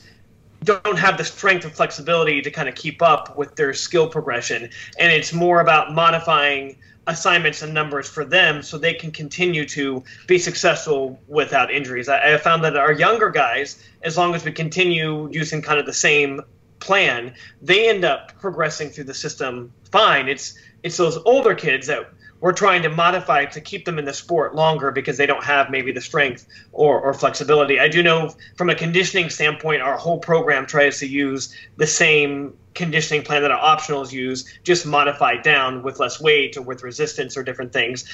don't 0.63 0.99
have 0.99 1.17
the 1.17 1.25
strength 1.25 1.65
and 1.65 1.73
flexibility 1.73 2.43
to 2.43 2.51
kind 2.51 2.69
of 2.69 2.75
keep 2.75 3.01
up 3.01 3.37
with 3.37 3.57
their 3.57 3.73
skill 3.73 4.07
progression. 4.07 4.69
And 4.99 5.13
it's 5.13 5.33
more 5.33 5.61
about 5.61 5.95
modifying 5.95 6.77
assignments 7.07 7.63
and 7.63 7.75
numbers 7.75 8.09
for 8.09 8.25
them 8.25 8.63
so 8.63 8.79
they 8.79 8.95
can 8.95 9.11
continue 9.11 9.67
to 9.67 10.03
be 10.27 10.39
successful 10.39 11.21
without 11.29 11.73
injuries. 11.73 12.09
I, 12.09 12.29
have 12.29 12.43
found 12.43 12.65
that 12.65 12.77
our 12.77 12.93
younger 12.93 13.31
guys, 13.31 13.83
as 14.03 14.17
long 14.17 14.35
as 14.35 14.45
we 14.45 14.53
continue 14.53 15.29
using 15.31 15.63
kind 15.63 15.79
of 15.81 15.87
the 15.87 15.93
same 15.93 16.43
plan, 16.79 17.35
they 17.63 17.89
end 17.89 18.05
up 18.05 18.39
progressing 18.41 18.91
through 18.91 19.05
the 19.05 19.15
system 19.15 19.73
fine. 19.91 20.29
It's 20.29 20.55
it's 20.83 20.97
those 20.97 21.19
older 21.19 21.55
kids 21.55 21.89
that 21.89 22.11
we're 22.41 22.53
trying 22.53 22.83
to 22.83 22.89
modify 22.89 23.45
to 23.45 23.61
keep 23.61 23.85
them 23.85 23.99
in 23.99 24.05
the 24.05 24.13
sport 24.13 24.55
longer 24.55 24.91
because 24.91 25.17
they 25.17 25.27
don't 25.27 25.45
have 25.45 25.71
maybe 25.71 25.93
the 25.93 26.01
strength 26.01 26.47
or, 26.73 27.01
or 27.01 27.15
flexibility. 27.15 27.79
I 27.79 27.89
do 27.89 28.03
know 28.03 28.35
from 28.57 28.71
a 28.71 28.75
conditioning 28.75 29.31
standpoint, 29.31 29.83
our 29.83 29.97
whole 29.97 30.19
program 30.19 30.67
tries 30.67 30.99
to 31.01 31.07
use 31.07 31.55
the 31.77 31.87
same 31.87 32.55
conditioning 32.75 33.23
plan 33.23 33.43
that 33.43 33.51
our 33.51 33.77
optionals 33.77 34.13
use, 34.13 34.49
just 34.63 34.87
modified 34.87 35.43
down 35.43 35.83
with 35.83 35.99
less 36.01 36.21
weight 36.21 36.57
or 36.57 36.63
with 36.63 36.83
resistance 36.83 37.37
or 37.37 37.43
different 37.43 37.73
things 37.73 38.05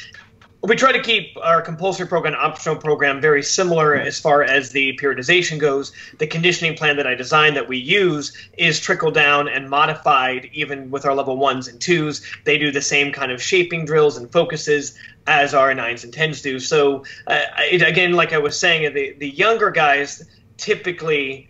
we 0.66 0.74
try 0.74 0.90
to 0.90 1.00
keep 1.00 1.36
our 1.42 1.62
compulsory 1.62 2.06
program 2.06 2.34
optional 2.34 2.76
program 2.76 3.20
very 3.20 3.42
similar 3.42 3.94
as 3.94 4.18
far 4.18 4.42
as 4.42 4.70
the 4.70 4.98
periodization 5.00 5.58
goes. 5.58 5.92
The 6.18 6.26
conditioning 6.26 6.76
plan 6.76 6.96
that 6.96 7.06
I 7.06 7.14
designed 7.14 7.56
that 7.56 7.68
we 7.68 7.76
use 7.76 8.36
is 8.58 8.80
trickle 8.80 9.10
down 9.10 9.48
and 9.48 9.70
modified 9.70 10.50
even 10.52 10.90
with 10.90 11.04
our 11.04 11.14
level 11.14 11.36
ones 11.36 11.68
and 11.68 11.80
twos. 11.80 12.26
They 12.44 12.58
do 12.58 12.72
the 12.72 12.82
same 12.82 13.12
kind 13.12 13.30
of 13.30 13.40
shaping 13.40 13.84
drills 13.84 14.16
and 14.16 14.30
focuses 14.30 14.98
as 15.26 15.54
our 15.54 15.72
nines 15.74 16.04
and 16.04 16.12
tens 16.12 16.42
do. 16.42 16.58
So 16.58 17.04
uh, 17.26 17.40
it, 17.58 17.82
again, 17.82 18.12
like 18.12 18.32
I 18.32 18.38
was 18.38 18.58
saying, 18.58 18.92
the 18.94 19.14
the 19.18 19.28
younger 19.28 19.70
guys 19.70 20.22
typically 20.56 21.48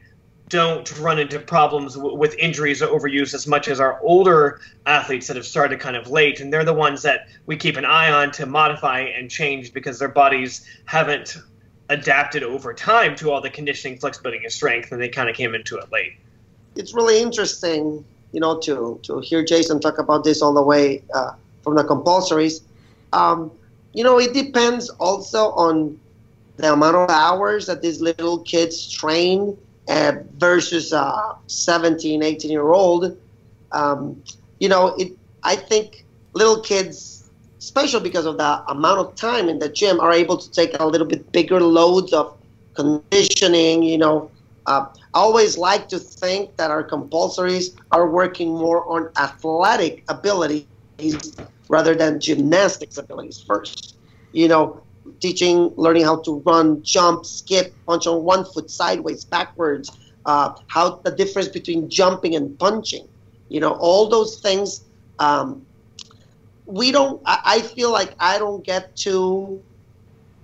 don't 0.48 0.98
run 0.98 1.18
into 1.18 1.40
problems 1.40 1.94
w- 1.94 2.16
with 2.16 2.34
injuries 2.38 2.82
or 2.82 2.88
overuse 2.88 3.34
as 3.34 3.46
much 3.46 3.68
as 3.68 3.80
our 3.80 4.00
older 4.02 4.60
athletes 4.86 5.26
that 5.26 5.36
have 5.36 5.46
started 5.46 5.80
kind 5.80 5.96
of 5.96 6.08
late. 6.08 6.40
And 6.40 6.52
they're 6.52 6.64
the 6.64 6.72
ones 6.72 7.02
that 7.02 7.28
we 7.46 7.56
keep 7.56 7.76
an 7.76 7.84
eye 7.84 8.10
on 8.12 8.30
to 8.32 8.46
modify 8.46 9.00
and 9.00 9.30
change 9.30 9.72
because 9.72 9.98
their 9.98 10.08
bodies 10.08 10.66
haven't 10.84 11.36
adapted 11.88 12.42
over 12.42 12.72
time 12.74 13.16
to 13.16 13.30
all 13.30 13.40
the 13.40 13.50
conditioning, 13.50 13.98
flexibility, 13.98 14.42
and 14.42 14.52
strength, 14.52 14.92
and 14.92 15.00
they 15.00 15.08
kind 15.08 15.28
of 15.28 15.36
came 15.36 15.54
into 15.54 15.76
it 15.78 15.90
late. 15.92 16.12
It's 16.76 16.94
really 16.94 17.20
interesting, 17.20 18.04
you 18.32 18.40
know, 18.40 18.58
to 18.60 19.00
to 19.04 19.20
hear 19.20 19.44
Jason 19.44 19.80
talk 19.80 19.98
about 19.98 20.24
this 20.24 20.42
all 20.42 20.52
the 20.52 20.62
way 20.62 21.02
uh, 21.14 21.32
from 21.62 21.76
the 21.76 21.84
compulsories. 21.84 22.62
Um, 23.12 23.50
you 23.94 24.04
know, 24.04 24.18
it 24.18 24.34
depends 24.34 24.90
also 24.90 25.52
on 25.52 25.98
the 26.56 26.72
amount 26.72 26.96
of 26.96 27.10
hours 27.10 27.66
that 27.66 27.82
these 27.82 28.00
little 28.00 28.40
kids 28.40 28.90
train 28.90 29.56
uh, 29.88 30.12
versus 30.36 30.92
a 30.92 31.12
17, 31.46 32.22
18 32.22 32.50
year 32.50 32.70
old. 32.70 33.16
Um, 33.72 34.22
you 34.58 34.68
know, 34.68 34.94
it. 34.98 35.12
I 35.42 35.56
think 35.56 36.06
little 36.34 36.60
kids, 36.60 37.30
especially 37.60 38.02
because 38.02 38.26
of 38.26 38.38
the 38.38 38.62
amount 38.68 39.00
of 39.00 39.14
time 39.16 39.48
in 39.48 39.58
the 39.58 39.68
gym, 39.68 40.00
are 40.00 40.12
able 40.12 40.38
to 40.38 40.50
take 40.52 40.78
a 40.78 40.86
little 40.86 41.06
bit 41.06 41.32
bigger 41.32 41.60
loads 41.60 42.12
of 42.12 42.34
conditioning. 42.76 43.82
You 43.82 43.98
know, 43.98 44.30
uh, 44.66 44.86
I 45.14 45.18
always 45.18 45.56
like 45.58 45.88
to 45.88 45.98
think 45.98 46.56
that 46.56 46.70
our 46.70 46.82
compulsories 46.84 47.70
are 47.92 48.08
working 48.10 48.48
more 48.50 48.84
on 48.90 49.10
athletic 49.18 50.04
abilities 50.08 50.90
rather 51.26 51.48
than 51.48 51.82
gymnastics 52.20 52.58
abilities 52.58 53.42
first. 53.46 53.98
You 54.32 54.48
know, 54.48 54.85
teaching, 55.20 55.72
learning 55.76 56.04
how 56.04 56.20
to 56.22 56.40
run, 56.46 56.82
jump, 56.82 57.24
skip, 57.24 57.74
punch 57.86 58.06
on 58.06 58.22
one 58.22 58.44
foot, 58.44 58.70
sideways, 58.70 59.24
backwards, 59.24 59.90
uh, 60.26 60.54
how 60.66 60.96
the 61.04 61.10
difference 61.10 61.48
between 61.48 61.88
jumping 61.88 62.34
and 62.34 62.58
punching, 62.58 63.06
you 63.48 63.60
know, 63.60 63.72
all 63.72 64.08
those 64.08 64.40
things. 64.40 64.84
Um, 65.18 65.64
we 66.66 66.90
don't. 66.90 67.22
I, 67.24 67.60
feel 67.60 67.92
like 67.92 68.14
I 68.18 68.38
don't 68.38 68.64
get 68.64 68.96
to 68.96 69.62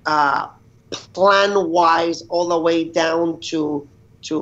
uh, 0.06 0.48
plan 1.12 1.70
wise 1.70 2.22
all 2.28 2.48
the 2.48 2.58
way 2.58 2.84
down 2.84 3.40
to 3.40 3.88
to 4.22 4.38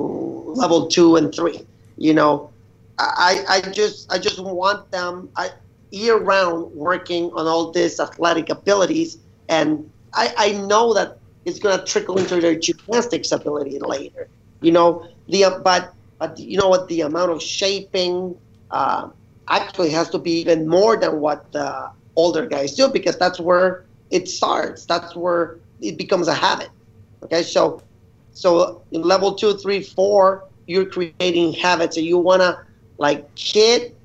level 0.56 0.88
two 0.88 1.16
and 1.16 1.34
three. 1.34 1.66
You 1.97 2.12
know, 2.14 2.51
I 2.98 3.44
I 3.48 3.60
just 3.70 4.12
I 4.12 4.18
just 4.18 4.38
want 4.38 4.90
them 4.90 5.30
I, 5.36 5.51
year 5.90 6.18
round 6.18 6.72
working 6.74 7.30
on 7.32 7.47
all 7.47 7.72
these 7.72 7.98
athletic 7.98 8.51
abilities 8.51 9.18
and 9.48 9.90
I, 10.14 10.34
I 10.36 10.52
know 10.52 10.94
that 10.94 11.18
it's 11.44 11.58
going 11.58 11.78
to 11.78 11.84
trickle 11.84 12.18
into 12.18 12.40
their 12.40 12.58
gymnastics 12.58 13.32
ability 13.32 13.78
later. 13.80 14.28
You 14.60 14.72
know 14.72 15.06
the 15.28 15.60
but 15.64 15.94
but 16.18 16.38
you 16.38 16.58
know 16.58 16.68
what 16.68 16.88
the 16.88 17.00
amount 17.02 17.30
of 17.30 17.42
shaping 17.42 18.36
uh, 18.70 19.08
actually 19.48 19.90
has 19.90 20.10
to 20.10 20.18
be 20.18 20.40
even 20.40 20.68
more 20.68 20.96
than 20.96 21.20
what 21.20 21.50
the 21.52 21.90
older 22.16 22.46
guys 22.46 22.74
do 22.74 22.88
because 22.88 23.16
that's 23.18 23.40
where 23.40 23.84
it 24.10 24.28
starts. 24.28 24.86
That's 24.86 25.14
where 25.16 25.58
it 25.80 25.96
becomes 25.98 26.28
a 26.28 26.34
habit. 26.34 26.70
Okay, 27.24 27.42
so 27.42 27.82
so 28.32 28.82
in 28.92 29.02
level 29.02 29.34
two, 29.34 29.54
three, 29.56 29.82
four, 29.82 30.44
you're 30.66 30.86
creating 30.86 31.52
habits, 31.54 31.96
and 31.96 32.06
you 32.06 32.18
wanna 32.18 32.58
like 32.98 33.28
hit 33.36 33.96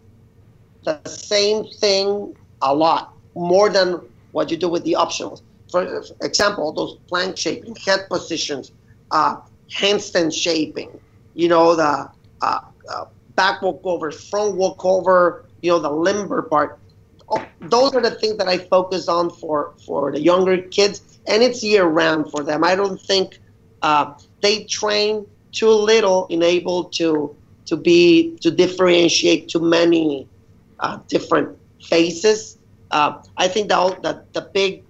the 0.84 1.02
same 1.06 1.66
thing 1.80 2.36
a 2.62 2.74
lot 2.74 3.14
more 3.36 3.70
than 3.70 4.00
what 4.32 4.52
you 4.52 4.58
do 4.58 4.70
with 4.70 4.84
the 4.84 4.96
optionals 5.00 5.45
for 5.72 6.04
example, 6.22 6.72
those 6.74 6.98
plank 7.10 7.38
shaping, 7.38 7.76
head 7.86 8.02
positions, 8.10 8.72
uh, 9.12 9.38
handstand 9.76 10.34
shaping, 10.34 11.00
you 11.34 11.48
know, 11.48 11.76
the 11.76 12.10
uh, 12.42 12.60
uh, 12.90 13.06
back 13.36 13.62
walkover, 13.62 14.12
front 14.12 14.56
walkover, 14.56 15.46
you 15.62 15.72
know, 15.72 15.80
the 15.80 15.90
limber 15.92 16.44
part. 16.44 16.80
those 17.62 17.94
are 17.96 18.02
the 18.02 18.12
things 18.12 18.38
that 18.38 18.48
I 18.48 18.58
focus 18.58 19.08
on 19.08 19.30
for 19.32 19.74
for 19.86 20.12
the 20.12 20.22
younger 20.22 20.58
kids, 20.62 21.02
and 21.28 21.42
it's 21.44 21.64
year 21.64 21.86
round 21.86 22.32
for 22.32 22.44
them. 22.44 22.64
I 22.64 22.76
don't 22.76 23.02
think 23.02 23.40
uh, 23.82 24.14
they 24.42 24.66
train 24.66 25.26
too 25.52 25.70
little 25.70 26.28
in 26.28 26.44
able 26.44 26.86
to 27.00 27.36
to 27.66 27.76
be 27.76 28.38
to 28.42 28.52
differentiate 28.52 29.50
too 29.50 29.60
many 29.62 30.28
uh, 30.80 31.00
different 31.10 31.58
faces. 31.82 32.58
Uh, 32.92 33.18
I 33.38 33.48
think 33.48 33.70
that 33.70 34.02
that 34.04 34.34
the 34.34 34.50
big 34.54 34.85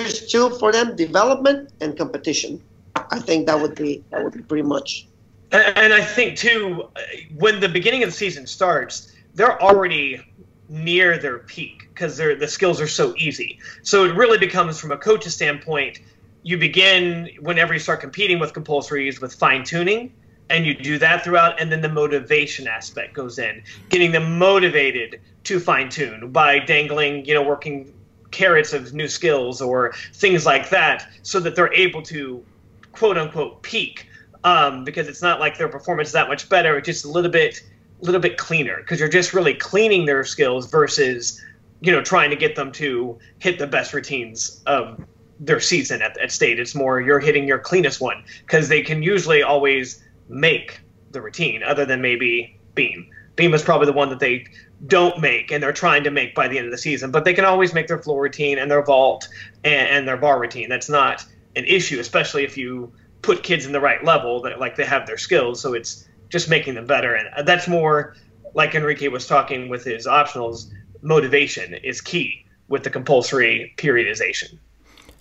there's 0.00 0.26
two 0.26 0.50
for 0.58 0.72
them: 0.72 0.96
development 0.96 1.70
and 1.80 1.96
competition. 1.96 2.62
I 2.96 3.18
think 3.18 3.46
that 3.46 3.60
would 3.60 3.74
be 3.74 4.02
that 4.10 4.24
would 4.24 4.32
be 4.32 4.42
pretty 4.42 4.62
much. 4.62 5.06
And, 5.52 5.76
and 5.76 5.92
I 5.92 6.02
think 6.02 6.38
too, 6.38 6.88
when 7.36 7.60
the 7.60 7.68
beginning 7.68 8.02
of 8.02 8.08
the 8.08 8.16
season 8.16 8.46
starts, 8.46 9.12
they're 9.34 9.60
already 9.60 10.20
near 10.68 11.18
their 11.18 11.40
peak 11.40 11.88
because 11.92 12.16
the 12.16 12.48
skills 12.48 12.80
are 12.80 12.88
so 12.88 13.14
easy. 13.16 13.58
So 13.82 14.04
it 14.04 14.14
really 14.14 14.38
becomes, 14.38 14.78
from 14.78 14.92
a 14.92 14.96
coach's 14.96 15.34
standpoint, 15.34 15.98
you 16.44 16.56
begin 16.56 17.28
whenever 17.40 17.74
you 17.74 17.80
start 17.80 18.00
competing 18.00 18.38
with 18.38 18.52
compulsories 18.52 19.20
with 19.20 19.34
fine 19.34 19.64
tuning, 19.64 20.14
and 20.48 20.64
you 20.64 20.74
do 20.74 20.98
that 20.98 21.24
throughout, 21.24 21.60
and 21.60 21.70
then 21.70 21.80
the 21.82 21.88
motivation 21.88 22.66
aspect 22.66 23.12
goes 23.12 23.38
in, 23.38 23.62
getting 23.88 24.12
them 24.12 24.38
motivated 24.38 25.20
to 25.44 25.58
fine 25.60 25.88
tune 25.88 26.30
by 26.30 26.58
dangling, 26.60 27.24
you 27.24 27.34
know, 27.34 27.42
working 27.42 27.92
carrots 28.30 28.72
of 28.72 28.92
new 28.92 29.08
skills 29.08 29.60
or 29.60 29.92
things 30.14 30.46
like 30.46 30.70
that, 30.70 31.08
so 31.22 31.40
that 31.40 31.56
they're 31.56 31.72
able 31.72 32.02
to 32.02 32.44
quote 32.92 33.18
unquote 33.18 33.62
peak. 33.62 34.06
Um, 34.42 34.84
because 34.84 35.06
it's 35.06 35.20
not 35.20 35.38
like 35.38 35.58
their 35.58 35.68
performance 35.68 36.08
is 36.08 36.12
that 36.14 36.28
much 36.28 36.48
better; 36.48 36.78
it's 36.78 36.86
just 36.86 37.04
a 37.04 37.08
little 37.08 37.30
bit, 37.30 37.62
little 38.00 38.20
bit 38.20 38.38
cleaner. 38.38 38.78
Because 38.78 38.98
you're 38.98 39.08
just 39.08 39.34
really 39.34 39.54
cleaning 39.54 40.06
their 40.06 40.24
skills 40.24 40.70
versus, 40.70 41.42
you 41.80 41.92
know, 41.92 42.02
trying 42.02 42.30
to 42.30 42.36
get 42.36 42.56
them 42.56 42.72
to 42.72 43.18
hit 43.38 43.58
the 43.58 43.66
best 43.66 43.92
routines 43.92 44.62
of 44.66 44.98
their 45.40 45.60
season 45.60 46.00
at, 46.02 46.16
at 46.18 46.30
state. 46.30 46.58
It's 46.58 46.74
more 46.74 47.00
you're 47.00 47.20
hitting 47.20 47.46
your 47.46 47.58
cleanest 47.58 48.00
one 48.00 48.22
because 48.40 48.68
they 48.68 48.82
can 48.82 49.02
usually 49.02 49.42
always 49.42 50.02
make 50.28 50.80
the 51.10 51.20
routine, 51.20 51.62
other 51.62 51.84
than 51.84 52.00
maybe 52.00 52.58
Beam. 52.74 53.10
Beam 53.40 53.54
is 53.54 53.62
probably 53.62 53.86
the 53.86 53.94
one 53.94 54.10
that 54.10 54.20
they 54.20 54.44
don't 54.86 55.18
make 55.18 55.50
and 55.50 55.62
they're 55.62 55.72
trying 55.72 56.04
to 56.04 56.10
make 56.10 56.34
by 56.34 56.46
the 56.46 56.58
end 56.58 56.66
of 56.66 56.70
the 56.70 56.78
season, 56.78 57.10
but 57.10 57.24
they 57.24 57.32
can 57.32 57.46
always 57.46 57.72
make 57.72 57.88
their 57.88 57.98
floor 57.98 58.22
routine 58.22 58.58
and 58.58 58.70
their 58.70 58.84
vault 58.84 59.28
and, 59.64 59.88
and 59.88 60.06
their 60.06 60.18
bar 60.18 60.38
routine. 60.38 60.68
That's 60.68 60.90
not 60.90 61.24
an 61.56 61.64
issue, 61.64 62.00
especially 62.00 62.44
if 62.44 62.58
you 62.58 62.92
put 63.22 63.42
kids 63.42 63.64
in 63.64 63.72
the 63.72 63.80
right 63.80 64.04
level 64.04 64.42
that 64.42 64.60
like 64.60 64.76
they 64.76 64.84
have 64.84 65.06
their 65.06 65.16
skills. 65.16 65.58
So 65.58 65.72
it's 65.72 66.06
just 66.28 66.50
making 66.50 66.74
them 66.74 66.86
better, 66.86 67.14
and 67.14 67.48
that's 67.48 67.66
more 67.66 68.14
like 68.52 68.74
Enrique 68.74 69.08
was 69.08 69.26
talking 69.26 69.70
with 69.70 69.84
his 69.84 70.06
optionals. 70.06 70.70
Motivation 71.00 71.72
is 71.72 72.02
key 72.02 72.44
with 72.68 72.84
the 72.84 72.90
compulsory 72.90 73.72
periodization. 73.78 74.58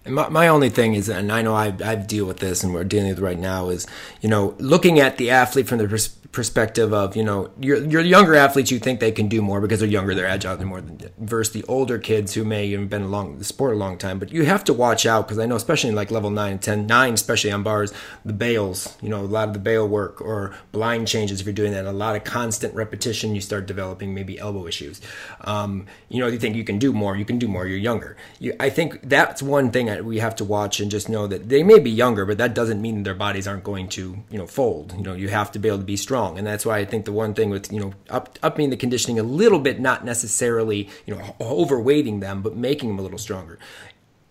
My, 0.10 0.30
my 0.30 0.48
only 0.48 0.69
thing 0.69 0.95
is, 0.95 1.10
and 1.10 1.31
I 1.31 1.41
know 1.41 1.56
I, 1.56 1.73
I 1.84 1.95
deal 1.95 2.26
with 2.26 2.40
this 2.40 2.64
and 2.64 2.73
we're 2.73 2.84
dealing 2.84 3.10
with 3.10 3.19
right 3.19 3.40
now, 3.40 3.69
is, 3.69 3.88
you 4.22 4.30
know, 4.30 4.56
looking 4.60 4.99
at 4.99 5.18
the 5.18 5.30
athlete 5.31 5.68
from 5.68 5.77
the 5.77 5.88
pers- 5.88 6.19
perspective 6.31 6.94
of, 6.94 7.15
you 7.15 7.23
know, 7.23 7.49
your, 7.60 7.84
your 7.86 8.02
younger 8.02 8.36
athletes, 8.36 8.69
you 8.69 8.77
think 8.77 8.99
they 8.99 9.11
can 9.11 9.27
do 9.27 9.41
more 9.41 9.60
because 9.60 9.80
they're 9.80 9.90
younger, 9.90 10.14
they're 10.14 10.27
agile, 10.27 10.56
they're 10.56 10.68
more 10.68 10.81
than, 10.81 10.99
versus 11.18 11.53
the 11.53 11.64
older 11.64 11.98
kids 11.98 12.34
who 12.36 12.45
may 12.45 12.69
have 12.72 12.90
been 12.90 13.02
along 13.02 13.40
the 13.40 13.44
sport 13.44 13.73
a 13.73 13.77
long 13.77 13.98
time. 13.98 14.19
But 14.19 14.31
you 14.31 14.45
have 14.45 14.64
to 14.65 14.73
watch 14.73 15.06
out 15.06 15.27
because 15.27 15.40
I 15.40 15.48
know, 15.48 15.56
especially 15.56 15.90
in 15.90 15.95
like 15.95 16.11
level 16.11 16.30
9 16.30 16.52
and 16.52 16.61
10, 16.61 16.86
9, 16.86 17.14
especially 17.14 17.52
on 17.52 17.64
bars, 17.64 17.91
the 18.23 18.34
bails, 18.34 18.95
you 19.02 19.10
know, 19.10 19.22
a 19.22 19.26
lot 19.26 19.48
of 19.48 19.53
the 19.53 19.60
bail 19.60 19.88
work 19.88 20.22
or 20.22 20.56
blind 20.72 21.07
changes, 21.07 21.41
if 21.41 21.48
you're 21.48 21.53
doing 21.53 21.72
that, 21.72 21.86
a 21.86 21.91
lot 21.91 22.15
of 22.15 22.23
constant 22.23 22.76
repetition, 22.76 23.34
you 23.34 23.41
start 23.41 23.65
developing 23.65 24.14
maybe 24.14 24.38
elbow 24.38 24.68
issues. 24.68 25.02
Um, 25.41 25.88
you 26.10 26.19
know, 26.19 26.27
you 26.27 26.38
think 26.38 26.56
you 26.56 26.64
can 26.64 26.77
do 26.77 26.94
more, 26.94 27.18
you 27.18 27.26
can 27.26 27.40
do 27.40 27.48
more, 27.48 27.65
you're 27.65 27.77
younger. 27.77 28.18
You, 28.40 28.56
I 28.60 28.69
think 28.69 29.10
that's 29.10 29.41
one 29.41 29.72
thing 29.72 29.90
that 29.99 30.05
we 30.05 30.19
have 30.19 30.34
to 30.34 30.45
watch 30.45 30.80
and 30.80 30.89
just 30.89 31.09
know 31.09 31.27
that 31.27 31.49
they 31.49 31.61
may 31.61 31.77
be 31.77 31.91
younger, 31.91 32.26
but 32.26 32.38
that 32.38 32.53
doesn't 32.53 32.81
mean 32.81 33.03
their 33.03 33.13
bodies 33.13 33.45
aren't 33.45 33.65
going 33.65 33.89
to, 33.89 34.17
you 34.30 34.38
know, 34.38 34.47
fold. 34.47 34.93
You 34.95 35.03
know, 35.03 35.13
you 35.13 35.27
have 35.27 35.51
to 35.51 35.59
be 35.59 35.67
able 35.67 35.80
to 35.80 35.84
be 35.84 35.97
strong, 35.97 36.38
and 36.38 36.47
that's 36.47 36.65
why 36.65 36.77
I 36.77 36.85
think 36.85 37.03
the 37.03 37.11
one 37.11 37.34
thing 37.34 37.49
with 37.49 37.69
you 37.69 37.81
know 37.81 37.93
up 38.09 38.39
upping 38.41 38.69
the 38.69 38.77
conditioning 38.77 39.19
a 39.19 39.23
little 39.23 39.59
bit, 39.59 39.81
not 39.81 40.05
necessarily 40.05 40.88
you 41.05 41.13
know 41.13 41.35
overweighting 41.41 42.21
them, 42.21 42.41
but 42.41 42.55
making 42.55 42.88
them 42.88 42.99
a 42.99 43.01
little 43.01 43.17
stronger. 43.17 43.59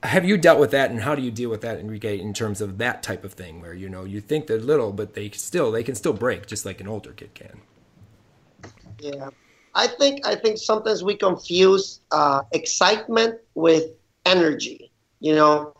Have 0.04 0.24
you 0.24 0.38
dealt 0.38 0.58
with 0.58 0.70
that, 0.70 0.90
and 0.90 1.02
how 1.02 1.14
do 1.14 1.20
you 1.20 1.30
deal 1.30 1.50
with 1.50 1.60
that, 1.60 1.78
Enrique, 1.78 2.18
in 2.18 2.32
terms 2.32 2.62
of 2.62 2.78
that 2.78 3.02
type 3.02 3.22
of 3.22 3.34
thing, 3.34 3.60
where 3.60 3.74
you 3.74 3.90
know 3.90 4.04
you 4.04 4.22
think 4.22 4.46
they're 4.46 4.58
little, 4.58 4.90
but 4.90 5.12
they 5.12 5.28
still 5.28 5.70
they 5.70 5.82
can 5.82 5.96
still 5.96 6.14
break 6.14 6.46
just 6.46 6.64
like 6.64 6.80
an 6.80 6.88
older 6.88 7.12
kid 7.12 7.34
can. 7.34 7.60
Yeah, 9.00 9.28
I 9.74 9.86
think 9.86 10.26
I 10.26 10.34
think 10.34 10.56
sometimes 10.56 11.04
we 11.04 11.14
confuse 11.14 12.00
uh, 12.10 12.44
excitement 12.52 13.38
with 13.54 13.90
energy. 14.24 14.87
You 15.20 15.34
know, 15.34 15.72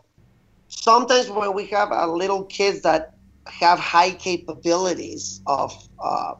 sometimes 0.69 1.31
when 1.31 1.55
we 1.55 1.67
have 1.67 1.91
a 1.93 2.07
little 2.07 2.45
kids 2.45 2.83
that 2.83 3.15
have 3.47 3.79
high 3.79 4.11
capabilities 4.13 5.41
of, 5.47 5.73
uh, 6.03 6.35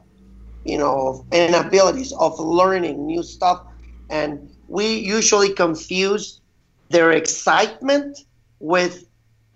you 0.63 0.77
know, 0.77 1.25
and 1.31 1.55
abilities 1.55 2.13
of 2.19 2.39
learning 2.39 3.05
new 3.05 3.23
stuff, 3.23 3.61
and 4.09 4.49
we 4.67 4.95
usually 4.97 5.53
confuse 5.53 6.41
their 6.89 7.11
excitement 7.11 8.17
with, 8.59 9.05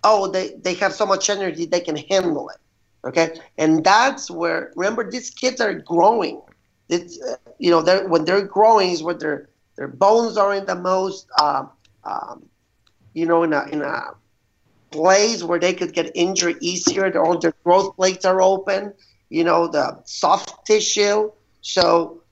oh, 0.04 0.30
they, 0.30 0.54
they 0.62 0.74
have 0.74 0.92
so 0.92 1.06
much 1.06 1.28
energy 1.30 1.66
they 1.66 1.80
can 1.80 1.96
handle 1.96 2.48
it. 2.48 2.58
Okay, 3.06 3.38
and 3.58 3.84
that's 3.84 4.30
where 4.30 4.72
remember 4.76 5.10
these 5.10 5.30
kids 5.30 5.60
are 5.60 5.74
growing. 5.74 6.40
It's 6.88 7.20
uh, 7.20 7.36
you 7.58 7.70
know 7.70 7.82
they're, 7.82 8.08
when 8.08 8.24
they're 8.24 8.46
growing 8.46 8.90
is 8.90 9.02
when 9.02 9.18
their 9.18 9.50
their 9.76 9.88
bones 9.88 10.38
are 10.38 10.54
in 10.54 10.64
the 10.64 10.74
most 10.74 11.26
uh, 11.38 11.64
um, 12.04 12.48
you 13.14 13.26
know 13.26 13.42
in 13.42 13.52
a 13.52 13.66
in 13.68 13.82
a 13.82 14.14
place 14.94 15.42
where 15.42 15.58
they 15.58 15.74
could 15.74 15.92
get 15.92 16.10
injured 16.14 16.56
easier. 16.60 17.10
Their, 17.10 17.24
all 17.24 17.38
their 17.38 17.54
growth 17.64 17.96
plates 17.96 18.24
are 18.24 18.40
open, 18.40 18.94
you 19.28 19.42
know, 19.42 19.66
the 19.66 20.00
soft 20.04 20.66
tissue. 20.66 21.32
So 21.62 22.22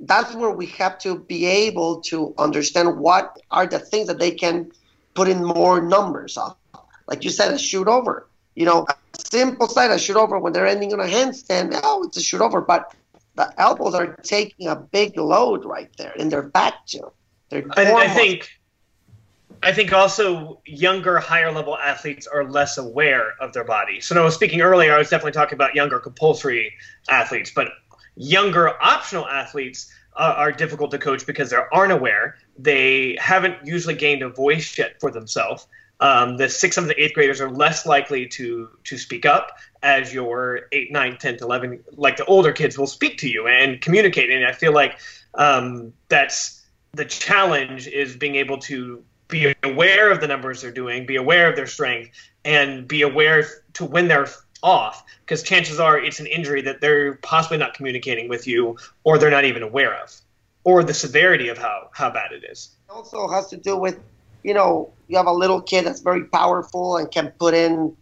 that's 0.00 0.34
where 0.34 0.50
we 0.50 0.66
have 0.66 0.98
to 1.00 1.18
be 1.18 1.46
able 1.46 2.00
to 2.02 2.34
understand 2.38 2.98
what 2.98 3.38
are 3.50 3.66
the 3.66 3.78
things 3.78 4.06
that 4.08 4.18
they 4.18 4.32
can 4.32 4.70
put 5.14 5.28
in 5.28 5.44
more 5.44 5.80
numbers 5.80 6.36
of. 6.36 6.56
Like 7.06 7.24
you 7.24 7.30
said, 7.30 7.52
a 7.52 7.58
shoot 7.58 7.88
over. 7.88 8.28
You 8.54 8.66
know, 8.66 8.86
a 8.88 8.94
simple 9.18 9.68
side, 9.68 9.90
a 9.90 9.98
shoot 9.98 10.16
over 10.16 10.38
when 10.38 10.52
they're 10.52 10.66
ending 10.66 10.92
on 10.92 11.00
a 11.00 11.06
handstand, 11.06 11.78
oh, 11.82 12.04
it's 12.04 12.16
a 12.16 12.22
shoot 12.22 12.40
over. 12.40 12.60
But 12.60 12.94
the 13.36 13.52
elbows 13.58 13.94
are 13.94 14.14
taking 14.22 14.66
a 14.68 14.76
big 14.76 15.16
load 15.16 15.64
right 15.64 15.90
there 15.96 16.12
in 16.12 16.28
their 16.28 16.42
back 16.42 16.86
too. 16.86 17.12
I, 17.52 17.64
I 17.76 18.08
think 18.08 18.50
I 19.62 19.72
think 19.72 19.92
also 19.92 20.60
younger, 20.66 21.18
higher 21.18 21.50
level 21.52 21.76
athletes 21.76 22.26
are 22.26 22.44
less 22.44 22.78
aware 22.78 23.34
of 23.40 23.52
their 23.52 23.64
body. 23.64 24.00
So, 24.00 24.20
I 24.20 24.24
was 24.24 24.34
speaking 24.34 24.60
earlier, 24.60 24.94
I 24.94 24.98
was 24.98 25.10
definitely 25.10 25.32
talking 25.32 25.54
about 25.54 25.74
younger 25.74 25.98
compulsory 25.98 26.74
athletes, 27.08 27.50
but 27.54 27.68
younger 28.16 28.70
optional 28.82 29.26
athletes 29.26 29.92
uh, 30.16 30.34
are 30.36 30.52
difficult 30.52 30.90
to 30.90 30.98
coach 30.98 31.26
because 31.26 31.50
they 31.50 31.56
aren't 31.72 31.92
aware. 31.92 32.36
They 32.58 33.16
haven't 33.20 33.64
usually 33.64 33.94
gained 33.94 34.22
a 34.22 34.28
voice 34.28 34.76
yet 34.76 35.00
for 35.00 35.10
themselves. 35.10 35.66
Um, 36.00 36.36
the 36.36 36.48
sixth, 36.48 36.76
seventh, 36.76 36.94
eighth 36.96 37.14
graders 37.14 37.40
are 37.40 37.50
less 37.50 37.84
likely 37.86 38.26
to 38.28 38.68
to 38.84 38.98
speak 38.98 39.26
up 39.26 39.58
as 39.82 40.12
your 40.12 40.62
eight, 40.72 40.92
nine, 40.92 41.16
10, 41.18 41.38
11, 41.40 41.84
like 41.96 42.16
the 42.16 42.24
older 42.24 42.52
kids 42.52 42.78
will 42.78 42.86
speak 42.86 43.18
to 43.18 43.28
you 43.28 43.46
and 43.46 43.80
communicate. 43.80 44.30
And 44.30 44.44
I 44.44 44.52
feel 44.52 44.72
like 44.72 44.98
um, 45.34 45.92
that's 46.08 46.64
the 46.92 47.04
challenge 47.04 47.86
is 47.86 48.16
being 48.16 48.36
able 48.36 48.58
to 48.58 49.02
be 49.28 49.54
aware 49.62 50.10
of 50.10 50.20
the 50.20 50.26
numbers 50.26 50.62
they're 50.62 50.70
doing, 50.72 51.06
be 51.06 51.16
aware 51.16 51.48
of 51.48 51.56
their 51.56 51.66
strength, 51.66 52.10
and 52.44 52.88
be 52.88 53.02
aware 53.02 53.46
to 53.74 53.84
when 53.84 54.08
they're 54.08 54.28
off. 54.62 55.04
Because 55.20 55.42
chances 55.42 55.78
are 55.78 55.98
it's 55.98 56.18
an 56.18 56.26
injury 56.26 56.62
that 56.62 56.80
they're 56.80 57.14
possibly 57.16 57.58
not 57.58 57.74
communicating 57.74 58.28
with 58.28 58.46
you, 58.46 58.78
or 59.04 59.18
they're 59.18 59.30
not 59.30 59.44
even 59.44 59.62
aware 59.62 59.94
of, 60.02 60.14
or 60.64 60.82
the 60.82 60.94
severity 60.94 61.48
of 61.48 61.58
how 61.58 61.90
how 61.92 62.10
bad 62.10 62.32
it 62.32 62.44
is. 62.44 62.70
Also 62.88 63.28
has 63.28 63.48
to 63.48 63.56
do 63.56 63.76
with, 63.76 64.00
you 64.42 64.54
know, 64.54 64.90
you 65.08 65.16
have 65.16 65.26
a 65.26 65.32
little 65.32 65.60
kid 65.60 65.84
that's 65.84 66.00
very 66.00 66.24
powerful 66.24 66.96
and 66.96 67.10
can 67.10 67.30
put 67.38 67.52
in 67.54 67.94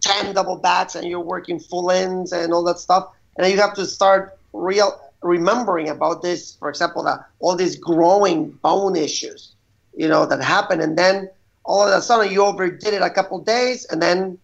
ten 0.00 0.32
double 0.32 0.56
backs, 0.56 0.94
and 0.94 1.06
you're 1.08 1.20
working 1.20 1.58
full-ins 1.58 2.32
and 2.32 2.52
all 2.52 2.62
that 2.62 2.78
stuff, 2.78 3.10
and 3.36 3.50
you 3.50 3.58
have 3.60 3.74
to 3.74 3.84
start 3.84 4.38
real 4.52 5.00
remembering 5.22 5.88
about 5.88 6.22
this. 6.22 6.54
For 6.54 6.68
example, 6.68 7.02
that 7.02 7.26
all 7.40 7.56
these 7.56 7.74
growing 7.74 8.50
bone 8.50 8.94
issues 8.94 9.54
you 9.98 10.06
know, 10.06 10.24
that 10.24 10.40
happened. 10.40 10.80
And 10.80 10.96
then 10.96 11.28
all 11.64 11.82
of 11.82 11.92
a 11.92 12.00
sudden 12.00 12.32
you 12.32 12.44
overdid 12.44 12.94
it 12.94 13.02
a 13.02 13.10
couple 13.10 13.38
days 13.40 13.84
and 13.86 14.00
then, 14.00 14.38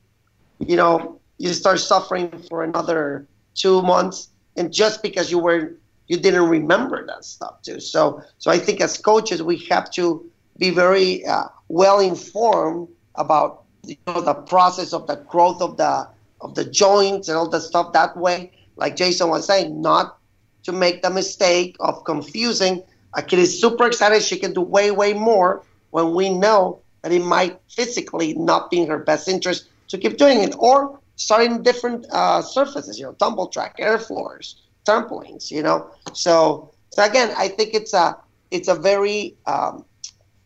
you 0.58 0.76
know, 0.76 1.20
you 1.38 1.52
start 1.52 1.78
suffering 1.78 2.28
for 2.50 2.64
another 2.64 3.26
two 3.54 3.80
months. 3.80 4.28
And 4.56 4.72
just 4.72 5.00
because 5.00 5.30
you 5.30 5.38
were, 5.38 5.74
you 6.08 6.16
didn't 6.18 6.48
remember 6.48 7.06
that 7.06 7.24
stuff 7.24 7.62
too. 7.62 7.78
So, 7.78 8.20
so 8.38 8.50
I 8.50 8.58
think 8.58 8.80
as 8.80 8.98
coaches, 8.98 9.42
we 9.42 9.58
have 9.70 9.90
to 9.92 10.28
be 10.58 10.70
very 10.70 11.24
uh, 11.24 11.44
well 11.68 12.00
informed 12.00 12.88
about 13.14 13.62
you 13.84 13.96
know, 14.08 14.20
the 14.20 14.34
process 14.34 14.92
of 14.92 15.06
the 15.06 15.16
growth 15.16 15.62
of 15.62 15.76
the 15.76 16.08
of 16.40 16.54
the 16.56 16.64
joints 16.64 17.28
and 17.28 17.38
all 17.38 17.48
that 17.48 17.60
stuff. 17.60 17.92
That 17.92 18.16
way, 18.16 18.50
like 18.76 18.96
Jason 18.96 19.28
was 19.28 19.46
saying, 19.46 19.80
not 19.80 20.18
to 20.64 20.72
make 20.72 21.02
the 21.02 21.10
mistake 21.10 21.76
of 21.80 22.04
confusing 22.04 22.82
a 23.16 23.22
kid 23.22 23.38
is 23.38 23.60
super 23.60 23.86
excited 23.86 24.22
she 24.22 24.38
can 24.38 24.52
do 24.52 24.60
way, 24.60 24.90
way 24.90 25.12
more 25.12 25.62
when 25.90 26.14
we 26.14 26.30
know 26.30 26.80
that 27.02 27.12
it 27.12 27.22
might 27.22 27.60
physically 27.70 28.34
not 28.34 28.70
be 28.70 28.80
in 28.82 28.88
her 28.88 28.98
best 28.98 29.28
interest 29.28 29.68
to 29.88 29.98
keep 29.98 30.16
doing 30.16 30.42
it. 30.42 30.54
Or 30.58 30.98
starting 31.16 31.62
different 31.62 32.06
uh, 32.10 32.42
surfaces, 32.42 32.98
you 32.98 33.04
know, 33.04 33.12
tumble 33.12 33.48
track, 33.48 33.76
air 33.78 33.98
floors, 33.98 34.56
trampolines, 34.86 35.50
you 35.50 35.62
know. 35.62 35.90
So, 36.12 36.72
so 36.90 37.04
again, 37.04 37.32
I 37.36 37.48
think 37.48 37.74
it's 37.74 37.94
a 37.94 38.16
it's 38.50 38.68
a 38.68 38.74
very 38.74 39.36
um, 39.46 39.84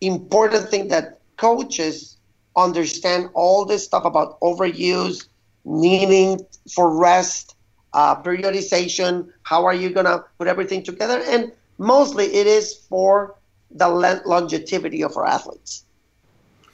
important 0.00 0.68
thing 0.68 0.88
that 0.88 1.20
coaches 1.36 2.16
understand 2.56 3.30
all 3.34 3.64
this 3.64 3.84
stuff 3.84 4.04
about 4.04 4.40
overuse, 4.40 5.26
needing 5.64 6.40
for 6.74 6.98
rest, 6.98 7.54
uh, 7.92 8.20
periodization. 8.22 9.28
How 9.42 9.64
are 9.64 9.74
you 9.74 9.90
gonna 9.90 10.24
put 10.38 10.48
everything 10.48 10.82
together? 10.82 11.22
And 11.26 11.52
mostly, 11.78 12.26
it 12.26 12.46
is 12.46 12.74
for 12.74 13.36
the 13.70 13.88
longevity 13.88 15.02
of 15.02 15.16
our 15.16 15.26
athletes. 15.26 15.84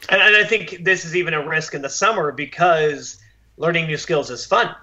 And, 0.09 0.21
and 0.21 0.37
I 0.37 0.45
think 0.45 0.85
this 0.85 1.05
is 1.05 1.17
even 1.17 1.35
a 1.35 1.47
risk 1.47 1.75
in 1.75 1.83
the 1.83 1.89
summer 1.89 2.33
because 2.33 3.19
learning 3.57 3.87
new 3.87 3.97
skills 3.97 4.31
is 4.31 4.45
fun 4.45 4.75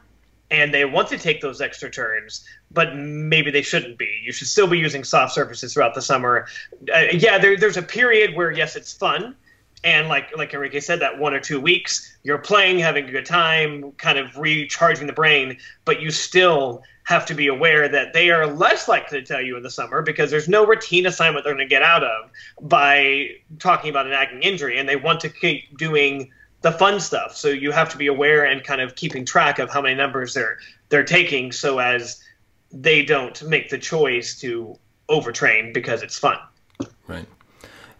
and 0.49 0.73
they 0.73 0.83
want 0.83 1.07
to 1.07 1.17
take 1.17 1.41
those 1.41 1.61
extra 1.61 1.89
turns, 1.89 2.45
but 2.71 2.95
maybe 2.95 3.51
they 3.51 3.61
shouldn't 3.61 3.97
be. 3.97 4.21
You 4.23 4.33
should 4.33 4.47
still 4.47 4.67
be 4.67 4.77
using 4.77 5.03
soft 5.03 5.33
surfaces 5.33 5.73
throughout 5.73 5.95
the 5.95 6.01
summer. 6.01 6.47
Uh, 6.93 7.05
yeah, 7.13 7.37
there, 7.37 7.57
there's 7.57 7.77
a 7.77 7.81
period 7.81 8.35
where 8.35 8.51
yes, 8.51 8.75
it's 8.75 8.91
fun, 8.91 9.35
and 9.83 10.09
like 10.09 10.35
like 10.37 10.53
Enrique 10.53 10.81
said, 10.81 10.99
that 10.99 11.17
one 11.17 11.33
or 11.33 11.39
two 11.39 11.59
weeks 11.59 12.17
you're 12.23 12.37
playing, 12.37 12.79
having 12.79 13.07
a 13.07 13.11
good 13.11 13.25
time, 13.25 13.93
kind 13.93 14.19
of 14.19 14.37
recharging 14.37 15.07
the 15.07 15.13
brain, 15.13 15.57
but 15.85 16.01
you 16.01 16.11
still 16.11 16.83
have 17.03 17.25
to 17.25 17.33
be 17.33 17.47
aware 17.47 17.89
that 17.89 18.13
they 18.13 18.29
are 18.29 18.45
less 18.47 18.87
likely 18.87 19.19
to 19.19 19.25
tell 19.25 19.41
you 19.41 19.57
in 19.57 19.63
the 19.63 19.69
summer 19.69 20.01
because 20.01 20.29
there's 20.29 20.47
no 20.47 20.65
routine 20.65 21.05
assignment 21.05 21.43
they're 21.43 21.53
going 21.53 21.67
to 21.67 21.69
get 21.69 21.81
out 21.81 22.03
of 22.03 22.29
by 22.61 23.27
talking 23.59 23.89
about 23.89 24.05
an 24.05 24.11
nagging 24.11 24.43
injury, 24.43 24.77
and 24.77 24.87
they 24.87 24.95
want 24.95 25.19
to 25.21 25.29
keep 25.29 25.77
doing 25.77 26.31
the 26.61 26.71
fun 26.71 26.99
stuff. 26.99 27.35
So 27.35 27.47
you 27.47 27.71
have 27.71 27.89
to 27.89 27.97
be 27.97 28.07
aware 28.07 28.45
and 28.45 28.63
kind 28.63 28.81
of 28.81 28.95
keeping 28.95 29.25
track 29.25 29.59
of 29.59 29.69
how 29.69 29.81
many 29.81 29.95
numbers 29.95 30.33
they're 30.33 30.57
they're 30.89 31.03
taking, 31.03 31.51
so 31.51 31.79
as 31.79 32.21
they 32.71 33.03
don't 33.03 33.41
make 33.43 33.69
the 33.69 33.77
choice 33.77 34.39
to 34.41 34.77
overtrain 35.09 35.73
because 35.73 36.03
it's 36.03 36.17
fun. 36.17 36.37
Right. 37.07 37.25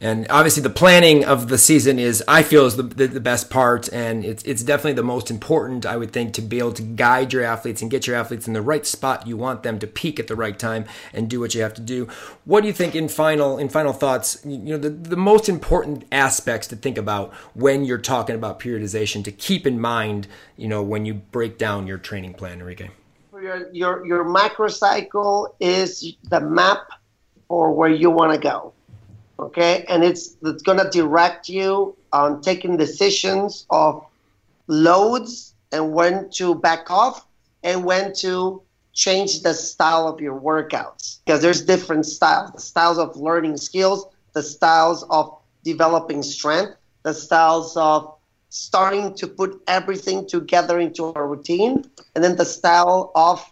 And 0.03 0.25
obviously, 0.31 0.63
the 0.63 0.71
planning 0.71 1.23
of 1.23 1.47
the 1.47 1.59
season 1.59 1.99
is, 1.99 2.23
I 2.27 2.41
feel, 2.41 2.65
is 2.65 2.75
the, 2.75 2.81
the, 2.81 3.05
the, 3.05 3.19
best 3.19 3.51
part, 3.51 3.87
and 3.93 4.25
it's 4.25 4.41
it's 4.43 4.63
definitely 4.63 4.93
the 4.93 5.03
most 5.03 5.29
important. 5.29 5.85
I 5.85 5.95
would 5.95 6.11
think 6.11 6.33
to 6.33 6.41
be 6.41 6.57
able 6.57 6.73
to 6.73 6.81
guide 6.81 7.31
your 7.31 7.43
athletes 7.43 7.83
and 7.83 7.91
get 7.91 8.07
your 8.07 8.15
athletes 8.15 8.47
in 8.47 8.53
the 8.53 8.63
right 8.63 8.83
spot. 8.83 9.27
You 9.27 9.37
want 9.37 9.61
them 9.61 9.77
to 9.77 9.85
peak 9.85 10.19
at 10.19 10.25
the 10.25 10.35
right 10.35 10.57
time 10.57 10.85
and 11.13 11.29
do 11.29 11.39
what 11.39 11.53
you 11.53 11.61
have 11.61 11.75
to 11.75 11.81
do. 11.81 12.07
What 12.45 12.61
do 12.61 12.67
you 12.67 12.73
think 12.73 12.95
in 12.95 13.09
final 13.09 13.59
in 13.59 13.69
final 13.69 13.93
thoughts? 13.93 14.41
You 14.43 14.57
know, 14.57 14.77
the, 14.79 14.89
the 14.89 15.15
most 15.15 15.47
important 15.47 16.05
aspects 16.11 16.65
to 16.69 16.75
think 16.75 16.97
about 16.97 17.31
when 17.53 17.85
you're 17.85 17.99
talking 17.99 18.35
about 18.35 18.59
periodization 18.59 19.23
to 19.25 19.31
keep 19.31 19.67
in 19.67 19.79
mind. 19.79 20.27
You 20.57 20.67
know, 20.67 20.81
when 20.81 21.05
you 21.05 21.13
break 21.13 21.59
down 21.59 21.85
your 21.85 21.99
training 21.99 22.33
plan, 22.33 22.59
Enrique. 22.59 22.89
Your 23.33 23.71
your 23.71 24.07
your 24.07 24.25
macrocycle 24.25 25.53
is 25.59 26.15
the 26.23 26.39
map 26.39 26.87
for 27.47 27.71
where 27.71 27.89
you 27.89 28.09
want 28.09 28.33
to 28.33 28.39
go 28.39 28.73
okay? 29.41 29.85
And 29.89 30.03
it's 30.03 30.37
it's 30.43 30.61
going 30.61 30.77
to 30.77 30.89
direct 30.89 31.49
you 31.49 31.95
on 32.13 32.41
taking 32.41 32.77
decisions 32.77 33.65
of 33.69 34.05
loads 34.67 35.53
and 35.71 35.93
when 35.93 36.29
to 36.31 36.55
back 36.55 36.91
off 36.91 37.25
and 37.63 37.83
when 37.83 38.13
to 38.15 38.61
change 38.93 39.41
the 39.41 39.53
style 39.53 40.07
of 40.07 40.19
your 40.19 40.39
workouts. 40.39 41.19
Because 41.25 41.41
there's 41.41 41.61
different 41.61 42.05
styles 42.05 42.51
the 42.51 42.61
styles 42.61 42.97
of 42.97 43.15
learning 43.15 43.57
skills 43.57 44.05
the 44.33 44.43
styles 44.43 45.03
of 45.09 45.37
developing 45.63 46.23
strength 46.23 46.75
the 47.03 47.13
styles 47.13 47.75
of 47.77 48.15
starting 48.49 49.13
to 49.13 49.27
put 49.27 49.61
everything 49.67 50.27
together 50.27 50.79
into 50.79 51.05
a 51.15 51.25
routine 51.25 51.83
and 52.15 52.23
then 52.23 52.35
the 52.35 52.45
style 52.45 53.11
of 53.15 53.43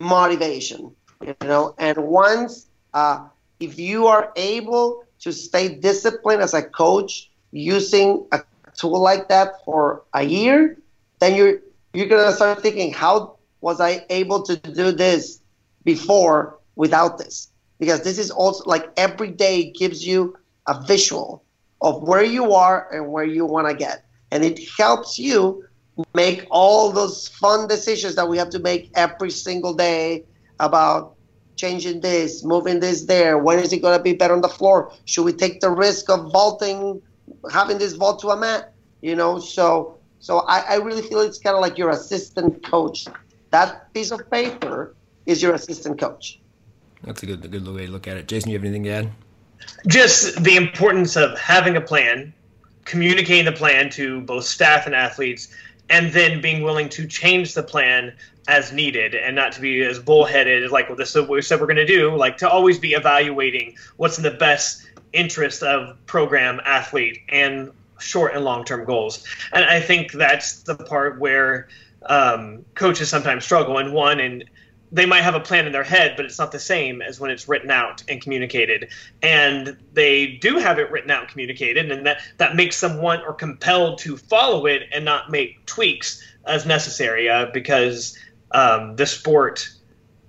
motivation 0.00 0.92
you 1.22 1.34
know? 1.42 1.74
And 1.78 1.96
once 1.98 2.66
uh, 2.94 3.26
if 3.60 3.78
you 3.78 4.06
are 4.06 4.32
able 4.36 5.04
to 5.22 5.32
stay 5.32 5.74
disciplined 5.76 6.42
as 6.42 6.54
a 6.54 6.62
coach 6.62 7.30
using 7.52 8.26
a 8.32 8.42
tool 8.76 9.00
like 9.00 9.28
that 9.28 9.64
for 9.64 10.02
a 10.14 10.22
year, 10.22 10.78
then 11.20 11.34
you're 11.34 11.58
you're 11.94 12.06
gonna 12.06 12.32
start 12.32 12.62
thinking, 12.62 12.92
how 12.92 13.36
was 13.60 13.80
I 13.80 14.04
able 14.10 14.42
to 14.42 14.56
do 14.56 14.92
this 14.92 15.40
before 15.84 16.58
without 16.74 17.18
this? 17.18 17.48
Because 17.78 18.02
this 18.02 18.18
is 18.18 18.30
also 18.30 18.64
like 18.64 18.90
every 18.96 19.30
day 19.30 19.70
gives 19.70 20.06
you 20.06 20.36
a 20.66 20.82
visual 20.84 21.44
of 21.80 22.02
where 22.02 22.22
you 22.22 22.54
are 22.54 22.88
and 22.92 23.10
where 23.12 23.24
you 23.24 23.44
want 23.44 23.68
to 23.68 23.74
get, 23.74 24.04
and 24.30 24.44
it 24.44 24.60
helps 24.78 25.18
you 25.18 25.64
make 26.14 26.46
all 26.50 26.90
those 26.90 27.28
fun 27.28 27.68
decisions 27.68 28.14
that 28.14 28.28
we 28.28 28.38
have 28.38 28.50
to 28.50 28.58
make 28.58 28.90
every 28.94 29.30
single 29.30 29.74
day 29.74 30.24
about 30.58 31.16
changing 31.56 32.00
this, 32.00 32.44
moving 32.44 32.80
this 32.80 33.04
there? 33.04 33.38
When 33.38 33.58
is 33.58 33.72
it 33.72 33.82
going 33.82 33.96
to 33.96 34.02
be 34.02 34.14
better 34.14 34.34
on 34.34 34.40
the 34.40 34.48
floor? 34.48 34.92
Should 35.04 35.24
we 35.24 35.32
take 35.32 35.60
the 35.60 35.70
risk 35.70 36.10
of 36.10 36.32
vaulting, 36.32 37.00
having 37.50 37.78
this 37.78 37.94
vault 37.94 38.20
to 38.20 38.28
a 38.28 38.36
mat? 38.36 38.72
You 39.00 39.16
know, 39.16 39.38
so 39.38 39.98
so 40.20 40.40
I, 40.40 40.60
I 40.60 40.74
really 40.76 41.02
feel 41.02 41.20
it's 41.20 41.38
kind 41.38 41.56
of 41.56 41.62
like 41.62 41.76
your 41.76 41.90
assistant 41.90 42.64
coach. 42.64 43.06
That 43.50 43.92
piece 43.92 44.12
of 44.12 44.30
paper 44.30 44.94
is 45.26 45.42
your 45.42 45.54
assistant 45.54 45.98
coach. 45.98 46.38
That's 47.02 47.22
a 47.22 47.26
good 47.26 47.44
a 47.44 47.48
good 47.48 47.66
way 47.66 47.86
to 47.86 47.92
look 47.92 48.06
at 48.06 48.16
it. 48.16 48.28
Jason, 48.28 48.50
you 48.50 48.56
have 48.56 48.64
anything 48.64 48.84
to 48.84 48.90
add? 48.90 49.10
Just 49.86 50.42
the 50.42 50.56
importance 50.56 51.16
of 51.16 51.36
having 51.38 51.76
a 51.76 51.80
plan, 51.80 52.32
communicating 52.84 53.44
the 53.44 53.52
plan 53.52 53.90
to 53.90 54.20
both 54.22 54.44
staff 54.44 54.86
and 54.86 54.94
athletes, 54.94 55.48
and 55.92 56.12
then 56.12 56.40
being 56.40 56.62
willing 56.62 56.88
to 56.88 57.06
change 57.06 57.54
the 57.54 57.62
plan 57.62 58.12
as 58.48 58.72
needed 58.72 59.14
and 59.14 59.36
not 59.36 59.52
to 59.52 59.60
be 59.60 59.82
as 59.82 60.00
bullheaded 60.00 60.68
like 60.72 60.88
well 60.88 60.96
this 60.96 61.14
is 61.14 61.20
what 61.20 61.30
we 61.30 61.42
said 61.42 61.60
we're 61.60 61.66
going 61.66 61.76
to 61.76 61.86
do 61.86 62.16
like 62.16 62.36
to 62.38 62.48
always 62.48 62.78
be 62.78 62.94
evaluating 62.94 63.76
what's 63.98 64.16
in 64.16 64.24
the 64.24 64.30
best 64.32 64.88
interest 65.12 65.62
of 65.62 65.94
program 66.06 66.60
athlete 66.64 67.20
and 67.28 67.70
short 68.00 68.34
and 68.34 68.44
long 68.44 68.64
term 68.64 68.84
goals. 68.84 69.24
And 69.52 69.64
i 69.64 69.80
think 69.80 70.10
that's 70.10 70.62
the 70.62 70.74
part 70.74 71.20
where 71.20 71.68
um, 72.06 72.64
coaches 72.74 73.08
sometimes 73.08 73.44
struggle. 73.44 73.78
And 73.78 73.92
one 73.92 74.20
and 74.20 74.44
they 74.92 75.06
might 75.06 75.22
have 75.22 75.34
a 75.34 75.40
plan 75.40 75.66
in 75.66 75.72
their 75.72 75.82
head, 75.82 76.14
but 76.16 76.26
it's 76.26 76.38
not 76.38 76.52
the 76.52 76.58
same 76.60 77.00
as 77.00 77.18
when 77.18 77.30
it's 77.30 77.48
written 77.48 77.70
out 77.70 78.04
and 78.08 78.20
communicated. 78.20 78.90
And 79.22 79.76
they 79.94 80.26
do 80.26 80.58
have 80.58 80.78
it 80.78 80.90
written 80.90 81.10
out 81.10 81.22
and 81.22 81.28
communicated, 81.30 81.90
and 81.90 82.06
that, 82.06 82.20
that 82.36 82.54
makes 82.54 82.80
them 82.80 83.00
want 83.00 83.22
or 83.26 83.32
compelled 83.32 83.98
to 84.00 84.18
follow 84.18 84.66
it 84.66 84.82
and 84.92 85.04
not 85.04 85.30
make 85.30 85.64
tweaks 85.64 86.22
as 86.44 86.66
necessary 86.66 87.28
uh, 87.28 87.46
because 87.54 88.18
um, 88.50 88.94
the 88.96 89.06
sport 89.06 89.72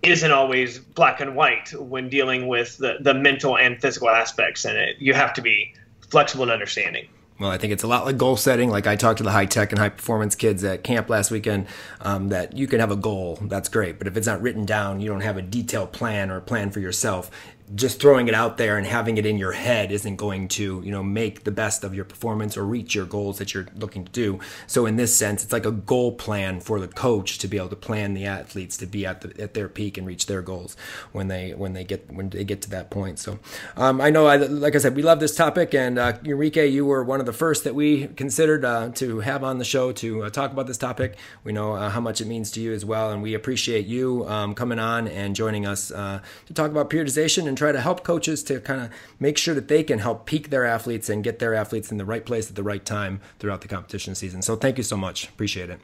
isn't 0.02 0.32
always 0.32 0.80
black 0.80 1.20
and 1.20 1.36
white 1.36 1.74
when 1.80 2.10
dealing 2.10 2.48
with 2.48 2.78
the, 2.78 2.98
the 3.02 3.14
mental 3.14 3.58
and 3.58 3.82
physical 3.82 4.10
aspects 4.10 4.64
in 4.66 4.78
it. 4.78 4.96
You 5.00 5.14
have 5.14 5.34
to 5.34 5.42
be 5.42 5.76
flexible 6.10 6.44
and 6.44 6.52
understanding. 6.52 7.08
Well, 7.40 7.50
I 7.50 7.58
think 7.58 7.74
it's 7.74 7.84
a 7.84 7.88
lot 7.88 8.06
like 8.06 8.18
goal 8.18 8.38
setting. 8.38 8.70
Like 8.70 8.88
I 8.88 8.96
talked 8.96 9.18
to 9.18 9.24
the 9.24 9.32
high 9.32 9.46
tech 9.48 9.72
and 9.72 9.80
high 9.80 9.90
performance 9.90 10.36
kids 10.36 10.64
at 10.64 10.84
camp 10.84 11.10
last 11.10 11.32
weekend, 11.32 11.68
um, 12.02 12.30
that 12.30 12.56
you 12.56 12.68
can 12.68 12.80
have 12.80 12.92
a 12.92 12.96
goal, 12.96 13.40
that's 13.42 13.70
great. 13.70 13.98
But 13.98 14.08
if 14.08 14.16
it's 14.16 14.28
not 14.28 14.42
written 14.42 14.66
down, 14.66 15.02
you 15.02 15.10
don't 15.10 15.22
have 15.22 15.38
a 15.38 15.42
detailed 15.42 15.92
plan 15.92 16.30
or 16.30 16.38
a 16.38 16.42
plan 16.42 16.70
for 16.72 16.80
yourself 16.80 17.32
just 17.76 18.00
throwing 18.00 18.28
it 18.28 18.34
out 18.34 18.58
there 18.58 18.78
and 18.78 18.86
having 18.86 19.18
it 19.18 19.26
in 19.26 19.38
your 19.38 19.52
head 19.52 19.92
isn't 19.92 20.16
going 20.18 20.48
to 20.48 20.82
you 20.84 20.92
know 20.92 21.04
make 21.04 21.44
the 21.44 21.52
best 21.52 21.84
of 21.84 21.96
your 21.96 22.06
performance 22.06 22.56
or 22.56 22.66
reach 22.66 22.94
your 22.94 23.06
goals 23.06 23.40
that 23.40 23.54
you're 23.54 23.68
looking 23.76 24.06
to 24.06 24.12
do. 24.12 24.40
So 24.68 24.86
in 24.86 24.96
this 24.96 25.16
sense 25.16 25.44
it's 25.44 25.54
like 25.54 25.66
a 25.66 25.72
goal 25.72 26.14
plan 26.14 26.60
for 26.60 26.80
the 26.80 26.88
coach 26.88 27.40
to 27.40 27.48
be 27.48 27.58
able 27.58 27.70
to 27.70 27.76
plan 27.76 28.14
the 28.14 28.26
athletes 28.26 28.78
to 28.78 28.86
be 28.86 29.06
at 29.06 29.22
the, 29.22 29.42
at 29.42 29.54
their 29.54 29.70
peak 29.70 29.98
and 29.98 30.06
reach 30.06 30.28
their 30.28 30.42
goals 30.42 30.78
when 31.12 31.28
they 31.28 31.52
when 31.52 31.74
they 31.74 31.84
get 31.84 32.12
when 32.12 32.30
they 32.30 32.44
get 32.44 32.62
to 32.64 32.70
that 32.72 32.90
point. 32.90 33.20
So 33.20 33.40
um, 33.76 34.02
I 34.02 34.10
know 34.10 34.28
I, 34.28 34.38
like 34.38 34.76
I 34.76 34.80
said 34.80 34.96
we 34.96 35.02
love 35.02 35.20
this 35.20 35.36
topic 35.36 35.74
and 35.74 35.98
uh, 35.98 36.14
Enrique 36.24 36.68
you 36.68 36.86
were 36.86 37.04
one 37.04 37.20
of 37.20 37.26
the 37.26 37.34
first 37.34 37.64
that 37.64 37.74
we 37.74 38.08
considered 38.08 38.66
uh, 38.66 38.90
to 38.96 39.22
have 39.22 39.44
on 39.44 39.58
the 39.58 39.66
show 39.66 39.92
to 39.94 40.24
uh, 40.24 40.30
talk 40.30 40.52
about 40.52 40.68
this 40.68 40.78
topic. 40.78 41.18
We 41.44 41.54
know 41.54 41.74
uh, 41.74 41.90
how 41.90 42.02
much 42.02 42.22
it 42.22 42.28
means 42.28 42.52
to 42.52 42.62
you 42.62 42.74
as 42.74 42.86
well 42.86 43.12
and 43.12 43.24
we 43.24 43.34
appreciate 43.34 43.88
you 43.88 44.28
um, 44.28 44.54
coming 44.54 44.80
on 44.80 45.08
and 45.08 45.36
joining 45.36 45.66
us 45.66 45.92
uh, 45.92 46.22
to 46.46 46.54
talk 46.54 46.70
about 46.70 46.90
periodization 46.90 47.48
and 47.48 47.58
try 47.64 47.72
to 47.72 47.80
help 47.80 48.04
coaches 48.04 48.44
to 48.44 48.60
kind 48.60 48.82
of 48.82 48.90
make 49.20 49.38
sure 49.38 49.56
that 49.56 49.70
they 49.70 49.84
can 49.84 50.00
help 50.00 50.26
peak 50.26 50.50
their 50.50 50.66
athletes 50.66 51.08
and 51.08 51.24
get 51.24 51.40
their 51.40 51.54
athletes 51.54 51.92
in 51.92 51.98
the 51.98 52.04
right 52.04 52.26
place 52.26 52.50
at 52.50 52.56
the 52.58 52.64
right 52.64 52.84
time 52.84 53.22
throughout 53.40 53.62
the 53.62 53.70
competition 53.70 54.16
season. 54.16 54.42
So 54.42 54.58
thank 54.58 54.78
you 54.78 54.84
so 54.84 54.98
much. 54.98 55.30
Appreciate 55.30 55.70
it. 55.70 55.80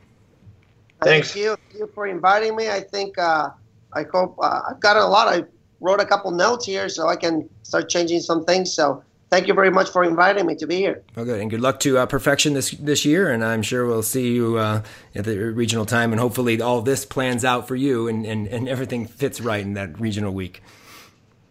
Thanks. 1.01 1.31
Thank 1.31 1.45
you, 1.45 1.55
Thank 1.55 1.79
you 1.79 1.91
for 1.95 2.05
inviting 2.07 2.57
me. 2.57 2.69
I 2.69 2.81
think 2.81 3.17
uh, 3.17 3.51
I 3.93 4.03
hope 4.11 4.35
uh, 4.41 4.61
I've 4.69 4.81
got 4.81 4.97
a 4.97 5.05
lot. 5.05 5.29
I 5.29 5.45
wrote 5.79 6.01
a 6.01 6.05
couple 6.05 6.31
notes 6.31 6.65
here 6.65 6.89
so 6.89 7.07
I 7.07 7.15
can 7.15 7.49
start 7.63 7.87
changing 7.87 8.19
some 8.19 8.43
things. 8.43 8.73
So 8.73 9.01
thank 9.29 9.47
you 9.47 9.53
very 9.53 9.71
much 9.71 9.89
for 9.89 10.03
inviting 10.03 10.45
me 10.45 10.55
to 10.55 10.67
be 10.67 10.75
here. 10.75 11.01
Well, 11.15 11.23
good, 11.23 11.39
and 11.39 11.49
good 11.49 11.61
luck 11.61 11.79
to 11.81 11.99
uh, 11.99 12.05
perfection 12.07 12.53
this 12.55 12.71
this 12.71 13.05
year. 13.05 13.31
And 13.31 13.45
I'm 13.45 13.61
sure 13.61 13.85
we'll 13.85 14.03
see 14.03 14.33
you 14.33 14.57
uh, 14.57 14.81
at 15.15 15.23
the 15.23 15.37
regional 15.37 15.85
time, 15.85 16.11
and 16.11 16.19
hopefully 16.19 16.61
all 16.61 16.81
this 16.81 17.05
plans 17.05 17.45
out 17.45 17.69
for 17.69 17.77
you, 17.77 18.09
and, 18.09 18.25
and, 18.25 18.47
and 18.47 18.67
everything 18.67 19.05
fits 19.05 19.39
right 19.39 19.61
in 19.61 19.75
that 19.75 19.97
regional 19.97 20.33
week. 20.33 20.61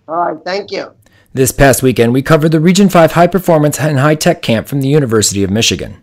All 0.09 0.33
right. 0.33 0.45
Thank 0.45 0.71
you. 0.71 0.93
This 1.35 1.53
past 1.53 1.83
weekend, 1.83 2.15
we 2.15 2.23
covered 2.23 2.53
the 2.53 2.61
Region 2.61 2.89
5 2.89 3.13
High 3.13 3.27
Performance 3.27 3.79
and 3.79 3.99
High 3.99 4.15
Tech 4.15 4.41
Camp 4.41 4.67
from 4.67 4.81
the 4.81 4.89
University 4.89 5.45
of 5.45 5.51
Michigan. 5.51 6.03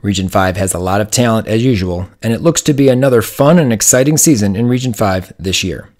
Region 0.00 0.28
5 0.28 0.56
has 0.56 0.72
a 0.72 0.78
lot 0.78 1.00
of 1.00 1.10
talent 1.10 1.48
as 1.48 1.64
usual, 1.64 2.08
and 2.22 2.32
it 2.32 2.40
looks 2.40 2.62
to 2.62 2.72
be 2.72 2.88
another 2.88 3.22
fun 3.22 3.58
and 3.58 3.72
exciting 3.72 4.16
season 4.16 4.54
in 4.54 4.68
Region 4.68 4.92
5 4.92 5.32
this 5.38 5.64
year. 5.64 5.90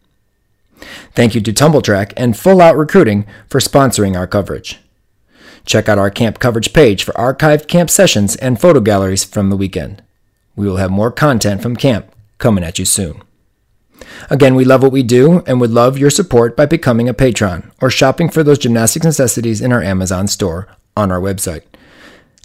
Thank 1.14 1.34
you 1.34 1.40
to 1.40 1.52
Tumbl 1.52 1.82
Trak 1.82 2.12
and 2.16 2.36
Full 2.36 2.60
Out 2.60 2.76
Recruiting 2.76 3.26
for 3.48 3.58
sponsoring 3.58 4.16
our 4.16 4.26
coverage. 4.26 4.78
Check 5.64 5.88
out 5.88 5.98
our 5.98 6.10
camp 6.10 6.38
coverage 6.38 6.72
page 6.72 7.04
for 7.04 7.12
archived 7.12 7.68
camp 7.68 7.90
sessions 7.90 8.34
and 8.36 8.60
photo 8.60 8.80
galleries 8.80 9.24
from 9.24 9.50
the 9.50 9.56
weekend. 9.56 10.02
We 10.56 10.66
will 10.66 10.76
have 10.76 10.90
more 10.90 11.12
content 11.12 11.62
from 11.62 11.76
camp 11.76 12.12
coming 12.38 12.64
at 12.64 12.78
you 12.78 12.84
soon. 12.84 13.22
Again, 14.30 14.54
we 14.54 14.64
love 14.64 14.82
what 14.82 14.92
we 14.92 15.02
do 15.02 15.42
and 15.46 15.60
would 15.60 15.70
love 15.70 15.98
your 15.98 16.10
support 16.10 16.56
by 16.56 16.66
becoming 16.66 17.08
a 17.08 17.14
patron 17.14 17.70
or 17.80 17.90
shopping 17.90 18.28
for 18.28 18.42
those 18.42 18.58
gymnastics 18.58 19.04
necessities 19.04 19.60
in 19.60 19.72
our 19.72 19.82
Amazon 19.82 20.26
store 20.26 20.68
on 20.96 21.10
our 21.10 21.20
website. 21.20 21.62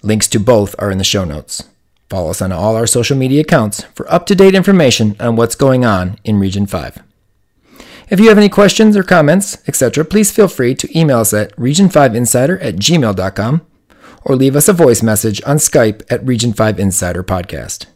Links 0.04 0.28
to 0.30 0.40
both 0.40 0.76
are 0.80 0.92
in 0.92 0.98
the 0.98 1.04
show 1.04 1.26
notes. 1.26 1.64
Follow 2.10 2.30
us 2.30 2.42
on 2.42 2.52
all 2.52 2.76
our 2.76 2.88
social 2.88 3.18
media 3.18 3.42
accounts 3.42 3.84
for 3.94 4.12
up 4.12 4.26
to 4.28 4.36
date 4.36 4.56
information 4.56 5.16
on 5.20 5.36
what's 5.36 5.56
going 5.56 5.84
on 5.84 6.18
in 6.24 6.40
Region 6.40 6.66
5. 6.66 7.04
If 8.10 8.20
you 8.20 8.30
have 8.30 8.38
any 8.38 8.48
questions 8.48 8.96
or 8.96 9.04
comments, 9.04 9.58
etc., 9.68 10.06
please 10.06 10.32
feel 10.32 10.48
free 10.48 10.76
to 10.76 10.98
email 10.98 11.20
us 11.20 11.34
at 11.34 11.54
region5insider 11.58 12.58
at 12.64 12.78
gmail.com 12.78 13.66
or 14.22 14.36
leave 14.36 14.56
us 14.56 14.70
a 14.70 14.74
voice 14.74 15.04
message 15.04 15.42
on 15.46 15.58
Skype 15.58 16.04
at 16.10 16.26
Region 16.26 16.54
5 16.54 16.80
Insider 16.80 17.24
Podcast. 17.24 17.88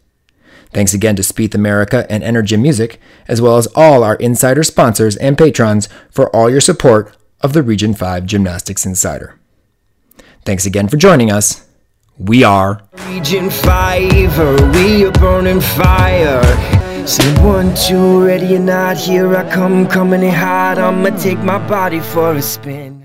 Thanks 0.74 0.94
again 0.94 1.16
to 1.18 1.22
Spieth 1.22 1.54
America 1.54 2.06
and 2.10 2.24
Energym 2.24 2.62
Music, 2.62 3.00
as 3.28 3.42
well 3.42 3.58
as 3.58 3.68
all 3.76 4.04
our 4.04 4.16
insider 4.16 4.64
sponsors 4.64 5.18
and 5.18 5.38
patrons 5.38 5.90
for 6.10 6.34
all 6.36 6.50
your 6.50 6.62
support 6.62 7.16
of 7.42 7.54
the 7.54 7.64
Region 7.64 7.94
5 7.94 8.26
Gymnastics 8.26 8.86
Insider. 8.86 9.38
Thanks 10.46 10.66
again 10.66 10.88
for 10.88 10.98
joining 10.98 11.32
us. 11.32 11.68
We 12.18 12.44
are 12.44 12.84
Region 13.08 13.50
5, 13.50 14.76
we 14.76 15.06
a 15.06 15.12
burning 15.12 15.62
fire? 15.62 16.44
Say 17.08 17.34
one, 17.44 17.74
two, 17.76 18.26
ready 18.26 18.56
or 18.56 18.60
not, 18.60 18.96
here 18.96 19.36
I 19.36 19.50
come, 19.50 19.88
coming 19.88 20.22
in 20.22 20.34
hot. 20.34 20.78
I'ma 20.78 21.10
take 21.18 21.40
my 21.40 21.58
body 21.68 22.00
for 22.00 22.34
a 22.34 22.42
spin. 22.42 23.01